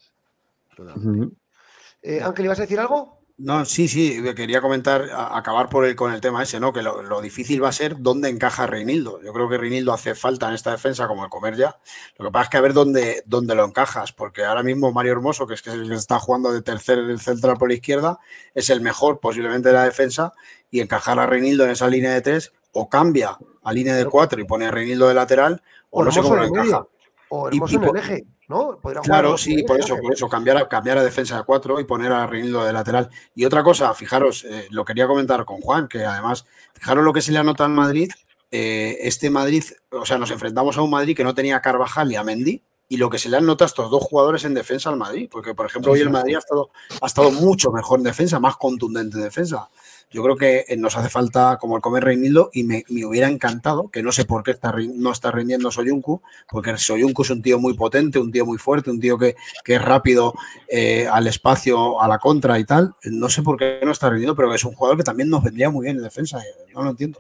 Eh, 2.04 2.22
Ángel, 2.22 2.46
¿ibas 2.46 2.60
a 2.60 2.62
decir 2.64 2.80
algo? 2.80 3.17
No, 3.40 3.66
sí, 3.66 3.88
sí, 3.88 4.20
quería 4.36 4.62
comentar, 4.62 5.12
acabar 5.14 5.70
por 5.70 5.86
el, 5.86 5.96
con 5.96 6.12
el 6.12 6.22
tema 6.22 6.42
ese, 6.42 6.60
¿no? 6.60 6.74
Que 6.74 6.82
lo, 6.82 7.04
lo 7.04 7.22
difícil 7.22 7.64
va 7.64 7.70
a 7.70 7.72
ser 7.72 8.00
dónde 8.00 8.30
encaja 8.30 8.66
Reinildo. 8.66 9.22
Yo 9.22 9.32
creo 9.32 9.48
que 9.48 9.60
Reinildo 9.60 9.94
hace 9.94 10.16
falta 10.16 10.48
en 10.48 10.56
esta 10.56 10.72
defensa 10.72 11.08
como 11.08 11.24
el 11.24 11.30
comer 11.30 11.56
ya. 11.56 11.78
Lo 12.18 12.26
que 12.26 12.32
pasa 12.32 12.44
es 12.46 12.50
que 12.50 12.58
a 12.58 12.62
ver 12.62 12.74
dónde, 12.74 13.22
dónde 13.28 13.54
lo 13.54 13.64
encajas, 13.64 14.12
porque 14.12 14.44
ahora 14.44 14.64
mismo 14.64 14.92
Mario 14.92 15.12
Hermoso, 15.12 15.46
que 15.46 15.54
es 15.54 15.62
que 15.62 15.70
se 15.70 15.94
está 15.94 16.18
jugando 16.18 16.52
de 16.52 16.64
tercer 16.64 16.98
el 16.98 17.20
central 17.20 17.58
por 17.58 17.70
la 17.70 17.76
izquierda, 17.76 18.18
es 18.56 18.72
el 18.72 18.82
mejor 18.82 19.20
posiblemente 19.20 19.70
de 19.70 19.76
la 19.76 19.84
defensa, 19.84 20.34
y 20.72 20.80
encajar 20.80 21.20
a 21.20 21.28
Reinildo 21.28 21.64
en 21.64 21.70
esa 21.70 21.88
línea 21.88 22.16
de 22.16 22.22
tres, 22.22 22.54
o 22.72 22.90
cambia 22.90 23.38
a 23.64 23.72
línea 23.72 23.96
de 23.96 24.06
cuatro 24.06 24.42
y 24.42 24.46
pone 24.46 24.66
a 24.66 24.72
Reinildo 24.72 25.08
de 25.08 25.14
lateral, 25.14 25.62
o, 25.92 26.02
O 26.02 26.06
no 26.06 26.12
sé 26.12 26.22
cómo 26.24 26.38
lo 26.38 26.42
el 26.42 26.50
encaja. 26.50 26.88
O 27.30 27.48
Hermoso 27.48 27.74
y 27.74 27.76
en 27.78 27.84
el 27.84 27.90
por- 27.90 27.98
eje, 28.00 28.24
¿no? 28.48 28.80
Podría 28.82 29.02
Claro, 29.02 29.38
sí, 29.38 29.64
por 29.64 29.78
eje. 29.78 29.86
eso, 29.86 29.98
por 30.02 30.14
eso, 30.14 30.30
cambiar 30.30 30.58
a, 30.58 30.68
cambiar 30.70 30.98
a 30.98 31.04
defensa 31.04 31.38
de 31.38 31.44
cuatro 31.44 31.80
y 31.80 31.84
poner 31.84 32.12
a 32.12 32.26
Reinildo 32.28 32.64
de 32.64 32.74
lateral. 32.74 33.10
Y 33.36 33.46
otra 33.46 33.64
cosa, 33.64 33.94
fijaros, 33.94 34.46
eh, 34.46 34.68
lo 34.72 34.86
quería 34.86 35.08
comentar 35.08 35.44
con 35.46 35.60
Juan, 35.62 35.88
que 35.88 36.06
además, 36.06 36.46
fijaros 36.74 37.04
lo 37.04 37.12
que 37.14 37.22
se 37.22 37.32
le 37.32 37.40
anota 37.40 37.66
al 37.66 37.72
Madrid. 37.72 38.12
eh, 38.50 39.00
este 39.02 39.30
Madrid, 39.30 39.62
o 39.92 40.06
sea, 40.06 40.18
nos 40.18 40.32
enfrentamos 40.32 40.78
a 40.78 40.82
un 40.82 40.90
Madrid 40.90 41.18
que 41.18 41.26
no 41.26 41.36
tenía 41.36 41.58
a 41.58 41.62
Carvajal 41.62 42.10
y 42.10 42.16
a 42.16 42.24
Mendy, 42.24 42.64
y 42.88 42.96
lo 42.96 43.10
que 43.10 43.20
se 43.20 43.28
le 43.28 43.36
han 43.36 43.46
notado 43.46 43.66
a 43.66 43.68
estos 43.68 43.92
dos 43.92 44.02
jugadores 44.02 44.46
en 44.46 44.54
defensa 44.54 44.90
al 44.90 44.96
Madrid. 44.96 45.28
Porque, 45.30 45.54
por 45.54 45.66
ejemplo, 45.66 45.92
hoy 45.92 46.00
el 46.00 46.10
Madrid 46.10 46.36
ha 46.36 46.40
estado, 46.40 46.70
ha 47.02 47.06
estado 47.08 47.30
mucho 47.32 47.72
mejor 47.74 48.00
en 48.00 48.04
defensa, 48.06 48.40
más 48.40 48.56
contundente 48.56 49.18
en 49.18 49.24
defensa. 49.24 49.68
Yo 50.10 50.24
creo 50.24 50.38
que 50.38 50.64
eh, 50.68 50.78
nos 50.78 50.96
hace 50.96 51.10
falta 51.10 51.58
como 51.60 51.76
el 51.76 51.82
comer 51.82 52.06
Reinildo 52.06 52.50
y 52.54 52.64
me, 52.64 52.86
hubiera 53.06 53.28
encantado, 53.28 53.90
que 53.90 54.02
no 54.02 54.14
sé 54.14 54.24
por 54.24 54.42
qué 54.42 54.52
está, 54.52 54.74
no 54.96 55.12
está 55.12 55.32
rindiendo 55.32 55.70
Soyuncu, 55.70 56.22
porque 56.50 56.78
Soyuncu 56.78 57.24
es 57.24 57.30
un 57.30 57.42
tío 57.42 57.60
muy 57.60 57.74
potente, 57.74 58.18
un 58.18 58.32
tío 58.32 58.46
muy 58.46 58.58
fuerte, 58.58 58.90
un 58.90 59.02
tío 59.02 59.18
que, 59.18 59.36
que 59.66 59.76
es 59.76 59.82
rápido 59.82 60.34
eh, 60.70 61.08
al 61.12 61.28
espacio, 61.28 62.02
a 62.02 62.08
la 62.08 62.20
contra 62.20 62.58
y 62.58 62.64
tal. 62.64 62.96
No 63.04 63.28
sé 63.28 63.42
por 63.42 63.58
qué 63.58 63.82
no 63.84 63.92
está 63.92 64.10
rindiendo, 64.10 64.36
pero 64.36 64.54
es 64.54 64.64
un 64.64 64.74
jugador 64.74 64.98
que 64.98 65.04
también 65.04 65.30
nos 65.30 65.44
vendría 65.44 65.70
muy 65.70 65.84
bien 65.84 65.98
en 65.98 66.04
defensa. 66.04 66.40
Eh, 66.40 66.72
no 66.74 66.84
lo 66.84 66.92
entiendo. 66.92 67.20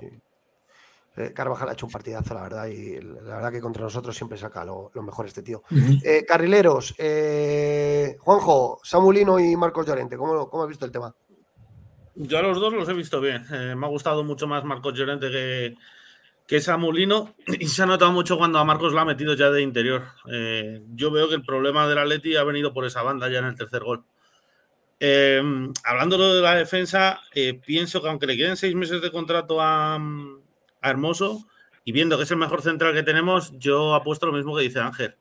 Carvajal 1.34 1.70
ha 1.70 1.74
hecho 1.74 1.88
un 1.88 1.92
partidazo, 1.92 2.36
la 2.36 2.44
verdad, 2.44 2.68
y 2.68 3.02
la 3.02 3.38
verdad 3.38 3.52
que 3.52 3.60
contra 3.60 3.82
nosotros 3.82 4.16
siempre 4.16 4.38
saca 4.38 4.64
lo, 4.64 4.92
mejor 5.02 5.26
este 5.26 5.42
tío. 5.42 5.64
carrileros, 6.28 6.96
Juanjo, 8.20 8.80
Samulino 8.84 9.40
y 9.40 9.56
Marcos 9.58 9.88
Llorente, 9.88 10.16
¿cómo, 10.16 10.48
¿cómo 10.48 10.62
has 10.62 10.70
visto 10.70 10.86
el 10.86 10.92
tema? 10.92 11.14
Yo 12.20 12.40
a 12.40 12.42
los 12.42 12.60
dos 12.60 12.74
los 12.74 12.90
he 12.90 12.94
visto 12.94 13.22
bien. 13.22 13.46
Eh, 13.52 13.76
me 13.76 13.86
ha 13.86 13.90
gustado 13.90 14.24
mucho 14.24 14.48
más 14.48 14.64
Marcos 14.64 14.96
Llorente 14.96 15.30
que, 15.30 15.76
que 16.48 16.60
Samulino 16.60 17.36
y 17.60 17.68
se 17.68 17.84
ha 17.84 17.86
notado 17.86 18.12
mucho 18.12 18.38
cuando 18.38 18.58
a 18.58 18.66
Marcos 18.66 18.92
lo 18.92 19.00
ha 19.00 19.06
metido 19.06 19.36
ya 19.36 19.52
de 19.52 19.62
interior. 19.62 20.04
Eh, 20.32 20.82
yo 20.96 21.12
veo 21.12 21.30
que 21.30 21.36
el 21.36 21.44
problema 21.44 21.88
del 21.88 22.00
Atleti 22.00 22.36
ha 22.36 22.44
venido 22.44 22.74
por 22.74 22.86
esa 22.86 23.04
banda 23.04 23.30
ya 23.30 23.38
en 23.40 23.46
el 23.46 23.56
tercer 23.56 23.84
gol. 23.84 24.04
Eh, 25.00 25.44
hablando 25.84 26.34
de 26.34 26.42
la 26.42 26.56
defensa, 26.56 27.22
pienso 27.64 28.02
que 28.02 28.10
aunque 28.10 28.26
le 28.26 28.36
queden 28.36 28.58
seis 28.58 28.74
meses 28.74 29.00
de 29.00 29.12
contrato 29.12 29.62
a, 29.62 29.96
a, 29.96 30.90
Hermoso 30.90 31.46
y 31.86 31.92
viendo 31.92 32.18
que 32.18 32.24
es 32.24 32.32
el 32.32 32.38
mejor 32.38 32.64
central 32.64 32.96
que 32.96 33.04
tenemos, 33.04 33.54
yo 33.60 33.94
apuesto 33.94 34.26
lo 34.26 34.34
mismo 34.34 34.56
que 34.56 34.64
dice 34.64 34.80
Ángel. 34.80 35.16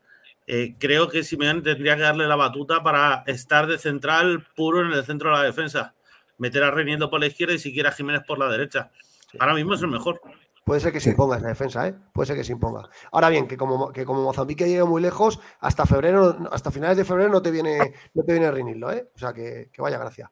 creo 0.78 1.08
que 1.10 1.22
Simeone 1.22 1.60
tendría 1.60 1.96
que 1.96 2.02
darle 2.02 2.26
la 2.26 2.36
batuta 2.36 2.82
para 2.82 3.22
estar 3.26 3.66
de 3.66 3.76
central 3.76 4.46
puro 4.56 4.80
en 4.80 4.92
el 4.92 5.04
centro 5.04 5.28
de 5.28 5.36
la 5.36 5.42
defensa 5.42 5.94
meter 6.38 6.62
a 6.62 6.70
Reiniendo 6.70 7.10
por 7.10 7.20
la 7.20 7.26
izquierda 7.26 7.54
y 7.54 7.58
siquiera 7.58 7.90
a 7.90 7.92
Jiménez 7.92 8.22
por 8.26 8.38
la 8.38 8.48
derecha. 8.48 8.90
Ahora 9.38 9.54
mismo 9.54 9.74
es 9.74 9.82
el 9.82 9.88
mejor. 9.88 10.20
Puede 10.66 10.80
ser 10.80 10.92
que 10.92 10.98
se 10.98 11.10
imponga 11.10 11.36
esa 11.36 11.46
defensa, 11.46 11.86
¿eh? 11.86 11.94
Puede 12.12 12.26
ser 12.26 12.36
que 12.36 12.42
se 12.42 12.50
imponga. 12.50 12.88
Ahora 13.12 13.28
bien, 13.28 13.46
que 13.46 13.56
como, 13.56 13.92
que 13.92 14.04
como 14.04 14.24
Mozambique 14.24 14.66
llegue 14.66 14.82
muy 14.82 15.00
lejos, 15.00 15.38
hasta 15.60 15.86
febrero, 15.86 16.36
hasta 16.50 16.72
finales 16.72 16.96
de 16.96 17.04
febrero 17.04 17.30
no 17.30 17.40
te 17.40 17.52
viene, 17.52 17.78
no 18.14 18.24
te 18.24 18.32
viene 18.32 18.48
¿eh? 18.48 19.08
O 19.14 19.18
sea 19.18 19.32
que, 19.32 19.70
vaya 19.78 19.96
gracia. 19.96 20.28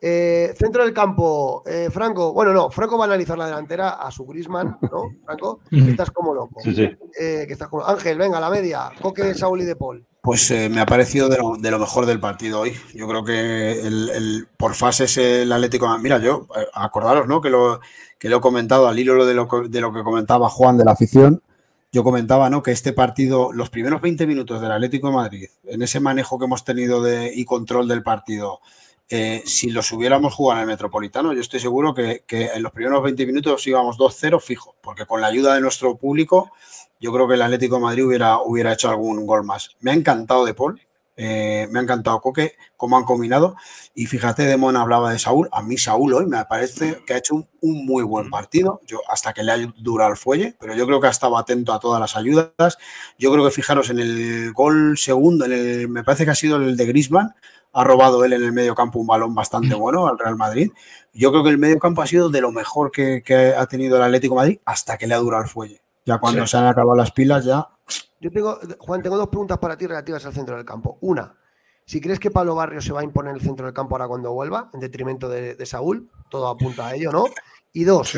Eh, 0.00 0.54
centro 0.56 0.84
del 0.84 0.94
campo, 0.94 1.62
eh, 1.66 1.90
Franco. 1.90 2.32
Bueno, 2.32 2.54
no, 2.54 2.70
Franco 2.70 2.96
va 2.96 3.04
a 3.04 3.08
analizar 3.08 3.36
la 3.36 3.44
delantera 3.44 3.90
a 3.90 4.10
su 4.10 4.24
Grisman, 4.24 4.78
¿no? 4.90 5.10
Franco, 5.22 5.60
estás 5.70 6.10
como 6.10 6.32
loco. 6.32 6.62
Sí, 6.62 6.74
sí. 6.74 6.88
que 7.12 7.52
estás 7.52 7.68
como... 7.68 7.84
Ángel, 7.84 8.16
venga, 8.16 8.40
la 8.40 8.48
media. 8.48 8.90
Coque, 9.02 9.34
Saúl 9.34 9.60
y 9.60 9.64
De 9.64 9.76
Paul. 9.76 10.06
Pues 10.24 10.50
eh, 10.50 10.70
me 10.70 10.80
ha 10.80 10.86
parecido 10.86 11.28
de 11.28 11.36
lo, 11.70 11.78
mejor 11.78 12.06
del 12.06 12.18
partido 12.18 12.60
hoy. 12.60 12.72
Yo 12.94 13.06
creo 13.06 13.26
que 13.26 13.72
el, 13.82 14.48
por 14.56 14.72
fases 14.74 15.18
el 15.18 15.52
Atlético. 15.52 15.98
Mira, 15.98 16.16
yo, 16.16 16.48
eh, 16.56 16.64
acordaros, 16.72 17.28
¿no? 17.28 17.42
Que 17.42 17.50
lo, 17.50 17.80
que 18.18 18.30
lo 18.30 18.38
he 18.38 18.40
comentado 18.40 18.88
al 18.88 18.98
hilo 18.98 19.26
de 19.26 19.34
lo, 19.34 19.46
de 19.68 19.80
lo 19.82 19.92
que 19.92 20.02
comentaba 20.02 20.48
Juan 20.48 20.78
de 20.78 20.86
la 20.86 20.92
afición. 20.92 21.42
Yo 21.92 22.02
comentaba, 22.04 22.48
¿no? 22.48 22.62
Que 22.62 22.70
este 22.70 22.94
partido, 22.94 23.52
los 23.52 23.68
primeros 23.68 24.00
20 24.00 24.26
minutos 24.26 24.62
del 24.62 24.72
Atlético 24.72 25.08
de 25.08 25.12
Madrid, 25.12 25.48
en 25.64 25.82
ese 25.82 26.00
manejo 26.00 26.38
que 26.38 26.46
hemos 26.46 26.64
tenido 26.64 27.02
de, 27.02 27.30
y 27.34 27.44
control 27.44 27.86
del 27.86 28.02
partido, 28.02 28.60
eh, 29.08 29.42
si 29.44 29.70
los 29.70 29.92
hubiéramos 29.92 30.34
jugado 30.34 30.60
en 30.60 30.62
el 30.62 30.68
Metropolitano, 30.68 31.32
yo 31.32 31.40
estoy 31.40 31.60
seguro 31.60 31.94
que, 31.94 32.24
que 32.26 32.46
en 32.46 32.62
los 32.62 32.72
primeros 32.72 33.02
20 33.02 33.26
minutos 33.26 33.66
íbamos 33.66 33.98
2-0 33.98 34.40
fijo, 34.40 34.76
porque 34.82 35.06
con 35.06 35.20
la 35.20 35.26
ayuda 35.26 35.54
de 35.54 35.60
nuestro 35.60 35.96
público 35.96 36.52
yo 37.00 37.12
creo 37.12 37.28
que 37.28 37.34
el 37.34 37.42
Atlético 37.42 37.76
de 37.76 37.82
Madrid 37.82 38.06
hubiera, 38.06 38.38
hubiera 38.40 38.72
hecho 38.72 38.88
algún 38.88 39.26
gol 39.26 39.44
más. 39.44 39.76
Me 39.80 39.90
ha 39.90 39.94
encantado 39.94 40.46
De 40.46 40.54
Paul, 40.54 40.80
eh, 41.16 41.68
me 41.70 41.78
ha 41.78 41.82
encantado 41.82 42.20
Coque, 42.20 42.54
cómo 42.76 42.96
han 42.96 43.04
combinado. 43.04 43.56
Y 43.94 44.06
fíjate, 44.06 44.44
Demon 44.44 44.76
hablaba 44.76 45.12
de 45.12 45.18
Saúl. 45.18 45.48
A 45.52 45.62
mí 45.62 45.76
Saúl 45.76 46.14
hoy 46.14 46.26
me 46.26 46.44
parece 46.46 47.02
que 47.06 47.14
ha 47.14 47.18
hecho 47.18 47.34
un, 47.34 47.86
muy 47.86 48.02
buen 48.02 48.30
partido, 48.30 48.80
yo, 48.86 49.00
hasta 49.08 49.32
que 49.32 49.42
le 49.42 49.52
ha 49.52 49.72
durado 49.76 50.12
el 50.12 50.16
fuelle, 50.16 50.56
pero 50.58 50.74
yo 50.74 50.86
creo 50.86 51.00
que 51.00 51.06
ha 51.06 51.10
estado 51.10 51.36
atento 51.36 51.72
a 51.72 51.78
todas 51.78 52.00
las 52.00 52.16
ayudas. 52.16 52.78
Yo 53.18 53.32
creo 53.32 53.44
que 53.44 53.50
fijaros 53.50 53.90
en 53.90 53.98
el 53.98 54.52
gol 54.52 54.96
segundo, 54.98 55.44
en 55.44 55.52
el, 55.52 55.88
me 55.88 56.04
parece 56.04 56.24
que 56.24 56.30
ha 56.30 56.34
sido 56.34 56.56
el 56.56 56.76
de 56.76 56.86
Grisman, 56.86 57.34
ha 57.74 57.84
robado 57.84 58.24
él 58.24 58.32
en 58.32 58.42
el 58.42 58.52
medio 58.52 58.74
campo 58.74 58.98
un 58.98 59.06
balón 59.06 59.34
bastante 59.34 59.74
bueno 59.74 60.06
al 60.06 60.18
Real 60.18 60.36
Madrid. 60.36 60.70
Yo 61.12 61.30
creo 61.30 61.42
que 61.42 61.50
el 61.50 61.58
medio 61.58 61.78
campo 61.78 62.02
ha 62.02 62.06
sido 62.06 62.30
de 62.30 62.40
lo 62.40 62.52
mejor 62.52 62.90
que, 62.90 63.22
que 63.22 63.54
ha 63.54 63.66
tenido 63.66 63.96
el 63.96 64.02
Atlético 64.02 64.34
de 64.34 64.40
Madrid 64.40 64.58
hasta 64.64 64.96
que 64.96 65.06
le 65.06 65.14
ha 65.14 65.18
durado 65.18 65.42
el 65.42 65.48
fuelle. 65.48 65.80
Ya 66.06 66.18
cuando 66.18 66.46
se 66.46 66.56
han 66.56 66.66
acabado 66.66 66.96
las 66.96 67.10
pilas, 67.10 67.44
ya. 67.44 67.68
Yo 68.20 68.30
tengo, 68.30 68.58
Juan, 68.78 69.02
tengo 69.02 69.16
dos 69.16 69.28
preguntas 69.28 69.58
para 69.58 69.76
ti 69.76 69.86
relativas 69.86 70.24
al 70.24 70.32
centro 70.32 70.56
del 70.56 70.64
campo. 70.64 70.98
Una, 71.00 71.34
si 71.86 72.00
crees 72.00 72.18
que 72.18 72.30
Pablo 72.30 72.54
Barrio 72.54 72.80
se 72.80 72.92
va 72.92 73.00
a 73.00 73.04
imponer 73.04 73.30
en 73.30 73.36
el 73.36 73.42
centro 73.42 73.66
del 73.66 73.74
campo 73.74 73.94
ahora 73.94 74.08
cuando 74.08 74.32
vuelva, 74.32 74.70
en 74.72 74.80
detrimento 74.80 75.28
de, 75.28 75.66
Saúl, 75.66 76.10
todo 76.30 76.48
apunta 76.48 76.88
a 76.88 76.94
ello, 76.94 77.12
¿no? 77.12 77.26
Y 77.72 77.84
dos, 77.84 78.16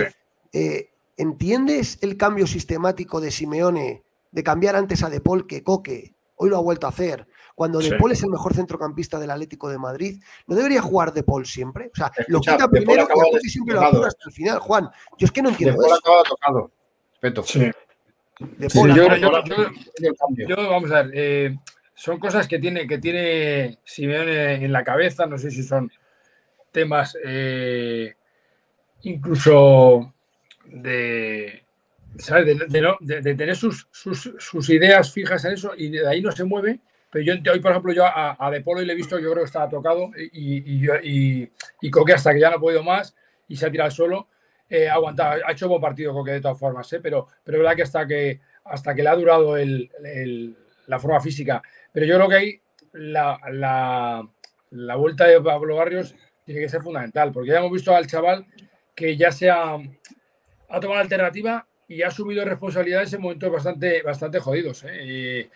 eh, 0.53 0.91
¿entiendes 1.17 1.99
el 2.03 2.17
cambio 2.17 2.47
sistemático 2.47 3.21
de 3.21 3.31
Simeone 3.31 4.05
de 4.31 4.43
cambiar 4.43 4.77
antes 4.77 5.03
a 5.03 5.11
De 5.11 5.21
Paul 5.21 5.47
que 5.47 5.65
Coque? 5.65 6.15
Hoy 6.37 6.51
lo 6.51 6.59
ha 6.59 6.63
vuelto 6.63 6.87
a 6.87 6.91
hacer. 6.91 7.27
Cuando 7.57 7.79
De 7.79 7.97
Paul 7.97 8.13
es 8.13 8.23
el 8.23 8.29
mejor 8.29 8.55
centrocampista 8.55 9.19
del 9.19 9.31
Atlético 9.31 9.71
de 9.71 9.79
Madrid, 9.79 10.23
¿no 10.47 10.55
debería 10.55 10.83
jugar 10.83 11.15
De 11.15 11.23
Paul 11.23 11.47
siempre? 11.47 11.91
O 11.91 11.97
sea, 11.97 12.13
lo 12.29 12.39
quita 12.41 12.69
primero 12.69 13.09
y 13.43 13.49
siempre 13.49 13.75
lo 13.75 13.81
apura 13.81 14.09
hasta 14.09 14.25
el 14.27 14.33
final. 14.33 14.59
Juan, 14.59 14.91
yo 15.17 15.25
es 15.25 15.33
que 15.33 15.41
no 15.41 15.49
entiendo 15.49 15.81
de 15.81 15.89
eso. 15.89 16.01
tocado. 16.29 16.71
Sí. 17.45 17.71
yo, 20.47 20.69
vamos 20.71 20.93
a 20.93 21.03
ver, 21.05 21.11
eh, 21.15 21.59
son 21.95 22.19
cosas 22.19 22.47
que 22.47 22.59
tiene, 22.59 22.87
que 22.87 22.99
tiene 22.99 23.79
Simeone 23.85 24.63
en 24.63 24.71
la 24.71 24.85
cabeza, 24.85 25.25
no 25.25 25.39
sé 25.39 25.51
si 25.51 25.63
son 25.63 25.91
temas 26.71 27.17
eh, 27.25 28.15
incluso 29.01 30.13
de, 30.67 31.65
De, 33.01 33.35
tener 33.35 33.57
sus, 33.57 33.89
sus, 33.91 34.69
ideas 34.69 35.11
fijas 35.11 35.43
en 35.47 35.53
eso 35.55 35.73
y 35.75 35.89
de 35.89 36.07
ahí 36.07 36.21
no 36.21 36.33
se 36.33 36.45
mueve. 36.45 36.81
Pero 37.11 37.25
yo 37.25 37.53
hoy, 37.53 37.61
por 37.61 37.71
ejemplo, 37.71 37.93
yo 37.93 38.05
a, 38.05 38.51
De 38.51 38.61
Polo 38.61 38.83
le 38.83 38.93
he 38.93 38.97
visto, 38.97 39.19
yo 39.19 39.31
creo 39.31 39.43
que 39.43 39.47
estaba 39.47 39.69
tocado 39.69 40.11
y, 40.17 40.59
y, 40.59 40.87
y, 41.03 41.53
y 41.81 41.91
Coque 41.91 42.13
hasta 42.13 42.33
que 42.33 42.41
ya 42.41 42.51
no 42.51 42.57
ha 42.57 42.61
podido 42.61 42.83
más 42.83 43.15
y 43.49 43.57
se 43.57 43.67
ha 43.67 43.71
tirado 43.71 43.91
solo 43.91 44.29
eh, 44.69 44.89
aguantado. 44.89 45.41
Ha 45.47 45.53
hecho 45.53 45.69
buen 45.69 45.81
partido 45.81 46.13
Coque 46.13 46.33
de 46.33 46.41
todas 46.41 46.59
formas, 46.59 46.93
¿eh? 46.93 47.01
pero, 47.01 47.27
pero 47.45 47.59
es 47.59 47.63
verdad 47.63 47.77
que 47.77 47.83
hasta 47.83 48.07
que, 48.07 48.41
hasta 48.65 48.95
que 48.95 49.03
le 49.03 49.09
ha 49.09 49.15
durado 49.15 49.57
el, 49.57 49.91
la 50.87 50.99
forma 50.99 51.21
física. 51.21 51.63
Pero 51.93 52.07
yo 52.07 52.17
creo 52.17 52.29
que 52.29 52.35
ahí 52.35 52.61
la, 52.93 53.39
la, 53.53 54.29
la, 54.71 54.97
vuelta 54.97 55.27
de 55.27 55.41
Pablo 55.41 55.77
Barrios 55.77 56.15
tiene 56.45 56.61
que 56.61 56.69
ser 56.69 56.83
fundamental, 56.83 57.33
porque 57.33 57.51
ya 57.51 57.59
hemos 57.59 57.73
visto 57.73 57.95
al 57.95 58.07
chaval 58.07 58.47
que 58.95 59.17
ya 59.17 59.31
se 59.31 59.51
ha, 59.51 59.75
ha 59.75 60.81
tomado 60.81 60.95
la 60.95 61.01
alternativa 61.01 61.67
y 61.89 62.03
ha 62.03 62.09
asumido 62.09 62.45
responsabilidades 62.45 63.13
en 63.13 63.21
momentos 63.21 63.53
bastante, 63.53 64.03
bastante 64.03 64.41
jodidos. 64.41 64.85
¿eh? 64.89 65.49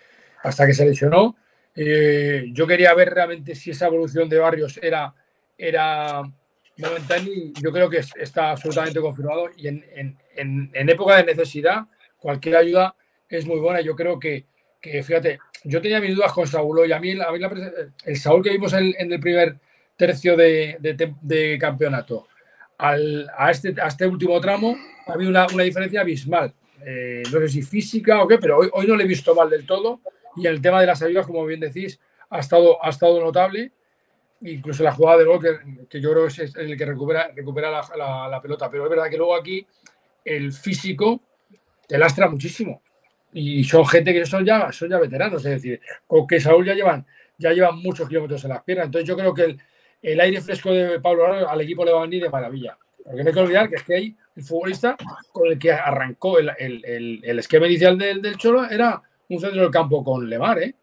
Hasta 0.42 0.66
que 0.66 0.74
se 0.74 0.84
lesionó. 0.84 1.36
Eh, 1.74 2.46
yo 2.52 2.66
quería 2.66 2.94
ver 2.94 3.10
realmente 3.10 3.54
si 3.54 3.70
esa 3.70 3.86
evolución 3.86 4.28
de 4.28 4.38
Barrios 4.38 4.78
era, 4.82 5.14
era 5.56 6.22
Momentani 6.76 7.52
yo 7.60 7.72
creo 7.72 7.88
que 7.88 7.98
está 7.98 8.50
absolutamente 8.50 9.00
confirmado 9.00 9.50
y 9.56 9.68
en, 9.68 10.18
época 10.74 11.16
de 11.16 11.24
necesidad 11.24 11.82
cualquier 12.18 12.56
ayuda 12.56 12.94
es 13.28 13.46
muy 13.46 13.60
buena. 13.60 13.80
Yo 13.80 13.94
creo 13.94 14.18
que, 14.18 14.46
fíjate, 14.82 15.38
yo 15.64 15.80
tenía 15.80 16.00
mis 16.00 16.16
dudas 16.16 16.32
con 16.32 16.46
Saúl 16.46 16.88
y 16.88 16.92
a 16.92 16.98
mí, 16.98 17.14
el 18.04 18.16
Saúl 18.16 18.42
que 18.42 18.50
vimos 18.50 18.72
en, 18.72 18.94
el 18.98 19.20
primer 19.20 19.56
tercio 19.96 20.36
de, 20.36 21.58
campeonato 21.60 22.26
a, 22.78 23.50
este, 23.50 23.74
a 23.80 23.88
este 23.88 24.06
último 24.06 24.40
tramo 24.40 24.76
ha 25.06 25.12
habido 25.12 25.30
una, 25.30 25.46
diferencia 25.46 26.00
abismal. 26.00 26.52
Eh, 26.84 27.22
no 27.30 27.40
sé 27.40 27.48
si 27.48 27.62
física 27.62 28.22
o 28.22 28.26
qué, 28.26 28.38
pero 28.38 28.58
hoy, 28.58 28.70
hoy 28.72 28.86
no 28.86 28.96
le 28.96 29.04
he 29.04 29.06
visto 29.06 29.34
mal 29.34 29.50
del 29.50 29.66
todo 29.66 30.00
y 30.40 30.46
el 30.46 30.60
tema 30.60 30.80
de 30.80 30.86
las 30.86 31.02
ayudas, 31.02 31.26
como 31.26 31.44
bien 31.44 31.60
decís, 31.60 32.00
ha 32.30 32.38
estado, 32.38 32.84
ha 32.84 32.90
estado 32.90 33.20
notable 33.20 33.72
incluso 34.42 34.82
la 34.82 34.92
jugada 34.92 35.18
de 35.18 35.24
gol, 35.24 35.40
que, 35.88 36.00
yo 36.00 36.12
creo 36.12 36.26
que 36.26 36.44
es 36.44 36.56
el 36.56 36.76
que 36.76 36.86
recupera, 36.86 37.30
recupera 37.34 37.70
la, 37.70 38.40
pelota. 38.40 38.70
Pero 38.70 38.84
es 38.84 38.90
verdad 38.90 39.10
que 39.10 39.16
luego 39.16 39.34
aquí 39.34 39.66
el 40.24 40.52
físico 40.52 41.20
te 41.86 41.98
lastra 41.98 42.28
muchísimo. 42.28 42.82
Y 43.32 43.62
son 43.64 43.86
gente 43.86 44.12
que 44.12 44.26
son 44.26 44.44
ya, 44.44 44.72
son 44.72 44.88
ya 44.88 44.98
veteranos, 44.98 45.44
es 45.44 45.52
decir, 45.52 45.80
con 46.06 46.26
que 46.26 46.40
Saúl 46.40 46.66
ya 46.66 46.74
llevan, 46.74 47.06
ya 47.38 47.52
llevan 47.52 47.78
muchos 47.78 48.08
kilómetros 48.08 48.42
en 48.44 48.50
las 48.50 48.62
piernas. 48.64 48.86
Entonces 48.86 49.08
yo 49.08 49.16
creo 49.16 49.34
que 49.34 49.56
el, 50.02 50.20
aire 50.20 50.40
fresco 50.40 50.72
de 50.72 51.00
Pablo 51.00 51.48
al 51.48 51.60
equipo 51.60 51.84
le 51.84 51.92
va 51.92 52.00
a 52.00 52.02
venir 52.02 52.22
de 52.22 52.30
maravilla. 52.30 52.76
Porque 53.04 53.22
no 53.22 53.28
hay 53.28 53.34
que 53.34 53.40
olvidar 53.40 53.68
que 53.68 53.76
es 53.76 53.82
que 53.82 53.94
hay 53.94 54.16
el 54.36 54.42
futbolista 54.42 54.96
con 55.32 55.48
el 55.48 55.58
que 55.58 55.72
arrancó 55.72 56.38
el, 56.38 56.50
esquema 57.38 57.66
inicial 57.66 57.96
del, 57.98 58.20
del, 58.20 58.36
Cholo 58.36 58.68
era 58.68 59.00
un 59.30 59.40
centro 59.40 59.62
del 59.62 59.70
campo 59.70 60.04
con 60.04 60.28
Lemar, 60.28 60.58
¿eh? 60.58 60.74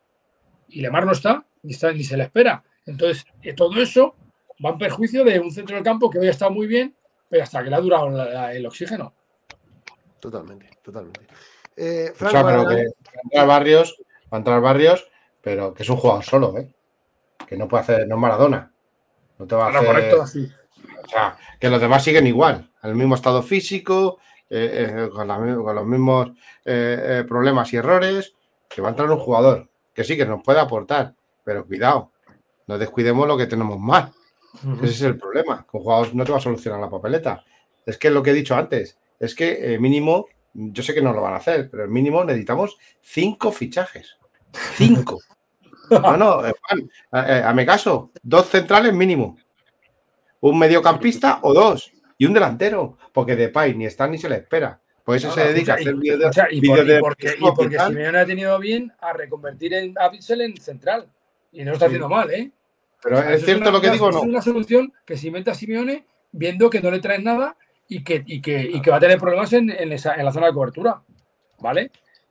Y 0.70 0.82
Lemar 0.82 1.06
no 1.06 1.12
está, 1.12 1.46
ni, 1.64 1.74
está, 1.74 1.92
ni 1.92 2.04
se 2.04 2.18
le 2.18 2.24
espera. 2.24 2.64
Entonces, 2.86 3.26
eh, 3.42 3.54
todo 3.54 3.80
eso 3.82 4.16
va 4.66 4.72
en 4.72 4.78
perjuicio 4.78 5.24
de 5.24 5.40
un 5.40 5.52
centro 5.52 5.76
del 5.76 5.84
campo 5.84 6.10
que 6.10 6.20
hoy 6.20 6.28
está 6.28 6.50
muy 6.50 6.66
bien, 6.68 6.96
pero 7.30 7.44
hasta 7.44 7.64
que 7.64 7.70
le 7.70 7.76
ha 7.76 7.80
durado 7.82 8.50
el 8.52 8.66
oxígeno. 8.66 9.14
Totalmente, 10.20 10.70
totalmente. 10.82 11.28
Eh, 11.76 12.12
pero 12.18 12.66
que 12.68 13.46
Barrios 13.46 13.98
va 14.34 14.38
a 14.38 14.40
entrar 14.40 14.62
Barrios, 14.62 15.08
pero 15.42 15.74
que 15.74 15.84
es 15.84 15.90
un 15.90 15.98
jugador 15.98 16.24
solo, 16.24 16.58
¿eh? 16.58 16.74
Que 17.48 17.56
no 17.56 17.68
puede 17.68 17.84
hacer, 17.84 18.08
no 18.08 18.16
es 18.16 18.22
Maradona. 18.22 18.72
No 19.38 19.46
te 19.46 19.56
va 19.56 19.68
a 19.68 19.70
hacer. 19.70 19.86
correcto, 19.86 20.26
sí. 20.26 20.50
O 21.04 21.08
sea, 21.08 21.38
que 21.60 21.70
los 21.70 21.80
demás 21.80 22.04
siguen 22.04 22.26
igual, 22.28 22.72
al 22.82 22.96
mismo 22.96 23.16
estado 23.16 23.44
físico, 23.44 24.20
eh, 24.50 24.88
eh, 25.06 25.10
con, 25.10 25.28
la- 25.28 25.38
con 25.38 25.76
los 25.76 25.86
mismos 25.86 26.30
eh, 26.66 27.20
eh, 27.20 27.26
problemas 27.28 27.72
y 27.74 27.78
errores, 27.78 28.34
que 28.70 28.82
va 28.82 28.90
a 28.90 28.92
entrar 28.92 29.10
un 29.10 29.20
jugador 29.20 29.70
que 29.94 30.04
sí 30.04 30.16
que 30.16 30.26
nos 30.26 30.44
puede 30.44 30.60
aportar, 30.60 31.16
pero 31.44 31.66
cuidado, 31.66 32.12
no 32.68 32.78
descuidemos 32.78 33.28
lo 33.28 33.38
que 33.38 33.48
tenemos 33.48 33.80
mal. 33.80 34.12
Ese 34.82 34.86
es 34.86 35.02
el 35.02 35.18
problema. 35.18 35.66
Con 35.66 35.82
jugadores 35.82 36.14
no 36.14 36.24
te 36.24 36.32
va 36.32 36.38
a 36.38 36.42
solucionar 36.42 36.80
la 36.80 36.90
papeleta. 36.90 37.44
Es 37.86 37.98
que 37.98 38.10
lo 38.10 38.22
que 38.22 38.32
he 38.32 38.34
dicho 38.34 38.56
antes, 38.56 38.98
es 39.20 39.34
que 39.34 39.74
eh, 39.74 39.80
mínimo, 39.80 40.28
yo 40.54 40.84
sé 40.84 40.94
que 40.94 41.02
no 41.02 41.14
lo 41.14 41.22
van 41.22 41.34
a 41.34 41.38
hacer, 41.38 41.70
pero 41.70 41.84
el 41.84 41.90
mínimo 41.90 42.24
necesitamos 42.24 42.78
cinco 43.02 43.52
fichajes. 43.52 44.18
Cinco. 44.76 45.20
No, 45.90 46.18
no, 46.18 46.46
eh, 46.46 46.54
Juan, 46.62 46.80
eh, 46.82 47.26
eh, 47.38 47.44
hazme 47.46 47.66
caso, 47.66 48.12
dos 48.22 48.48
centrales 48.50 48.94
mínimo. 48.94 49.38
Un 50.42 50.60
mediocampista 50.60 51.40
o 51.44 51.54
dos. 51.54 51.92
Y 52.18 52.26
un 52.26 52.34
delantero. 52.34 52.98
Porque 53.14 53.38
Depay 53.38 53.74
ni 53.74 53.86
está 53.86 54.06
ni 54.06 54.18
se 54.18 54.28
le 54.28 54.36
espera. 54.36 54.82
Por 55.08 55.16
eso 55.16 55.30
No, 55.30 55.34
se 55.36 55.54
dedica 55.54 55.76
a 55.76 55.76
escucha, 55.78 55.90
hacer 55.90 55.96
y- 55.96 56.00
vídeos 56.00 56.20
de, 56.20 56.26
escucha, 56.26 56.48
y, 56.52 56.60
vídeos 56.60 56.78
por- 56.80 56.86
y 56.86 56.92
de 56.92 57.00
porque, 57.00 57.26
y 57.26 57.30
Facebook 57.30 57.48
y 57.48 57.56
porque. 57.56 57.80
Simeone 57.80 58.18
ha 58.20 58.26
tenido 58.26 58.60
bien 58.60 58.92
a 59.00 59.14
reconvertir 59.14 59.74
en, 59.74 59.96
a 59.98 60.12
Pixel 60.12 60.42
en 60.42 60.58
central. 60.58 61.08
Y 61.54 61.60
no 61.64 61.68
lo 61.68 61.74
está 61.76 61.86
Sí. 61.86 61.92
haciendo 61.92 62.10
mal, 62.10 62.30
¿eh? 62.30 62.52
Pero 63.02 63.18
O 63.18 63.22
sea, 63.22 63.34
es 63.34 63.46
cierto 63.46 63.62
una- 63.64 63.72
lo 63.72 63.80
que 63.82 63.90
digo 63.92 64.08
o 64.08 64.12
no. 64.12 64.18
Es 64.18 64.24
una 64.26 64.42
solución 64.42 64.92
que 65.06 65.16
se 65.16 65.28
inventa 65.28 65.56
Simeone 65.56 66.06
viendo 66.34 66.70
que 66.70 66.82
no 66.82 66.92
le 66.92 67.00
traen 67.00 67.24
nada 67.24 67.56
y 67.88 68.04
que, 68.04 68.22
y 68.28 68.42
que, 68.42 68.60
y 68.62 68.82
que 68.82 68.92
va 68.92 68.98
a 68.98 69.00
tener 69.00 69.18
problemas 69.18 69.54
en, 69.54 69.70
en 69.70 69.94
esa- 69.94 70.16
en 70.16 70.26
la 70.26 70.32
zona 70.34 70.48
de 70.48 70.54
cobertura. 70.54 71.02
¿Vale? 71.60 71.90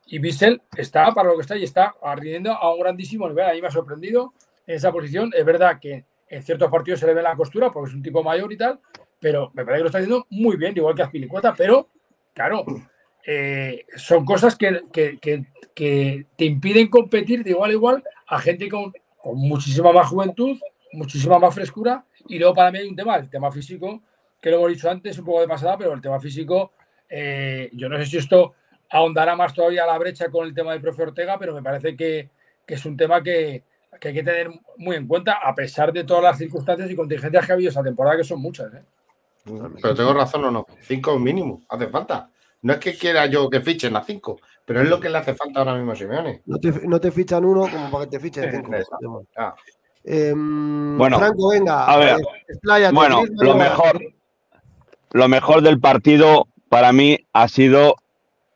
Y 0.09 0.19
Bissell 0.19 0.61
está 0.77 1.13
para 1.15 1.31
lo 1.31 1.37
que 1.37 1.41
está 1.43 1.57
y 1.57 1.65
está 1.65 1.95
ardiendo 2.03 2.53
a 2.53 2.75
un 2.75 2.79
grandísimo 2.81 3.27
nivel. 3.27 3.47
A 3.47 3.55
mí 3.55 3.63
me 3.63 3.69
ha 3.69 3.71
sorprendido 3.71 4.35
en 4.67 4.77
esa 4.77 4.93
posición. 4.93 5.33
Es 5.35 5.47
verdad 5.47 5.79
que 5.81 6.05
en 6.29 6.43
ciertos 6.43 6.71
partidos 6.71 7.01
se 7.01 7.07
le 7.07 7.15
ve 7.15 7.23
la 7.23 7.35
costura 7.37 7.71
porque 7.71 7.89
es 7.89 7.95
un 7.97 8.03
tipo 8.03 8.23
mayor 8.23 8.53
y 8.53 8.59
tal, 8.59 8.79
pero 9.19 9.51
me 9.55 9.65
parece 9.65 9.79
que 9.79 9.83
lo 9.85 9.87
está 9.87 9.99
haciendo 9.99 10.27
muy 10.29 10.57
bien, 10.57 10.75
igual 10.77 10.95
que 10.95 11.03
Azpilicueta. 11.03 11.55
Pero, 11.57 11.89
claro, 12.37 12.65
eh, 13.27 13.85
son 13.97 14.25
cosas 14.25 14.55
que, 14.57 14.83
que- 14.93 15.19
que- 15.21 15.45
te 16.37 16.45
impiden 16.45 16.89
competir 16.89 17.43
de 17.45 17.51
igual 17.51 17.71
a 17.71 17.73
igual 17.75 18.05
a 18.29 18.39
gente 18.39 18.69
con, 18.69 18.93
muchísima 19.35 19.93
más 19.93 20.09
juventud, 20.09 20.57
muchísima 20.93 21.39
más 21.39 21.55
frescura. 21.55 22.05
Y 22.29 22.39
luego 22.39 22.55
para 22.55 22.71
mí 22.71 22.79
hay 22.79 22.89
un 22.89 22.97
tema, 22.97 23.17
el 23.17 23.29
tema 23.29 23.51
físico, 23.53 24.03
que 24.41 24.51
lo 24.51 24.57
hemos 24.57 24.71
dicho 24.71 24.89
antes, 24.91 25.19
un 25.19 25.25
poco 25.27 25.41
de 25.41 25.49
pasada, 25.49 25.77
pero 25.77 25.93
el 25.93 26.01
tema 26.01 26.19
físico, 26.21 26.73
eh, 27.11 27.69
yo 27.73 27.89
no 27.89 27.99
sé 27.99 28.07
si 28.07 28.17
esto 28.19 28.55
ahondará 28.91 29.35
más 29.37 29.53
todavía 29.53 29.85
la 29.85 29.99
brecha 29.99 30.31
con 30.31 30.47
el 30.47 30.55
tema 30.55 30.73
del 30.73 30.81
profe 30.81 31.03
Ortega, 31.03 31.39
pero 31.39 31.55
me 31.55 31.63
parece 31.63 31.97
que, 31.97 32.31
que 32.65 32.75
es 32.75 32.85
un 32.87 32.97
tema 32.97 33.23
que, 33.23 33.65
que 34.01 34.09
hay 34.09 34.15
que 34.15 34.23
tener 34.23 34.49
muy 34.79 34.97
en 34.97 35.07
cuenta, 35.07 35.35
a 35.43 35.55
pesar 35.55 35.93
de 35.93 36.05
todas 36.05 36.23
las 36.23 36.39
circunstancias 36.39 36.91
y 36.91 36.97
contingencias 36.97 37.45
que 37.45 37.53
ha 37.53 37.55
habido 37.55 37.71
esa 37.71 37.83
temporada, 37.83 38.17
que 38.17 38.25
son 38.25 38.41
muchas. 38.41 38.73
¿eh? 38.75 38.83
Pero 39.81 39.95
tengo 39.95 40.13
razón 40.13 40.45
o 40.45 40.51
no. 40.51 40.67
Cinco 40.83 41.19
mínimo, 41.19 41.63
hace 41.69 41.87
falta. 41.89 42.31
No 42.63 42.73
es 42.73 42.79
que 42.81 42.95
quiera 42.97 43.27
yo 43.27 43.49
que 43.49 43.61
fichen 43.61 43.95
a 43.97 44.03
cinco, 44.03 44.41
pero 44.65 44.83
es 44.83 44.89
lo 44.89 44.99
que 44.99 45.09
le 45.09 45.19
hace 45.19 45.35
falta 45.35 45.61
ahora 45.61 45.75
mismo 45.77 45.93
a 45.93 45.97
Simeone. 45.97 46.43
No 46.47 46.59
te, 46.59 46.73
no 46.87 47.01
te 47.01 47.11
fichan 47.13 47.45
uno 47.45 47.69
como 47.71 47.91
para 47.91 48.05
que 48.07 48.11
te 48.13 48.21
fichen 48.21 48.51
cinco. 48.51 48.73
Ah. 49.37 49.55
Em, 50.05 50.97
Bueno, 50.99 51.19
Franco, 51.19 51.49
venga. 51.49 51.85
a 51.85 51.97
ver. 51.97 52.17
eh, 52.49 52.91
Bueno, 52.93 53.23
lo 53.29 53.55
mejor, 53.57 54.01
lo 55.13 55.29
mejor 55.29 55.63
del 55.63 55.81
partido 55.81 56.47
para 56.69 56.93
mí 56.93 57.19
ha 57.33 57.49
sido 57.49 57.97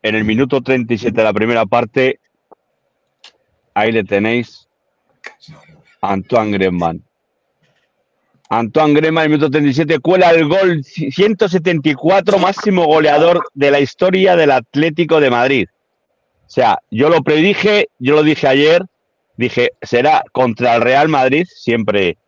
en 0.02 0.14
el 0.14 0.24
minuto 0.24 0.60
37 0.60 1.12
de 1.16 1.24
la 1.24 1.32
primera 1.32 1.66
parte. 1.66 2.20
Ahí 3.74 3.92
le 3.92 4.02
tenéis. 4.04 4.68
Antoine 6.00 6.52
Griezmann. 6.52 7.02
Antoine 8.52 8.98
en 8.98 9.16
el 9.16 9.28
minuto 9.28 9.48
37, 9.48 10.00
cuela 10.00 10.30
el 10.30 10.48
gol 10.48 10.82
174, 10.82 12.36
máximo 12.38 12.84
goleador 12.84 13.44
de 13.54 13.70
la 13.70 13.78
historia 13.78 14.34
del 14.34 14.50
Atlético 14.50 15.20
de 15.20 15.30
Madrid. 15.30 15.68
O 16.48 16.50
sea, 16.50 16.80
yo 16.90 17.08
lo 17.08 17.22
predije, 17.22 17.86
yo 18.00 18.16
lo 18.16 18.24
dije 18.24 18.48
ayer, 18.48 18.82
dije, 19.36 19.70
será 19.80 20.24
contra 20.32 20.74
el 20.74 20.82
Real 20.82 21.08
Madrid, 21.08 21.46
siempre 21.48 22.18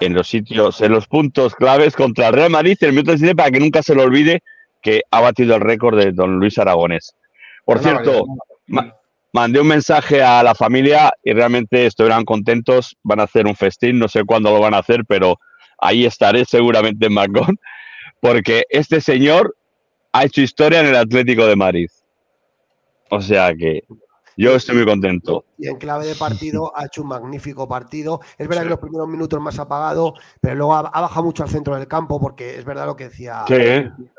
en 0.00 0.12
los 0.14 0.26
sitios, 0.26 0.80
en 0.80 0.90
los 0.90 1.06
puntos 1.06 1.54
claves 1.54 1.94
contra 1.94 2.26
el 2.26 2.34
Real 2.34 2.50
Madrid, 2.50 2.76
el 2.80 2.90
minuto 2.90 3.12
37, 3.12 3.36
para 3.36 3.52
que 3.52 3.60
nunca 3.60 3.84
se 3.84 3.94
le 3.94 4.02
olvide 4.02 4.42
que 4.82 5.02
ha 5.12 5.20
batido 5.20 5.54
el 5.54 5.60
récord 5.60 5.96
de 5.96 6.10
don 6.10 6.40
Luis 6.40 6.58
Aragonés. 6.58 7.14
Por 7.64 7.78
cierto, 7.78 8.24
mandé 9.32 9.60
un 9.60 9.68
mensaje 9.68 10.20
a 10.20 10.42
la 10.42 10.56
familia 10.56 11.12
y 11.22 11.32
realmente 11.32 11.86
estuvieran 11.86 12.24
contentos. 12.24 12.96
Van 13.04 13.20
a 13.20 13.24
hacer 13.24 13.46
un 13.46 13.54
festín, 13.54 14.00
no 14.00 14.08
sé 14.08 14.24
cuándo 14.24 14.50
lo 14.50 14.58
van 14.58 14.74
a 14.74 14.78
hacer, 14.78 15.04
pero 15.06 15.38
ahí 15.80 16.04
estaré 16.06 16.44
seguramente 16.44 17.06
en 17.06 17.14
Macón, 17.14 17.58
porque 18.20 18.64
este 18.70 19.00
señor 19.00 19.56
ha 20.12 20.24
hecho 20.24 20.40
historia 20.40 20.80
en 20.80 20.86
el 20.86 20.96
Atlético 20.96 21.46
de 21.46 21.56
Madrid. 21.56 21.88
O 23.10 23.20
sea 23.20 23.54
que 23.54 23.82
yo 24.36 24.54
estoy 24.54 24.76
muy 24.76 24.86
contento. 24.86 25.44
Y 25.58 25.68
en 25.68 25.76
clave 25.76 26.06
de 26.06 26.14
partido 26.14 26.72
ha 26.74 26.86
hecho 26.86 27.02
un 27.02 27.08
magnífico 27.08 27.68
partido. 27.68 28.20
Es 28.38 28.48
verdad 28.48 28.62
que 28.62 28.70
los 28.70 28.78
primeros 28.78 29.06
minutos 29.08 29.38
más 29.40 29.58
apagado, 29.58 30.14
pero 30.40 30.54
luego 30.54 30.74
ha, 30.74 30.80
ha 30.80 31.00
bajado 31.02 31.24
mucho 31.24 31.42
al 31.42 31.50
centro 31.50 31.74
del 31.76 31.86
campo, 31.88 32.18
porque 32.20 32.56
es 32.56 32.64
verdad 32.64 32.86
lo 32.86 32.96
que 32.96 33.08
decía. 33.08 33.44
Sí, 33.46 33.54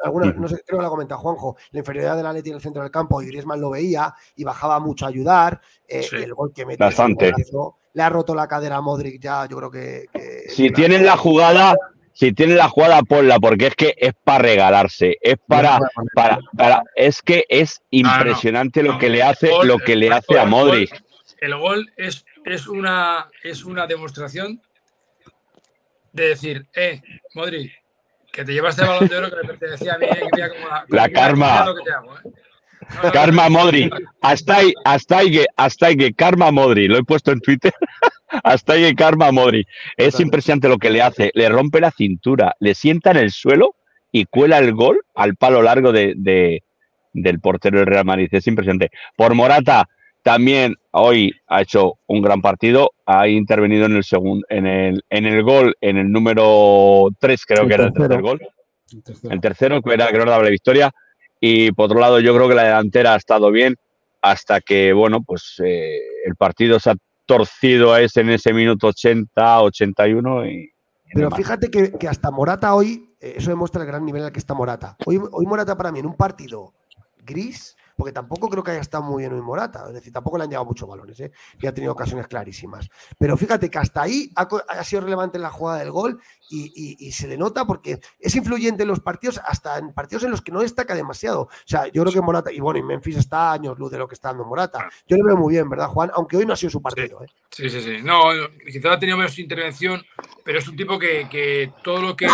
alguna- 0.04 0.32
no 0.34 0.48
sé, 0.48 0.62
creo 0.66 0.80
que 0.80 0.84
la 0.84 0.90
comenta 0.90 1.18
Juanjo, 1.18 1.56
la 1.72 1.80
inferioridad 1.80 2.18
del 2.18 2.26
Atleti 2.28 2.50
en 2.50 2.56
el 2.58 2.62
centro 2.62 2.84
del 2.84 2.92
campo 2.92 3.22
y 3.22 3.28
Griezmann 3.28 3.62
lo 3.62 3.72
veía 3.72 4.14
y 4.36 4.44
bajaba 4.44 4.80
mucho 4.80 5.06
a 5.06 5.10
ayudar. 5.10 5.60
eh, 5.88 6.04
Sí. 6.04 6.16
el 6.18 6.34
gol 6.34 6.54
que 6.54 6.66
metió 6.66 6.86
Bastante. 6.86 7.32
golazo. 7.32 7.78
Le 7.94 8.04
ha 8.04 8.10
roto 8.10 8.34
la 8.36 8.48
cadera 8.48 8.78
a 8.78 8.82
Modric 8.82 9.22
ya, 9.22 9.46
yo 9.48 9.58
creo 9.58 9.72
que. 9.72 10.06
que- 10.14 10.50
si 10.50 10.68
que- 10.68 10.72
tienen 10.74 11.06
la 11.06 11.18
jugada, 11.18 11.76
si 12.14 12.34
tienen 12.34 12.58
la 12.58 12.70
jugada, 12.70 13.02
ponla, 13.04 13.40
porque 13.40 13.68
es 13.68 13.76
que 13.76 13.96
es 13.98 14.14
para 14.24 14.40
regalarse, 14.44 15.18
es 15.22 15.36
para, 15.48 15.80
para, 16.14 16.40
para, 16.56 16.84
es 16.96 17.22
que 17.22 17.46
es 17.50 17.82
impresionante 17.90 18.84
lo 18.84 18.98
que 18.98 19.10
le 19.10 19.24
hace, 19.24 19.50
gol- 19.50 19.68
lo 19.68 19.78
que 19.80 19.96
le 19.96 20.10
hace 20.12 20.40
a 20.40 20.46
Modric. 20.46 21.02
El 21.40 21.58
gol 21.58 21.92
es, 21.98 22.24
es, 22.46 22.68
una, 22.68 23.28
es 23.44 23.64
una 23.66 23.88
demostración 23.88 24.62
de 26.14 26.28
decir, 26.30 26.68
eh, 26.76 27.02
Modric, 27.34 27.72
que 28.32 28.46
te 28.46 28.54
llevaste 28.54 28.84
el 28.84 28.88
balón 28.90 29.08
de 29.08 29.18
oro 29.18 29.30
que 29.30 29.36
me 29.38 29.44
pertenecía 29.44 29.96
a 29.96 29.98
mí, 29.98 30.06
que 30.08 30.50
cómo 30.50 30.68
La 30.90 31.08
mira- 31.08 31.10
karma. 31.10 31.52
mira 31.52 31.66
lo 31.66 31.76
que 31.76 31.84
te 31.84 31.92
hago, 31.92 32.16
eh. 32.18 32.22
Karma 33.14 33.50
no, 33.50 33.60
Modric, 33.60 33.94
hasta 34.22 34.58
ahí, 34.58 34.74
hasta 34.86 35.18
ahí 35.20 35.32
que, 35.32 35.46
hasta 35.56 35.88
ahí 35.88 35.98
que 35.98 36.14
Karma 36.14 36.52
Modric, 36.52 36.90
lo 36.90 36.98
he 36.98 37.04
puesto 37.04 37.32
en 37.32 37.40
Twitter, 37.40 37.74
hasta 38.44 38.74
ahí 38.74 38.84
que 38.84 38.96
Karma 38.96 39.32
Modric. 39.32 39.68
Es 39.98 40.14
Totalmente. 40.14 40.24
impresionante 40.24 40.70
lo 40.70 40.78
que 40.78 40.90
le 40.90 41.02
hace, 41.02 41.32
le 41.34 41.50
rompe 41.50 41.80
la 41.80 41.92
cintura, 41.92 42.56
le 42.60 42.74
sienta 42.76 43.12
en 43.12 43.18
el 43.18 43.32
suelo 43.32 43.76
y 44.12 44.26
cuela 44.26 44.58
el 44.58 44.74
gol 44.74 45.02
al 45.16 45.36
palo 45.36 45.62
largo 45.62 45.92
de, 45.92 46.14
de- 46.18 46.64
del 47.14 47.40
portero 47.40 47.78
del 47.80 47.88
Real 47.88 48.06
Madrid. 48.06 48.30
Es 48.32 48.48
impresionante. 48.48 48.90
Por 49.18 49.36
Morata, 49.36 49.88
también 50.24 50.76
hoy 50.92 51.34
ha 51.48 51.62
hecho 51.62 51.96
un 52.08 52.22
gran 52.22 52.42
partido, 52.42 52.92
ha 53.06 53.28
intervenido 53.28 53.86
en 53.86 53.96
el 53.98 54.04
segundo, 54.04 54.46
en 54.50 54.66
el, 54.68 55.04
en 55.10 55.26
el 55.26 55.44
gol, 55.44 55.76
en 55.82 55.98
el 55.98 56.12
número 56.12 57.10
3, 57.20 57.46
creo 57.46 57.64
El 57.64 57.68
que 57.68 57.74
era 57.74 57.84
el 57.86 57.94
tercero. 57.94 58.08
tercer 58.10 58.22
gol 58.22 58.42
el 59.30 59.40
tercero, 59.40 59.82
que 59.82 59.94
era 59.94 60.10
que 60.12 60.18
daba 60.18 60.44
la 60.44 60.50
victoria. 60.50 60.92
Y 61.44 61.72
por 61.72 61.86
otro 61.86 62.00
lado, 62.00 62.20
yo 62.20 62.36
creo 62.36 62.48
que 62.48 62.56
la 62.56 62.64
delantera 62.64 63.16
ha 63.16 63.18
estado 63.18 63.52
bien 63.52 63.76
hasta 64.22 64.62
que, 64.62 64.94
bueno, 64.94 65.22
pues 65.24 65.60
eh, 65.66 66.00
el 66.26 66.36
partido 66.36 66.80
se 66.80 66.92
ha 66.92 66.96
torcido 67.26 67.94
a 67.94 68.02
ese 68.02 68.22
en 68.22 68.30
ese 68.30 68.54
minuto 68.54 68.88
80, 68.88 69.62
81 69.64 70.46
y, 70.46 70.50
y 70.50 70.70
Pero 71.16 71.32
fíjate 71.32 71.72
que, 71.72 71.92
que 71.94 72.08
hasta 72.08 72.30
Morata 72.30 72.76
hoy, 72.76 73.08
eh, 73.20 73.34
eso 73.38 73.50
demuestra 73.50 73.82
el 73.82 73.88
gran 73.88 74.06
nivel 74.06 74.24
al 74.24 74.32
que 74.32 74.38
está 74.38 74.54
Morata. 74.54 74.96
Hoy, 75.06 75.20
hoy 75.32 75.46
Morata 75.48 75.76
para 75.76 75.92
mí 75.92 76.00
en 76.00 76.06
un 76.06 76.16
partido 76.16 76.74
gris, 77.26 77.76
porque 78.02 78.14
tampoco 78.14 78.50
creo 78.50 78.64
que 78.64 78.72
haya 78.72 78.82
estado 78.82 79.04
muy 79.04 79.22
bien 79.22 79.32
hoy 79.32 79.44
Morata, 79.44 79.84
es 79.88 79.94
decir, 79.94 80.12
tampoco 80.12 80.36
le 80.40 80.46
han 80.46 80.50
llegado 80.50 80.66
muchos 80.66 80.90
balones, 80.90 81.20
¿eh? 81.20 81.32
y 81.60 81.68
ha 81.68 81.72
tenido 81.72 81.94
ocasiones 81.94 82.26
clarísimas. 82.28 82.90
Pero 83.20 83.38
fíjate 83.38 83.70
que 83.70 83.78
hasta 83.78 84.02
ahí 84.02 84.32
ha, 84.36 84.84
sido 84.84 85.04
relevante 85.04 85.38
en 85.38 85.44
la 85.44 85.52
jugada 85.52 85.78
del 85.78 85.92
gol 85.92 86.20
y, 86.50 86.72
y- 86.76 87.08
y 87.08 87.12
se 87.12 87.28
le 87.28 87.38
nota 87.38 87.64
porque 87.66 88.00
es 88.20 88.36
influyente 88.36 88.82
en 88.82 88.90
los 88.90 89.02
partidos, 89.02 89.40
hasta 89.46 89.78
en 89.78 89.94
partidos 89.94 90.24
en 90.24 90.32
los 90.32 90.42
que 90.42 90.52
no 90.52 90.62
destaca 90.62 90.96
demasiado. 90.96 91.42
O 91.42 91.50
sea, 91.66 91.86
yo 91.90 92.02
creo 92.02 92.12
que 92.12 92.22
Morata, 92.22 92.52
y 92.52 92.60
bueno, 92.60 92.80
y 92.80 92.84
Memphis 92.84 93.18
está 93.18 93.52
a 93.52 93.54
años 93.54 93.78
luz 93.78 93.92
de 93.92 94.00
lo 94.00 94.08
que 94.08 94.16
está 94.16 94.30
dando 94.30 94.46
Morata. 94.46 94.90
Yo 95.06 95.16
le 95.18 95.22
veo 95.24 95.38
muy 95.38 95.54
bien, 95.54 95.70
¿verdad, 95.70 95.90
Juan? 95.90 96.10
Aunque 96.16 96.38
hoy 96.38 96.48
no 96.48 96.54
ha 96.54 96.58
sido 96.58 96.72
su 96.72 96.82
partido. 96.82 97.24
¿eh? 97.24 97.28
Sí, 97.52 97.70
sí, 97.70 97.82
sí. 97.84 97.98
No, 98.02 98.24
quizás 98.66 98.94
ha 98.94 99.00
tenido 99.00 99.16
menos 99.20 99.38
intervención, 99.38 100.02
pero 100.44 100.58
es 100.58 100.68
un 100.68 100.76
tipo 100.76 100.98
que, 100.98 101.30
que 101.30 101.72
todo 101.84 102.02
lo 102.02 102.16
que, 102.16 102.26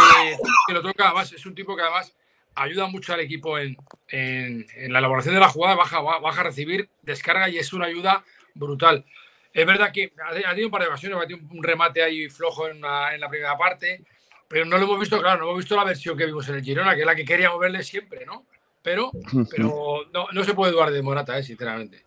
que 0.66 0.74
lo 0.74 0.82
toca, 0.82 1.08
además, 1.08 1.34
es 1.34 1.46
un 1.46 1.54
tipo 1.54 1.76
que 1.76 1.82
además 1.82 2.14
ayuda 2.58 2.88
mucho 2.88 3.14
al 3.14 3.20
equipo 3.22 3.58
en, 3.58 3.78
en- 4.10 4.66
en 4.76 4.94
la 4.94 5.00
elaboración 5.00 5.34
de 5.36 5.40
la 5.42 5.50
jugada, 5.50 5.76
baja, 5.76 6.00
baja 6.02 6.42
a 6.42 6.44
recibir, 6.46 6.90
descarga 7.02 7.50
y 7.50 7.58
es 7.58 7.72
una 7.74 7.86
ayuda 7.86 8.24
brutal. 8.54 9.06
Es 9.54 9.66
verdad 9.66 9.92
que 9.92 10.12
ha 10.24 10.34
tenido 10.52 10.68
un 10.68 10.72
par 10.72 10.82
de 10.82 10.88
ocasiones, 10.88 11.18
ha 11.18 11.28
tenido 11.28 11.48
un 11.52 11.64
remate 11.64 12.04
ahí 12.04 12.30
flojo 12.30 12.68
en, 12.68 12.78
una- 12.78 13.14
en 13.16 13.22
la 13.22 13.30
primera 13.30 13.58
parte, 13.58 14.04
pero 14.48 14.66
no 14.66 14.78
lo 14.78 14.84
hemos 14.86 15.00
visto, 15.00 15.20
claro, 15.22 15.40
no 15.40 15.46
hemos 15.46 15.58
visto 15.58 15.76
la 15.76 15.84
versión 15.84 16.18
que 16.18 16.26
vimos 16.26 16.48
en 16.50 16.56
el 16.56 16.64
Girona, 16.64 16.94
que 16.96 17.02
es 17.02 17.06
la 17.08 17.16
que 17.16 17.26
queríamos 17.26 17.60
verle 17.60 17.84
siempre, 17.84 18.26
¿no? 18.26 18.46
Pero, 18.82 19.12
pero 19.52 20.06
no, 20.14 20.28
no 20.32 20.44
se 20.44 20.54
puede 20.54 20.72
dudar 20.72 20.92
de 20.92 21.02
Morata, 21.02 21.38
eh, 21.38 21.44
sinceramente. 21.44 22.06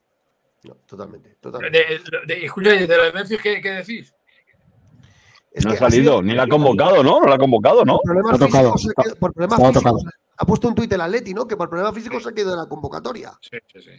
No, 0.65 0.75
totalmente. 0.87 1.37
totalmente. 1.41 1.79
De, 1.79 2.35
de, 2.35 2.45
escucha, 2.45 2.71
de 2.71 2.87
lo 2.97 3.05
de 3.05 3.13
Memphis, 3.13 3.41
¿qué, 3.43 3.61
qué 3.61 3.71
decís? 3.71 4.15
Es 5.53 5.65
no 5.65 5.71
que 5.73 5.77
ha 5.77 5.81
salido, 5.81 6.13
sido- 6.19 6.23
ni 6.23 6.35
la 6.35 6.45
ha 6.45 6.47
convocado, 6.47 7.03
¿no? 7.03 7.21
No 7.21 7.27
la 7.27 7.35
ha 7.35 7.39
convocado, 7.39 7.85
¿no? 7.85 7.95
por 7.95 8.05
problemas 8.05 8.35
Está 8.35 8.47
tocado, 8.47 8.79
se 8.79 8.93
por 9.17 9.33
problemas 9.33 9.59
estaba 9.59 9.73
físicos, 9.73 9.93
tocado. 9.93 10.11
Ha 10.41 10.47
puesto 10.47 10.69
un 10.69 10.75
tuit 10.75 10.91
el 10.91 11.03
Atleti, 11.03 11.35
¿no? 11.35 11.47
Que 11.47 11.55
por 11.55 11.69
problemas 11.69 11.95
físicos 11.95 12.23
se 12.23 12.31
ha 12.31 12.33
quedado 12.33 12.53
de 12.53 12.63
la 12.63 12.69
convocatoria. 12.69 13.33
Sí, 13.43 13.59
sí, 13.71 13.83
sí. 13.83 13.91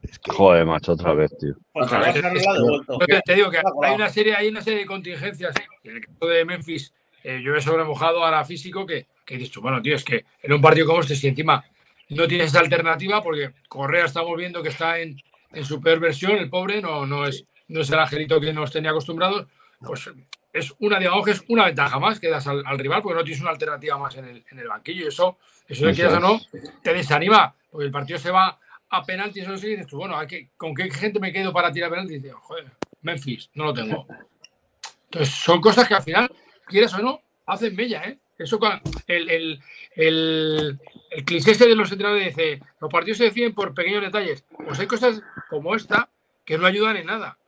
Es 0.00 0.18
que, 0.18 0.32
Joder, 0.32 0.64
macho, 0.64 0.92
otra 0.92 1.12
vez, 1.12 1.36
tío. 1.38 1.54
Pues 1.70 1.86
Otra 1.86 2.00
vez, 2.00 3.22
te 3.26 3.34
digo 3.34 3.50
que 3.50 3.60
hay 3.82 3.94
una 3.94 4.08
serie, 4.08 4.34
hay 4.34 4.48
una 4.48 4.62
serie 4.62 4.80
de 4.80 4.86
contingencias. 4.86 5.54
En 5.84 5.96
el 5.96 6.06
caso 6.06 6.26
de 6.28 6.46
Memphis, 6.46 6.94
eh, 7.22 7.42
yo 7.44 7.54
he 7.54 7.60
sobremojado 7.60 8.24
ahora 8.24 8.42
físico 8.46 8.86
que, 8.86 9.06
que 9.26 9.34
he 9.34 9.38
dicho, 9.38 9.60
bueno, 9.60 9.82
tío, 9.82 9.96
es 9.96 10.04
que 10.04 10.24
en 10.42 10.52
un 10.54 10.62
partido 10.62 10.86
como 10.86 11.00
este, 11.00 11.14
si 11.14 11.28
encima 11.28 11.62
no 12.08 12.26
tienes 12.26 12.46
esa 12.46 12.60
alternativa, 12.60 13.22
porque 13.22 13.52
Correa 13.68 14.06
estamos 14.06 14.34
viendo 14.34 14.62
que 14.62 14.70
está 14.70 14.98
en, 14.98 15.20
en 15.52 15.64
su 15.66 15.78
peor 15.82 16.00
versión, 16.00 16.38
el 16.38 16.48
pobre, 16.48 16.80
no, 16.80 17.04
no, 17.04 17.26
es, 17.26 17.44
no 17.68 17.82
es 17.82 17.90
el 17.90 17.98
angelito 17.98 18.40
que 18.40 18.54
nos 18.54 18.72
tenía 18.72 18.92
acostumbrados, 18.92 19.46
pues 19.80 20.10
es 20.58 20.74
una, 20.78 20.98
digamos 20.98 21.24
que 21.24 21.32
es 21.32 21.44
una 21.48 21.64
ventaja 21.66 21.98
más 21.98 22.18
que 22.20 22.28
das 22.28 22.46
al, 22.46 22.64
al 22.66 22.78
rival, 22.78 23.02
porque 23.02 23.18
no 23.18 23.24
tienes 23.24 23.40
una 23.40 23.50
alternativa 23.50 23.98
más 23.98 24.14
en 24.16 24.24
el, 24.26 24.44
en 24.50 24.58
el 24.58 24.68
banquillo. 24.68 25.04
Y 25.04 25.08
eso, 25.08 25.38
eso, 25.68 25.88
Eso 25.88 25.94
quieras 25.96 26.14
o 26.14 26.20
no, 26.20 26.40
te 26.82 26.92
desanima, 26.94 27.54
porque 27.70 27.86
el 27.86 27.92
partido 27.92 28.18
se 28.18 28.30
va 28.30 28.58
a 28.88 29.02
penaltis, 29.04 29.42
eso 29.44 29.56
sí, 29.56 29.68
dices 29.68 29.86
tú, 29.86 29.96
bueno, 29.98 30.16
¿a 30.16 30.26
qué- 30.26 30.50
¿con 30.56 30.74
qué 30.74 30.90
gente 30.90 31.18
me 31.18 31.32
quedo 31.32 31.52
para 31.52 31.72
tirar 31.72 31.90
penaltis? 31.90 32.16
Y 32.18 32.20
dices, 32.20 32.36
joder, 32.40 32.66
Memphis, 33.02 33.50
no 33.54 33.64
lo 33.64 33.74
tengo. 33.74 34.06
Entonces, 35.04 35.34
son 35.34 35.60
cosas 35.60 35.88
que 35.88 35.94
al 35.94 36.02
final, 36.02 36.30
quieras 36.66 36.94
o 36.94 36.98
no, 36.98 37.20
hacen 37.46 37.74
mella, 37.74 38.02
¿eh? 38.04 38.18
Eso 38.38 38.58
el, 39.06 39.30
el, 39.30 39.60
el, 39.94 40.78
el 41.10 41.24
cliché 41.24 41.52
ese 41.52 41.66
de 41.66 41.74
los 41.74 41.90
entrenadores 41.90 42.36
dice, 42.36 42.60
los 42.80 42.90
partidos 42.92 43.16
se 43.18 43.24
deciden 43.24 43.54
por 43.54 43.72
pequeños 43.72 44.02
detalles. 44.02 44.44
Pues 44.62 44.78
hay 44.78 44.86
cosas 44.86 45.22
como 45.48 45.74
esta 45.74 46.10
que 46.44 46.58
no 46.58 46.66
ayudan 46.66 46.96
en 46.98 47.06
nada. 47.06 47.38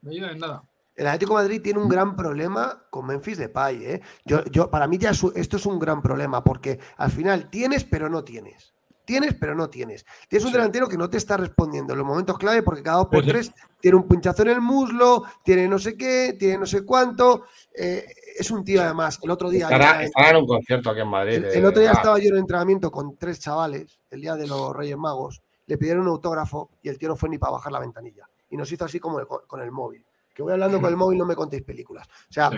No 0.00 0.10
ayudan 0.12 0.30
en 0.30 0.38
nada. 0.38 0.62
El 0.96 1.06
Atlético 1.08 1.36
de 1.36 1.42
Madrid 1.44 1.60
tiene 1.62 1.80
un 1.80 1.88
gran 1.88 2.14
problema 2.16 2.84
con 2.90 3.06
Memphis 3.06 3.38
Depay, 3.38 3.84
¿eh? 3.84 4.00
Yo, 4.24 4.44
yo, 4.44 4.70
para 4.70 4.86
mí 4.86 4.96
ya 4.98 5.10
es 5.10 5.22
un- 5.22 5.32
esto 5.34 5.56
es 5.56 5.66
un 5.66 5.78
gran 5.78 6.00
problema 6.00 6.44
porque 6.44 6.78
al 6.96 7.10
final 7.10 7.50
tienes 7.50 7.84
pero 7.84 8.08
no 8.08 8.22
tienes. 8.22 8.72
Tienes 9.04 9.34
pero 9.34 9.54
no 9.54 9.68
tienes. 9.68 10.06
Tienes 10.28 10.44
un 10.46 10.52
Sí. 10.52 10.56
delantero 10.56 10.88
que 10.88 10.96
no 10.96 11.10
te 11.10 11.18
está 11.18 11.36
respondiendo 11.36 11.92
en 11.92 11.98
los 11.98 12.06
momentos 12.06 12.38
clave 12.38 12.62
porque 12.62 12.82
cada 12.82 12.98
dos 12.98 13.08
por 13.08 13.20
Sí, 13.20 13.26
sí. 13.26 13.30
tres 13.32 13.52
tiene 13.80 13.96
un 13.98 14.08
pinchazo 14.08 14.42
en 14.42 14.48
el 14.48 14.60
muslo, 14.62 15.24
tiene 15.42 15.68
no 15.68 15.78
sé 15.78 15.94
qué, 15.96 16.36
tiene 16.38 16.58
no 16.58 16.66
sé 16.66 16.84
cuánto. 16.84 17.44
eh, 17.76 18.06
es 18.38 18.50
un 18.52 18.64
tío 18.64 18.80
además. 18.82 19.18
El 19.22 19.30
otro 19.30 19.50
día... 19.50 19.64
Estará, 19.66 20.02
en 20.30 20.36
un 20.36 20.46
concierto 20.46 20.90
aquí 20.90 21.00
en 21.00 21.08
Madrid. 21.08 21.34
el, 21.34 21.42
de- 21.42 21.58
el 21.58 21.64
otro 21.66 21.80
día 21.80 21.90
ah, 21.90 21.94
estaba 21.94 22.18
yo 22.18 22.28
en 22.30 22.36
entrenamiento 22.38 22.90
con 22.90 23.16
tres 23.16 23.40
chavales, 23.40 23.98
el 24.10 24.20
día 24.20 24.36
de 24.36 24.46
los 24.46 24.74
Reyes 24.74 24.96
Magos, 24.96 25.42
le 25.66 25.76
pidieron 25.76 26.02
un 26.04 26.08
autógrafo 26.10 26.70
y 26.82 26.88
el 26.88 26.98
tío 26.98 27.08
no 27.08 27.16
fue 27.16 27.28
ni 27.28 27.38
para 27.38 27.52
bajar 27.52 27.72
la 27.72 27.80
ventanilla. 27.80 28.28
Y 28.50 28.56
nos 28.56 28.70
hizo 28.72 28.84
así 28.84 28.98
como 29.00 29.18
el- 29.20 29.26
con 29.26 29.60
el 29.60 29.70
móvil. 29.72 30.04
Que 30.34 30.42
voy 30.42 30.52
hablando 30.52 30.80
con 30.80 30.90
el 30.90 30.96
móvil, 30.96 31.16
no 31.18 31.24
me 31.26 31.36
contéis 31.36 31.62
películas. 31.62 32.06
O 32.28 32.32
sea, 32.32 32.50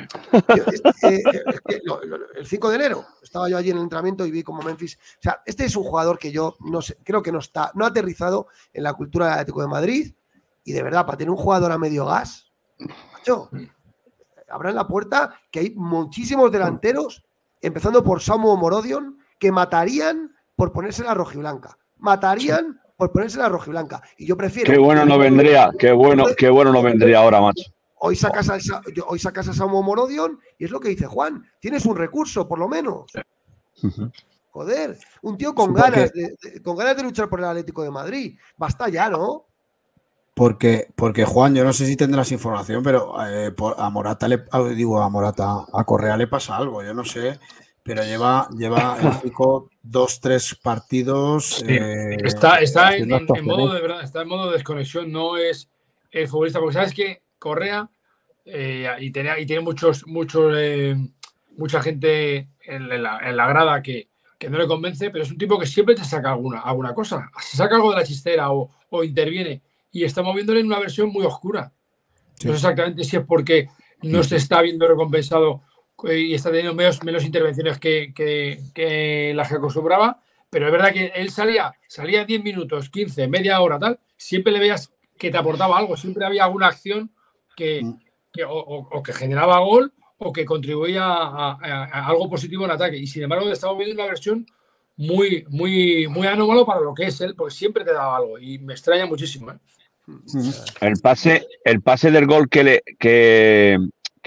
eh, 1.02 1.22
lo- 1.84 2.00
el 2.34 2.46
5 2.46 2.70
de 2.70 2.74
enero 2.76 3.04
estaba 3.22 3.48
yo 3.50 3.58
allí 3.58 3.70
en 3.70 3.76
el 3.76 3.82
entrenamiento 3.82 4.24
y 4.24 4.30
vi 4.30 4.42
como 4.42 4.62
Memphis. 4.62 4.96
O 5.18 5.22
sea, 5.22 5.42
este 5.44 5.66
es 5.66 5.76
un 5.76 5.84
jugador 5.84 6.18
que 6.18 6.32
yo 6.32 6.56
no 6.60 6.80
sé, 6.80 6.96
creo 7.04 7.22
que 7.22 7.30
no 7.32 7.38
está, 7.38 7.70
no 7.74 7.84
ha 7.84 7.88
aterrizado 7.88 8.46
en 8.72 8.82
la 8.82 8.94
cultura 8.94 9.26
del 9.26 9.34
Atlético 9.34 9.60
de 9.60 9.68
Madrid. 9.68 10.14
Y 10.64 10.72
de 10.72 10.82
verdad, 10.82 11.04
para 11.04 11.18
tener 11.18 11.30
un 11.30 11.36
jugador 11.36 11.70
a 11.70 11.78
medio 11.78 12.06
gas, 12.06 12.50
macho, 13.12 13.50
abran 14.48 14.74
la 14.74 14.88
puerta 14.88 15.34
que 15.50 15.60
hay 15.60 15.70
muchísimos 15.76 16.50
delanteros, 16.50 17.24
empezando 17.60 18.02
por 18.02 18.22
Samu 18.22 18.56
Morodion, 18.56 19.18
que 19.38 19.52
matarían 19.52 20.34
por 20.56 20.72
ponerse 20.72 21.04
la 21.04 21.12
rojiblanca. 21.14 21.76
Matarían 21.98 22.80
por 22.96 23.12
ponerse 23.12 23.38
la 23.38 23.48
rojiblanca. 23.48 24.02
Y 24.16 24.26
yo 24.26 24.36
prefiero. 24.36 24.72
Qué 24.72 24.78
bueno 24.78 25.04
no 25.04 25.18
vendría, 25.18 25.70
qué 25.78 25.92
bueno, 25.92 26.24
qué 26.36 26.48
bueno 26.48 26.72
no 26.72 26.82
vendría 26.82 27.18
ahora, 27.18 27.40
macho. 27.40 27.64
Hoy 27.98 28.16
sacas, 28.16 28.48
al 28.50 28.60
hoy 29.06 29.18
sacas 29.18 29.48
a 29.48 29.54
Samu 29.54 29.82
Morodion 29.82 30.38
y 30.58 30.64
es 30.66 30.70
lo 30.70 30.80
que 30.80 30.88
dice 30.90 31.06
Juan. 31.06 31.44
Tienes 31.60 31.86
un 31.86 31.96
recurso, 31.96 32.46
por 32.46 32.58
lo 32.58 32.68
menos. 32.68 33.10
Joder, 34.50 34.98
un 35.22 35.36
tío 35.36 35.54
con 35.54 35.74
ganas, 35.74 36.12
de, 36.12 36.34
de- 36.42 36.62
con 36.62 36.76
ganas 36.76 36.96
de 36.96 37.02
luchar 37.02 37.28
por 37.28 37.40
el 37.40 37.46
Atlético 37.46 37.82
de 37.82 37.90
Madrid. 37.90 38.38
Basta 38.56 38.88
ya, 38.88 39.08
¿no? 39.10 39.44
Porque, 40.34 40.88
porque 40.94 41.24
Juan, 41.24 41.54
yo 41.54 41.64
no 41.64 41.72
sé 41.72 41.86
si 41.86 41.96
tendrás 41.96 42.30
información, 42.32 42.82
pero 42.82 43.14
eh, 43.26 43.50
por- 43.52 43.74
a 43.78 43.88
Morata 43.90 44.28
le 44.28 44.44
digo 44.74 45.00
a 45.00 45.08
Morata, 45.08 45.64
a 45.72 45.84
Correa 45.84 46.16
le 46.16 46.26
pasa 46.26 46.56
algo, 46.56 46.82
yo 46.82 46.92
no 46.94 47.04
sé, 47.04 47.38
pero 47.86 48.02
lleva, 48.02 48.48
lleva 48.50 48.98
el 49.22 49.32
dos, 49.82 50.20
tres 50.20 50.58
partidos. 50.60 51.44
Sí, 51.46 51.66
eh, 51.68 52.16
Está, 52.24 52.58
está 52.58 52.96
en, 52.96 53.08
modo 53.44 53.72
de 53.72 53.80
verdad, 53.80 54.02
está 54.02 54.22
en 54.22 54.28
modo 54.28 54.46
de 54.50 54.54
desconexión, 54.54 55.12
no 55.12 55.36
es 55.36 55.70
el 56.10 56.26
futbolista, 56.26 56.58
porque 56.58 56.74
sabes 56.74 56.92
que 56.92 57.22
Correa 57.38 57.88
eh, 58.44 58.88
y, 58.98 59.12
tiene, 59.12 59.40
y 59.40 59.46
tiene 59.46 59.62
muchos, 59.62 60.04
muchos 60.06 60.52
eh, 60.56 60.96
mucha 61.56 61.80
gente 61.80 62.48
en, 62.64 63.02
la, 63.02 63.20
en 63.22 63.36
la 63.36 63.46
grada 63.46 63.80
que, 63.82 64.08
que 64.38 64.50
no 64.50 64.58
le 64.58 64.66
convence, 64.66 65.10
pero 65.10 65.22
es 65.22 65.30
un 65.30 65.38
tipo 65.38 65.58
que 65.58 65.66
siempre 65.66 65.94
te 65.94 66.04
saca 66.04 66.32
alguna, 66.32 66.60
alguna 66.60 66.92
cosa, 66.92 67.30
se 67.40 67.56
saca 67.56 67.76
algo 67.76 67.90
de 67.90 67.98
la 67.98 68.04
chistera 68.04 68.50
o, 68.50 68.70
o 68.90 69.04
interviene 69.04 69.62
y 69.92 70.04
estamos 70.04 70.34
viéndole 70.34 70.60
en 70.60 70.66
una 70.66 70.80
versión 70.80 71.10
muy 71.10 71.24
oscura. 71.24 71.72
Sí. 72.34 72.48
No 72.48 72.52
sé 72.52 72.58
exactamente 72.58 73.04
si 73.04 73.16
es 73.16 73.24
porque 73.24 73.68
no 74.02 74.22
se 74.22 74.36
está 74.36 74.60
viendo 74.60 74.86
recompensado 74.86 75.62
y 76.04 76.34
está 76.34 76.50
teniendo 76.50 76.74
menos, 76.74 77.02
menos 77.02 77.24
intervenciones 77.24 77.78
que, 77.78 78.12
que- 78.14 78.58
que 78.74 79.32
las 79.34 79.48
que 79.48 79.54
acostumbraba, 79.56 80.20
pero 80.50 80.66
es 80.66 80.72
verdad 80.72 80.92
que 80.92 81.06
él 81.14 81.30
salía, 81.30 81.72
salía 81.88 82.24
10 82.24 82.42
minutos, 82.42 82.90
15, 82.90 83.28
media 83.28 83.60
hora, 83.60 83.78
tal, 83.78 83.98
siempre 84.16 84.52
le 84.52 84.58
veías 84.60 84.92
que 85.18 85.30
te 85.30 85.38
aportaba 85.38 85.78
algo, 85.78 85.96
siempre 85.96 86.24
había 86.26 86.44
alguna 86.44 86.66
acción 86.68 87.10
que, 87.56 87.82
Mm. 87.82 87.98
que 88.32 88.44
o, 88.44 88.52
o- 88.52 88.88
o 88.92 89.02
que 89.02 89.12
generaba 89.12 89.58
gol 89.60 89.92
o 90.18 90.32
que 90.32 90.44
contribuía 90.44 91.04
a, 91.04 91.52
a- 91.60 91.84
a 91.84 92.06
algo 92.06 92.28
positivo 92.30 92.64
en 92.64 92.70
ataque. 92.70 92.96
Y 92.96 93.06
sin 93.06 93.22
embargo, 93.22 93.50
estamos 93.50 93.76
viendo 93.78 93.94
una 93.94 94.06
versión 94.06 94.46
muy, 94.96 95.44
muy, 95.48 96.06
muy 96.08 96.26
anómalo 96.26 96.64
para 96.64 96.80
lo 96.80 96.94
que 96.94 97.04
es 97.06 97.20
él, 97.20 97.34
porque 97.34 97.54
siempre 97.54 97.84
te 97.84 97.92
daba 97.92 98.16
algo 98.16 98.38
y 98.38 98.58
me 98.58 98.72
extraña 98.74 99.04
muchísimo. 99.06 99.50
¿eh? 99.52 99.58
Ujú. 100.06 100.52
El 100.80 100.94
pase, 101.02 101.46
el 101.64 101.82
pase 101.82 102.10
del 102.10 102.26
gol 102.26 102.48
que, 102.48 102.64
le, 102.64 102.82
que, 102.98 103.76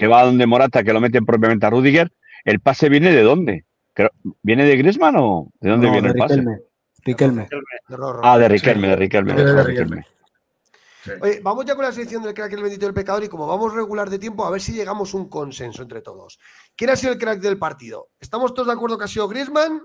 que 0.00 0.06
va 0.06 0.24
donde 0.24 0.46
Morata, 0.46 0.82
que 0.82 0.94
lo 0.94 1.00
mete 1.00 1.20
propiamente 1.20 1.66
a 1.66 1.70
Rudiger, 1.70 2.10
¿el 2.46 2.58
pase 2.60 2.88
viene 2.88 3.12
de 3.12 3.22
dónde? 3.22 3.66
Creo- 3.92 4.10
¿Viene 4.42 4.64
de 4.64 4.78
Griezmann 4.78 5.14
o 5.18 5.52
de 5.60 5.68
dónde 5.70 5.88
No, 5.88 5.92
viene 5.92 6.08
de 6.08 6.12
el 6.14 6.18
pase? 6.18 6.36
Riquelme. 6.36 6.58
Riquelme. 7.04 7.48
Ah, 8.22 8.38
de 8.38 8.48
Riquelme, 8.48 8.88
de 8.88 8.96
Riquelme. 8.96 9.34
De 9.34 9.44
de 9.44 9.62
Riquelme. 9.62 10.06
Oye, 11.20 11.40
vamos 11.42 11.66
ya 11.66 11.74
con 11.74 11.84
la 11.84 11.92
sección 11.92 12.22
del 12.22 12.32
crack 12.32 12.52
el 12.54 12.62
bendito 12.62 12.86
del 12.86 12.94
pecador 12.94 13.22
y 13.24 13.28
como 13.28 13.46
vamos 13.46 13.74
regular 13.74 14.08
de 14.08 14.18
tiempo, 14.18 14.44
a 14.46 14.50
ver 14.50 14.60
si 14.62 14.72
llegamos 14.72 15.12
a 15.12 15.16
un 15.18 15.28
consenso 15.28 15.82
entre 15.82 16.00
todos. 16.00 16.38
¿Quién 16.76 16.88
ha 16.90 16.96
sido 16.96 17.12
el 17.12 17.18
crack 17.18 17.40
del 17.40 17.58
partido? 17.58 18.08
¿Estamos 18.20 18.54
todos 18.54 18.68
de 18.68 18.72
acuerdo 18.74 18.96
que 18.96 19.04
ha 19.04 19.08
sido 19.08 19.28
Griezmann 19.28 19.82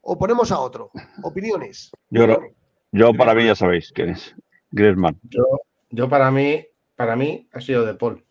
o 0.00 0.18
ponemos 0.18 0.50
a 0.50 0.60
otro? 0.60 0.90
Opiniones. 1.22 1.90
Yo, 2.08 2.24
creo- 2.24 2.54
yo 2.92 3.12
para 3.14 3.34
mí 3.34 3.44
ya 3.44 3.54
sabéis 3.54 3.92
quién 3.94 4.10
es. 4.10 4.34
Griezmann. 4.70 5.18
Yo, 5.24 5.42
yo 5.90 6.08
para 6.08 6.30
mí, 6.30 6.66
para 6.96 7.16
mí 7.16 7.48
ha 7.52 7.60
sido 7.60 7.84
De 7.84 7.94
Paul. 7.94 8.24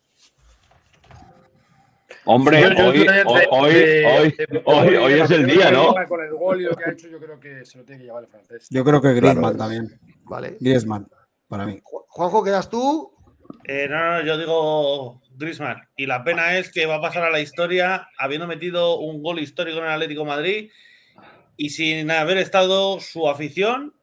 Hombre, 2.30 2.60
Yo- 2.60 2.68
yo- 2.72 2.88
hoy, 2.88 2.98
hoy, 2.98 3.46
hoy, 3.50 3.72
de- 3.74 4.04
hoy, 4.06 4.30
de- 4.36 4.62
hoy- 4.66 4.96
hoy 4.96 5.12
es 5.14 5.30
el 5.30 5.46
día, 5.46 5.70
¿no? 5.70 5.94
Con 6.06 6.22
el 6.22 6.30
gol 6.32 6.60
y 6.60 6.64
lo 6.64 6.76
que 6.76 6.84
ha 6.84 6.92
hecho, 6.92 7.08
yo 7.08 7.18
creo 7.18 7.40
que 7.40 7.64
se 7.64 7.78
lo 7.78 7.84
tiene 7.84 8.00
que 8.00 8.04
llevar 8.06 8.24
el 8.24 8.28
francés. 8.28 8.68
Yo 8.70 8.84
creo 8.84 9.00
que 9.00 9.14
Griezmann 9.14 9.54
Claro. 9.54 9.56
también. 9.56 9.98
Vale. 10.24 10.58
Griezmann, 10.60 11.08
para 11.48 11.64
mí. 11.64 11.80
Ju- 11.82 12.04
Juanjo, 12.08 12.44
¿quedas 12.44 12.68
tú? 12.68 13.12
Eh, 13.64 13.86
no, 13.88 13.96
no, 14.18 14.26
yo 14.26 14.36
digo 14.36 15.22
Griezmann. 15.36 15.78
Y 15.96 16.04
la 16.04 16.22
pena 16.22 16.58
es 16.58 16.70
que 16.70 16.84
va 16.84 16.96
a 16.96 17.00
pasar 17.00 17.24
a 17.24 17.30
la 17.30 17.40
historia 17.40 18.08
habiendo 18.18 18.46
metido 18.46 18.98
un 18.98 19.22
gol 19.22 19.38
histórico 19.38 19.78
en 19.78 19.84
el 19.84 19.90
Atlético 19.92 20.20
de 20.22 20.26
Madrid 20.28 20.70
y 21.56 21.70
sin 21.70 22.10
haber 22.10 22.36
estado 22.36 23.00
su 23.00 23.26
afición 23.26 23.94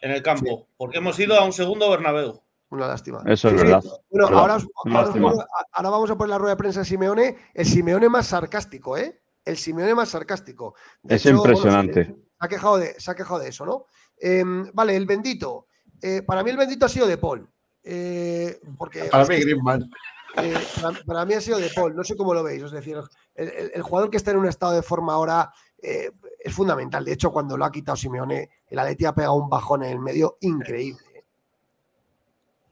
en 0.00 0.12
el 0.12 0.22
campo. 0.22 0.68
Porque 0.76 0.98
hemos 0.98 1.18
ido 1.18 1.34
a 1.34 1.44
un 1.44 1.52
segundo 1.52 1.90
Bernabéu. 1.90 2.42
Una 2.72 2.88
lástima. 2.88 3.22
Eso 3.26 3.48
es 3.48 3.54
Sí, 3.60 3.66
verdad. 3.66 3.82
Bueno, 4.10 4.26
Verdad. 4.26 4.38
ahora, 4.40 4.54
os- 4.56 4.66
ahora 4.76 4.98
os 5.00 5.06
lástima. 5.06 5.30
pongo- 5.30 5.44
ahora 5.72 5.90
vamos 5.90 6.10
a 6.10 6.16
poner 6.16 6.30
la 6.30 6.38
rueda 6.38 6.54
de 6.54 6.56
prensa 6.56 6.80
de 6.80 6.86
Simeone. 6.86 7.36
El 7.52 7.66
Simeone 7.66 8.08
más 8.08 8.26
sarcástico, 8.28 8.96
¿eh? 8.96 9.20
El 9.44 9.58
Simeone 9.58 9.94
más 9.94 10.08
sarcástico. 10.08 10.74
De 11.02 11.16
Es 11.16 11.26
hecho, 11.26 11.36
bueno, 11.36 11.52
impresionante. 11.52 12.04
se, 12.06 12.16
ha 12.38 12.48
quejado 12.48 12.78
de, 12.78 12.98
se 12.98 13.10
ha 13.10 13.14
quejado 13.14 13.40
de 13.40 13.48
eso, 13.50 13.66
¿no? 13.66 13.84
Em, 14.16 14.70
vale, 14.72 14.96
el 14.96 15.04
bendito. 15.04 15.66
Eh, 16.00 16.22
para 16.22 16.42
mí 16.42 16.48
el 16.50 16.56
bendito 16.56 16.86
ha 16.86 16.88
sido 16.88 17.06
de 17.06 17.18
Paul. 17.18 17.46
Eh, 17.84 18.58
porque 18.78 19.04
Para 19.04 19.26
mí, 19.26 19.36
Griezmann. 19.40 19.90
Eh, 20.36 20.54
para, 20.80 20.98
para 21.04 21.24
mí 21.26 21.34
ha 21.34 21.40
sido 21.42 21.58
de 21.58 21.68
Paul, 21.74 21.94
no 21.94 22.02
sé 22.04 22.16
cómo 22.16 22.32
lo 22.32 22.42
veis. 22.42 22.62
Es 22.62 22.70
decir, 22.72 22.96
el, 23.34 23.48
el- 23.50 23.70
el 23.74 23.82
jugador 23.82 24.08
que 24.08 24.16
está 24.16 24.30
en 24.30 24.38
un 24.38 24.46
estado 24.48 24.72
de 24.72 24.82
forma 24.82 25.12
ahora 25.12 25.52
eh, 25.82 26.10
es 26.38 26.54
fundamental. 26.54 27.04
De 27.04 27.12
hecho, 27.12 27.30
cuando 27.32 27.56
lo 27.58 27.66
ha 27.66 27.70
quitado 27.70 27.96
Simeone, 27.96 28.48
el 28.68 28.78
Atleti 28.78 29.04
ha 29.04 29.14
pegado 29.14 29.34
un 29.34 29.50
bajón 29.50 29.82
en 29.82 29.90
el 29.90 29.98
medio 29.98 30.38
increíble. 30.40 31.02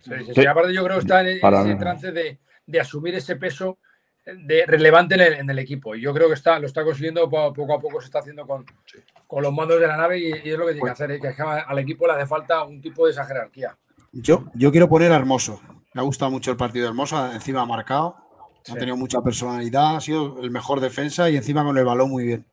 Sí, 0.01 0.11
sí, 0.19 0.25
Sí. 0.27 0.33
sí. 0.35 0.47
Aparte, 0.47 0.73
yo 0.75 0.83
creo 0.85 0.97
que 0.97 1.01
está 1.03 1.29
en, 1.29 1.41
Para 1.41 1.61
ese 1.63 1.75
trance 1.77 2.13
de, 2.13 2.39
de 2.67 2.81
asumir 2.81 3.15
ese 3.15 3.37
peso 3.37 3.79
de 4.25 4.65
relevante 4.67 5.15
en 5.15 5.21
el, 5.23 5.33
en 5.35 5.51
el 5.51 5.59
equipo. 5.59 5.95
Y 5.95 6.01
yo 6.03 6.13
creo 6.15 6.29
que 6.29 6.35
está, 6.35 6.59
lo 6.59 6.67
está 6.67 6.85
consiguiendo 6.85 7.29
po- 7.29 7.53
poco 7.53 7.75
a 7.75 7.81
poco, 7.81 8.01
se 8.01 8.07
está 8.07 8.21
haciendo 8.21 8.47
con, 8.47 8.65
con 9.27 9.43
los 9.43 9.53
mandos 9.53 9.81
de 9.81 9.87
la 9.87 9.97
nave 9.97 10.19
y, 10.19 10.29
y 10.29 10.51
es 10.51 10.59
lo 10.59 10.67
que 10.67 10.73
tiene 10.75 10.87
que 10.87 10.91
hacer. 10.93 11.11
¿eh? 11.13 11.21
Que 11.21 11.29
es 11.29 11.37
que 11.37 11.43
al 11.43 11.79
equipo 11.79 12.07
le 12.07 12.13
hace 12.15 12.27
falta 12.27 12.63
un 12.65 12.81
tipo 12.81 13.07
de 13.07 13.13
esa 13.13 13.25
jerarquía. 13.25 13.77
Yo, 14.13 14.45
yo 14.55 14.71
quiero 14.71 14.89
poner 14.89 15.11
a 15.13 15.17
Hermoso. 15.17 15.61
Me 15.95 16.01
ha 16.01 16.05
gustado 16.05 16.31
mucho 16.31 16.51
el 16.51 16.57
partido 16.57 16.85
de 16.85 16.89
Hermoso, 16.91 17.33
encima 17.33 17.63
ha 17.63 17.67
marcado, 17.67 18.17
ha 18.71 18.75
tenido 18.75 18.97
mucha 18.97 19.21
personalidad, 19.23 19.97
ha 19.97 20.01
sido 20.01 20.41
el 20.41 20.51
mejor 20.51 20.81
defensa 20.81 21.29
y 21.31 21.37
encima 21.37 21.65
con 21.65 21.77
el 21.79 21.85
balón 21.85 22.11
muy 22.11 22.25
bien. 22.27 22.47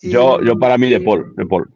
Yo, 0.00 0.40
yo 0.42 0.58
para 0.58 0.76
mí 0.78 0.90
de 0.90 1.00
Paul, 1.00 1.34
de 1.36 1.46
Paul. 1.46 1.70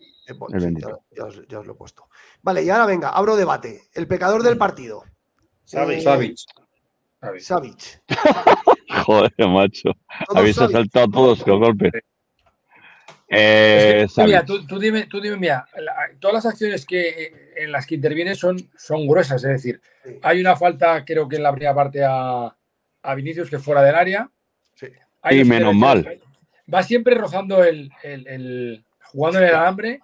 ya, 1.16 1.24
os, 1.24 1.66
lo 1.66 1.72
he 1.72 1.76
puesto. 1.76 2.04
Vale, 2.42 2.62
y 2.62 2.70
ahora 2.70 2.86
venga, 2.86 3.10
abro 3.10 3.36
debate. 3.36 3.82
El 3.94 4.06
pecador 4.06 4.42
del 4.42 4.56
partido. 4.56 5.04
Savic. 5.64 6.36
Savic. 7.38 8.02
Joder, 9.04 9.32
macho. 9.48 9.90
Habéis 10.34 10.56
saltado 10.56 11.08
todos 11.08 11.44
con 11.44 11.60
golpe. 11.60 11.90
Eh, 13.32 14.08
mira, 14.16 14.44
tú, 14.44 14.58
dime, 14.80 15.06
tú 15.06 15.20
dime, 15.20 15.36
mira, 15.36 15.64
todas 16.18 16.34
las 16.34 16.46
acciones 16.46 16.84
que 16.84 17.52
en 17.54 17.70
las 17.70 17.86
que 17.86 17.94
interviene 17.94 18.34
son, 18.34 18.56
son 18.76 19.06
gruesas, 19.06 19.44
es 19.44 19.50
decir, 19.50 19.80
hay 20.22 20.40
una 20.40 20.56
falta, 20.56 21.04
creo 21.04 21.28
que 21.28 21.36
en 21.36 21.44
la 21.44 21.52
primera 21.52 21.72
parte 21.72 22.02
a, 22.04 22.52
a 23.02 23.14
Vinicius 23.14 23.48
que 23.48 23.60
fuera 23.60 23.82
del 23.82 23.94
área. 23.94 24.28
Sí. 24.74 24.88
y 25.30 25.44
menos 25.44 25.76
mal. 25.76 26.20
Va 26.72 26.82
siempre 26.82 27.14
rozando 27.14 27.62
el, 27.62 27.92
el, 28.02 28.84
jugando 29.04 29.38
en 29.38 29.44
el 29.44 29.54
alambre, 29.54 30.00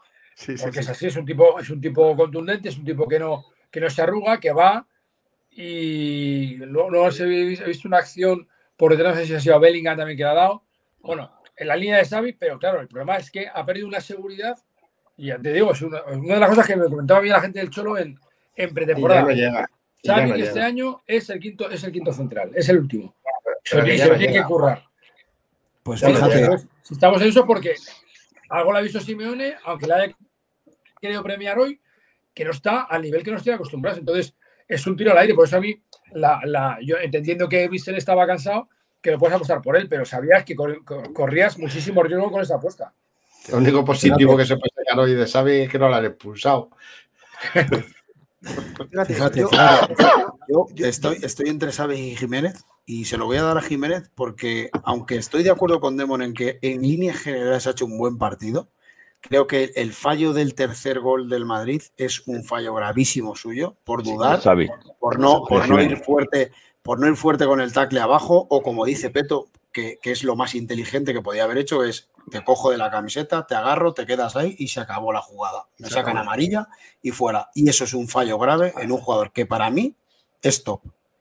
porque 0.62 0.80
es 0.80 0.88
así, 0.88 1.06
es 1.06 1.16
un 1.16 1.24
tipo, 1.24 1.58
es 1.58 1.70
un 1.70 1.80
tipo 1.80 2.14
contundente, 2.16 2.68
es 2.68 2.76
un 2.76 2.84
tipo 2.84 3.08
que 3.08 3.18
no, 3.18 3.46
que 3.70 3.80
no 3.80 3.88
se 3.88 4.02
arruga, 4.02 4.38
que 4.38 4.52
va 4.52 4.86
y 5.50 6.56
luego, 6.56 7.08
he 7.08 7.64
visto 7.66 7.88
una 7.88 7.96
acción 7.96 8.46
por 8.76 8.94
detrás, 8.94 9.14
no 9.14 9.20
sé 9.20 9.26
si 9.26 9.34
ha 9.34 9.40
sido 9.40 9.58
Bellingham 9.58 9.96
también 9.96 10.18
que 10.18 10.24
le 10.24 10.28
ha 10.28 10.34
dado. 10.34 10.62
Bueno, 11.00 11.32
en 11.56 11.68
la 11.68 11.76
línea 11.76 11.96
de 11.96 12.04
Xavi, 12.04 12.34
pero 12.34 12.58
claro, 12.58 12.80
el 12.82 12.88
problema 12.88 13.16
es 13.16 13.30
que 13.30 13.48
ha 13.48 13.64
perdido 13.64 13.88
una 13.88 14.00
seguridad 14.00 14.58
y 15.16 15.32
te 15.32 15.52
digo, 15.54 15.72
es 15.72 15.80
una, 15.80 16.02
de 16.02 16.40
las 16.40 16.50
cosas 16.50 16.66
que 16.66 16.76
me 16.76 16.84
comentaba 16.84 17.20
bien 17.20 17.32
la 17.32 17.40
gente 17.40 17.58
del 17.58 17.70
Cholo 17.70 17.96
en, 17.96 18.18
en 18.54 18.74
pretemporada. 18.74 19.66
Xavi 20.04 20.42
este 20.42 20.60
año 20.60 21.00
es 21.06 21.30
el 21.30 21.40
quinto, 21.40 21.70
es 21.70 21.82
el 21.84 21.92
quinto 21.92 22.12
central, 22.12 22.50
es 22.54 22.68
el 22.68 22.78
último. 22.78 23.14
se, 23.64 23.80
tiene 23.80 24.32
que 24.32 24.42
currar. 24.42 24.84
Pues 25.82 26.00
fíjate. 26.04 26.58
si 26.82 26.94
estamos 26.94 27.22
en 27.22 27.28
eso 27.28 27.46
porque 27.46 27.76
algo 28.50 28.72
lo 28.72 28.78
ha 28.78 28.82
visto 28.82 29.00
Simeone, 29.00 29.54
aunque 29.64 29.86
le 29.86 29.94
haya 29.94 30.16
querido 31.00 31.22
premiar 31.22 31.58
hoy, 31.58 31.80
que 32.34 32.44
no 32.44 32.50
está 32.50 32.82
al 32.82 33.02
nivel 33.02 33.22
que 33.22 33.30
nos 33.30 33.42
tiene 33.42 33.56
acostumbrados. 33.56 33.98
Entonces, 33.98 34.34
es 34.68 34.86
un 34.86 34.96
tiro 34.96 35.12
al 35.12 35.18
aire. 35.18 35.34
Por 35.34 35.46
eso 35.46 35.56
a 35.56 35.60
mí, 35.60 35.80
la, 36.12 36.78
yo 36.82 36.96
entendiendo 36.98 37.48
que 37.48 37.68
Vissel 37.68 37.96
estaba 37.96 38.26
cansado, 38.26 38.68
que 39.00 39.10
lo 39.10 39.18
puedes 39.18 39.36
apostar 39.36 39.62
por 39.62 39.76
él, 39.76 39.88
pero 39.88 40.04
sabías 40.04 40.44
que 40.44 40.56
corrías 41.14 41.58
muchísimo 41.58 42.02
riesgo 42.02 42.30
con 42.30 42.42
esa 42.42 42.56
apuesta. 42.56 42.92
Lo 43.50 43.58
único 43.58 43.84
positivo 43.84 44.36
que 44.36 44.44
se 44.44 44.56
puede 44.56 44.72
sacar 44.74 44.98
hoy 44.98 45.14
de 45.14 45.26
Xavi 45.26 45.52
es 45.60 45.70
que 45.70 45.78
no 45.78 45.88
la 45.88 45.98
han 45.98 46.06
expulsado. 46.06 46.70
Fíjate, 49.06 49.44
yo, 50.48 50.66
estoy, 50.76 51.18
estoy 51.22 51.48
entre 51.48 51.72
Xavi 51.72 51.94
y 51.94 52.16
Jiménez 52.16 52.64
y 52.84 53.04
se 53.04 53.16
lo 53.16 53.26
voy 53.26 53.36
a 53.36 53.42
dar 53.42 53.58
a 53.58 53.62
Jiménez 53.62 54.10
porque 54.14 54.70
aunque 54.84 55.16
estoy 55.16 55.42
de 55.42 55.50
acuerdo 55.50 55.80
con 55.80 55.96
Demon 55.96 56.22
en 56.22 56.34
que 56.34 56.58
en 56.62 56.82
línea 56.82 57.14
general 57.14 57.60
se 57.60 57.68
ha 57.68 57.72
hecho 57.72 57.86
un 57.86 57.98
buen 57.98 58.18
partido, 58.18 58.68
creo 59.20 59.46
que 59.46 59.72
el 59.76 59.92
fallo 59.92 60.32
del 60.32 60.54
tercer 60.54 61.00
gol 61.00 61.28
del 61.28 61.44
Madrid 61.44 61.82
es 61.96 62.26
un 62.26 62.44
fallo 62.44 62.74
gravísimo 62.74 63.34
suyo 63.34 63.76
por 63.84 64.02
dudar, 64.02 64.40
por 64.98 65.18
no, 65.18 65.42
por 65.44 65.68
no 65.68 65.80
ir 65.80 65.96
fuerte, 65.98 66.52
por 66.82 67.00
no 67.00 67.08
ir 67.08 67.16
fuerte 67.16 67.46
con 67.46 67.60
el 67.60 67.72
tackle 67.72 68.00
abajo 68.00 68.46
o 68.48 68.62
como 68.62 68.84
dice 68.84 69.10
Peto, 69.10 69.48
que, 69.72 69.98
es 70.02 70.24
lo 70.24 70.36
más 70.36 70.54
inteligente 70.54 71.12
que 71.12 71.20
podía 71.20 71.44
haber 71.44 71.58
hecho, 71.58 71.84
es 71.84 72.08
te 72.30 72.42
cojo 72.42 72.70
de 72.70 72.78
la 72.78 72.90
camiseta, 72.90 73.46
te 73.46 73.54
agarro, 73.54 73.92
te 73.92 74.06
quedas 74.06 74.34
ahí 74.34 74.56
y 74.58 74.68
se 74.68 74.80
acabó 74.80 75.12
la 75.12 75.20
jugada. 75.20 75.66
Me 75.78 75.90
sacan 75.90 76.16
amarilla 76.16 76.68
y 77.02 77.10
fuera. 77.10 77.50
Y 77.54 77.68
eso 77.68 77.84
es 77.84 77.92
un 77.92 78.08
fallo 78.08 78.38
grave 78.38 78.72
en 78.80 78.90
un 78.90 78.98
jugador 78.98 79.32
que 79.32 79.46
para 79.46 79.70
mí 79.70 79.94
es 80.42 80.64
top 80.64 80.80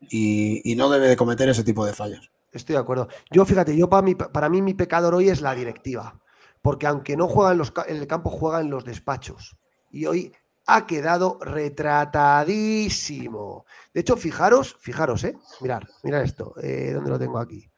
y, 0.09 0.73
no 0.75 0.89
debe 0.89 1.07
de 1.07 1.17
cometer 1.17 1.49
ese 1.49 1.63
tipo 1.63 1.85
de 1.85 1.93
fallos. 1.93 2.31
Estoy 2.51 2.73
de 2.73 2.79
acuerdo. 2.79 3.09
Yo, 3.31 3.45
fíjate, 3.45 3.75
yo 3.75 3.89
para 3.89 4.01
mí, 4.01 4.15
para 4.15 4.49
mí 4.49 4.61
mi 4.61 4.73
pecador 4.73 5.13
hoy 5.13 5.29
es 5.29 5.41
la 5.41 5.53
directiva. 5.53 6.19
Porque 6.65 6.87
aunque 6.87 7.15
no 7.15 7.27
juega 7.27 7.51
en, 7.51 7.59
los, 7.59 7.71
el 7.87 8.07
campo, 8.07 8.31
juega 8.31 8.59
en 8.59 8.71
los 8.71 8.83
despachos. 8.83 9.55
Y 9.91 10.07
hoy 10.07 10.33
ha 10.65 10.87
quedado 10.87 11.37
retratadísimo. 11.39 13.67
De 13.93 14.01
hecho, 14.01 14.17
fijaros, 14.17 14.75
fijaros, 14.79 15.23
¿eh? 15.25 15.37
Mirad, 15.61 15.83
mirad 16.01 16.23
esto. 16.23 16.55
Eh, 16.59 16.89
¿Dónde 16.91 17.11
lo 17.11 17.19
tengo 17.19 17.37
aquí? 17.37 17.69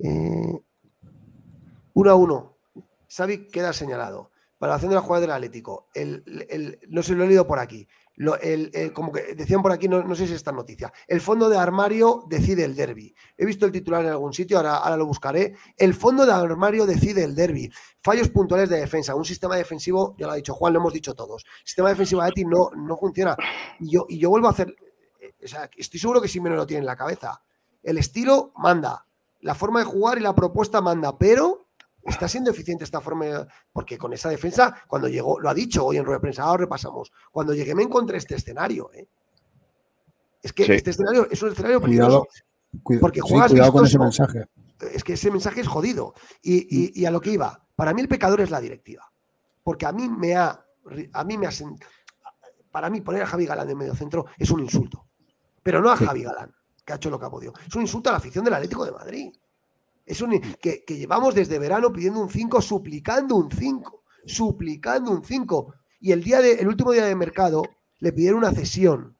Eh, 0.00 0.60
uno 1.94 2.10
a 2.10 2.16
uno. 2.16 2.56
Xavi 3.08 3.46
queda 3.46 3.72
señalado. 3.72 4.32
Valoración 4.58 4.88
de 4.88 4.96
la 4.96 5.02
jugada 5.02 5.20
del 5.20 5.30
Atlético. 5.30 5.86
no 6.88 7.02
se 7.04 7.14
lo 7.14 7.22
he 7.22 7.28
leído 7.28 7.46
por 7.46 7.60
aquí. 7.60 7.86
Como 8.92 9.12
que 9.12 9.34
decían 9.34 9.62
por 9.62 9.72
aquí, 9.72 9.88
no, 9.88 10.14
sé 10.14 10.26
si 10.26 10.32
es 10.32 10.36
esta 10.36 10.52
noticia. 10.52 10.92
El 11.06 11.20
fondo 11.20 11.48
de 11.48 11.58
armario 11.58 12.24
decide 12.28 12.64
el 12.64 12.74
derby. 12.74 13.14
He 13.36 13.44
visto 13.44 13.66
el 13.66 13.72
titular 13.72 14.04
en 14.04 14.10
algún 14.10 14.32
sitio, 14.32 14.56
ahora, 14.56 14.76
ahora 14.76 14.96
lo 14.96 15.06
buscaré. 15.06 15.54
El 15.76 15.94
fondo 15.94 16.26
de 16.26 16.32
armario 16.32 16.86
decide 16.86 17.24
el 17.24 17.34
derby. 17.34 17.70
Fallos 18.02 18.28
puntuales 18.28 18.68
de 18.68 18.78
defensa. 18.78 19.14
Un 19.14 19.24
sistema 19.24 19.56
defensivo, 19.56 20.14
ya 20.18 20.26
lo 20.26 20.32
ha 20.32 20.36
dicho 20.36 20.54
Juan, 20.54 20.72
lo 20.72 20.80
hemos 20.80 20.92
dicho 20.92 21.14
todos. 21.14 21.44
Sistema 21.64 21.88
defensivo 21.88 22.22
de 22.22 22.28
Eti 22.28 22.44
no, 22.44 22.70
no 22.76 22.96
funciona. 22.96 23.36
Y 23.80 23.90
yo, 23.90 24.06
y 24.08 24.18
yo 24.18 24.30
vuelvo 24.30 24.48
a 24.48 24.50
hacer. 24.50 24.74
Eh, 25.20 25.34
estoy 25.76 26.00
seguro 26.00 26.20
que 26.20 26.28
Simeone 26.28 26.56
lo 26.56 26.66
tiene 26.66 26.80
en 26.80 26.86
la 26.86 26.96
cabeza. 26.96 27.42
El 27.82 27.98
estilo 27.98 28.52
manda. 28.56 29.06
La 29.40 29.54
forma 29.54 29.80
de 29.80 29.86
jugar 29.86 30.18
y 30.18 30.20
la 30.20 30.34
propuesta 30.34 30.80
manda, 30.80 31.18
pero 31.18 31.66
está 32.04 32.28
siendo 32.28 32.50
eficiente 32.50 32.84
esta 32.84 33.00
forma, 33.00 33.46
porque 33.72 33.96
con 33.98 34.12
esa 34.12 34.28
defensa, 34.28 34.82
cuando 34.86 35.08
llegó, 35.08 35.40
lo 35.40 35.48
ha 35.48 35.54
dicho 35.54 35.84
hoy 35.84 35.96
en 35.96 36.04
rueda 36.04 36.18
de 36.18 36.22
prensa, 36.22 36.42
ahora 36.44 36.62
repasamos, 36.62 37.12
cuando 37.30 37.54
llegué 37.54 37.74
me 37.74 37.82
encontré 37.82 38.18
este 38.18 38.34
escenario. 38.34 38.90
¿eh? 38.92 39.06
Es 40.42 40.52
que 40.52 40.74
este 40.74 40.90
escenario 40.90 41.28
es 41.30 41.40
un 41.42 41.52
escenario 41.52 41.80
peligroso. 41.80 42.26
porque 43.00 43.20
juegas 43.20 43.52
cuidado 43.52 43.72
con 43.72 43.86
ese 43.86 43.98
mensaje. 43.98 44.46
Es 44.92 45.04
que 45.04 45.12
ese 45.12 45.30
mensaje 45.30 45.60
es 45.60 45.68
jodido. 45.68 46.14
Y, 46.42 47.04
a 47.04 47.10
lo 47.10 47.20
que 47.20 47.30
iba, 47.30 47.64
para 47.76 47.94
mí 47.94 48.00
el 48.00 48.08
pecador 48.08 48.40
es 48.40 48.50
la 48.50 48.60
directiva. 48.60 49.10
Porque 49.62 49.86
a 49.86 49.92
mí 49.92 50.08
me 50.08 50.34
ha, 50.34 50.64
a 51.12 51.24
mí 51.24 51.38
me 51.38 51.46
ha, 51.46 51.50
para 52.72 52.90
mí 52.90 53.00
poner 53.00 53.22
a 53.22 53.26
Javi 53.26 53.46
Galán 53.46 53.70
en 53.70 53.78
medio 53.78 53.94
centro 53.94 54.26
es 54.36 54.50
un 54.50 54.60
insulto. 54.60 55.06
Pero 55.62 55.80
no 55.80 55.90
a 55.92 55.96
Javi 55.96 56.24
Galán, 56.24 56.52
que 56.84 56.92
ha 56.92 56.96
hecho 56.96 57.10
lo 57.10 57.20
que 57.20 57.26
ha 57.26 57.30
podido. 57.30 57.52
Es 57.64 57.74
un 57.76 57.82
insulto 57.82 58.10
a 58.10 58.12
la 58.12 58.18
afición 58.18 58.44
del 58.44 58.54
Atlético 58.54 58.84
de 58.84 58.90
Madrid. 58.90 59.32
Es 60.04 60.20
un, 60.20 60.40
que, 60.60 60.84
llevamos 60.88 61.34
desde 61.34 61.58
verano 61.58 61.92
pidiendo 61.92 62.20
un 62.20 62.30
5, 62.30 62.60
suplicando 62.60 63.36
un 63.36 63.50
5, 63.50 64.04
suplicando 64.26 65.10
un 65.10 65.24
5. 65.24 65.74
Y 66.00 66.12
el, 66.12 66.22
día 66.22 66.40
de, 66.40 66.54
el 66.54 66.68
último 66.68 66.92
día 66.92 67.04
de 67.04 67.14
mercado 67.14 67.62
le 68.00 68.12
pidieron 68.12 68.38
una 68.38 68.52
cesión, 68.52 69.16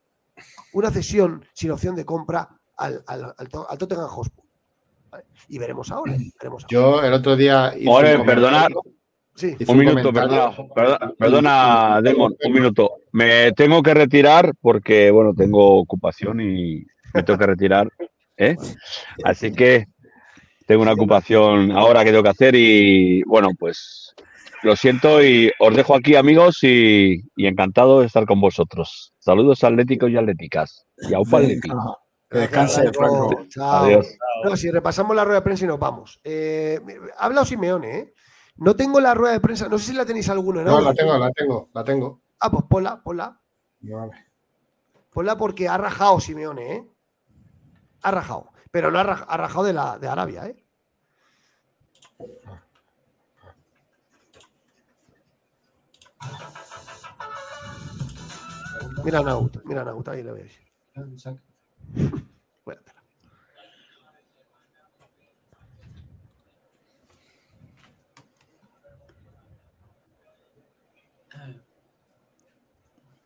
una 0.72 0.90
cesión 0.90 1.44
sin 1.52 1.70
opción 1.70 1.94
de 1.94 2.04
compra 2.04 2.48
al, 2.76 3.04
al, 3.06 3.34
al, 3.36 3.78
Tottenham 3.78 4.08
Hotspur. 4.08 4.44
Y 5.48 5.58
veremos 5.58 5.90
ahora, 5.92 6.16
Yo 6.68 7.02
el 7.02 7.12
otro 7.12 7.36
día. 7.36 7.72
perdona. 8.24 8.66
un 9.68 9.78
minuto, 9.78 10.12
perdona, 10.12 10.56
perdona, 10.74 11.12
perdona, 11.18 12.00
Demon, 12.02 12.34
un 12.42 12.52
minuto. 12.52 12.96
Me 13.12 13.52
tengo 13.52 13.82
que 13.82 13.94
retirar 13.94 14.52
porque, 14.60 15.10
bueno, 15.10 15.34
tengo 15.34 15.78
ocupación 15.78 16.40
y 16.40 16.86
me 17.12 17.22
tengo 17.22 17.38
que 17.38 17.46
retirar. 17.46 17.88
¿eh? 18.36 18.56
Así 19.24 19.52
que 19.52 19.86
tengo 20.72 20.84
una 20.84 20.94
ocupación 20.94 21.70
ahora 21.72 22.02
que 22.02 22.10
tengo 22.10 22.22
que 22.22 22.30
hacer 22.30 22.54
y 22.54 23.22
bueno, 23.24 23.50
pues 23.58 24.14
lo 24.62 24.74
siento 24.74 25.22
y 25.22 25.52
os 25.58 25.76
dejo 25.76 25.94
aquí 25.94 26.16
amigos 26.16 26.60
y, 26.62 27.22
encantado 27.36 28.00
de 28.00 28.06
estar 28.06 28.24
con 28.24 28.40
vosotros. 28.40 29.12
Saludos 29.18 29.62
atléticos 29.64 30.10
y 30.10 30.16
atléticas. 30.16 30.86
Y 30.96 31.12
a 31.12 31.18
Atlético. 31.18 31.98
Que 32.30 32.38
descanse, 32.38 32.90
Franco. 32.94 33.44
Adiós. 33.60 34.16
si 34.56 34.70
repasamos 34.70 35.14
la 35.14 35.24
rueda 35.24 35.40
de 35.40 35.44
prensa 35.44 35.66
y 35.66 35.68
nos 35.68 35.78
vamos. 35.78 36.20
Eh, 36.24 36.80
ha 37.18 37.26
hablado 37.26 37.44
Simeone, 37.44 37.98
¿eh? 37.98 38.14
No 38.56 38.74
tengo 38.74 38.98
la 38.98 39.12
rueda 39.12 39.34
de 39.34 39.40
prensa, 39.40 39.68
no 39.68 39.78
sé 39.78 39.90
si 39.90 39.92
la 39.92 40.06
tenéis 40.06 40.30
alguna. 40.30 40.62
No, 40.62 40.80
la 40.80 40.94
tengo, 40.94 41.18
la 41.18 41.30
tengo, 41.32 41.68
la 41.74 41.84
tengo. 41.84 42.22
Ah, 42.40 42.50
pues 42.50 42.64
ponla, 42.66 43.02
ponla. 43.02 43.38
Vale. 43.80 44.12
Ponla 45.12 45.36
porque 45.36 45.68
ha 45.68 45.76
rajado 45.76 46.18
Simeone, 46.18 46.76
¿eh? 46.76 46.88
Ha 48.04 48.10
rajado. 48.10 48.52
Pero 48.70 48.90
no 48.90 48.98
ha 48.98 49.02
rajado 49.02 49.64
de, 49.64 49.74
la, 49.74 49.98
de 49.98 50.08
Arabia, 50.08 50.46
¿eh? 50.46 50.61
Mira 59.04 59.20
Naut, 59.20 59.56
mira 59.64 59.84
Naut, 59.84 60.06
ahí 60.08 60.22
le 60.22 60.32
veis. 60.32 60.60
Cuéntatela. 62.64 63.02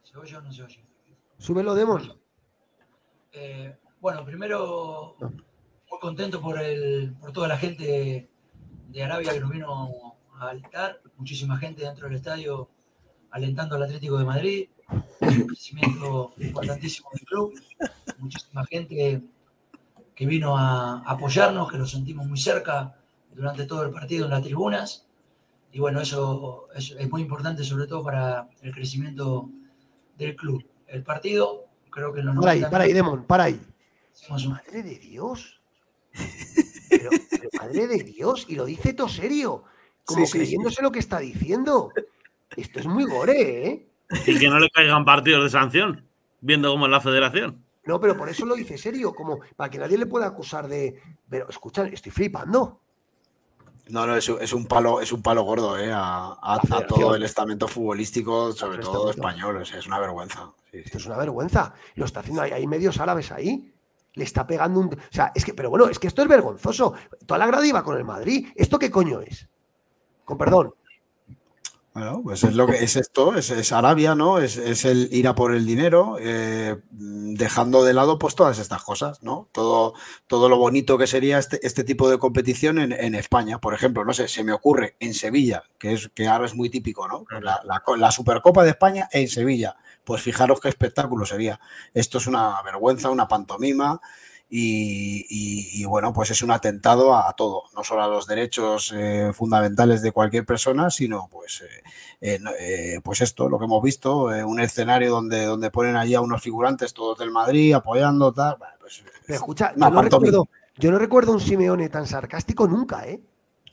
¿Se 0.02 0.16
oye 0.18 0.36
o 0.36 0.40
no 0.40 0.52
se 0.52 0.62
oye? 0.62 0.84
Súbelo, 1.38 1.74
Demon. 1.74 2.18
Eh, 3.32 3.76
bueno, 4.00 4.24
primero, 4.24 5.16
muy 5.20 6.00
contento 6.00 6.40
por, 6.40 6.58
el, 6.58 7.14
por 7.20 7.32
toda 7.32 7.48
la 7.48 7.58
gente 7.58 8.30
de 8.96 9.02
Arabia 9.02 9.30
que 9.34 9.40
nos 9.40 9.50
vino 9.50 10.16
a 10.40 10.48
alentar, 10.48 11.00
muchísima 11.18 11.58
gente 11.58 11.84
dentro 11.84 12.06
del 12.08 12.16
estadio 12.16 12.70
alentando 13.30 13.76
al 13.76 13.82
Atlético 13.82 14.16
de 14.16 14.24
Madrid. 14.24 14.68
un 15.20 15.46
crecimiento 15.48 16.32
importantísimo 16.38 17.10
del 17.12 17.20
club. 17.26 17.52
Muchísima 18.18 18.64
gente 18.64 19.20
que 20.14 20.26
vino 20.26 20.56
a 20.56 21.02
apoyarnos, 21.04 21.70
que 21.70 21.76
lo 21.76 21.86
sentimos 21.86 22.26
muy 22.26 22.38
cerca 22.38 22.96
durante 23.34 23.66
todo 23.66 23.82
el 23.82 23.90
partido 23.90 24.24
en 24.24 24.30
las 24.30 24.42
tribunas. 24.42 25.04
Y 25.72 25.78
bueno, 25.78 26.00
eso 26.00 26.68
es, 26.74 26.92
es 26.98 27.10
muy 27.10 27.20
importante, 27.20 27.64
sobre 27.64 27.86
todo 27.86 28.02
para 28.02 28.48
el 28.62 28.72
crecimiento 28.72 29.50
del 30.16 30.34
club. 30.36 30.64
El 30.86 31.02
partido, 31.02 31.66
creo 31.90 32.14
que 32.14 32.20
en 32.20 32.26
los 32.26 32.36
Para 32.36 32.52
ahí, 32.52 32.60
90 32.60 32.70
para 32.70 32.84
ahí, 32.84 32.92
Demon, 32.94 33.24
para 33.26 33.44
ahí. 33.44 33.60
hicimos 34.14 34.46
un- 34.46 34.52
Madre 34.52 34.82
de 34.82 34.98
Dios. 34.98 35.60
Pero, 36.98 37.10
pero 37.30 37.48
madre 37.58 37.86
de 37.86 38.02
Dios, 38.04 38.46
y 38.48 38.54
lo 38.54 38.64
dice 38.64 38.92
todo 38.94 39.08
serio, 39.08 39.64
como 40.04 40.20
Sí, 40.20 40.32
sí, 40.32 40.38
creyéndose 40.38 40.82
lo 40.82 40.90
que 40.92 40.98
está 41.00 41.18
diciendo. 41.18 41.92
Esto 42.56 42.80
es 42.80 42.86
muy 42.86 43.04
gore, 43.04 43.66
¿eh? 43.66 43.86
Y 44.26 44.38
que 44.38 44.48
no 44.48 44.58
le 44.60 44.70
caigan 44.70 45.04
partidos 45.04 45.44
de 45.44 45.50
sanción, 45.50 46.06
viendo 46.40 46.70
cómo 46.70 46.86
es 46.86 46.92
la 46.92 47.00
federación. 47.00 47.64
No, 47.84 48.00
pero 48.00 48.16
por 48.16 48.28
eso 48.28 48.46
lo 48.46 48.54
dice 48.54 48.78
serio, 48.78 49.12
como 49.14 49.40
para 49.56 49.70
que 49.70 49.78
nadie 49.78 49.98
le 49.98 50.06
pueda 50.06 50.26
acusar 50.26 50.68
de. 50.68 51.00
Pero 51.28 51.48
escucha, 51.48 51.86
estoy 51.86 52.12
flipando. 52.12 52.80
No, 53.88 54.04
no, 54.06 54.16
es, 54.16 54.28
un- 54.28 54.40
es 54.42 54.52
un 54.52 54.66
palo, 54.66 55.00
es 55.00 55.12
un 55.12 55.22
palo 55.22 55.42
gordo, 55.44 55.78
¿eh? 55.78 55.92
A, 55.92 56.32
a- 56.40 56.54
a 56.56 56.60
federación. 56.60 56.88
todo 57.00 57.14
el 57.14 57.22
estamento 57.22 57.68
futbolístico, 57.68 58.52
sobre 58.52 58.78
todo 58.78 59.10
español. 59.10 59.56
o 59.58 59.64
sea, 59.64 59.78
es 59.78 59.86
una 59.86 60.00
vergüenza. 60.00 60.50
Sí, 60.72 60.78
sí. 60.78 60.82
Esto 60.86 60.98
es 60.98 61.06
una 61.06 61.16
vergüenza. 61.16 61.74
Lo 61.94 62.04
está 62.04 62.20
haciendo, 62.20 62.42
hay, 62.42 62.50
hay 62.50 62.66
medios 62.66 62.98
árabes 62.98 63.30
ahí. 63.30 63.72
Le 64.16 64.24
está 64.24 64.46
pegando 64.46 64.80
un. 64.80 64.86
O 64.88 64.98
sea, 65.10 65.30
es 65.34 65.44
que, 65.44 65.54
pero 65.54 65.70
bueno, 65.70 65.86
es 65.86 65.98
que 65.98 66.08
esto 66.08 66.22
es 66.22 66.28
vergonzoso. 66.28 66.94
Toda 67.24 67.38
la 67.38 67.46
grada 67.46 67.66
iba 67.66 67.84
con 67.84 67.96
el 67.96 68.04
Madrid. 68.04 68.48
¿Esto 68.56 68.78
qué 68.78 68.90
coño 68.90 69.20
es? 69.20 69.48
Con 70.24 70.36
perdón. 70.36 70.74
Bueno, 71.96 72.20
pues 72.22 72.44
es 72.44 72.54
lo 72.54 72.66
que 72.66 72.84
es 72.84 72.94
esto, 72.96 73.34
es, 73.36 73.48
es 73.48 73.72
Arabia, 73.72 74.14
¿no? 74.14 74.36
Es, 74.38 74.58
es 74.58 74.84
el 74.84 75.08
ir 75.12 75.26
a 75.28 75.34
por 75.34 75.54
el 75.54 75.64
dinero, 75.64 76.18
eh, 76.20 76.76
dejando 76.90 77.84
de 77.84 77.94
lado 77.94 78.18
pues 78.18 78.34
todas 78.34 78.58
estas 78.58 78.82
cosas, 78.82 79.22
¿no? 79.22 79.48
Todo, 79.50 79.94
todo 80.26 80.50
lo 80.50 80.58
bonito 80.58 80.98
que 80.98 81.06
sería 81.06 81.38
este, 81.38 81.58
este 81.66 81.84
tipo 81.84 82.10
de 82.10 82.18
competición 82.18 82.78
en, 82.78 82.92
en 82.92 83.14
España. 83.14 83.62
Por 83.62 83.72
ejemplo, 83.72 84.04
no 84.04 84.12
sé, 84.12 84.28
se 84.28 84.44
me 84.44 84.52
ocurre 84.52 84.96
en 85.00 85.14
Sevilla, 85.14 85.62
que 85.78 85.94
es 85.94 86.10
que 86.14 86.28
ahora 86.28 86.44
es 86.44 86.54
muy 86.54 86.68
típico, 86.68 87.08
¿no? 87.08 87.24
La, 87.40 87.62
la 87.96 88.10
Supercopa 88.12 88.62
de 88.62 88.70
España 88.70 89.08
en 89.10 89.28
Sevilla. 89.28 89.76
Pues 90.06 90.22
fijaros 90.22 90.60
qué 90.60 90.68
espectáculo 90.68 91.26
sería. 91.26 91.58
Esto 91.92 92.18
es 92.18 92.26
una 92.28 92.62
vergüenza, 92.62 93.10
una 93.10 93.26
pantomima. 93.28 94.00
Y, 94.48 95.26
y- 95.28 95.82
y, 95.82 95.84
bueno, 95.86 96.12
pues 96.12 96.30
es 96.30 96.40
un 96.40 96.52
atentado 96.52 97.12
a, 97.12 97.28
a 97.28 97.32
todo, 97.32 97.64
no 97.74 97.82
solo 97.82 98.04
a 98.04 98.06
los 98.06 98.28
derechos 98.28 98.94
eh, 98.96 99.32
fundamentales 99.34 100.02
de 100.02 100.12
cualquier 100.12 100.46
persona, 100.46 100.88
sino 100.88 101.28
pues, 101.28 101.64
eh, 102.20 102.38
eh, 102.60 103.00
pues 103.02 103.22
esto, 103.22 103.48
lo 103.48 103.58
que 103.58 103.64
hemos 103.64 103.82
visto, 103.82 104.26
un 104.46 104.60
escenario 104.60 105.10
donde, 105.10 105.44
donde 105.46 105.72
ponen 105.72 105.96
allí 105.96 106.14
a 106.14 106.20
unos 106.20 106.40
figurantes 106.40 106.94
todos 106.94 107.18
del 107.18 107.32
Madrid 107.32 107.72
apoyando, 107.74 108.32
tal. 108.32 108.56
bueno, 108.58 108.74
pues, 108.78 109.02
escucha, 109.26 109.72
yo 109.74 109.90
no, 109.90 110.00
recuerdo, 110.00 110.48
yo 110.76 110.90
no 110.92 110.98
recuerdo 111.00 111.32
un 111.32 111.40
Simeone 111.40 111.88
tan 111.88 112.06
sarcástico 112.06 112.68
nunca, 112.68 113.04
¿eh? 113.08 113.20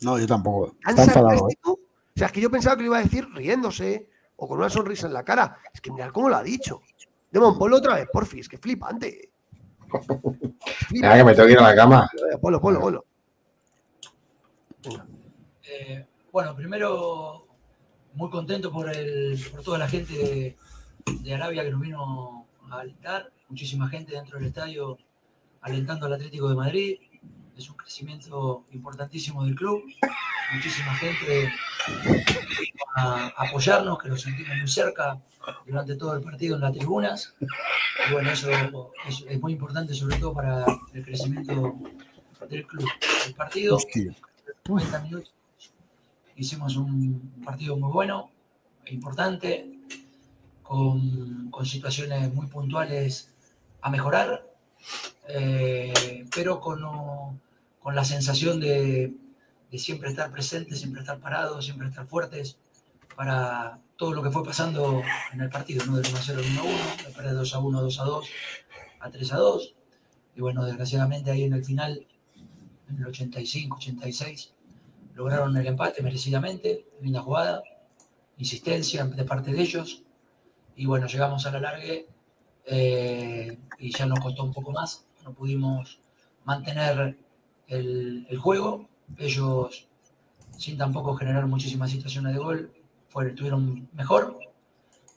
No, 0.02 0.18
yo 0.18 0.26
tampoco. 0.26 0.76
Tan 0.84 0.98
sarcástico. 1.06 1.74
O 1.74 1.80
sea, 2.16 2.26
es 2.28 2.34
que 2.34 2.42
yo 2.42 2.50
pensaba 2.50 2.76
que 2.78 2.82
lo 2.82 2.88
iba 2.88 2.98
a 2.98 3.04
decir 3.04 3.28
riéndose 3.32 4.10
o 4.36 4.48
con 4.48 4.60
una 4.60 4.70
sonrisa 4.70 5.08
en 5.08 5.14
la 5.14 5.24
cara. 5.24 5.58
Es 5.74 5.82
que 5.82 5.92
mirad 5.92 6.12
cómo 6.12 6.30
lo 6.30 6.36
ha 6.36 6.44
dicho. 6.44 6.82
Demon, 7.32 7.58
ponlo 7.58 7.78
otra 7.78 7.96
vez, 7.96 8.08
porfi, 8.12 8.40
es 8.40 8.50
que 8.50 8.58
flipante. 8.58 9.32
Mira 10.92 11.18
que 11.18 11.24
me 11.24 11.34
tengo 11.34 11.48
que 11.48 11.54
ir 11.54 11.60
a 11.60 11.64
la 11.64 11.76
cama. 11.76 12.10
Ponlo, 12.42 12.62
ponlo, 12.62 12.80
ponlo. 12.80 13.06
Venga. 14.84 15.06
Eh, 15.64 16.06
bueno, 16.32 16.56
primero, 16.56 17.48
muy 18.14 18.30
contento 18.30 18.72
por, 18.72 18.90
el, 18.90 19.40
por 19.52 19.64
toda 19.64 19.78
la 19.78 19.88
gente 19.88 20.14
de, 20.14 20.58
de 21.22 21.34
Arabia 21.34 21.64
que 21.64 21.72
nos 21.72 21.82
vino 21.82 22.48
a 22.70 22.80
alentar. 22.80 23.32
Muchísima 23.50 23.88
gente 23.88 24.14
dentro 24.14 24.38
del 24.38 24.48
estadio 24.48 24.98
alentando 25.62 26.06
al 26.06 26.14
Atlético 26.14 26.50
de 26.50 26.56
Madrid. 26.56 26.98
Es 27.58 27.70
un 27.70 27.78
crecimiento 27.78 28.66
importantísimo 28.72 29.46
del 29.46 29.56
club. 29.56 29.84
Muchísima 30.54 30.94
gente 30.96 31.52
a 32.96 33.28
apoyarnos, 33.38 33.98
que 33.98 34.10
lo 34.10 34.18
sentimos 34.18 34.56
muy 34.58 34.68
cerca 34.68 35.20
durante 35.66 35.96
todo 35.96 36.16
el 36.16 36.22
partido 36.22 36.56
en 36.56 36.62
las 36.62 36.74
tribunas. 36.74 37.34
Y 38.10 38.14
bueno, 38.14 38.30
eso 38.32 38.50
es, 38.52 39.26
es 39.28 39.42
muy 39.42 39.54
importante, 39.54 39.94
sobre 39.94 40.18
todo 40.18 40.34
para 40.34 40.66
el 40.94 41.04
crecimiento 41.04 41.76
del 42.50 42.68
club. 42.68 42.88
El 43.28 43.34
partido, 43.34 43.78
Hostia. 43.78 44.14
90 44.68 45.00
minutos. 45.02 45.34
Hicimos 46.36 46.78
un 46.78 47.42
partido 47.44 47.78
muy 47.78 47.92
bueno, 47.92 48.32
importante, 48.88 49.70
con, 50.62 51.50
con 51.52 51.66
situaciones 51.66 52.34
muy 52.34 52.48
puntuales 52.48 53.34
a 53.82 53.90
mejorar, 53.90 54.48
eh, 55.28 56.26
pero 56.34 56.60
con, 56.60 56.82
con 57.80 57.96
la 57.96 58.04
sensación 58.04 58.60
de, 58.60 59.14
de 59.74 59.80
siempre 59.80 60.08
estar 60.08 60.32
presentes, 60.32 60.78
siempre 60.78 61.02
estar 61.02 61.20
parados, 61.20 61.66
siempre 61.66 61.88
estar 61.88 62.06
fuertes 62.06 62.60
para 63.16 63.80
todo 63.96 64.14
lo 64.14 64.22
que 64.22 64.30
fue 64.30 64.46
pasando 64.46 65.02
en 65.32 65.42
el 65.42 65.50
partido, 65.50 65.84
¿no? 65.88 65.98
Del 65.98 66.06
1 66.12 66.16
a 66.16 66.22
0 66.22 66.42
al 66.44 66.52
1 66.52 66.62
a 66.62 66.64
1, 66.64 66.74
después 67.06 67.26
de 67.26 67.34
2 67.34 67.56
a 67.56 67.60
1, 67.60 67.82
2 67.82 68.00
a 68.00 68.04
2, 68.04 68.30
a 69.00 69.10
3 69.10 69.34
a 69.34 69.38
2. 69.38 69.76
Y 70.36 70.42
bueno, 70.42 70.64
desgraciadamente 70.64 71.32
ahí 71.32 71.46
en 71.46 71.54
el 71.54 71.66
final, 71.66 72.06
en 72.88 72.98
el 72.98 73.08
85, 73.08 73.78
86, 73.78 74.54
lograron 75.16 75.58
el 75.58 75.66
empate 75.66 76.04
merecidamente, 76.04 76.86
linda 77.02 77.24
jugada, 77.24 77.64
insistencia 78.38 79.06
de 79.06 79.24
parte 79.24 79.54
de 79.54 79.60
ellos. 79.60 80.04
Y 80.76 80.86
bueno, 80.86 81.08
llegamos 81.08 81.48
a 81.48 81.52
la 81.52 81.60
largue 81.60 82.06
eh, 82.68 83.58
y 83.80 83.90
ya 83.90 84.06
nos 84.06 84.20
costó 84.20 84.44
un 84.44 84.54
poco 84.54 84.72
más. 84.72 85.04
No 85.24 85.34
pudimos 85.34 85.98
mantener 86.46 87.18
el, 87.66 88.28
el 88.30 88.38
juego. 88.38 88.93
Ellos, 89.18 89.88
sin 90.58 90.78
tampoco 90.78 91.16
generar 91.16 91.46
muchísimas 91.48 91.92
situaciones 91.92 92.34
de 92.34 92.40
gol, 92.40 92.74
fueron, 93.10 93.36
tuvieron 93.36 93.90
mejor. 93.94 94.40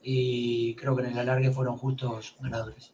Y 0.02 0.74
creo 0.76 0.94
que 0.94 1.02
en 1.02 1.10
el 1.10 1.18
alargue 1.18 1.50
fueron 1.50 1.76
justos 1.78 2.36
ganadores. 2.40 2.92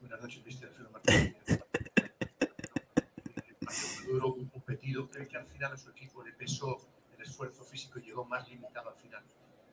Buenas 0.00 0.20
noches, 0.20 0.44
mister 0.46 0.68
Alfredo 0.68 0.90
Martínez. 0.90 1.34
Duro, 4.06 4.36
competido. 4.52 5.08
Creo 5.08 5.28
que 5.28 5.36
al 5.36 5.46
final 5.46 5.72
a 5.72 5.76
su 5.76 5.90
equipo 5.90 6.22
le 6.22 6.32
pesó 6.32 6.78
el 7.16 7.22
esfuerzo 7.22 7.64
físico 7.64 7.98
y 7.98 8.02
llegó 8.02 8.24
más 8.24 8.48
limitado 8.48 8.90
al 8.90 8.96
final. 8.96 9.22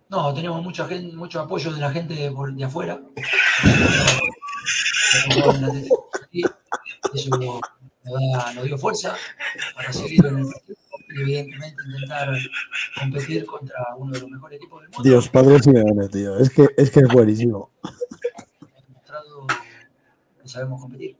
No, 0.10 0.34
tenemos 0.34 0.64
mucha 0.64 0.88
gente, 0.88 1.16
mucho 1.16 1.40
apoyo 1.40 1.72
de 1.72 1.80
la 1.80 1.92
gente 1.92 2.14
de, 2.14 2.30
de 2.30 2.64
afuera. 2.64 3.02
Eso 7.14 7.60
nos, 8.04 8.56
nos 8.56 8.64
dio 8.66 8.78
fuerza 8.78 9.16
para 9.76 9.92
seguir 9.94 10.26
en 10.26 10.38
el 10.40 10.46
partido 10.46 10.76
y 11.14 11.22
evidentemente 11.22 11.84
intentar 11.86 12.30
competir 13.00 13.46
contra 13.46 13.76
uno 13.98 14.12
de 14.14 14.20
los 14.22 14.30
mejores 14.30 14.58
equipos 14.58 14.82
del 14.82 14.90
mundo. 14.92 15.04
Dios, 15.10 15.30
padre 15.30 15.60
Simeone, 15.60 16.08
tío. 16.08 16.38
Es 16.38 16.50
que, 16.50 16.68
es 16.78 16.90
que 16.90 17.00
es 17.02 17.08
buenísimo. 17.10 17.72
Hemos 17.84 18.88
demostrado 18.88 19.48
que 20.42 20.48
sabemos 20.48 20.82
competir. 20.82 21.18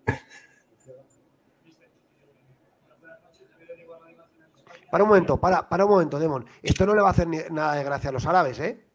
Para 4.90 5.04
un 5.06 5.10
momento, 5.10 5.40
para, 5.40 5.70
para 5.70 5.86
un 5.86 5.92
momento, 5.92 6.20
Demon. 6.20 6.46
Esto 6.62 6.86
no 6.86 6.94
le 6.94 7.02
va 7.02 7.08
a 7.10 7.12
hacer 7.12 7.28
ni- 7.28 7.40
nada 7.52 7.76
de 7.76 7.84
gracia 7.84 8.10
a 8.10 8.14
los 8.14 8.26
árabes, 8.26 8.60
¿eh? 8.60 8.86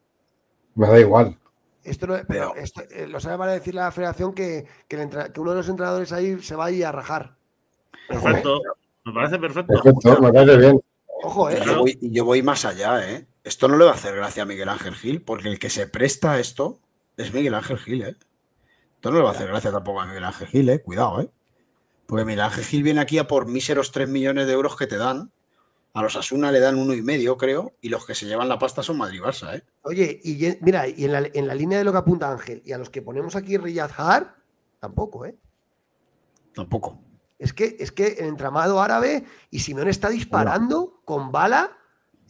Me 0.75 0.87
da 0.89 1.01
igual. 1.01 1.39
Esto 1.83 2.07
no, 2.07 2.17
pero 2.29 2.55
esto- 2.57 2.83
eh, 2.91 3.07
los 3.07 3.25
árabes 3.25 3.39
van 3.39 3.49
a 3.49 3.53
decirle 3.53 3.81
a 3.81 3.85
la 3.85 3.93
federación 3.93 4.35
que, 4.35 4.67
que 4.89 4.97
el 4.97 5.03
entra- 5.09 5.33
que 5.33 5.41
uno 5.41 5.53
de 5.53 5.57
los 5.59 5.69
entrenadores 5.69 6.13
ahí 6.13 6.43
se 6.43 6.55
va 6.55 6.67
a 6.67 6.71
ir 6.71 6.85
a 6.85 6.93
rajar. 6.93 7.36
Perfecto. 8.09 8.61
Me 9.05 9.13
parece 9.13 9.39
perfecto. 9.39 9.73
Perfecto, 9.73 10.21
me 10.21 10.33
parece 10.33 10.57
bien. 10.57 10.81
Ojo, 11.23 11.51
¿eh? 11.51 11.59
Y 11.61 11.67
yo, 11.67 11.79
voy, 11.79 11.99
yo 12.03 12.25
voy 12.25 12.43
más 12.43 12.65
allá, 12.65 13.09
¿eh? 13.09 13.27
Esto 13.43 13.69
no 13.69 13.77
le 13.77 13.85
va 13.85 13.93
a 13.93 13.95
hacer 13.95 14.15
gracia 14.17 14.43
a 14.43 14.47
Miguel 14.47 14.69
Ángel 14.69 14.95
Gil, 14.95 15.23
porque 15.23 15.49
el 15.49 15.59
que 15.59 15.71
se 15.71 15.87
presta 15.87 16.33
a 16.33 16.41
esto 16.41 16.81
es 17.17 17.33
Miguel 17.33 17.55
Ángel 17.55 17.79
Gil, 17.79 18.03
¿eh? 18.03 18.17
Esto 18.97 19.11
no 19.11 19.19
le 19.19 19.23
va 19.23 19.31
a 19.31 19.33
hacer 19.33 19.49
gracia 19.49 19.71
tampoco 19.71 20.01
a 20.01 20.07
Miguel 20.07 20.25
Ángel 20.25 20.49
Gil, 20.49 20.69
¿eh? 20.69 20.83
Cuidado, 20.83 21.21
¿eh? 21.21 21.31
Porque 22.07 22.25
Miguel 22.25 22.41
Ángel 22.41 22.65
Gil 22.65 22.83
viene 22.83 23.01
aquí 23.01 23.19
a 23.19 23.27
por 23.27 23.47
míseros 23.47 23.93
3 23.93 24.09
millones 24.09 24.47
de 24.47 24.53
euros 24.53 24.77
que 24.77 24.87
te 24.87 24.97
dan. 24.97 25.31
A 25.95 26.03
los 26.03 26.15
Asuna 26.15 26.53
le 26.53 26.61
dan 26.61 26.77
uno 26.77 26.93
y 26.93 27.01
medio, 27.01 27.39
creo, 27.39 27.73
y 27.81 27.89
los 27.89 28.05
que 28.05 28.15
se 28.15 28.27
llevan 28.27 28.51
la 28.51 28.59
pasta 28.59 28.83
son 28.83 28.99
Madrid-Barça, 28.99 29.57
¿eh? 29.57 29.63
Oye, 29.81 30.21
y 30.23 30.37
mira, 30.61 30.87
y 30.87 31.07
en 31.07 31.13
la, 31.13 31.27
en 31.33 31.47
la 31.47 31.55
línea 31.55 31.79
de 31.79 31.85
lo 31.85 31.93
que 31.93 31.99
apunta 31.99 32.31
Ángel, 32.31 32.61
y 32.67 32.73
a 32.73 32.79
los 32.79 32.91
que 32.91 33.01
ponemos 33.01 33.35
aquí 33.35 33.57
Riyad 33.57 33.91
Har, 33.97 34.37
tampoco, 34.79 35.25
¿eh? 35.25 35.35
Tampoco. 36.55 37.01
Es 37.39 37.53
que, 37.53 37.77
es 37.79 37.93
que 37.93 38.07
el 38.19 38.27
entramado 38.27 38.81
árabe 38.81 39.25
y 39.51 39.59
Simeone 39.59 39.91
está 39.91 40.09
disparando 40.09 41.01
con 41.05 41.31
bala 41.31 41.71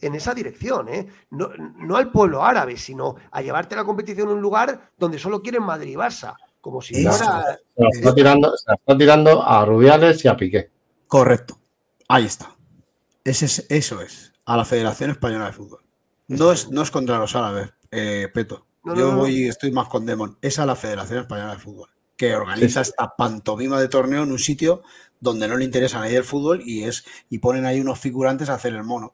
en 0.01 0.15
esa 0.15 0.33
dirección, 0.33 0.89
¿eh? 0.89 1.07
No, 1.31 1.49
no 1.57 1.95
al 1.95 2.11
pueblo 2.11 2.43
árabe, 2.43 2.77
sino 2.77 3.15
a 3.31 3.41
llevarte 3.41 3.75
la 3.75 3.83
competición 3.85 4.27
a 4.29 4.33
un 4.33 4.41
lugar 4.41 4.91
donde 4.97 5.17
solo 5.17 5.41
quieren 5.41 5.63
Madrid 5.63 5.91
y 5.93 5.95
Barça. 5.95 6.35
Como 6.61 6.81
si 6.81 6.95
fuera. 7.03 7.17
Se 7.17 7.81
la 7.83 7.89
está 7.93 8.13
tirando, 8.13 8.55
se 8.57 8.65
la 8.67 8.75
está 8.75 8.97
tirando 8.97 9.41
a 9.41 9.63
Rubiales 9.65 10.23
y 10.25 10.27
a 10.27 10.35
Piqué. 10.35 10.69
Correcto. 11.07 11.57
Ahí 12.09 12.25
está. 12.25 12.51
Ese 13.23 13.45
es- 13.45 13.65
eso 13.69 14.01
es. 14.01 14.33
A 14.45 14.57
la 14.57 14.65
Federación 14.65 15.11
Española 15.11 15.45
de 15.45 15.53
Fútbol. 15.53 15.83
No 16.27 16.51
es, 16.51 16.69
no 16.69 16.81
es 16.81 16.91
contra 16.91 17.17
los 17.19 17.35
árabes, 17.35 17.69
eh, 17.91 18.27
Peto. 18.33 18.65
Yo 18.95 19.15
voy, 19.15 19.47
estoy 19.47 19.71
más 19.71 19.87
con 19.87 20.05
Demon. 20.05 20.37
Es 20.41 20.57
la 20.57 20.75
Federación 20.75 21.19
Española 21.21 21.53
de 21.53 21.59
Fútbol, 21.59 21.89
que 22.17 22.35
organiza 22.35 22.81
esta 22.81 23.15
pantomima 23.15 23.79
de 23.79 23.87
torneo 23.87 24.23
en 24.23 24.31
un 24.31 24.39
sitio 24.39 24.81
donde 25.19 25.47
no 25.47 25.55
le 25.55 25.65
interesa 25.65 25.99
a 25.99 26.01
nadie 26.01 26.17
el 26.17 26.23
fútbol 26.23 26.61
y 26.65 26.83
es 26.83 27.05
y 27.29 27.39
ponen 27.39 27.65
ahí 27.65 27.79
unos 27.79 27.99
figurantes 27.99 28.49
a 28.49 28.55
hacer 28.55 28.73
el 28.73 28.83
mono. 28.83 29.13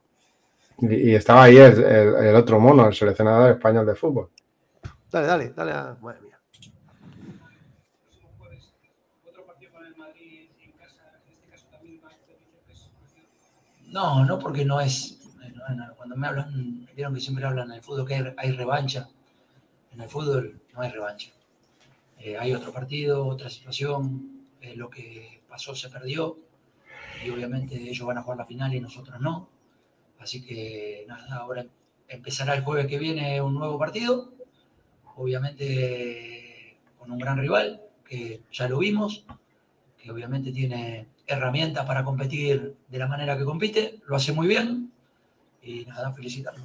Y, 0.80 1.14
estaba 1.14 1.44
ahí 1.44 1.58
el, 1.58 2.36
otro 2.36 2.60
mono, 2.60 2.88
el 2.88 2.94
seleccionador 2.94 3.52
español 3.52 3.86
de 3.86 3.96
fútbol. 3.96 4.30
Dale, 5.12 5.28
dale, 5.28 5.50
dale. 5.56 5.72
A... 5.72 5.98
Madre 6.02 6.22
mía. 6.22 6.40
No, 13.92 14.26
no 14.26 14.40
porque 14.40 14.66
no 14.66 14.82
es. 14.82 15.20
Cuando 15.96 16.18
me 16.18 16.28
hablan, 16.28 16.90
vieron 16.96 17.14
que 17.14 17.22
siempre 17.22 17.46
hablan 17.46 17.70
en 17.70 17.76
el 17.76 17.82
fútbol 17.82 18.08
que 18.08 18.34
hay, 18.38 18.52
revancha. 18.52 19.08
En 19.94 20.02
el 20.02 20.10
fútbol 20.10 20.60
no 20.74 20.82
hay 20.82 20.90
revancha. 20.90 21.32
Eh, 22.24 22.38
hay 22.38 22.54
otro 22.54 22.72
partido, 22.72 23.28
otra 23.28 23.50
situación. 23.50 24.46
Eh, 24.62 24.78
lo 24.78 24.90
que 24.90 25.42
pasó 25.50 25.76
se 25.76 25.90
perdió. 25.90 26.38
Y 27.26 27.30
obviamente 27.30 27.76
ellos 27.76 28.08
van 28.08 28.18
a 28.18 28.22
jugar 28.22 28.38
la 28.38 28.46
final 28.46 28.74
y 28.74 28.80
nosotros 28.80 29.20
no. 29.20 29.50
Así 30.20 30.42
que 30.42 31.04
nada, 31.06 31.36
ahora 31.36 31.66
empezará 32.08 32.56
el 32.56 32.64
jueves 32.64 32.88
que 32.88 32.98
viene 32.98 33.42
un 33.42 33.56
nuevo 33.56 33.78
partido. 33.78 34.32
Obviamente 35.18 36.78
con 36.98 37.12
un 37.12 37.20
gran 37.20 37.38
rival, 37.38 37.82
que 38.08 38.42
ya 38.54 38.70
lo 38.70 38.80
vimos, 38.80 39.26
que 40.02 40.10
obviamente 40.10 40.54
tiene 40.54 41.08
herramientas 41.28 41.86
para 41.86 42.06
competir 42.06 42.78
de 42.88 42.98
la 42.98 43.08
manera 43.08 43.38
que 43.38 43.44
compite, 43.44 44.00
lo 44.08 44.16
hace 44.16 44.32
muy 44.32 44.48
bien 44.48 44.94
y 45.62 45.84
nada, 45.84 46.14
felicitarlo. 46.14 46.64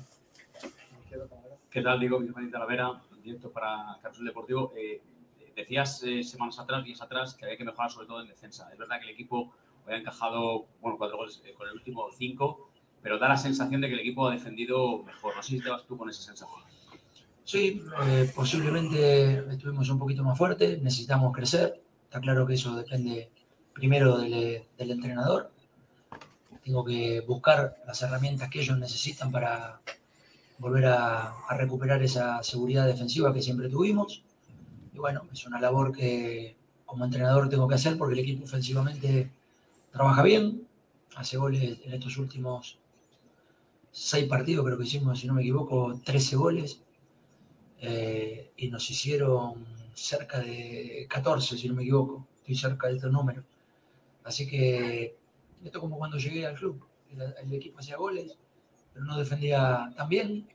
¿Qué 1.69 1.83
tal, 1.83 1.99
Diego? 1.99 2.21
Bienvenido 2.21 2.57
a 2.59 2.61
la 2.61 2.67
Vera, 2.67 3.03
directo 3.23 3.51
para 3.51 3.99
Deportivo. 4.21 4.73
Eh, 4.77 5.01
decías 5.63 6.03
eh, 6.03 6.23
semanas 6.23 6.59
atrás, 6.59 6.85
días 6.85 7.01
atrás, 7.01 7.35
que 7.35 7.45
había 7.45 7.57
que 7.57 7.65
mejorar 7.65 7.91
sobre 7.91 8.07
todo 8.07 8.21
en 8.21 8.29
defensa. 8.29 8.69
Es 8.73 8.79
verdad 8.79 8.99
que 8.99 9.05
el 9.05 9.13
equipo 9.13 9.53
había 9.87 9.99
encajado, 9.99 10.67
bueno, 10.81 10.99
cuatro 10.99 11.17
goles 11.17 11.43
eh, 11.45 11.55
con 11.55 11.69
el 11.69 11.75
último 11.75 12.09
cinco, 12.17 12.71
pero 13.03 13.19
da 13.19 13.29
la 13.29 13.37
sensación 13.37 13.81
de 13.81 13.89
que 13.89 13.95
el 13.95 14.01
equipo 14.01 14.29
ha 14.29 14.33
defendido 14.33 15.03
mejor. 15.05 15.37
No 15.37 15.43
sé 15.43 15.51
si 15.51 15.61
te 15.61 15.71
vas 15.71 15.85
tú 15.87 15.97
con 15.97 16.11
esa 16.11 16.23
sensación. 16.23 16.61
Sí, 17.45 17.83
posiblemente 18.35 19.39
estuvimos 19.51 19.89
un 19.89 19.99
poquito 19.99 20.23
más 20.23 20.37
fuertes, 20.37 20.83
necesitamos 20.83 21.33
crecer. 21.35 21.81
Está 22.05 22.21
claro 22.21 22.47
que 22.47 22.55
eso 22.55 22.77
depende 22.77 23.31
primero 23.79 24.19
del, 24.19 24.67
entrenador. 24.79 25.51
Tengo 26.65 26.85
que 26.85 27.21
buscar 27.21 27.77
las 27.87 28.03
herramientas 28.03 28.51
que 28.51 28.61
ellos 28.61 28.77
necesitan 28.79 29.31
para 29.31 29.81
volver 30.59 30.87
a, 30.87 31.35
recuperar 31.57 32.03
esa 32.03 32.43
seguridad 32.43 32.87
defensiva 32.87 33.33
que 33.33 33.41
siempre 33.41 33.69
tuvimos. 33.69 34.25
Y 34.99 35.01
bueno, 35.01 35.29
es 35.33 35.47
una 35.47 35.61
labor 35.61 35.93
que 35.93 36.57
como 36.85 37.05
entrenador 37.05 37.49
tengo 37.49 37.69
que 37.69 37.77
hacer 37.77 37.97
porque 37.97 38.15
el 38.15 38.19
equipo 38.19 38.47
ofensivamente 38.47 39.31
trabaja 39.93 40.25
bien, 40.25 40.67
hace 41.15 41.37
goles 41.37 41.79
en 41.85 41.93
estos 41.93 42.19
últimos 42.19 42.81
seis 43.93 44.27
partidos, 44.27 44.67
creo 44.67 44.77
que 44.77 44.83
hicimos, 44.83 45.21
si 45.21 45.29
no 45.29 45.35
me 45.35 45.43
equivoco, 45.43 46.01
13 46.05 46.35
goles. 46.35 46.83
Eh, 47.81 48.51
y 48.57 48.69
nos 48.71 48.91
hicieron 48.91 49.65
cerca 49.95 50.41
de 50.41 51.07
14, 51.09 51.57
si 51.57 51.69
no 51.69 51.75
me 51.75 51.83
equivoco. 51.83 52.27
Estoy 52.39 52.57
cerca 52.57 52.89
de 52.89 52.97
estos 52.97 53.13
números. 53.13 53.45
Así 54.25 54.49
que 54.49 55.17
esto 55.65 55.81
como 55.81 55.97
cuando 55.97 56.19
llegué 56.19 56.45
al 56.45 56.57
club. 56.57 56.85
El, 57.41 57.53
equipo 57.53 57.79
hacía 57.79 57.97
goles, 57.97 58.37
pero 58.93 59.05
no 59.05 59.17
defendía 59.17 59.93
tan 59.97 60.09
bien. 60.09 60.49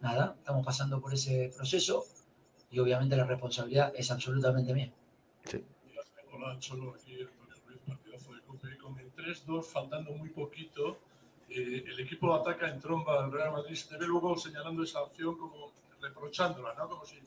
Nada, 0.00 0.34
estamos 0.38 0.64
pasando 0.64 0.98
por 0.98 1.12
ese 1.12 1.52
proceso 1.54 2.06
y 2.70 2.78
obviamente 2.78 3.16
la 3.16 3.24
responsabilidad 3.24 3.92
es 3.96 4.10
absolutamente 4.10 4.74
mía. 4.74 4.92
Sí. 5.44 5.64
Hola, 6.32 6.58
Cholo, 6.58 6.94
aquí 6.94 7.14
Luis, 7.14 7.30
partidazo 7.86 8.34
de 8.34 8.40
Cope. 8.42 8.76
Con 8.78 8.98
el 8.98 9.12
3-2, 9.14 9.64
faltando 9.64 10.12
muy 10.12 10.30
poquito, 10.30 10.98
eh, 11.48 11.84
el 11.86 12.00
equipo 12.00 12.34
ataca 12.34 12.68
en 12.68 12.80
tromba 12.80 13.24
al 13.24 13.32
Real 13.32 13.52
Madrid. 13.52 13.74
Se 13.74 13.96
ve 13.96 14.06
luego 14.06 14.36
señalando 14.36 14.82
esa 14.82 15.00
acción 15.00 15.36
como 15.36 15.72
reprochándola, 16.00 16.74
¿no? 16.74 16.88
Como 16.88 17.04
si 17.04 17.18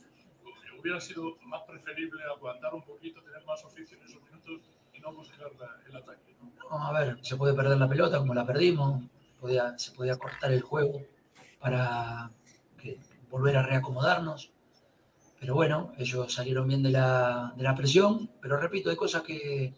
hubiera 0.80 1.02
sido 1.02 1.38
más 1.44 1.64
preferible 1.64 2.24
aguantar 2.24 2.74
un 2.74 2.84
poquito, 2.84 3.22
tener 3.22 3.44
más 3.46 3.64
oficio 3.66 3.98
en 3.98 4.06
esos 4.06 4.22
minutos 4.24 4.62
no 5.02 5.14
buscar 5.14 5.52
el 5.88 5.96
ataque. 5.96 6.36
a 6.70 6.92
ver, 6.94 7.18
se 7.22 7.36
puede 7.36 7.54
perder 7.54 7.78
la 7.78 7.88
pelota 7.88 8.20
como 8.20 8.34
la 8.34 8.46
perdimos, 8.46 9.04
podía, 9.40 9.78
se 9.78 9.92
podía 9.92 10.18
cortar 10.18 10.52
el 10.52 10.62
juego 10.62 11.02
para 11.60 12.32
volver 13.30 13.58
a 13.58 13.64
reacomodarnos. 13.64 14.52
Pero 15.40 15.56
bueno, 15.56 15.94
ellos 15.98 16.34
salieron 16.34 16.68
bien 16.68 16.84
de 16.84 16.90
la, 16.90 17.54
de 17.56 17.64
la 17.64 17.76
presión, 17.76 18.30
pero 18.42 18.58
repito, 18.58 18.90
hay 18.90 18.96
cosas 18.96 19.24
que 19.24 19.74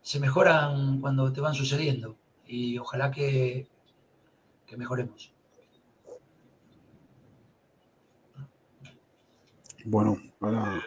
se 0.00 0.20
mejoran 0.20 1.00
cuando 1.00 1.32
te 1.32 1.40
van 1.40 1.54
sucediendo 1.54 2.16
y 2.46 2.78
ojalá 2.78 3.10
que, 3.10 3.66
que 4.66 4.76
mejoremos. 4.76 5.32
Bueno, 9.84 10.16
ahora... 10.40 10.82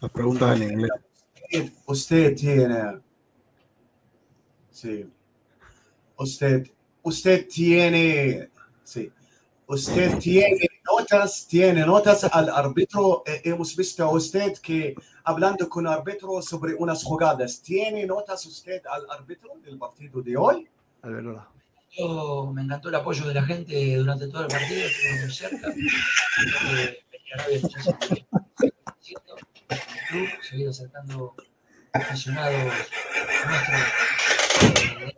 Las 0.00 0.10
preguntas 0.10 0.60
en 0.60 0.72
inglés. 0.72 0.90
Usted 1.86 2.36
tiene. 2.36 3.00
Sí. 4.70 5.10
Usted, 6.16 6.70
usted 7.02 7.48
tiene. 7.48 8.50
Sí. 8.82 9.10
Usted 9.66 10.18
tiene 10.18 10.68
notas, 10.84 11.46
tiene 11.46 11.84
notas 11.84 12.24
al 12.24 12.48
árbitro. 12.48 13.22
Eh, 13.26 13.42
hemos 13.44 13.74
visto 13.76 14.04
a 14.04 14.10
usted 14.10 14.58
que 14.58 14.94
hablando 15.24 15.68
con 15.68 15.86
el 15.86 15.92
árbitro 15.92 16.40
sobre 16.42 16.74
unas 16.74 17.02
jugadas. 17.02 17.60
¿Tiene 17.60 18.06
notas 18.06 18.44
usted 18.46 18.82
al 18.86 19.06
árbitro 19.10 19.50
del 19.64 19.78
partido 19.78 20.22
de 20.22 20.36
hoy? 20.36 20.68
A 21.02 21.08
ver, 21.08 21.26
hola. 21.26 21.48
Yo, 21.96 22.50
me 22.52 22.62
encantó 22.62 22.88
el 22.88 22.96
apoyo 22.96 23.26
de 23.26 23.34
la 23.34 23.44
gente 23.44 23.96
durante 23.96 24.26
todo 24.28 24.42
el 24.42 24.48
partido, 24.48 24.86
estuve 24.86 25.20
muy 25.20 25.30
cerca. 25.30 25.72
club, 30.08 30.28
se 30.42 30.56
ido 30.56 30.70
acercando 30.70 31.34
aficionados 31.92 32.72
nuestros 33.46 33.80
eh, 34.62 35.14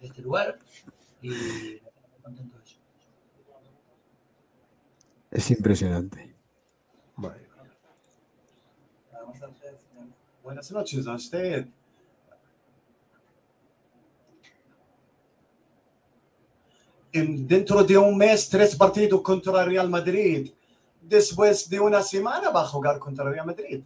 de, 0.00 0.06
este 0.06 0.22
lugar 0.22 0.58
y 1.22 1.78
contento 2.22 2.58
de 2.58 2.64
eso. 2.64 2.76
Es 5.36 5.50
impresionante. 5.50 6.34
Buenas 10.42 10.72
noches 10.72 11.06
a 11.06 11.12
usted. 11.12 11.68
En, 17.12 17.46
dentro 17.46 17.84
de 17.84 17.98
un 17.98 18.16
mes, 18.16 18.48
tres 18.48 18.74
partidos 18.74 19.20
contra 19.20 19.62
Real 19.62 19.90
Madrid 19.90 20.50
después 21.02 21.68
de 21.68 21.80
una 21.80 22.00
semana 22.00 22.48
va 22.48 22.62
a 22.62 22.68
jugar 22.68 22.98
contra 22.98 23.28
Real 23.28 23.44
Madrid. 23.44 23.84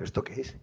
¿Esto 0.00 0.24
qué 0.24 0.40
es? 0.40 0.56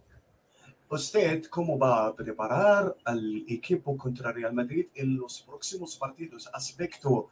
¿Usted 0.94 1.46
cómo 1.46 1.76
va 1.76 2.06
a 2.06 2.14
preparar 2.14 2.94
al 3.04 3.44
equipo 3.48 3.96
contra 3.96 4.30
Real 4.30 4.52
Madrid 4.52 4.86
en 4.94 5.16
los 5.16 5.42
próximos 5.42 5.96
partidos? 5.96 6.48
Aspecto 6.52 7.30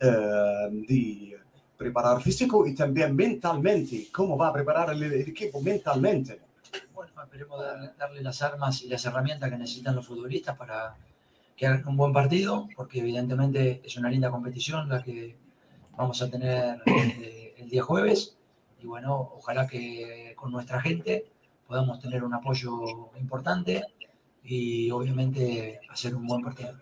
eh, 0.00 0.68
de 0.88 1.38
preparar 1.76 2.20
físico 2.20 2.66
y 2.66 2.74
también 2.74 3.14
mentalmente. 3.14 4.08
¿Cómo 4.12 4.36
va 4.36 4.48
a 4.48 4.52
preparar 4.52 4.90
el, 4.90 5.04
equipo 5.04 5.60
mentalmente? 5.60 6.40
Bueno, 6.92 7.12
esperemos 7.22 7.60
darle 7.96 8.22
las 8.22 8.42
armas 8.42 8.82
y 8.82 8.88
las 8.88 9.04
herramientas 9.04 9.50
que 9.50 9.56
necesitan 9.56 9.94
los 9.94 10.04
futbolistas 10.04 10.56
para 10.56 10.96
que 11.56 11.64
hagan 11.64 11.86
un 11.86 11.96
buen 11.96 12.12
partido, 12.12 12.68
porque 12.74 12.98
evidentemente 12.98 13.82
es 13.84 13.96
una 13.96 14.10
linda 14.10 14.32
competición 14.32 14.88
la 14.88 15.00
que 15.00 15.36
vamos 15.96 16.20
a 16.22 16.28
tener 16.28 16.82
eh, 16.86 17.54
el 17.56 17.70
día 17.70 17.84
jueves. 17.84 18.36
Y 18.80 18.86
bueno, 18.86 19.30
ojalá 19.36 19.68
que 19.68 20.34
con 20.34 20.50
nuestra 20.50 20.80
gente 20.80 21.35
podamos 21.66 22.00
tener 22.00 22.24
un 22.24 22.34
apoyo 22.34 23.10
importante 23.18 23.82
y 24.42 24.90
obviamente 24.90 25.80
hacer 25.90 26.14
un 26.14 26.26
buen 26.26 26.42
partido. 26.42 26.74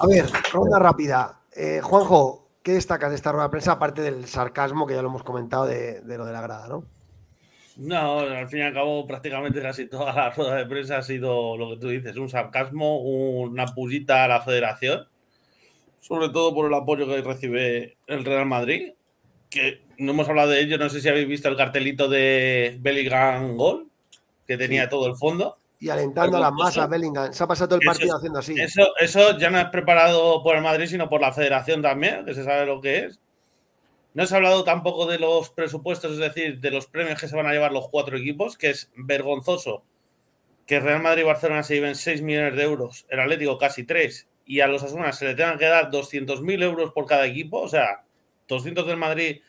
A 0.00 0.06
ver, 0.06 0.26
ronda 0.52 0.78
rápida. 0.78 1.40
Eh, 1.54 1.80
Juanjo, 1.82 2.48
¿qué 2.62 2.72
destacas 2.72 3.10
de 3.10 3.16
esta 3.16 3.32
rueda 3.32 3.44
de 3.44 3.50
prensa 3.50 3.72
aparte 3.72 4.02
del 4.02 4.26
sarcasmo 4.26 4.86
que 4.86 4.94
ya 4.94 5.02
lo 5.02 5.08
hemos 5.08 5.22
comentado 5.22 5.66
de, 5.66 6.00
de 6.00 6.18
lo 6.18 6.24
de 6.24 6.32
la 6.32 6.40
grada, 6.40 6.68
¿no? 6.68 6.84
No, 7.76 8.18
al 8.20 8.48
fin 8.48 8.58
y 8.60 8.62
al 8.62 8.74
cabo, 8.74 9.06
prácticamente 9.06 9.62
casi 9.62 9.86
toda 9.88 10.12
la 10.12 10.30
rueda 10.30 10.56
de 10.56 10.66
prensa 10.66 10.98
ha 10.98 11.02
sido 11.02 11.56
lo 11.56 11.70
que 11.70 11.76
tú 11.76 11.88
dices, 11.88 12.16
un 12.16 12.28
sarcasmo, 12.28 12.98
una 13.00 13.66
pullita 13.66 14.24
a 14.24 14.28
la 14.28 14.40
federación, 14.42 15.06
sobre 16.00 16.28
todo 16.28 16.54
por 16.54 16.66
el 16.66 16.74
apoyo 16.74 17.06
que 17.06 17.22
recibe 17.22 17.96
el 18.06 18.24
Real 18.24 18.46
Madrid, 18.46 18.92
que 19.48 19.82
no 20.00 20.12
hemos 20.12 20.28
hablado 20.28 20.50
de 20.50 20.60
ello, 20.60 20.78
no 20.78 20.88
sé 20.88 21.00
si 21.00 21.08
habéis 21.08 21.28
visto 21.28 21.48
el 21.48 21.56
cartelito 21.56 22.08
de 22.08 22.76
Bellingham 22.80 23.56
Gol, 23.56 23.88
que 24.46 24.56
tenía 24.56 24.88
todo 24.88 25.06
el 25.06 25.16
fondo. 25.16 25.56
y 25.78 25.88
alentando 25.88 26.36
a 26.36 26.40
las 26.40 26.52
masas 26.52 26.88
Bellingham. 26.88 27.32
Se 27.32 27.44
ha 27.44 27.46
pasado 27.46 27.68
todo 27.68 27.80
el 27.80 27.86
partido 27.86 28.16
haciendo 28.16 28.38
así. 28.38 28.54
Eso, 28.58 28.82
eso 28.98 29.38
ya 29.38 29.50
no 29.50 29.58
es 29.58 29.66
preparado 29.66 30.42
por 30.42 30.56
el 30.56 30.62
Madrid, 30.62 30.86
sino 30.86 31.08
por 31.08 31.20
la 31.20 31.32
federación 31.32 31.82
también, 31.82 32.24
que 32.24 32.34
se 32.34 32.44
sabe 32.44 32.66
lo 32.66 32.80
que 32.80 33.04
es. 33.04 33.20
No 34.12 34.26
se 34.26 34.34
ha 34.34 34.38
hablado 34.38 34.64
tampoco 34.64 35.06
de 35.06 35.18
los 35.18 35.50
presupuestos, 35.50 36.12
es 36.12 36.18
decir, 36.18 36.60
de 36.60 36.70
los 36.70 36.86
premios 36.86 37.20
que 37.20 37.28
se 37.28 37.36
van 37.36 37.46
a 37.46 37.52
llevar 37.52 37.72
los 37.72 37.88
cuatro 37.88 38.16
equipos, 38.16 38.58
que 38.58 38.70
es 38.70 38.90
vergonzoso 38.96 39.84
que 40.70 40.78
Real 40.78 41.02
Madrid 41.02 41.22
y 41.22 41.26
Barcelona 41.26 41.64
se 41.64 41.74
lleven 41.74 41.96
6 41.96 42.22
millones 42.22 42.54
de 42.54 42.62
euros, 42.62 43.04
el 43.08 43.18
Atlético 43.18 43.58
casi 43.58 43.82
3, 43.82 44.28
y 44.46 44.60
a 44.60 44.68
los 44.68 44.84
Asuna 44.84 45.12
se 45.12 45.24
le 45.24 45.34
tengan 45.34 45.58
que 45.58 45.64
dar 45.64 45.90
200.000 45.90 46.62
euros 46.62 46.92
por 46.92 47.06
cada 47.06 47.26
equipo, 47.26 47.60
o 47.60 47.68
sea, 47.68 48.04
200 48.46 48.86
del 48.86 48.96
Madrid, 48.96 49.40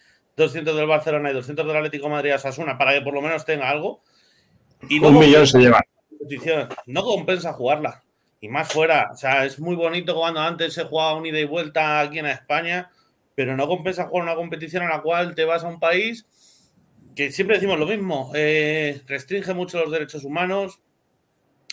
200 0.42 0.76
del 0.76 0.88
Barcelona 0.88 1.32
y 1.32 1.34
200 1.34 1.66
del 1.66 1.76
Atlético 1.78 2.06
de 2.06 2.12
Madrid 2.12 2.32
a 2.32 2.40
Sasuna 2.40 2.78
para 2.78 2.94
que 2.94 3.02
por 3.02 3.14
lo 3.14 3.22
menos 3.22 3.46
tenga 3.46 3.70
algo. 3.70 4.02
Y 4.90 5.04
Un 5.04 5.20
millón 5.20 5.48
se 5.48 5.72
competición. 6.10 6.70
No 6.88 7.04
compensa 7.04 7.54
jugarla. 7.54 8.04
Y 8.40 8.50
más 8.50 8.72
fuera. 8.72 9.10
O 9.14 9.18
sea, 9.18 9.46
es 9.46 9.60
muy 9.60 9.76
bonito 9.76 10.16
cuando 10.16 10.40
antes 10.40 10.74
se 10.74 10.84
jugaba 10.84 11.16
un 11.16 11.26
ida 11.26 11.40
y 11.40 11.46
vuelta 11.46 12.00
aquí 12.00 12.20
en 12.20 12.26
España, 12.26 12.92
pero 13.36 13.56
no 13.56 13.68
compensa 13.68 14.08
jugar 14.08 14.24
una 14.24 14.36
competición 14.36 14.84
en 14.84 14.90
la 14.90 15.02
cual 15.02 15.36
te 15.36 15.46
vas 15.46 15.64
a 15.64 15.68
un 15.68 15.80
país 15.80 16.26
que 17.16 17.32
siempre 17.32 17.58
decimos 17.58 17.80
lo 17.80 17.86
mismo. 17.86 18.32
eh, 18.36 19.02
restringe 19.08 19.54
mucho 19.54 19.80
los 19.80 19.92
derechos 19.92 20.24
humanos. 20.24 20.80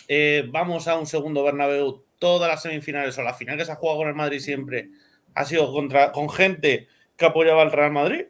eh, 0.07 0.45
vamos 0.49 0.87
a 0.87 0.97
un 0.97 1.05
segundo 1.07 1.43
Bernabéu. 1.43 2.03
Todas 2.19 2.49
las 2.49 2.61
semifinales 2.61 3.17
o 3.17 3.23
la 3.23 3.33
final 3.33 3.57
que 3.57 3.65
se 3.65 3.71
ha 3.71 3.75
jugado 3.75 3.99
con 3.99 4.07
el 4.09 4.15
Madrid 4.15 4.39
siempre 4.39 4.89
ha 5.35 5.45
sido 5.45 5.71
contra, 5.71 6.11
con 6.11 6.29
gente 6.29 6.87
que 7.15 7.25
apoyaba 7.25 7.61
al 7.61 7.71
Real 7.71 7.91
Madrid. 7.91 8.25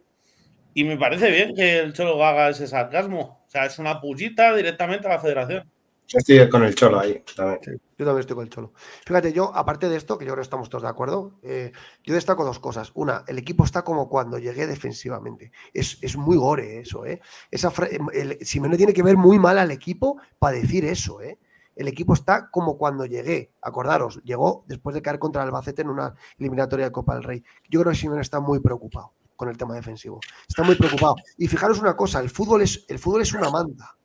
Y 0.79 0.85
me 0.85 0.95
parece 0.95 1.29
bien 1.29 1.53
que 1.53 1.79
el 1.79 1.91
Cholo 1.91 2.23
haga 2.23 2.47
ese 2.47 2.65
sarcasmo. 2.65 3.43
O 3.45 3.49
sea, 3.49 3.65
es 3.65 3.77
una 3.79 3.99
pullita 3.99 4.55
directamente 4.55 5.07
a 5.07 5.09
la 5.09 5.19
federación. 5.19 5.69
Yo 6.07 6.19
estoy 6.19 6.47
con 6.47 6.63
el 6.63 6.73
cholo 6.73 7.01
ahí 7.01 7.21
también. 7.35 7.59
Yo 7.97 8.05
también 8.05 8.19
estoy 8.21 8.35
con 8.37 8.45
el 8.45 8.49
Cholo. 8.49 8.71
Fíjate, 9.05 9.33
yo, 9.33 9.53
aparte 9.53 9.89
de 9.89 9.97
esto, 9.97 10.17
que 10.17 10.23
yo 10.23 10.31
creo 10.31 10.41
que 10.41 10.45
estamos 10.45 10.69
todos 10.69 10.83
de 10.83 10.87
acuerdo, 10.87 11.37
eh, 11.43 11.73
yo 12.05 12.13
destaco 12.13 12.45
dos 12.45 12.59
cosas. 12.59 12.91
Una, 12.93 13.25
el 13.27 13.37
equipo 13.37 13.65
está 13.65 13.81
como 13.83 14.07
cuando 14.07 14.39
llegué 14.39 14.67
defensivamente. 14.67 15.51
Es, 15.73 15.97
es 16.01 16.15
muy 16.15 16.37
gore 16.37 16.79
eso, 16.79 17.05
¿eh? 17.05 17.19
Esa 17.51 17.73
el, 18.13 18.37
Simeone 18.39 18.77
tiene 18.77 18.93
que 18.93 19.03
ver 19.03 19.17
muy 19.17 19.37
mal 19.37 19.57
al 19.57 19.71
equipo 19.71 20.15
para 20.39 20.55
decir 20.55 20.85
eso, 20.85 21.21
¿eh? 21.21 21.39
El 21.75 21.89
equipo 21.89 22.13
está 22.13 22.49
como 22.49 22.77
cuando 22.77 23.05
llegué. 23.05 23.51
Acordaros, 23.61 24.21
llegó 24.23 24.63
después 24.65 24.93
de 24.93 25.01
caer 25.01 25.19
contra 25.19 25.41
el 25.41 25.49
Albacete 25.49 25.81
en 25.81 25.89
una 25.89 26.15
eliminatoria 26.37 26.85
de 26.85 26.93
Copa 26.93 27.15
del 27.15 27.23
Rey. 27.25 27.43
Yo 27.67 27.81
creo 27.81 27.91
que 27.91 27.99
Simeone 27.99 28.21
está 28.21 28.39
muy 28.39 28.61
preocupado 28.61 29.18
con 29.39 29.47
el 29.47 29.55
tema 29.57 29.73
defensivo. 29.73 30.19
Está 30.45 30.63
muy 30.63 30.75
preocupado. 30.75 31.15
Y 31.37 31.47
fijaros 31.47 31.79
una 31.79 31.95
cosa, 31.95 32.19
el 32.19 32.29
fútbol 32.29 32.61
es, 32.61 32.83
el 32.89 32.99
fútbol 32.99 33.21
es 33.21 33.31
una 33.33 33.49
manta. 33.49 33.95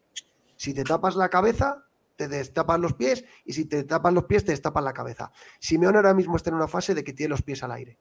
Si 0.54 0.72
te 0.72 0.84
tapas 0.84 1.16
la 1.16 1.28
cabeza, 1.28 1.84
te 2.14 2.28
destapan 2.28 2.80
los 2.80 2.92
pies 2.92 3.24
y 3.44 3.52
si 3.52 3.64
te 3.64 3.82
tapan 3.82 4.14
los 4.14 4.26
pies, 4.26 4.44
te 4.44 4.52
destapan 4.52 4.84
la 4.84 4.92
cabeza. 4.92 5.32
Simeone 5.58 5.96
ahora 5.98 6.14
mismo 6.14 6.36
está 6.36 6.50
en 6.50 6.54
una 6.56 6.68
fase 6.68 6.94
de 6.94 7.02
que 7.02 7.12
tiene 7.14 7.30
los 7.30 7.42
pies 7.42 7.64
al 7.64 7.72
aire. 7.72 7.98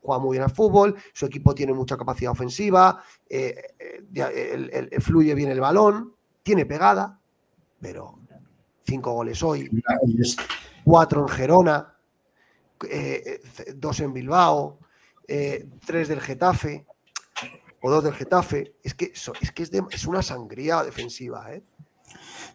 Juega 0.00 0.20
muy 0.20 0.32
bien 0.34 0.42
al 0.42 0.50
fútbol, 0.50 0.96
su 1.12 1.24
equipo 1.26 1.54
tiene 1.54 1.72
mucha 1.72 1.96
capacidad 1.96 2.32
ofensiva, 2.32 3.00
eh, 3.30 3.54
eh, 3.78 4.04
ya, 4.10 4.26
el- 4.32 4.68
el- 4.72 4.88
el- 4.90 5.00
fluye 5.02 5.36
bien 5.36 5.50
el 5.50 5.60
balón, 5.60 6.16
tiene 6.42 6.66
pegada, 6.66 7.20
pero 7.80 8.18
cinco 8.84 9.12
goles 9.12 9.40
hoy, 9.44 9.70
cuatro 10.82 11.20
en 11.20 11.28
Gerona, 11.28 11.94
eh, 12.90 13.40
dos 13.76 14.00
en 14.00 14.12
Bilbao, 14.12 14.80
eh, 15.28 15.66
tres 15.86 16.08
del 16.08 16.20
Getafe 16.20 16.86
o 17.80 17.90
dos 17.90 18.04
del 18.04 18.14
Getafe. 18.14 18.74
Es 18.82 18.94
que, 18.94 19.06
es, 19.40 19.52
que 19.52 19.62
es, 19.62 19.70
de- 19.70 19.82
es 19.90 20.06
una 20.06 20.22
sangría 20.22 20.82
defensiva, 20.82 21.52
¿eh? 21.52 21.62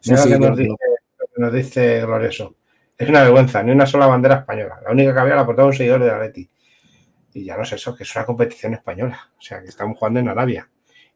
Sí, 0.01 0.11
Mira 0.11 0.23
sí, 0.23 0.29
lo 0.29 0.37
que 0.37 0.43
yo- 0.43 0.49
nos 0.49 0.57
dice, 0.57 0.75
lo 1.19 1.25
que 1.27 1.41
nos 1.41 1.53
dice 1.53 2.01
Glorioso. 2.01 2.55
Es 2.97 3.09
una 3.09 3.21
vergüenza, 3.23 3.61
ni 3.63 3.71
una 3.71 3.85
sola 3.85 4.07
bandera 4.07 4.35
española. 4.37 4.79
La 4.83 4.91
única 4.91 5.13
que 5.13 5.19
había 5.19 5.35
la 5.35 5.45
portaba 5.45 5.67
un 5.67 5.73
seguidor 5.73 6.03
de 6.03 6.11
Atleti. 6.11 6.49
Y 7.33 7.45
ya 7.45 7.55
no 7.55 7.63
es 7.63 7.71
eso, 7.73 7.95
que 7.95 8.03
es 8.03 8.15
una 8.15 8.25
competición 8.25 8.73
española. 8.73 9.31
O 9.37 9.41
sea, 9.41 9.61
que 9.61 9.67
estamos 9.67 9.97
jugando 9.97 10.19
en 10.19 10.29
Arabia. 10.29 10.67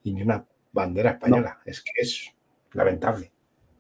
Y 0.04 0.14
ni 0.14 0.22
una 0.22 0.46
bandera 0.72 1.12
española. 1.12 1.60
Es 1.66 1.82
que 1.82 1.92
es 1.96 2.32
lamentable. 2.74 3.32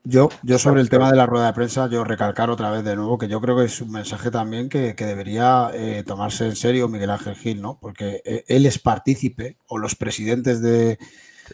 Yo, 0.03 0.30
yo 0.41 0.57
sobre 0.57 0.82
el 0.82 0.90
tema 0.90 1.11
de 1.11 1.15
la 1.15 1.28
rueda 1.28 1.45
de 1.45 1.53
prensa, 1.53 1.88
yo 1.88 2.03
recalcar 2.03 2.49
otra 2.49 2.72
vez 2.72 2.84
de 2.84 2.95
nuevo 2.95 3.19
que 3.19 3.28
yo 3.28 3.40
creo 3.40 3.56
que 3.56 3.65
es 3.65 3.82
un 3.82 3.91
mensaje 3.91 4.32
también 4.32 4.68
que, 4.68 4.95
que 4.95 5.06
debería 5.06 5.69
eh, 5.76 6.03
tomarse 6.03 6.45
en 6.48 6.56
serio 6.56 6.88
Miguel 6.88 7.11
Ángel 7.11 7.36
Gil, 7.36 7.61
¿no? 7.61 7.78
Porque 7.80 8.19
eh, 8.26 8.44
él 8.48 8.65
es 8.65 8.80
partícipe, 8.80 9.57
o 9.68 9.78
los 9.78 9.95
presidentes 9.95 10.60
de, 10.60 10.98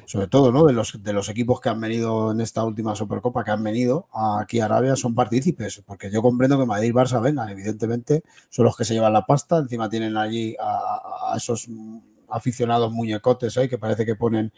sobre 0.05 0.27
todo, 0.27 0.53
¿no? 0.53 0.63
De 0.63 0.71
los, 0.71 1.03
de 1.03 1.11
los 1.11 1.27
equipos 1.27 1.59
que 1.59 1.67
han 1.67 1.81
venido 1.81 2.31
en 2.31 2.39
esta 2.39 2.63
última 2.63 2.95
Supercopa, 2.95 3.43
que 3.43 3.51
han 3.51 3.63
venido 3.63 4.07
aquí 4.39 4.61
a 4.61 4.65
Arabia, 4.65 4.95
son 4.95 5.13
partícipes. 5.13 5.83
Porque 5.85 6.09
yo 6.09 6.21
comprendo 6.21 6.57
que 6.57 6.65
Madrid 6.65 6.89
y 6.89 6.93
Barça 6.93 7.21
vengan, 7.21 7.49
evidentemente, 7.49 8.23
son 8.49 8.63
los 8.63 8.77
que 8.77 8.85
se 8.85 8.93
llevan 8.93 9.11
la 9.11 9.25
pasta, 9.25 9.57
encima 9.57 9.89
tienen 9.89 10.15
allí 10.15 10.55
a, 10.57 11.33
a 11.33 11.37
esos 11.37 11.67
aficionados 12.29 12.91
muñecotes 12.91 13.57
ahí 13.57 13.69
que 13.69 13.77
parece 13.77 14.05
que 14.05 14.15
ponen 14.15 14.51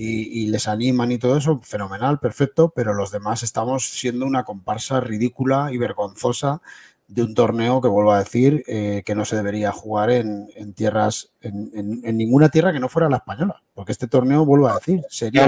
y, 0.00 0.44
y 0.44 0.46
les 0.46 0.68
animan 0.68 1.10
y 1.10 1.18
todo 1.18 1.36
eso, 1.36 1.58
fenomenal, 1.64 2.20
perfecto, 2.20 2.70
pero 2.74 2.94
los 2.94 3.10
demás 3.10 3.42
estamos 3.42 3.90
siendo 3.90 4.24
una 4.26 4.44
comparsa 4.44 5.00
ridícula 5.00 5.70
y 5.72 5.78
vergonzosa 5.78 6.62
de 7.08 7.22
un 7.22 7.34
torneo 7.34 7.80
que 7.80 7.88
vuelvo 7.88 8.12
a 8.12 8.18
decir 8.18 8.62
eh, 8.68 9.02
que 9.04 9.14
no 9.14 9.24
se 9.24 9.34
debería 9.34 9.72
jugar 9.72 10.10
en, 10.10 10.48
en 10.54 10.74
tierras, 10.74 11.30
en, 11.40 11.70
en- 11.74 12.00
en 12.04 12.16
ninguna 12.16 12.48
tierra 12.50 12.72
que 12.72 12.80
no 12.80 12.88
fuera 12.88 13.08
la 13.08 13.16
española, 13.16 13.62
porque 13.74 13.92
este 13.92 14.06
torneo, 14.06 14.44
vuelvo 14.44 14.68
a 14.68 14.74
decir, 14.74 15.02
sería 15.08 15.42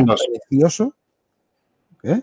precioso. 0.48 0.94
¿eh? 2.02 2.22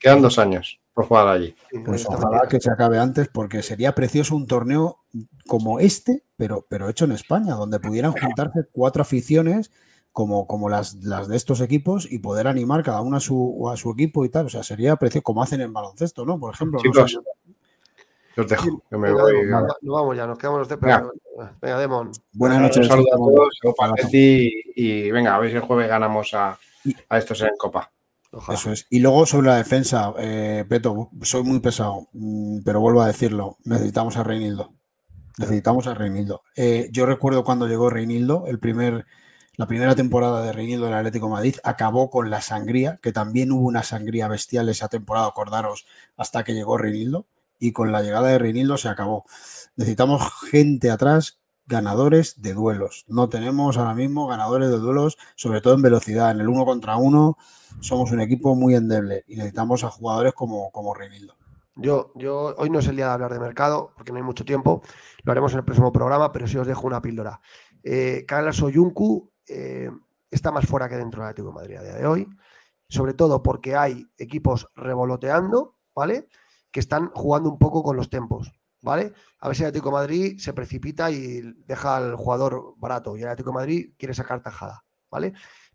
Quedan 0.00 0.20
dos 0.22 0.38
años 0.38 0.80
por 0.92 1.06
jugar 1.06 1.28
allí. 1.28 1.54
Pues 1.84 2.04
ojalá 2.06 2.48
que 2.48 2.60
se 2.60 2.70
acabe 2.70 2.98
antes, 2.98 3.28
porque 3.28 3.62
sería 3.62 3.94
precioso 3.94 4.36
un 4.36 4.46
torneo 4.46 4.98
como 5.46 5.78
este, 5.80 6.24
pero, 6.36 6.66
pero 6.68 6.88
hecho 6.88 7.04
en 7.04 7.12
España, 7.12 7.54
donde 7.54 7.80
pudieran 7.80 8.12
juntarse 8.12 8.60
cuatro 8.72 9.02
aficiones 9.02 9.70
como, 10.14 10.46
como 10.46 10.68
las, 10.68 10.94
las 11.02 11.26
de 11.26 11.36
estos 11.36 11.60
equipos 11.60 12.10
y 12.10 12.20
poder 12.20 12.46
animar 12.46 12.84
cada 12.84 13.00
uno 13.00 13.16
a 13.16 13.20
su, 13.20 13.68
a 13.70 13.76
su 13.76 13.90
equipo 13.90 14.24
y 14.24 14.28
tal. 14.28 14.46
O 14.46 14.48
sea, 14.48 14.62
sería 14.62 14.94
precioso, 14.94 15.24
como 15.24 15.42
hacen 15.42 15.60
en 15.60 15.72
baloncesto, 15.72 16.24
¿no? 16.24 16.38
Por 16.38 16.54
ejemplo. 16.54 16.78
no 16.78 16.82
Chicos, 16.82 17.10
sé. 17.10 17.18
yo 18.36 18.42
os 18.44 18.48
dejo, 18.48 18.80
que 18.88 18.96
me 18.96 19.08
Venga, 19.08 19.22
voy. 19.22 19.46
Nos 19.82 19.94
vamos 19.96 20.16
ya, 20.16 20.26
nos 20.28 20.38
quedamos 20.38 20.60
los 20.60 20.68
de 20.68 20.76
Venga. 20.76 21.10
Venga, 21.60 21.78
Demon. 21.80 22.12
Buenas 22.32 22.58
Un 22.58 22.62
noches. 22.62 22.86
saludo 22.86 23.12
a 23.12 23.16
todos. 23.16 23.92
Atleti, 23.92 24.62
y 24.76 25.10
venga, 25.10 25.34
a 25.34 25.40
ver 25.40 25.50
si 25.50 25.56
el 25.56 25.62
jueves 25.62 25.88
ganamos 25.88 26.32
a, 26.32 26.56
a 27.08 27.18
estos 27.18 27.40
en 27.42 27.50
Copa. 27.58 27.90
Ojalá. 28.30 28.56
Eso 28.56 28.70
es. 28.70 28.86
Y 28.90 29.00
luego 29.00 29.26
sobre 29.26 29.48
la 29.48 29.56
defensa, 29.56 30.14
eh, 30.18 30.64
Peto, 30.68 31.10
soy 31.22 31.42
muy 31.42 31.58
pesado, 31.58 32.06
mm, 32.12 32.60
pero 32.64 32.80
vuelvo 32.80 33.02
a 33.02 33.08
decirlo, 33.08 33.56
necesitamos 33.64 34.16
a 34.16 34.22
Reinildo. 34.22 34.70
Necesitamos 35.38 35.88
a 35.88 35.94
Reinildo. 35.94 36.42
Eh, 36.54 36.88
yo 36.92 37.04
recuerdo 37.04 37.42
cuando 37.42 37.66
llegó 37.66 37.90
Reinildo, 37.90 38.44
el 38.46 38.60
primer, 38.60 39.06
la 39.56 39.66
primera 39.66 39.94
temporada 39.94 40.42
de 40.42 40.52
Reinildo 40.52 40.86
en 40.86 40.92
el 40.92 40.98
Atlético 40.98 41.28
Madrid, 41.28 41.56
acabó 41.62 42.10
con 42.10 42.30
la 42.30 42.40
sangría, 42.40 42.98
que 43.02 43.12
también 43.12 43.52
hubo 43.52 43.66
una 43.66 43.82
sangría 43.82 44.28
bestial 44.28 44.68
esa 44.68 44.88
temporada, 44.88 45.26
acordaros, 45.26 45.86
hasta 46.16 46.44
que 46.44 46.54
llegó 46.54 46.76
Reinildo, 46.76 47.26
y 47.58 47.72
con 47.72 47.92
la 47.92 48.02
llegada 48.02 48.28
de 48.28 48.38
Reinildo 48.38 48.76
se 48.76 48.88
acabó. 48.88 49.24
Necesitamos 49.76 50.22
gente 50.50 50.90
atrás, 50.90 51.38
ganadores 51.66 52.42
de 52.42 52.52
duelos. 52.52 53.04
No 53.08 53.28
tenemos 53.28 53.76
ahora 53.76 53.94
mismo 53.94 54.26
ganadores 54.26 54.70
de 54.70 54.78
duelos, 54.78 55.16
sobre 55.36 55.60
todo 55.60 55.74
en 55.74 55.82
velocidad, 55.82 56.30
en 56.30 56.40
el 56.40 56.48
uno 56.48 56.64
contra 56.64 56.96
uno 56.96 57.38
somos 57.80 58.12
un 58.12 58.20
equipo 58.20 58.54
muy 58.54 58.74
endeble 58.74 59.24
y 59.26 59.36
necesitamos 59.36 59.84
a 59.84 59.90
jugadores 59.90 60.32
como, 60.32 60.70
como 60.70 60.94
Reinildo. 60.94 61.36
Yo, 61.76 62.12
yo, 62.14 62.54
hoy 62.56 62.70
no 62.70 62.78
es 62.78 62.86
el 62.86 62.96
día 62.96 63.06
de 63.06 63.12
hablar 63.12 63.32
de 63.32 63.40
mercado, 63.40 63.92
porque 63.96 64.12
no 64.12 64.18
hay 64.18 64.24
mucho 64.24 64.44
tiempo. 64.44 64.82
Lo 65.24 65.32
haremos 65.32 65.52
en 65.52 65.58
el 65.58 65.64
próximo 65.64 65.92
programa, 65.92 66.30
pero 66.32 66.46
sí 66.46 66.56
os 66.56 66.66
dejo 66.66 66.86
una 66.86 67.02
píldora. 67.02 67.40
Eh, 67.82 68.24
Carlos 68.28 68.62
eh, 69.48 69.90
está 70.30 70.50
más 70.50 70.66
fuera 70.66 70.88
que 70.88 70.96
dentro 70.96 71.22
del 71.22 71.30
Atlético 71.30 71.48
de 71.48 71.54
Madrid 71.54 71.76
a 71.76 71.82
día 71.82 71.94
de 71.94 72.06
hoy, 72.06 72.28
sobre 72.88 73.14
todo 73.14 73.42
porque 73.42 73.76
hay 73.76 74.06
equipos 74.18 74.68
revoloteando, 74.74 75.76
¿vale? 75.94 76.28
Que 76.70 76.80
están 76.80 77.10
jugando 77.14 77.50
un 77.50 77.58
poco 77.58 77.82
con 77.82 77.96
los 77.96 78.10
tempos, 78.10 78.52
¿vale? 78.82 79.12
A 79.40 79.48
ver 79.48 79.56
si 79.56 79.62
el 79.62 79.68
Atlético 79.68 79.90
Madrid 79.90 80.38
se 80.38 80.52
precipita 80.52 81.10
y 81.10 81.40
deja 81.66 81.96
al 81.96 82.16
jugador 82.16 82.74
barato 82.76 83.16
y 83.16 83.22
el 83.22 83.28
Atlético 83.28 83.52
Madrid 83.52 83.92
quiere 83.98 84.14
sacar 84.14 84.42
tajada, 84.42 84.84
¿vale? 85.10 85.32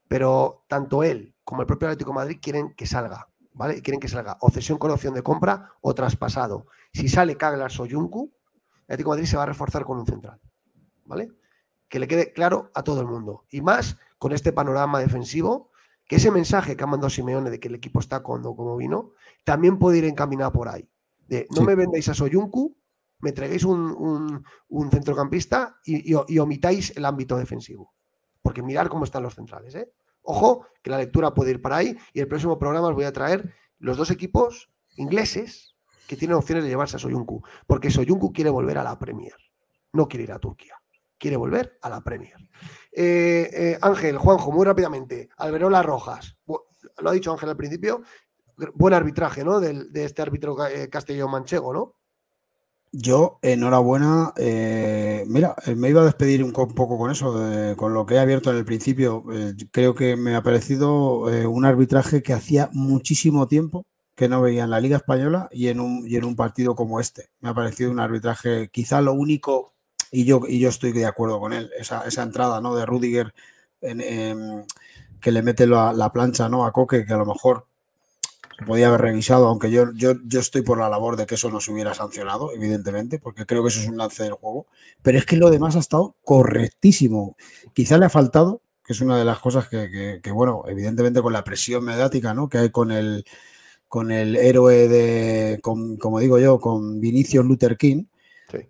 Pero 0.08 0.66
tanto 0.68 1.04
él 1.04 1.36
como 1.44 1.62
el 1.62 1.68
propio 1.68 1.88
Atlético 1.88 2.14
Madrid 2.14 2.40
quieren 2.42 2.74
que 2.76 2.86
salga, 2.86 3.30
¿vale? 3.54 3.82
Quieren 3.82 4.00
que 4.00 4.08
salga 4.08 4.38
o 4.42 4.50
cesión 4.50 4.78
con 4.78 4.92
opción 4.92 5.14
de 5.14 5.24
compra 5.24 5.72
o 5.82 5.94
traspasado. 5.94 6.68
Si 6.94 7.08
sale 7.10 7.38
Kaglas 7.38 7.80
o 7.80 7.88
Junku, 7.90 8.32
el 8.88 8.94
Atlético 8.94 9.12
Madrid 9.12 9.26
se 9.26 9.38
va 9.38 9.44
a 9.44 9.48
reforzar 9.48 9.86
con 9.86 10.00
un 10.00 10.06
central, 10.06 10.40
¿vale? 11.06 11.32
Que 11.90 12.00
le 12.00 12.08
quede 12.08 12.32
claro 12.34 12.72
a 12.76 12.84
todo 12.84 13.02
el 13.02 13.08
mundo. 13.08 13.46
Y 13.50 13.62
más 13.62 13.98
con 14.18 14.32
este 14.32 14.54
panorama 14.54 15.00
defensivo, 15.00 15.72
que 16.06 16.16
ese 16.18 16.32
mensaje 16.32 16.76
que 16.78 16.84
ha 16.84 16.88
mandado 16.88 17.10
Simeone 17.10 17.50
de 17.50 17.60
que 17.60 17.68
el 17.68 17.76
equipo 17.76 18.00
está 18.00 18.22
cuando 18.22 18.56
como 18.56 18.78
vino, 18.78 19.12
también 19.44 19.78
puede 19.80 19.98
ir 20.00 20.06
encaminado 20.06 20.52
por 20.52 20.68
ahí. 20.70 20.88
De 21.28 21.48
no 21.52 21.62
Sí. 21.62 21.68
me 21.68 21.76
vendéis 21.76 22.08
a 22.10 22.14
Soyuncu, 22.14 22.76
me 23.20 23.32
traigáis 23.32 23.64
un, 23.64 23.80
un- 23.92 24.44
un 24.70 24.92
centrocampista 24.92 25.80
y, 25.84 26.14
y- 26.16 26.20
y 26.28 26.40
omitáis 26.40 26.96
el 26.96 27.06
ámbito 27.06 27.38
defensivo. 27.38 27.94
Porque 28.42 28.62
mirar 28.64 28.88
cómo 28.90 29.04
están 29.04 29.24
los 29.24 29.36
centrales, 29.36 29.76
¿eh? 29.76 29.92
Ojo, 30.22 30.66
que 30.82 30.90
la 30.90 30.98
lectura 30.98 31.34
puede 31.34 31.52
ir 31.52 31.62
para 31.62 31.78
ahí 31.78 31.98
y 32.14 32.20
el 32.22 32.28
próximo 32.28 32.58
programa 32.58 32.88
os 32.88 32.96
voy 32.96 33.04
a 33.06 33.14
traer 33.14 33.54
los 33.80 33.98
dos 33.98 34.10
equipos 34.12 34.70
ingleses 34.96 35.76
que 36.08 36.16
tienen 36.16 36.38
opciones 36.38 36.64
de 36.64 36.70
llevarse 36.70 36.96
a 36.96 37.00
Soyuncu, 37.00 37.44
porque 37.68 37.92
Soyuncu 37.92 38.32
quiere 38.34 38.50
volver 38.50 38.78
a 38.78 38.84
la 38.84 38.98
Premier, 38.98 39.36
no 39.94 40.08
quiere 40.08 40.24
ir 40.24 40.32
a 40.32 40.40
Turquía, 40.40 40.76
quiere 41.20 41.38
volver 41.38 41.78
a 41.82 41.90
la 41.90 42.02
Premier. 42.02 42.38
Eh, 42.92 43.50
eh, 43.54 43.78
Ángel, 43.82 44.18
Juanjo, 44.18 44.52
muy 44.52 44.66
rápidamente, 44.66 45.30
Alberola 45.38 45.84
Rojas, 45.84 46.38
lo 46.48 47.10
ha 47.10 47.14
dicho 47.14 47.32
Ángel 47.32 47.50
al 47.50 47.58
principio, 47.58 48.02
buen 48.74 48.94
arbitraje, 48.94 49.44
¿no? 49.44 49.60
De, 49.60 50.04
este 50.04 50.22
árbitro 50.22 50.66
eh, 50.68 50.90
castellano-manchego, 50.90 51.74
¿no? 51.74 51.96
Yo, 52.92 53.38
enhorabuena. 53.44 54.34
Mira, 55.28 55.56
me 55.76 55.90
iba 55.90 56.02
a 56.02 56.06
despedir 56.06 56.44
un, 56.44 56.52
poco 56.52 56.98
con 56.98 57.12
eso, 57.12 57.76
con 57.78 57.94
lo 57.94 58.08
que 58.08 58.16
he 58.16 58.20
abierto 58.20 58.50
en 58.50 58.58
el 58.58 58.66
principio. 58.66 59.24
creo 59.72 59.94
que 59.94 60.16
me 60.16 60.36
ha 60.36 60.42
parecido 60.42 61.20
un 61.48 61.66
arbitraje 61.66 62.24
que 62.24 62.34
hacía 62.34 62.72
muchísimo 62.74 63.48
tiempo 63.48 63.86
que 64.16 64.28
no 64.28 64.42
veía 64.42 64.64
en 64.64 64.72
la 64.72 64.82
Liga 64.82 64.98
Española 64.98 65.50
y 65.52 65.68
en 65.68 65.80
un 65.80 66.36
partido 66.36 66.74
como 66.76 67.00
este. 67.00 67.30
Me 67.42 67.50
ha 67.50 67.54
parecido 67.54 67.92
un 67.92 68.00
arbitraje, 68.00 68.70
quizá 68.70 69.02
lo 69.02 69.14
único, 69.14 69.76
y 70.12 70.26
yo, 70.26 70.42
y 70.48 70.60
yo 70.60 70.70
estoy 70.70 70.92
de 70.92 71.06
acuerdo 71.06 71.40
con 71.40 71.54
él, 71.54 71.72
esa, 71.78 72.04
entrada 72.22 72.62
¿no? 72.62 72.76
de 72.76 72.86
Rudiger 72.86 73.34
que 73.80 75.32
le 75.32 75.42
mete 75.42 75.68
la, 75.68 75.94
la 75.94 76.12
plancha 76.12 76.50
¿no? 76.50 76.66
a 76.66 76.72
Coque, 76.72 77.06
que 77.06 77.14
a 77.14 77.18
lo 77.18 77.26
mejor 77.26 77.66
podía 78.66 78.88
haber 78.88 79.02
revisado, 79.02 79.48
aunque 79.48 79.72
yo, 79.72 79.92
yo, 79.94 80.14
yo 80.26 80.40
estoy 80.40 80.62
por 80.62 80.80
la 80.80 80.90
labor 80.90 81.16
de 81.16 81.26
que 81.26 81.36
eso 81.36 81.50
no 81.50 81.62
se 81.62 81.72
hubiera 81.72 81.94
sancionado, 81.94 82.54
evidentemente, 82.54 83.20
porque 83.20 83.46
creo 83.46 83.64
que 83.64 83.70
eso 83.70 83.80
es 83.80 83.88
un 83.88 83.98
lance 83.98 84.24
del 84.24 84.34
juego. 84.34 84.68
Pero 85.02 85.18
es 85.18 85.26
que 85.26 85.38
lo 85.38 85.50
demás 85.50 85.76
ha 85.76 85.80
estado 85.80 86.16
correctísimo. 86.24 87.36
Quizá 87.74 87.98
le 87.98 88.06
ha 88.06 88.10
faltado, 88.10 88.62
que 88.84 88.94
es 88.94 89.02
una 89.02 89.18
de 89.18 89.26
las 89.26 89.40
cosas 89.40 89.68
que, 89.68 90.22
bueno, 90.34 90.64
evidentemente 90.68 91.22
con 91.22 91.34
la 91.34 91.44
presión 91.44 91.84
mediática 91.84 92.34
¿no? 92.34 92.50
que 92.50 92.58
hay 92.58 92.70
con 92.70 92.92
el, 92.92 93.26
con 93.88 94.12
el 94.12 94.36
héroe 94.36 94.88
de, 94.88 95.60
como 95.62 96.20
digo 96.20 96.40
yo, 96.40 96.60
con 96.60 97.00
Vinicius 97.00 97.46
Luther 97.46 97.78
King. 97.78 98.06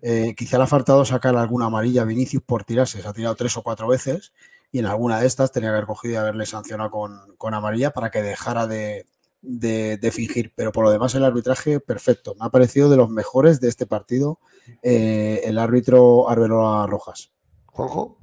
Eh, 0.02 0.34
quizá 0.36 0.58
le 0.58 0.64
ha 0.64 0.66
faltado 0.66 1.04
sacar 1.04 1.36
alguna 1.36 1.66
amarilla 1.66 2.02
a 2.02 2.04
Vinicius 2.04 2.42
por 2.42 2.64
tirarse, 2.64 3.00
se 3.00 3.08
ha 3.08 3.12
tirado 3.12 3.34
tres 3.34 3.56
o 3.56 3.62
cuatro 3.62 3.88
veces 3.88 4.32
y 4.72 4.78
en 4.78 4.86
alguna 4.86 5.20
de 5.20 5.26
estas 5.26 5.52
tenía 5.52 5.70
que 5.70 5.76
haber 5.76 5.86
cogido 5.86 6.14
y 6.14 6.16
haberle 6.16 6.46
sancionado 6.46 6.90
con, 6.90 7.36
con 7.36 7.54
amarilla 7.54 7.90
para 7.90 8.10
que 8.10 8.22
dejara 8.22 8.66
de, 8.66 9.06
de, 9.42 10.12
fingir, 10.12 10.52
pero 10.54 10.72
por 10.72 10.84
lo 10.84 10.90
demás 10.90 11.14
el 11.14 11.24
arbitraje 11.24 11.80
perfecto. 11.80 12.34
Me 12.38 12.46
ha 12.46 12.50
parecido 12.50 12.88
de 12.88 12.96
los 12.96 13.10
mejores 13.10 13.60
de 13.60 13.68
este 13.68 13.86
partido 13.86 14.38
eh, 14.82 15.40
el 15.44 15.58
árbitro 15.58 16.28
Arbeloa 16.28 16.86
Rojas. 16.86 17.32
Juanjo, 17.66 18.18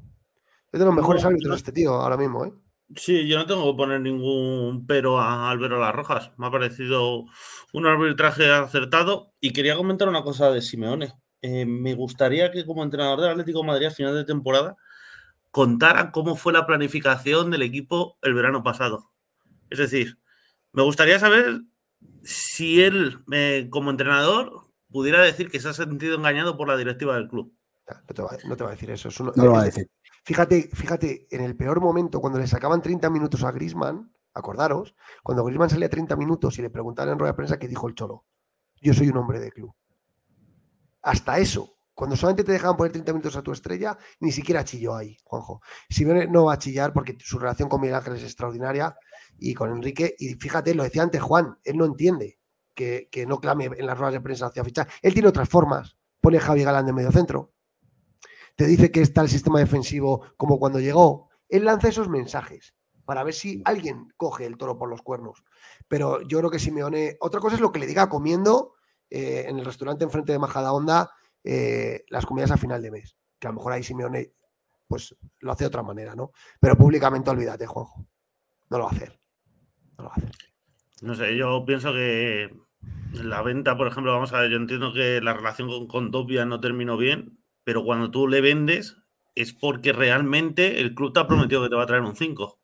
es 0.72 0.80
de 0.80 0.86
los 0.86 0.96
mejores 0.96 1.24
árbitros 1.26 1.58
este 1.58 1.72
tío 1.72 1.94
ahora 1.94 2.18
mismo, 2.18 2.46
¿eh? 2.46 2.54
Sí, 2.96 3.28
yo 3.28 3.38
no 3.38 3.46
tengo 3.46 3.70
que 3.70 3.78
poner 3.78 4.00
ningún 4.00 4.86
pero 4.88 5.20
a 5.20 5.54
Las 5.54 5.96
Rojas. 5.96 6.32
Me 6.38 6.48
ha 6.48 6.52
parecido 6.52 7.26
un 7.74 7.86
arbitraje 7.86 8.50
acertado 8.50 9.34
y 9.42 9.52
quería 9.52 9.76
comentar 9.76 10.08
una 10.08 10.24
cosa 10.24 10.52
de 10.52 10.62
Simeone. 10.62 11.14
Eh, 11.50 11.66
me 11.66 11.96
gustaría 11.96 12.52
que 12.52 12.66
como 12.66 12.84
entrenador 12.84 13.22
del 13.22 13.30
Atlético 13.30 13.62
de 13.62 13.68
Madrid 13.68 13.86
a 13.88 13.92
final 13.92 14.14
de 14.14 14.26
temporada 14.26 14.76
contara 15.50 16.12
cómo 16.12 16.36
fue 16.36 16.52
la 16.52 16.68
planificación 16.68 17.52
del 17.52 17.62
equipo 17.62 18.18
el 18.22 18.34
verano 18.34 18.64
pasado. 18.64 19.10
Es 19.70 19.78
decir, 19.80 20.20
me 20.74 20.84
gustaría 20.84 21.20
saber 21.20 21.62
si 22.22 22.82
él, 22.82 23.20
eh, 23.32 23.70
como 23.70 23.92
entrenador, 23.92 24.66
pudiera 24.92 25.22
decir 25.22 25.50
que 25.50 25.62
se 25.62 25.70
ha 25.70 25.74
sentido 25.74 26.18
engañado 26.18 26.58
por 26.58 26.68
la 26.68 26.76
directiva 26.76 27.16
del 27.16 27.30
club. 27.30 27.56
No 28.10 28.14
te 28.14 28.22
va, 28.64 28.70
a 28.70 28.74
decir 28.74 28.92
eso. 28.92 29.08
no 29.24 29.32
lo 29.42 29.54
va 29.54 29.62
a 29.62 29.66
decir. 29.66 29.90
Fíjate, 30.26 30.70
fíjate, 30.74 31.28
en 31.32 31.46
el 31.46 31.56
peor 31.56 31.80
momento, 31.80 32.20
cuando 32.20 32.40
le 32.40 32.48
sacaban 32.48 32.82
30 32.82 33.10
minutos 33.10 33.46
a 33.46 33.54
Grisman, 33.54 34.12
acordaros, 34.34 34.96
cuando 35.24 35.46
Grisman 35.46 35.70
salía 35.70 35.88
30 35.88 36.18
minutos 36.18 36.60
y 36.60 36.62
le 36.62 36.70
preguntaban 36.70 37.14
en 37.14 37.20
rueda 37.20 37.32
de 37.32 37.38
prensa 37.38 37.58
qué 37.58 37.70
dijo 37.70 37.88
el 37.88 37.96
Cholo. 37.96 38.26
Yo 38.82 38.94
soy 38.94 39.08
un 39.08 39.16
hombre 39.16 39.40
de 39.40 39.50
club. 39.50 39.74
Hasta 41.08 41.38
eso, 41.40 41.78
cuando 41.94 42.18
solamente 42.18 42.44
te 42.44 42.52
dejaban 42.52 42.76
poner 42.76 42.92
30 42.92 43.14
minutos 43.14 43.38
a 43.38 43.42
tu 43.42 43.54
estrella, 43.54 43.98
ni 44.20 44.34
siquiera 44.34 44.66
chilló 44.66 44.94
ahí, 44.94 45.16
Juanjo. 45.24 45.62
Si 45.90 46.04
no 46.04 46.44
va 46.44 46.54
a 46.56 46.60
chillar 46.60 46.92
porque 46.92 47.16
su 47.18 47.40
relación 47.40 47.70
con 47.70 47.80
Miguel 47.80 47.96
Ángel 47.96 48.18
es 48.18 48.24
extraordinaria 48.24 48.94
y 49.40 49.54
con 49.54 49.72
Enrique. 49.72 50.16
Y 50.20 50.34
fíjate, 50.34 50.76
lo 50.76 50.84
decía 50.84 51.04
antes 51.04 51.22
Juan, 51.22 51.58
él 51.64 51.78
no 51.78 51.86
entiende 51.86 52.40
que, 52.76 53.08
no 53.26 53.40
clame 53.40 53.70
en 53.78 53.86
las 53.86 53.98
ruedas 53.98 54.16
de 54.16 54.20
prensa 54.20 54.48
hacia 54.48 54.66
fichar. 54.66 54.90
Él 55.02 55.14
tiene 55.14 55.30
otras 55.30 55.48
formas. 55.48 55.96
Pone 56.20 56.42
Javi 56.42 56.66
Galán 56.66 56.86
de 56.86 56.92
medio 56.92 57.12
centro. 57.14 57.54
Te 58.58 58.66
dice 58.66 58.92
que 58.92 59.02
está 59.02 59.22
el 59.22 59.30
sistema 59.30 59.60
defensivo 59.60 60.26
como 60.36 60.60
cuando 60.60 60.82
llegó. 60.82 61.30
Él 61.48 61.64
lanza 61.64 61.88
esos 61.88 62.10
mensajes 62.10 62.76
para 63.06 63.24
ver 63.24 63.34
si 63.34 63.62
alguien 63.64 64.14
coge 64.18 64.46
el 64.46 64.58
toro 64.58 64.78
por 64.78 64.90
los 64.90 65.02
cuernos. 65.02 65.46
Pero 65.88 66.22
yo 66.28 66.40
creo 66.40 66.52
que 66.52 66.60
Simeone. 66.60 67.16
Otra 67.22 67.40
cosa 67.40 67.56
es 67.56 67.62
lo 67.62 67.72
que 67.72 67.80
le 67.80 67.88
diga 67.88 68.10
comiendo 68.10 68.74
eh, 69.10 69.46
en 69.48 69.60
el 69.60 69.66
restaurante 69.66 70.04
enfrente 70.04 70.32
de 70.32 70.40
Majada 70.40 70.74
Onda 70.74 71.12
eh, 71.44 72.04
las 72.10 72.26
comidas 72.26 72.52
a 72.52 72.58
final 72.58 72.82
de 72.82 72.92
mes. 72.92 73.16
Que 73.40 73.48
a 73.48 73.52
lo 73.52 73.56
mejor 73.56 73.74
ahí 73.74 73.84
Simeone 73.84 74.34
pues 74.88 75.16
lo 75.40 75.52
hace 75.52 75.66
de 75.66 75.70
otra 75.70 75.84
manera, 75.84 76.16
¿no? 76.16 76.32
Pero 76.60 76.76
públicamente 76.76 77.30
olvídate, 77.30 77.68
Juanjo. 77.68 78.08
No 78.70 78.78
lo 78.78 78.86
va 78.86 78.90
a 78.90 78.94
hacer. 78.94 79.20
No 81.02 81.16
sé, 81.16 81.36
yo 81.36 81.64
pienso 81.66 81.92
que 81.94 82.50
la 83.14 83.42
venta, 83.42 83.78
por 83.78 83.88
ejemplo, 83.88 84.14
vamos 84.14 84.34
a 84.34 84.42
ver, 84.42 84.52
yo 84.52 84.58
entiendo 84.58 84.94
que 84.94 85.22
la 85.22 85.34
relación 85.34 85.88
con, 85.88 86.12
con 86.12 86.12
no 86.12 86.60
terminó 86.60 86.98
bien, 86.98 87.40
pero 87.64 87.84
cuando 87.84 88.12
tú 88.12 88.28
le 88.28 88.42
vendes 88.42 88.98
es 89.36 89.54
porque 89.54 89.94
realmente 89.94 90.82
el 90.82 90.96
club 90.96 91.14
te 91.14 91.20
ha 91.20 91.28
prometido 91.28 91.64
que 91.64 91.70
te 91.70 91.76
va 91.76 91.84
a 91.84 91.88
traer 91.88 92.04
un 92.04 92.16
5. 92.16 92.60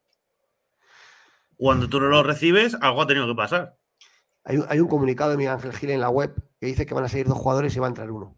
Cuando 1.56 1.88
tú 1.88 2.00
no 2.00 2.08
lo 2.08 2.24
recibes, 2.24 2.76
algo 2.82 3.02
ha 3.02 3.08
tenido 3.08 3.28
que 3.28 3.36
pasar. 3.36 3.78
Hay, 4.46 4.80
un 4.80 4.88
comunicado 4.88 5.32
de 5.32 5.38
Miguel 5.38 5.54
Ángel 5.54 5.74
Gil 5.74 5.92
en 5.92 6.02
la 6.02 6.10
web 6.10 6.36
que 6.60 6.68
dice 6.68 6.86
que 6.86 6.94
van 6.94 7.06
a 7.06 7.10
salir 7.10 7.28
dos 7.28 7.38
jugadores 7.38 7.76
y 7.76 7.80
va 7.80 7.88
a 7.88 7.90
entrar 7.90 8.12
uno. 8.12 8.38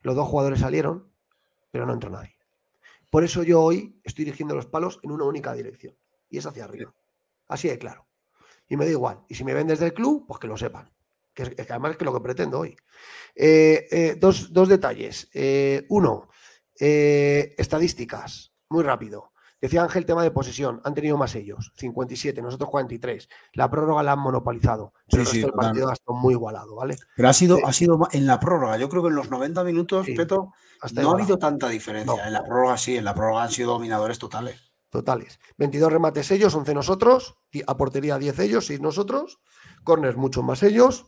Los 0.00 0.16
dos 0.16 0.26
jugadores 0.28 0.60
salieron, 0.60 1.12
pero 1.70 1.84
no 1.84 1.92
entró 1.92 2.10
nadie. 2.10 2.36
Por 3.10 3.22
eso 3.22 3.42
yo 3.42 3.62
hoy 3.62 4.00
estoy 4.02 4.24
dirigiendo 4.24 4.54
los 4.54 4.66
palos 4.66 4.98
en 5.02 5.10
una 5.10 5.24
única 5.24 5.52
dirección 5.52 5.94
y 6.30 6.38
es 6.38 6.46
hacia 6.46 6.64
arriba. 6.64 6.94
Así 7.48 7.68
de 7.68 7.78
claro. 7.78 8.06
Y 8.68 8.76
me 8.76 8.86
da 8.86 8.90
igual. 8.90 9.24
Y 9.28 9.34
si 9.34 9.44
me 9.44 9.54
ven 9.54 9.66
desde 9.66 9.86
el 9.86 9.94
club, 9.94 10.26
pues 10.26 10.40
que 10.40 10.48
lo 10.48 10.56
sepan. 10.56 10.90
Que, 11.34 11.54
además 11.68 11.92
es 11.92 11.96
que 11.98 12.04
lo 12.04 12.14
que 12.14 12.20
pretendo 12.20 12.60
hoy. 12.60 12.76
Eh, 13.34 13.86
eh, 13.90 14.16
dos, 14.18 14.68
detalles. 14.68 15.28
Eh, 15.34 15.84
uno, 15.90 16.28
estadísticas. 16.74 18.54
Muy 18.70 18.82
rápido. 18.82 19.32
Decía 19.60 19.82
Ángel 19.82 20.04
tema 20.04 20.22
de 20.22 20.30
posesión. 20.30 20.80
Han 20.84 20.94
tenido 20.94 21.16
más 21.16 21.34
ellos. 21.34 21.72
57, 21.76 22.42
nosotros 22.42 22.70
43. 22.70 23.28
La 23.54 23.70
prórroga 23.70 24.02
la 24.02 24.12
han 24.12 24.18
monopolizado. 24.18 24.92
Pero 25.08 25.22
el, 25.22 25.28
resto 25.28 25.46
del 25.46 25.52
partido 25.52 25.88
ha 25.88 25.94
estado 25.94 26.18
muy 26.18 26.34
igualado, 26.34 26.76
¿vale? 26.76 26.96
Pero 27.16 27.28
ha 27.28 27.32
sido, 27.32 27.58
ha 27.64 27.72
sido 27.72 27.98
en 28.12 28.26
la 28.26 28.38
prórroga. 28.38 28.76
Yo 28.76 28.88
creo 28.88 29.02
que 29.02 29.08
en 29.08 29.16
los 29.16 29.30
90 29.30 29.64
minutos, 29.64 30.06
Peto, 30.14 30.52
no 30.92 31.10
ha 31.10 31.14
habido 31.14 31.38
tanta 31.38 31.68
diferencia. 31.68 32.26
En 32.26 32.32
la 32.32 32.44
prórroga 32.44 32.76
sí, 32.76 32.96
en 32.96 33.04
la 33.04 33.14
prórroga 33.14 33.44
han 33.44 33.50
sido 33.50 33.72
dominadores 33.72 34.18
totales 34.18 34.66
totales. 34.96 35.38
22 35.58 35.92
remates 35.92 36.30
ellos, 36.30 36.54
11 36.54 36.74
nosotros, 36.74 37.36
a 37.66 37.76
portería 37.76 38.18
10 38.18 38.38
ellos, 38.40 38.66
6 38.66 38.80
nosotros, 38.80 39.40
corners 39.84 40.16
mucho 40.16 40.42
más 40.42 40.62
ellos, 40.62 41.06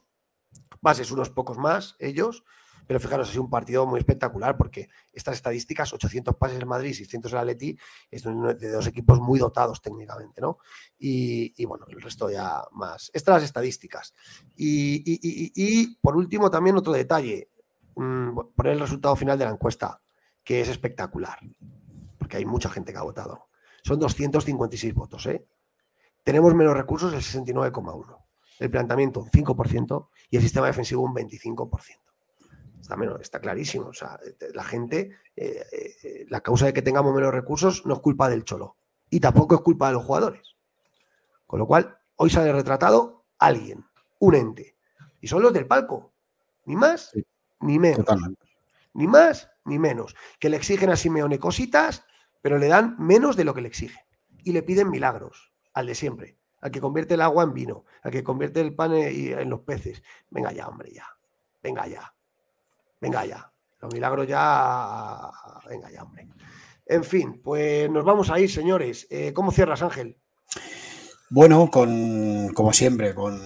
bases 0.81 1.11
unos 1.11 1.31
pocos 1.31 1.59
más 1.59 1.97
ellos, 1.99 2.45
pero 2.89 2.99
fijaros, 2.99 3.31
es 3.31 3.37
un 3.37 3.49
partido 3.49 3.87
muy 3.87 4.01
espectacular 4.01 4.57
porque 4.57 4.89
estas 5.13 5.37
estadísticas, 5.37 5.93
800 5.93 6.35
pases 6.35 6.61
en 6.61 6.67
Madrid, 6.67 6.93
600 6.95 7.33
en 7.33 7.39
Atleti, 7.39 7.79
es 8.11 8.25
de 8.25 8.71
dos 8.71 8.87
equipos 8.89 9.21
muy 9.21 9.39
dotados 9.39 9.81
técnicamente, 9.81 10.41
¿no? 10.41 10.59
Y, 10.99 11.65
bueno, 11.67 11.85
el 11.89 12.01
resto 12.01 12.29
ya 12.31 12.65
más. 12.73 13.11
Estas 13.15 13.37
las 13.37 13.45
estadísticas. 13.45 14.15
Y, 14.57 15.97
por 16.01 16.17
último, 16.17 16.51
también 16.51 16.77
otro 16.77 16.93
detalle, 16.93 17.51
mm, 17.95 18.37
poner 18.57 18.73
el 18.73 18.81
resultado 18.81 19.15
final 19.15 19.39
de 19.39 19.45
la 19.45 19.53
encuesta, 19.53 20.01
que 20.43 20.63
es 20.63 20.69
espectacular, 20.69 21.39
porque 22.19 22.39
hay 22.39 22.45
mucha 22.45 22.71
gente 22.71 22.91
que 22.91 22.99
ha 22.99 23.03
votado 23.03 23.49
son 23.89 23.99
256 23.99 24.95
votos. 24.95 25.27
¿eh? 25.27 25.47
Tenemos 26.23 26.55
menos 26.55 26.77
recursos 26.77 27.13
el 27.13 27.21
69,1%. 27.21 28.19
El 28.59 28.71
planteamiento 28.71 29.21
un 29.21 29.31
5% 29.31 30.09
y 30.31 30.37
el 30.37 30.43
sistema 30.43 30.67
defensivo 30.67 31.03
un 31.03 31.15
25%. 31.15 32.08
Está, 32.89 32.97
menos, 32.97 33.21
está 33.21 33.39
clarísimo. 33.39 33.89
O 33.89 33.93
sea, 33.93 34.19
la 34.55 34.65
gente, 34.65 35.19
eh, 35.37 35.63
eh, 35.73 36.27
la 36.31 36.41
causa 36.41 36.65
de 36.65 36.73
que 36.73 36.81
tengamos 36.81 37.15
menos 37.15 37.35
recursos 37.35 37.85
no 37.85 37.93
es 37.93 38.01
culpa 38.01 38.31
del 38.31 38.45
cholo. 38.45 38.77
Y 39.11 39.21
tampoco 39.21 39.57
es 39.57 39.61
culpa 39.61 39.89
de 39.89 39.93
los 39.93 40.05
jugadores. 40.05 40.57
Con 41.47 41.59
lo 41.59 41.67
cual, 41.67 41.99
hoy 42.17 42.31
sale 42.31 42.51
retratado 42.51 43.27
alguien, 43.39 43.85
un 44.21 44.35
ente. 44.35 44.77
Y 45.21 45.29
son 45.29 45.43
los 45.43 45.53
del 45.53 45.67
palco. 45.67 46.15
Ni 46.65 46.77
más, 46.77 47.13
ni 47.61 47.79
menos. 47.79 48.07
Ni 48.95 49.07
más, 49.07 49.51
ni 49.67 49.79
menos. 49.79 50.17
Que 50.39 50.49
le 50.49 50.57
exigen 50.57 50.89
a 50.89 50.97
Simeone 50.97 51.39
cositas 51.39 52.07
pero 52.41 52.57
le 52.57 52.69
dan 52.69 52.97
menos 52.99 53.37
de 53.37 53.45
lo 53.45 53.53
que 53.53 53.61
le 53.61 53.69
exigen. 53.69 54.03
Y 54.43 54.53
le 54.53 54.63
piden 54.63 54.91
milagros, 54.91 55.53
al 55.75 55.87
de 55.87 55.95
siempre, 55.95 56.39
al 56.63 56.71
que 56.71 56.81
convierte 56.81 57.15
el 57.15 57.21
agua 57.21 57.45
en 57.45 57.53
vino, 57.53 57.85
al 58.03 58.13
que 58.13 58.25
convierte 58.25 58.63
el 58.63 58.75
pan 58.75 58.95
en 58.95 59.51
los 59.51 59.61
peces. 59.61 60.03
Venga 60.31 60.53
ya, 60.53 60.69
hombre, 60.69 60.91
ya. 60.91 61.07
Venga 61.63 61.87
ya. 61.87 62.15
Venga 63.01 63.25
ya. 63.25 63.53
Los 63.81 63.93
milagros 63.93 64.27
ya. 64.27 65.31
Venga 65.69 65.91
ya, 65.91 66.03
hombre. 66.03 66.29
En 66.87 67.05
fin, 67.05 67.41
pues 67.43 67.91
nos 67.91 68.05
vamos 68.05 68.31
a 68.31 68.41
ir, 68.41 68.51
señores. 68.51 69.07
Eh, 69.11 69.33
¿Cómo 69.33 69.53
cierras, 69.53 69.83
Ángel? 69.83 70.19
Bueno, 71.31 71.71
con, 71.71 72.53
como 72.55 72.73
siempre, 72.73 73.15
con 73.15 73.39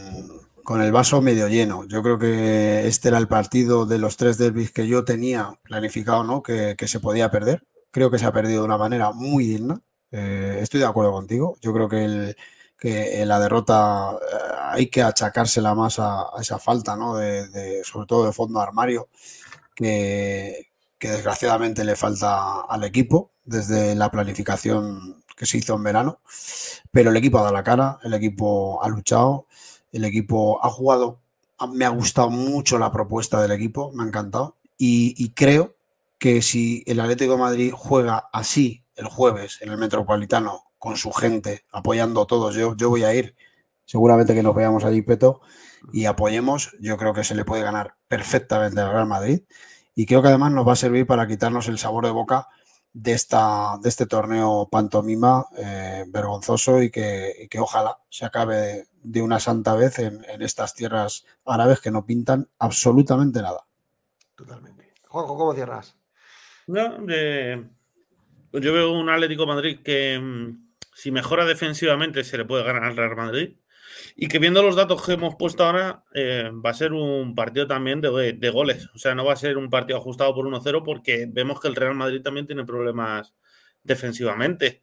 con 0.62 0.80
el 0.80 0.92
vaso 0.92 1.20
medio 1.20 1.48
lleno. 1.48 1.84
Yo 1.84 2.02
creo 2.02 2.18
que 2.18 2.86
este 2.86 3.08
era 3.08 3.18
el 3.18 3.28
partido 3.28 3.86
de 3.86 3.98
los 3.98 4.16
tres 4.16 4.38
derbis 4.38 4.72
que 4.72 4.86
yo 4.86 5.04
tenía 5.04 5.58
planificado, 5.62 6.24
¿no? 6.24 6.42
Que, 6.42 6.76
que 6.76 6.88
se 6.88 7.00
podía 7.00 7.30
perder. 7.30 7.64
Creo 7.90 8.10
que 8.10 8.18
se 8.18 8.26
ha 8.26 8.32
perdido 8.32 8.60
de 8.60 8.66
una 8.66 8.78
manera 8.78 9.12
muy 9.12 9.46
digna. 9.46 9.80
Eh, 10.10 10.58
estoy 10.60 10.80
de 10.80 10.86
acuerdo 10.86 11.12
contigo. 11.12 11.56
Yo 11.60 11.72
creo 11.72 11.88
que, 11.88 12.04
el, 12.04 12.36
que 12.78 13.24
la 13.26 13.40
derrota 13.40 14.12
eh, 14.12 14.36
hay 14.70 14.86
que 14.88 15.02
achacársela 15.02 15.74
más 15.74 15.98
a, 15.98 16.22
a 16.22 16.40
esa 16.40 16.58
falta, 16.58 16.96
¿no? 16.96 17.16
De, 17.16 17.48
de, 17.48 17.84
sobre 17.84 18.06
todo 18.06 18.26
de 18.26 18.32
fondo 18.32 18.60
armario, 18.60 19.08
que, 19.74 20.68
desgraciadamente 21.00 21.84
le 21.84 21.96
falta 21.96 22.60
al 22.60 22.84
equipo 22.84 23.32
desde 23.44 23.94
la 23.96 24.10
planificación 24.10 25.24
que 25.36 25.46
se 25.46 25.58
hizo 25.58 25.74
en 25.74 25.82
verano. 25.82 26.20
Pero 26.90 27.10
el 27.10 27.16
equipo 27.16 27.38
ha 27.38 27.42
dado 27.42 27.54
la 27.54 27.64
cara, 27.64 27.98
el 28.04 28.14
equipo 28.14 28.82
ha 28.82 28.88
luchado, 28.88 29.46
el 29.90 30.04
equipo 30.04 30.64
ha 30.64 30.70
jugado. 30.70 31.20
Me 31.72 31.84
ha 31.84 31.90
gustado 31.90 32.30
mucho 32.30 32.78
la 32.78 32.92
propuesta 32.92 33.40
del 33.40 33.52
equipo, 33.52 33.92
me 33.92 34.04
ha 34.04 34.06
encantado. 34.06 34.56
Y, 34.78 35.14
y 35.16 35.30
creo 35.30 35.74
que 36.18 36.42
si 36.42 36.84
el 36.86 37.00
Atlético 37.00 37.32
de 37.32 37.38
Madrid 37.38 37.72
juega 37.76 38.28
así 38.32 38.84
el 38.94 39.06
jueves 39.06 39.58
en 39.60 39.70
el 39.70 39.78
Metropolitano 39.78 40.64
con 40.78 40.96
su 40.96 41.12
gente, 41.12 41.64
apoyando 41.70 42.22
a 42.22 42.26
todos, 42.26 42.54
yo, 42.54 42.76
yo 42.76 42.90
voy 42.90 43.04
a 43.04 43.14
ir. 43.14 43.34
Seguramente 43.84 44.34
que 44.34 44.42
nos 44.42 44.54
veamos 44.54 44.84
allí, 44.84 45.02
Peto, 45.02 45.40
y 45.92 46.04
apoyemos. 46.04 46.76
Yo 46.80 46.96
creo 46.96 47.14
que 47.14 47.24
se 47.24 47.34
le 47.34 47.44
puede 47.44 47.62
ganar 47.62 47.94
perfectamente 48.08 48.80
al 48.80 48.92
Real 48.92 49.06
Madrid. 49.06 49.42
Y 49.94 50.06
creo 50.06 50.22
que 50.22 50.28
además 50.28 50.52
nos 50.52 50.66
va 50.66 50.72
a 50.72 50.76
servir 50.76 51.06
para 51.06 51.26
quitarnos 51.26 51.68
el 51.68 51.78
sabor 51.78 52.04
de 52.06 52.12
boca 52.12 52.48
de, 52.92 53.12
esta, 53.12 53.78
de 53.82 53.88
este 53.88 54.06
torneo 54.06 54.68
pantomima 54.70 55.46
eh, 55.56 56.04
vergonzoso 56.08 56.82
y 56.82 56.90
que, 56.90 57.32
y 57.44 57.48
que, 57.48 57.58
ojalá 57.58 57.98
se 58.08 58.24
acabe 58.24 58.86
de 59.02 59.22
una 59.22 59.40
santa 59.40 59.74
vez 59.74 59.98
en, 59.98 60.24
en, 60.28 60.42
estas 60.42 60.74
tierras 60.74 61.24
árabes 61.44 61.80
que 61.80 61.90
no 61.90 62.04
pintan 62.04 62.48
absolutamente 62.58 63.40
nada. 63.40 63.66
Totalmente. 64.34 64.92
Juanjo, 65.08 65.36
¿cómo 65.36 65.54
cierras? 65.54 65.96
No, 66.66 66.98
eh, 67.08 67.62
yo 68.52 68.72
veo 68.72 68.92
un 68.92 69.08
Atlético 69.08 69.46
Madrid 69.46 69.80
que 69.82 70.18
mm, 70.18 70.72
si 70.94 71.10
mejora 71.10 71.44
defensivamente 71.44 72.24
se 72.24 72.38
le 72.38 72.44
puede 72.44 72.64
ganar 72.64 72.84
al 72.84 72.96
Real 72.96 73.16
Madrid. 73.16 73.56
Y 74.16 74.28
que 74.28 74.38
viendo 74.38 74.62
los 74.62 74.76
datos 74.76 75.04
que 75.04 75.12
hemos 75.12 75.36
puesto 75.36 75.64
ahora, 75.64 76.04
eh, 76.14 76.50
va 76.64 76.70
a 76.70 76.74
ser 76.74 76.92
un 76.92 77.34
partido 77.34 77.66
también 77.66 78.00
de, 78.00 78.32
de, 78.32 78.50
goles. 78.50 78.88
O 78.94 78.98
sea, 78.98 79.14
no 79.14 79.24
va 79.24 79.32
a 79.32 79.36
ser 79.36 79.56
un 79.56 79.70
partido 79.70 79.98
ajustado 79.98 80.34
por 80.34 80.46
1-0 80.46 80.82
porque 80.84 81.26
vemos 81.28 81.60
que 81.60 81.68
el 81.68 81.76
Real 81.76 81.94
Madrid 81.94 82.22
también 82.22 82.46
tiene 82.46 82.64
problemas 82.64 83.34
defensivamente. 83.82 84.82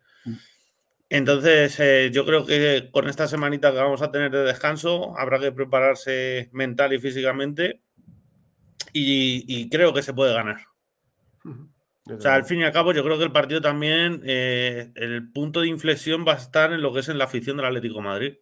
Entonces, 1.10 1.80
eh, 1.80 2.12
yo 2.14 2.26
creo 2.26 2.46
que 2.46 2.90
con 2.92 3.08
esta 3.08 3.28
semanita 3.28 3.72
que 3.72 3.78
vamos 3.78 4.02
a 4.02 4.12
tener 4.12 4.32
de 4.32 4.44
descanso, 4.44 5.18
habrá 5.18 5.40
que 5.40 5.52
prepararse 5.52 6.50
mental 6.52 6.94
y 6.94 7.00
físicamente. 7.00 7.82
Y, 8.94 9.44
y 9.48 9.70
creo 9.70 9.94
que 9.94 10.04
se 10.04 10.14
puede 10.14 10.34
ganar. 10.34 10.62
O 12.12 12.20
sea, 12.20 12.36
al 12.36 12.46
fin 12.46 12.60
y 12.60 12.64
al 12.64 12.72
cabo, 12.72 12.92
yo 12.94 13.04
creo 13.04 13.18
que 13.18 13.24
el 13.24 13.32
partido 13.32 13.62
también, 13.62 14.22
eh, 14.26 14.92
el 14.96 15.32
punto 15.32 15.62
de 15.62 15.68
inflexión 15.68 16.26
va 16.28 16.34
a 16.34 16.38
estar 16.38 16.74
en 16.74 16.82
lo 16.82 16.92
que 16.92 17.02
es 17.02 17.10
en 17.10 17.18
la 17.18 17.26
afición 17.26 17.58
del 17.58 17.68
Atlético 17.68 17.96
de 17.96 18.02
Madrid 18.02 18.34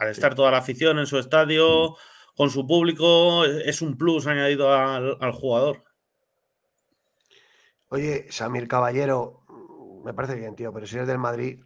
al 0.00 0.08
estar 0.08 0.34
toda 0.34 0.50
la 0.50 0.58
afición 0.58 0.98
en 0.98 1.06
su 1.06 1.18
estadio, 1.18 1.94
con 2.34 2.48
su 2.48 2.66
público, 2.66 3.44
es 3.44 3.82
un 3.82 3.98
plus 3.98 4.26
añadido 4.26 4.72
al, 4.72 5.18
al 5.20 5.32
jugador. 5.32 5.84
Oye, 7.88 8.26
Samir 8.30 8.66
Caballero, 8.66 9.44
me 10.02 10.14
parece 10.14 10.36
bien, 10.36 10.56
tío, 10.56 10.72
pero 10.72 10.86
si 10.86 10.96
eres 10.96 11.06
del 11.06 11.18
Madrid, 11.18 11.62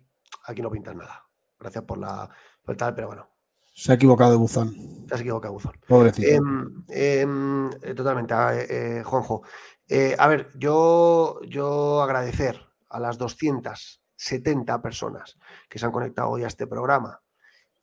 aquí 0.46 0.62
no 0.62 0.70
pintas 0.70 0.96
nada. 0.96 1.28
Gracias 1.60 1.84
por 1.84 1.98
la 1.98 2.28
por 2.64 2.76
tal, 2.76 2.92
pero 2.92 3.06
bueno. 3.06 3.30
Se 3.72 3.92
ha 3.92 3.94
equivocado 3.94 4.32
de 4.32 4.36
buzón. 4.36 5.06
Te 5.06 5.14
has 5.14 5.20
equivocado 5.20 5.52
de 5.52 5.56
buzón. 5.58 5.80
Pobrecito. 5.86 6.28
Eh, 6.88 7.26
eh, 7.82 7.94
totalmente, 7.94 8.34
eh, 8.68 9.04
Juanjo. 9.04 9.42
a 10.18 10.26
ver, 10.26 10.50
yo, 10.56 11.40
yo 11.46 12.02
agradecer 12.02 12.60
a 12.88 12.98
las 12.98 13.16
270 13.16 14.82
personas 14.82 15.38
que 15.68 15.78
se 15.78 15.86
han 15.86 15.92
conectado 15.92 16.30
hoy 16.30 16.42
a 16.42 16.48
este 16.48 16.66
programa 16.66 17.20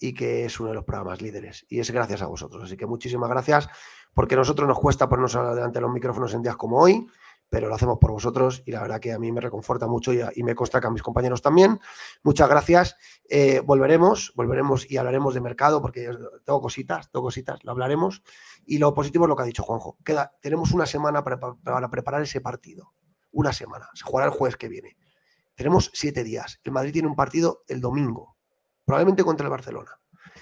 y 0.04 0.16
que 0.16 0.46
es 0.46 0.60
uno 0.60 0.70
de 0.70 0.76
los 0.76 0.84
programas 0.84 1.22
líderes. 1.22 1.68
Y 1.70 1.80
es 1.80 1.92
gracias 1.92 2.24
a 2.24 2.26
vosotros. 2.26 2.64
Así 2.64 2.76
que 2.76 2.88
muchísimas 2.88 3.30
gracias, 3.30 3.70
porque 4.16 4.34
a 4.34 4.40
nosotros 4.40 4.68
nos 4.68 4.80
cuesta 4.80 5.08
ponernos 5.08 5.34
delante 5.34 5.78
de 5.78 5.82
los 5.82 5.92
micrófonos 5.92 6.34
en 6.34 6.42
días 6.42 6.58
como 6.58 6.80
hoy, 6.80 7.08
pero 7.48 7.70
lo 7.70 7.76
hacemos 7.76 8.00
por 8.00 8.12
vosotros 8.12 8.64
y 8.66 8.72
la 8.72 8.82
verdad 8.82 9.00
que 9.00 9.14
a 9.14 9.20
mí 9.20 9.32
me 9.32 9.42
reconforta 9.42 9.86
mucho 9.86 10.12
y, 10.12 10.42
me 10.42 10.56
consta 10.56 10.82
que 10.82 10.88
a 10.88 10.90
mis 10.90 11.04
compañeros 11.04 11.44
también. 11.44 11.80
Muchas 12.24 12.50
gracias. 12.50 12.98
Eh, 13.30 13.62
volveremos, 13.64 14.34
volveremos 14.36 14.90
y 14.90 14.98
hablaremos 14.98 15.36
de 15.36 15.42
mercado, 15.42 15.84
porque 15.84 16.10
tengo 16.46 16.62
cositas, 16.62 17.12
tengo 17.12 17.26
cositas, 17.26 17.64
lo 17.64 17.72
hablaremos. 17.72 18.24
Y 18.66 18.80
lo 18.80 18.96
positivo 18.96 19.26
es 19.26 19.30
lo 19.30 19.36
que 19.36 19.44
ha 19.44 19.46
dicho 19.46 19.62
Juanjo. 19.62 20.00
Queda, 20.04 20.36
tenemos 20.42 20.72
una 20.72 20.88
semana 20.88 21.24
para, 21.24 21.40
para 21.40 21.90
preparar 21.92 22.24
ese 22.24 22.42
partido. 22.42 22.94
Una 23.32 23.54
semana. 23.54 23.88
Se 23.94 24.04
jugará 24.04 24.26
el 24.26 24.34
jueves 24.34 24.58
que 24.58 24.68
viene. 24.68 24.98
Tenemos 25.54 25.92
siete 25.94 26.24
días. 26.24 26.60
El 26.64 26.72
Madrid 26.72 26.92
tiene 26.92 27.08
un 27.08 27.16
partido 27.16 27.64
el 27.68 27.82
domingo 27.82 28.31
probablemente 28.92 29.24
contra 29.24 29.46
el 29.46 29.52
Barcelona. 29.52 30.02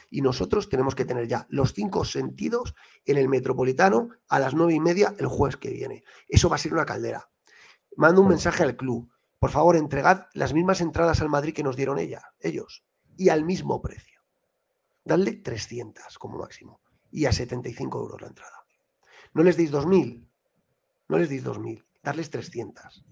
Y 0.09 0.21
nosotros 0.21 0.69
tenemos 0.69 0.95
que 0.95 1.05
tener 1.05 1.27
ya 1.27 1.45
los 1.49 1.71
cinco 1.71 2.03
sentidos 2.03 2.73
en 3.05 3.17
el 3.17 3.29
Metropolitano 3.29 4.09
a 4.27 4.39
las 4.39 4.55
nueve 4.55 4.73
y 4.73 4.79
media 4.79 5.13
el 5.19 5.27
jueves 5.27 5.57
que 5.57 5.69
viene. 5.69 6.03
Eso 6.27 6.49
va 6.49 6.55
a 6.55 6.57
ser 6.57 6.73
una 6.73 6.83
caldera. 6.83 7.29
Mando 7.95 8.23
un 8.23 8.27
mensaje 8.27 8.63
al 8.63 8.75
club. 8.75 9.07
Por 9.37 9.51
favor, 9.51 9.75
entregad 9.75 10.25
las 10.33 10.51
mismas 10.55 10.81
entradas 10.81 11.21
al 11.21 11.29
Madrid 11.29 11.53
que 11.53 11.61
nos 11.61 11.75
dieron 11.75 11.99
ella, 11.99 12.23
ellos, 12.39 12.83
y 13.17 13.29
al 13.29 13.45
mismo 13.45 13.83
precio. 13.83 14.19
Dadle 15.05 15.33
300 15.33 16.17
como 16.17 16.39
máximo 16.39 16.81
y 17.11 17.27
a 17.27 17.31
75 17.31 17.99
euros 17.99 18.19
la 18.19 18.29
entrada. 18.29 18.65
No 19.35 19.43
les 19.43 19.57
deis 19.57 19.71
2.000, 19.71 20.27
no 21.07 21.17
les 21.19 21.29
deis 21.29 21.45
2.000, 21.45 21.85
darles 22.01 22.31
300. 22.31 23.05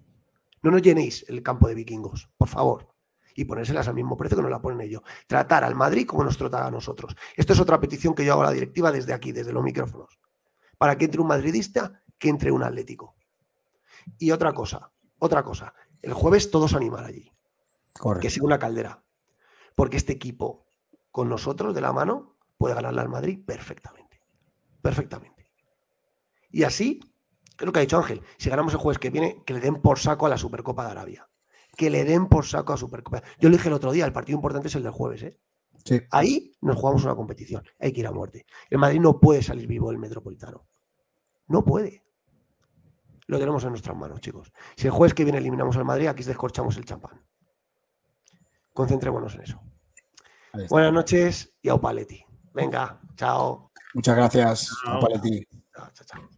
No 0.63 0.71
nos 0.71 0.81
llenéis 0.81 1.25
el 1.27 1.43
campo 1.43 1.67
de 1.67 1.75
vikingos, 1.75 2.27
por 2.39 2.47
favor 2.47 2.96
y 3.37 3.45
ponérselas 3.45 3.87
al 3.87 3.93
mismo 3.93 4.17
precio 4.17 4.35
que 4.35 4.41
nos 4.41 4.51
la 4.51 4.59
ponen 4.59 4.81
ellos. 4.81 5.03
Tratar 5.27 5.63
al 5.63 5.75
Madrid 5.75 6.07
como 6.07 6.23
nos 6.23 6.37
trata 6.37 6.65
a 6.65 6.71
nosotros. 6.71 7.15
Esto 7.35 7.53
es 7.53 7.59
otra 7.59 7.79
petición 7.79 8.15
que 8.15 8.25
yo 8.25 8.33
hago 8.33 8.41
a 8.41 8.45
la 8.45 8.51
directiva 8.51 8.91
desde 8.91 9.13
aquí, 9.13 9.31
desde 9.31 9.53
los 9.53 9.63
micrófonos. 9.63 10.19
Para 10.75 10.97
que 10.97 11.05
entre 11.05 11.21
un 11.21 11.27
madridista, 11.27 12.01
que 12.17 12.29
entre 12.29 12.51
un 12.51 12.63
atlético. 12.63 13.15
Y 14.17 14.31
otra 14.31 14.53
cosa, 14.53 14.91
otra 15.19 15.43
cosa. 15.43 15.71
El 16.01 16.13
jueves 16.13 16.49
todos 16.49 16.73
animar 16.73 17.05
allí. 17.05 17.31
Correcto. 17.93 18.23
Que 18.23 18.31
siga 18.31 18.47
una 18.47 18.57
caldera. 18.57 19.03
Porque 19.75 19.97
este 19.97 20.13
equipo, 20.13 20.65
con 21.11 21.29
nosotros 21.29 21.75
de 21.75 21.81
la 21.81 21.93
mano, 21.93 22.37
puede 22.57 22.73
ganarle 22.73 23.01
al 23.01 23.09
Madrid 23.09 23.39
perfectamente. 23.45 24.23
Perfectamente. 24.81 25.51
Y 26.49 26.63
así, 26.63 27.01
es 27.59 27.65
lo 27.65 27.71
que 27.71 27.79
ha 27.79 27.81
dicho 27.81 27.97
Ángel, 27.97 28.23
si 28.39 28.49
ganamos 28.49 28.73
el 28.73 28.79
jueves 28.79 28.97
que 28.97 29.11
viene, 29.11 29.43
que 29.45 29.53
le 29.53 29.59
den 29.59 29.75
por 29.75 29.99
saco 29.99 30.25
a 30.25 30.29
la 30.29 30.39
Supercopa 30.39 30.85
de 30.85 30.91
Arabia 30.91 31.29
que 31.77 31.89
le 31.89 32.03
den 32.03 32.27
por 32.27 32.45
saco 32.45 32.73
a 32.73 32.77
Supercopa. 32.77 33.21
Yo 33.39 33.49
le 33.49 33.57
dije 33.57 33.69
el 33.69 33.75
otro 33.75 33.91
día, 33.91 34.03
el 34.03 34.11
partido 34.11 34.35
importante 34.35 34.67
es 34.67 34.75
el 34.75 34.83
del 34.83 34.91
jueves, 34.91 35.23
¿eh? 35.23 35.39
Sí. 35.85 36.01
Ahí 36.11 36.51
nos 36.59 36.75
jugamos 36.75 37.05
una 37.05 37.15
competición. 37.15 37.63
Hay 37.79 37.93
que 37.93 38.01
ir 38.01 38.07
a 38.07 38.11
muerte. 38.11 38.45
El 38.69 38.79
Madrid 38.79 38.99
no 38.99 39.19
puede 39.19 39.41
salir 39.41 39.67
vivo 39.67 39.89
del 39.89 39.99
Metropolitano. 39.99 40.67
No 41.47 41.63
puede. 41.63 42.03
Lo 43.27 43.37
tenemos 43.39 43.63
en 43.63 43.69
nuestras 43.69 43.95
manos, 43.95 44.19
chicos. 44.19 44.51
Si 44.75 44.87
el 44.87 44.91
jueves 44.91 45.13
que 45.13 45.23
viene 45.23 45.37
eliminamos 45.37 45.77
al 45.77 45.85
Madrid, 45.85 46.07
aquí 46.07 46.23
descorchamos 46.23 46.75
el 46.77 46.85
champán. 46.85 47.23
Concentrémonos 48.73 49.35
en 49.35 49.41
eso. 49.41 49.61
Buenas 50.69 50.91
noches 50.91 51.53
y 51.61 51.69
a 51.69 51.77
Paletti. 51.77 52.25
Venga, 52.53 52.99
chao. 53.15 53.71
Muchas 53.93 54.15
gracias, 54.15 54.75
chao. 54.83 54.99
Paletti. 54.99 55.45
Chao, 55.73 55.89
chao, 55.93 56.05
chao. 56.05 56.36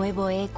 Nuevo 0.00 0.30
EQ 0.30 0.48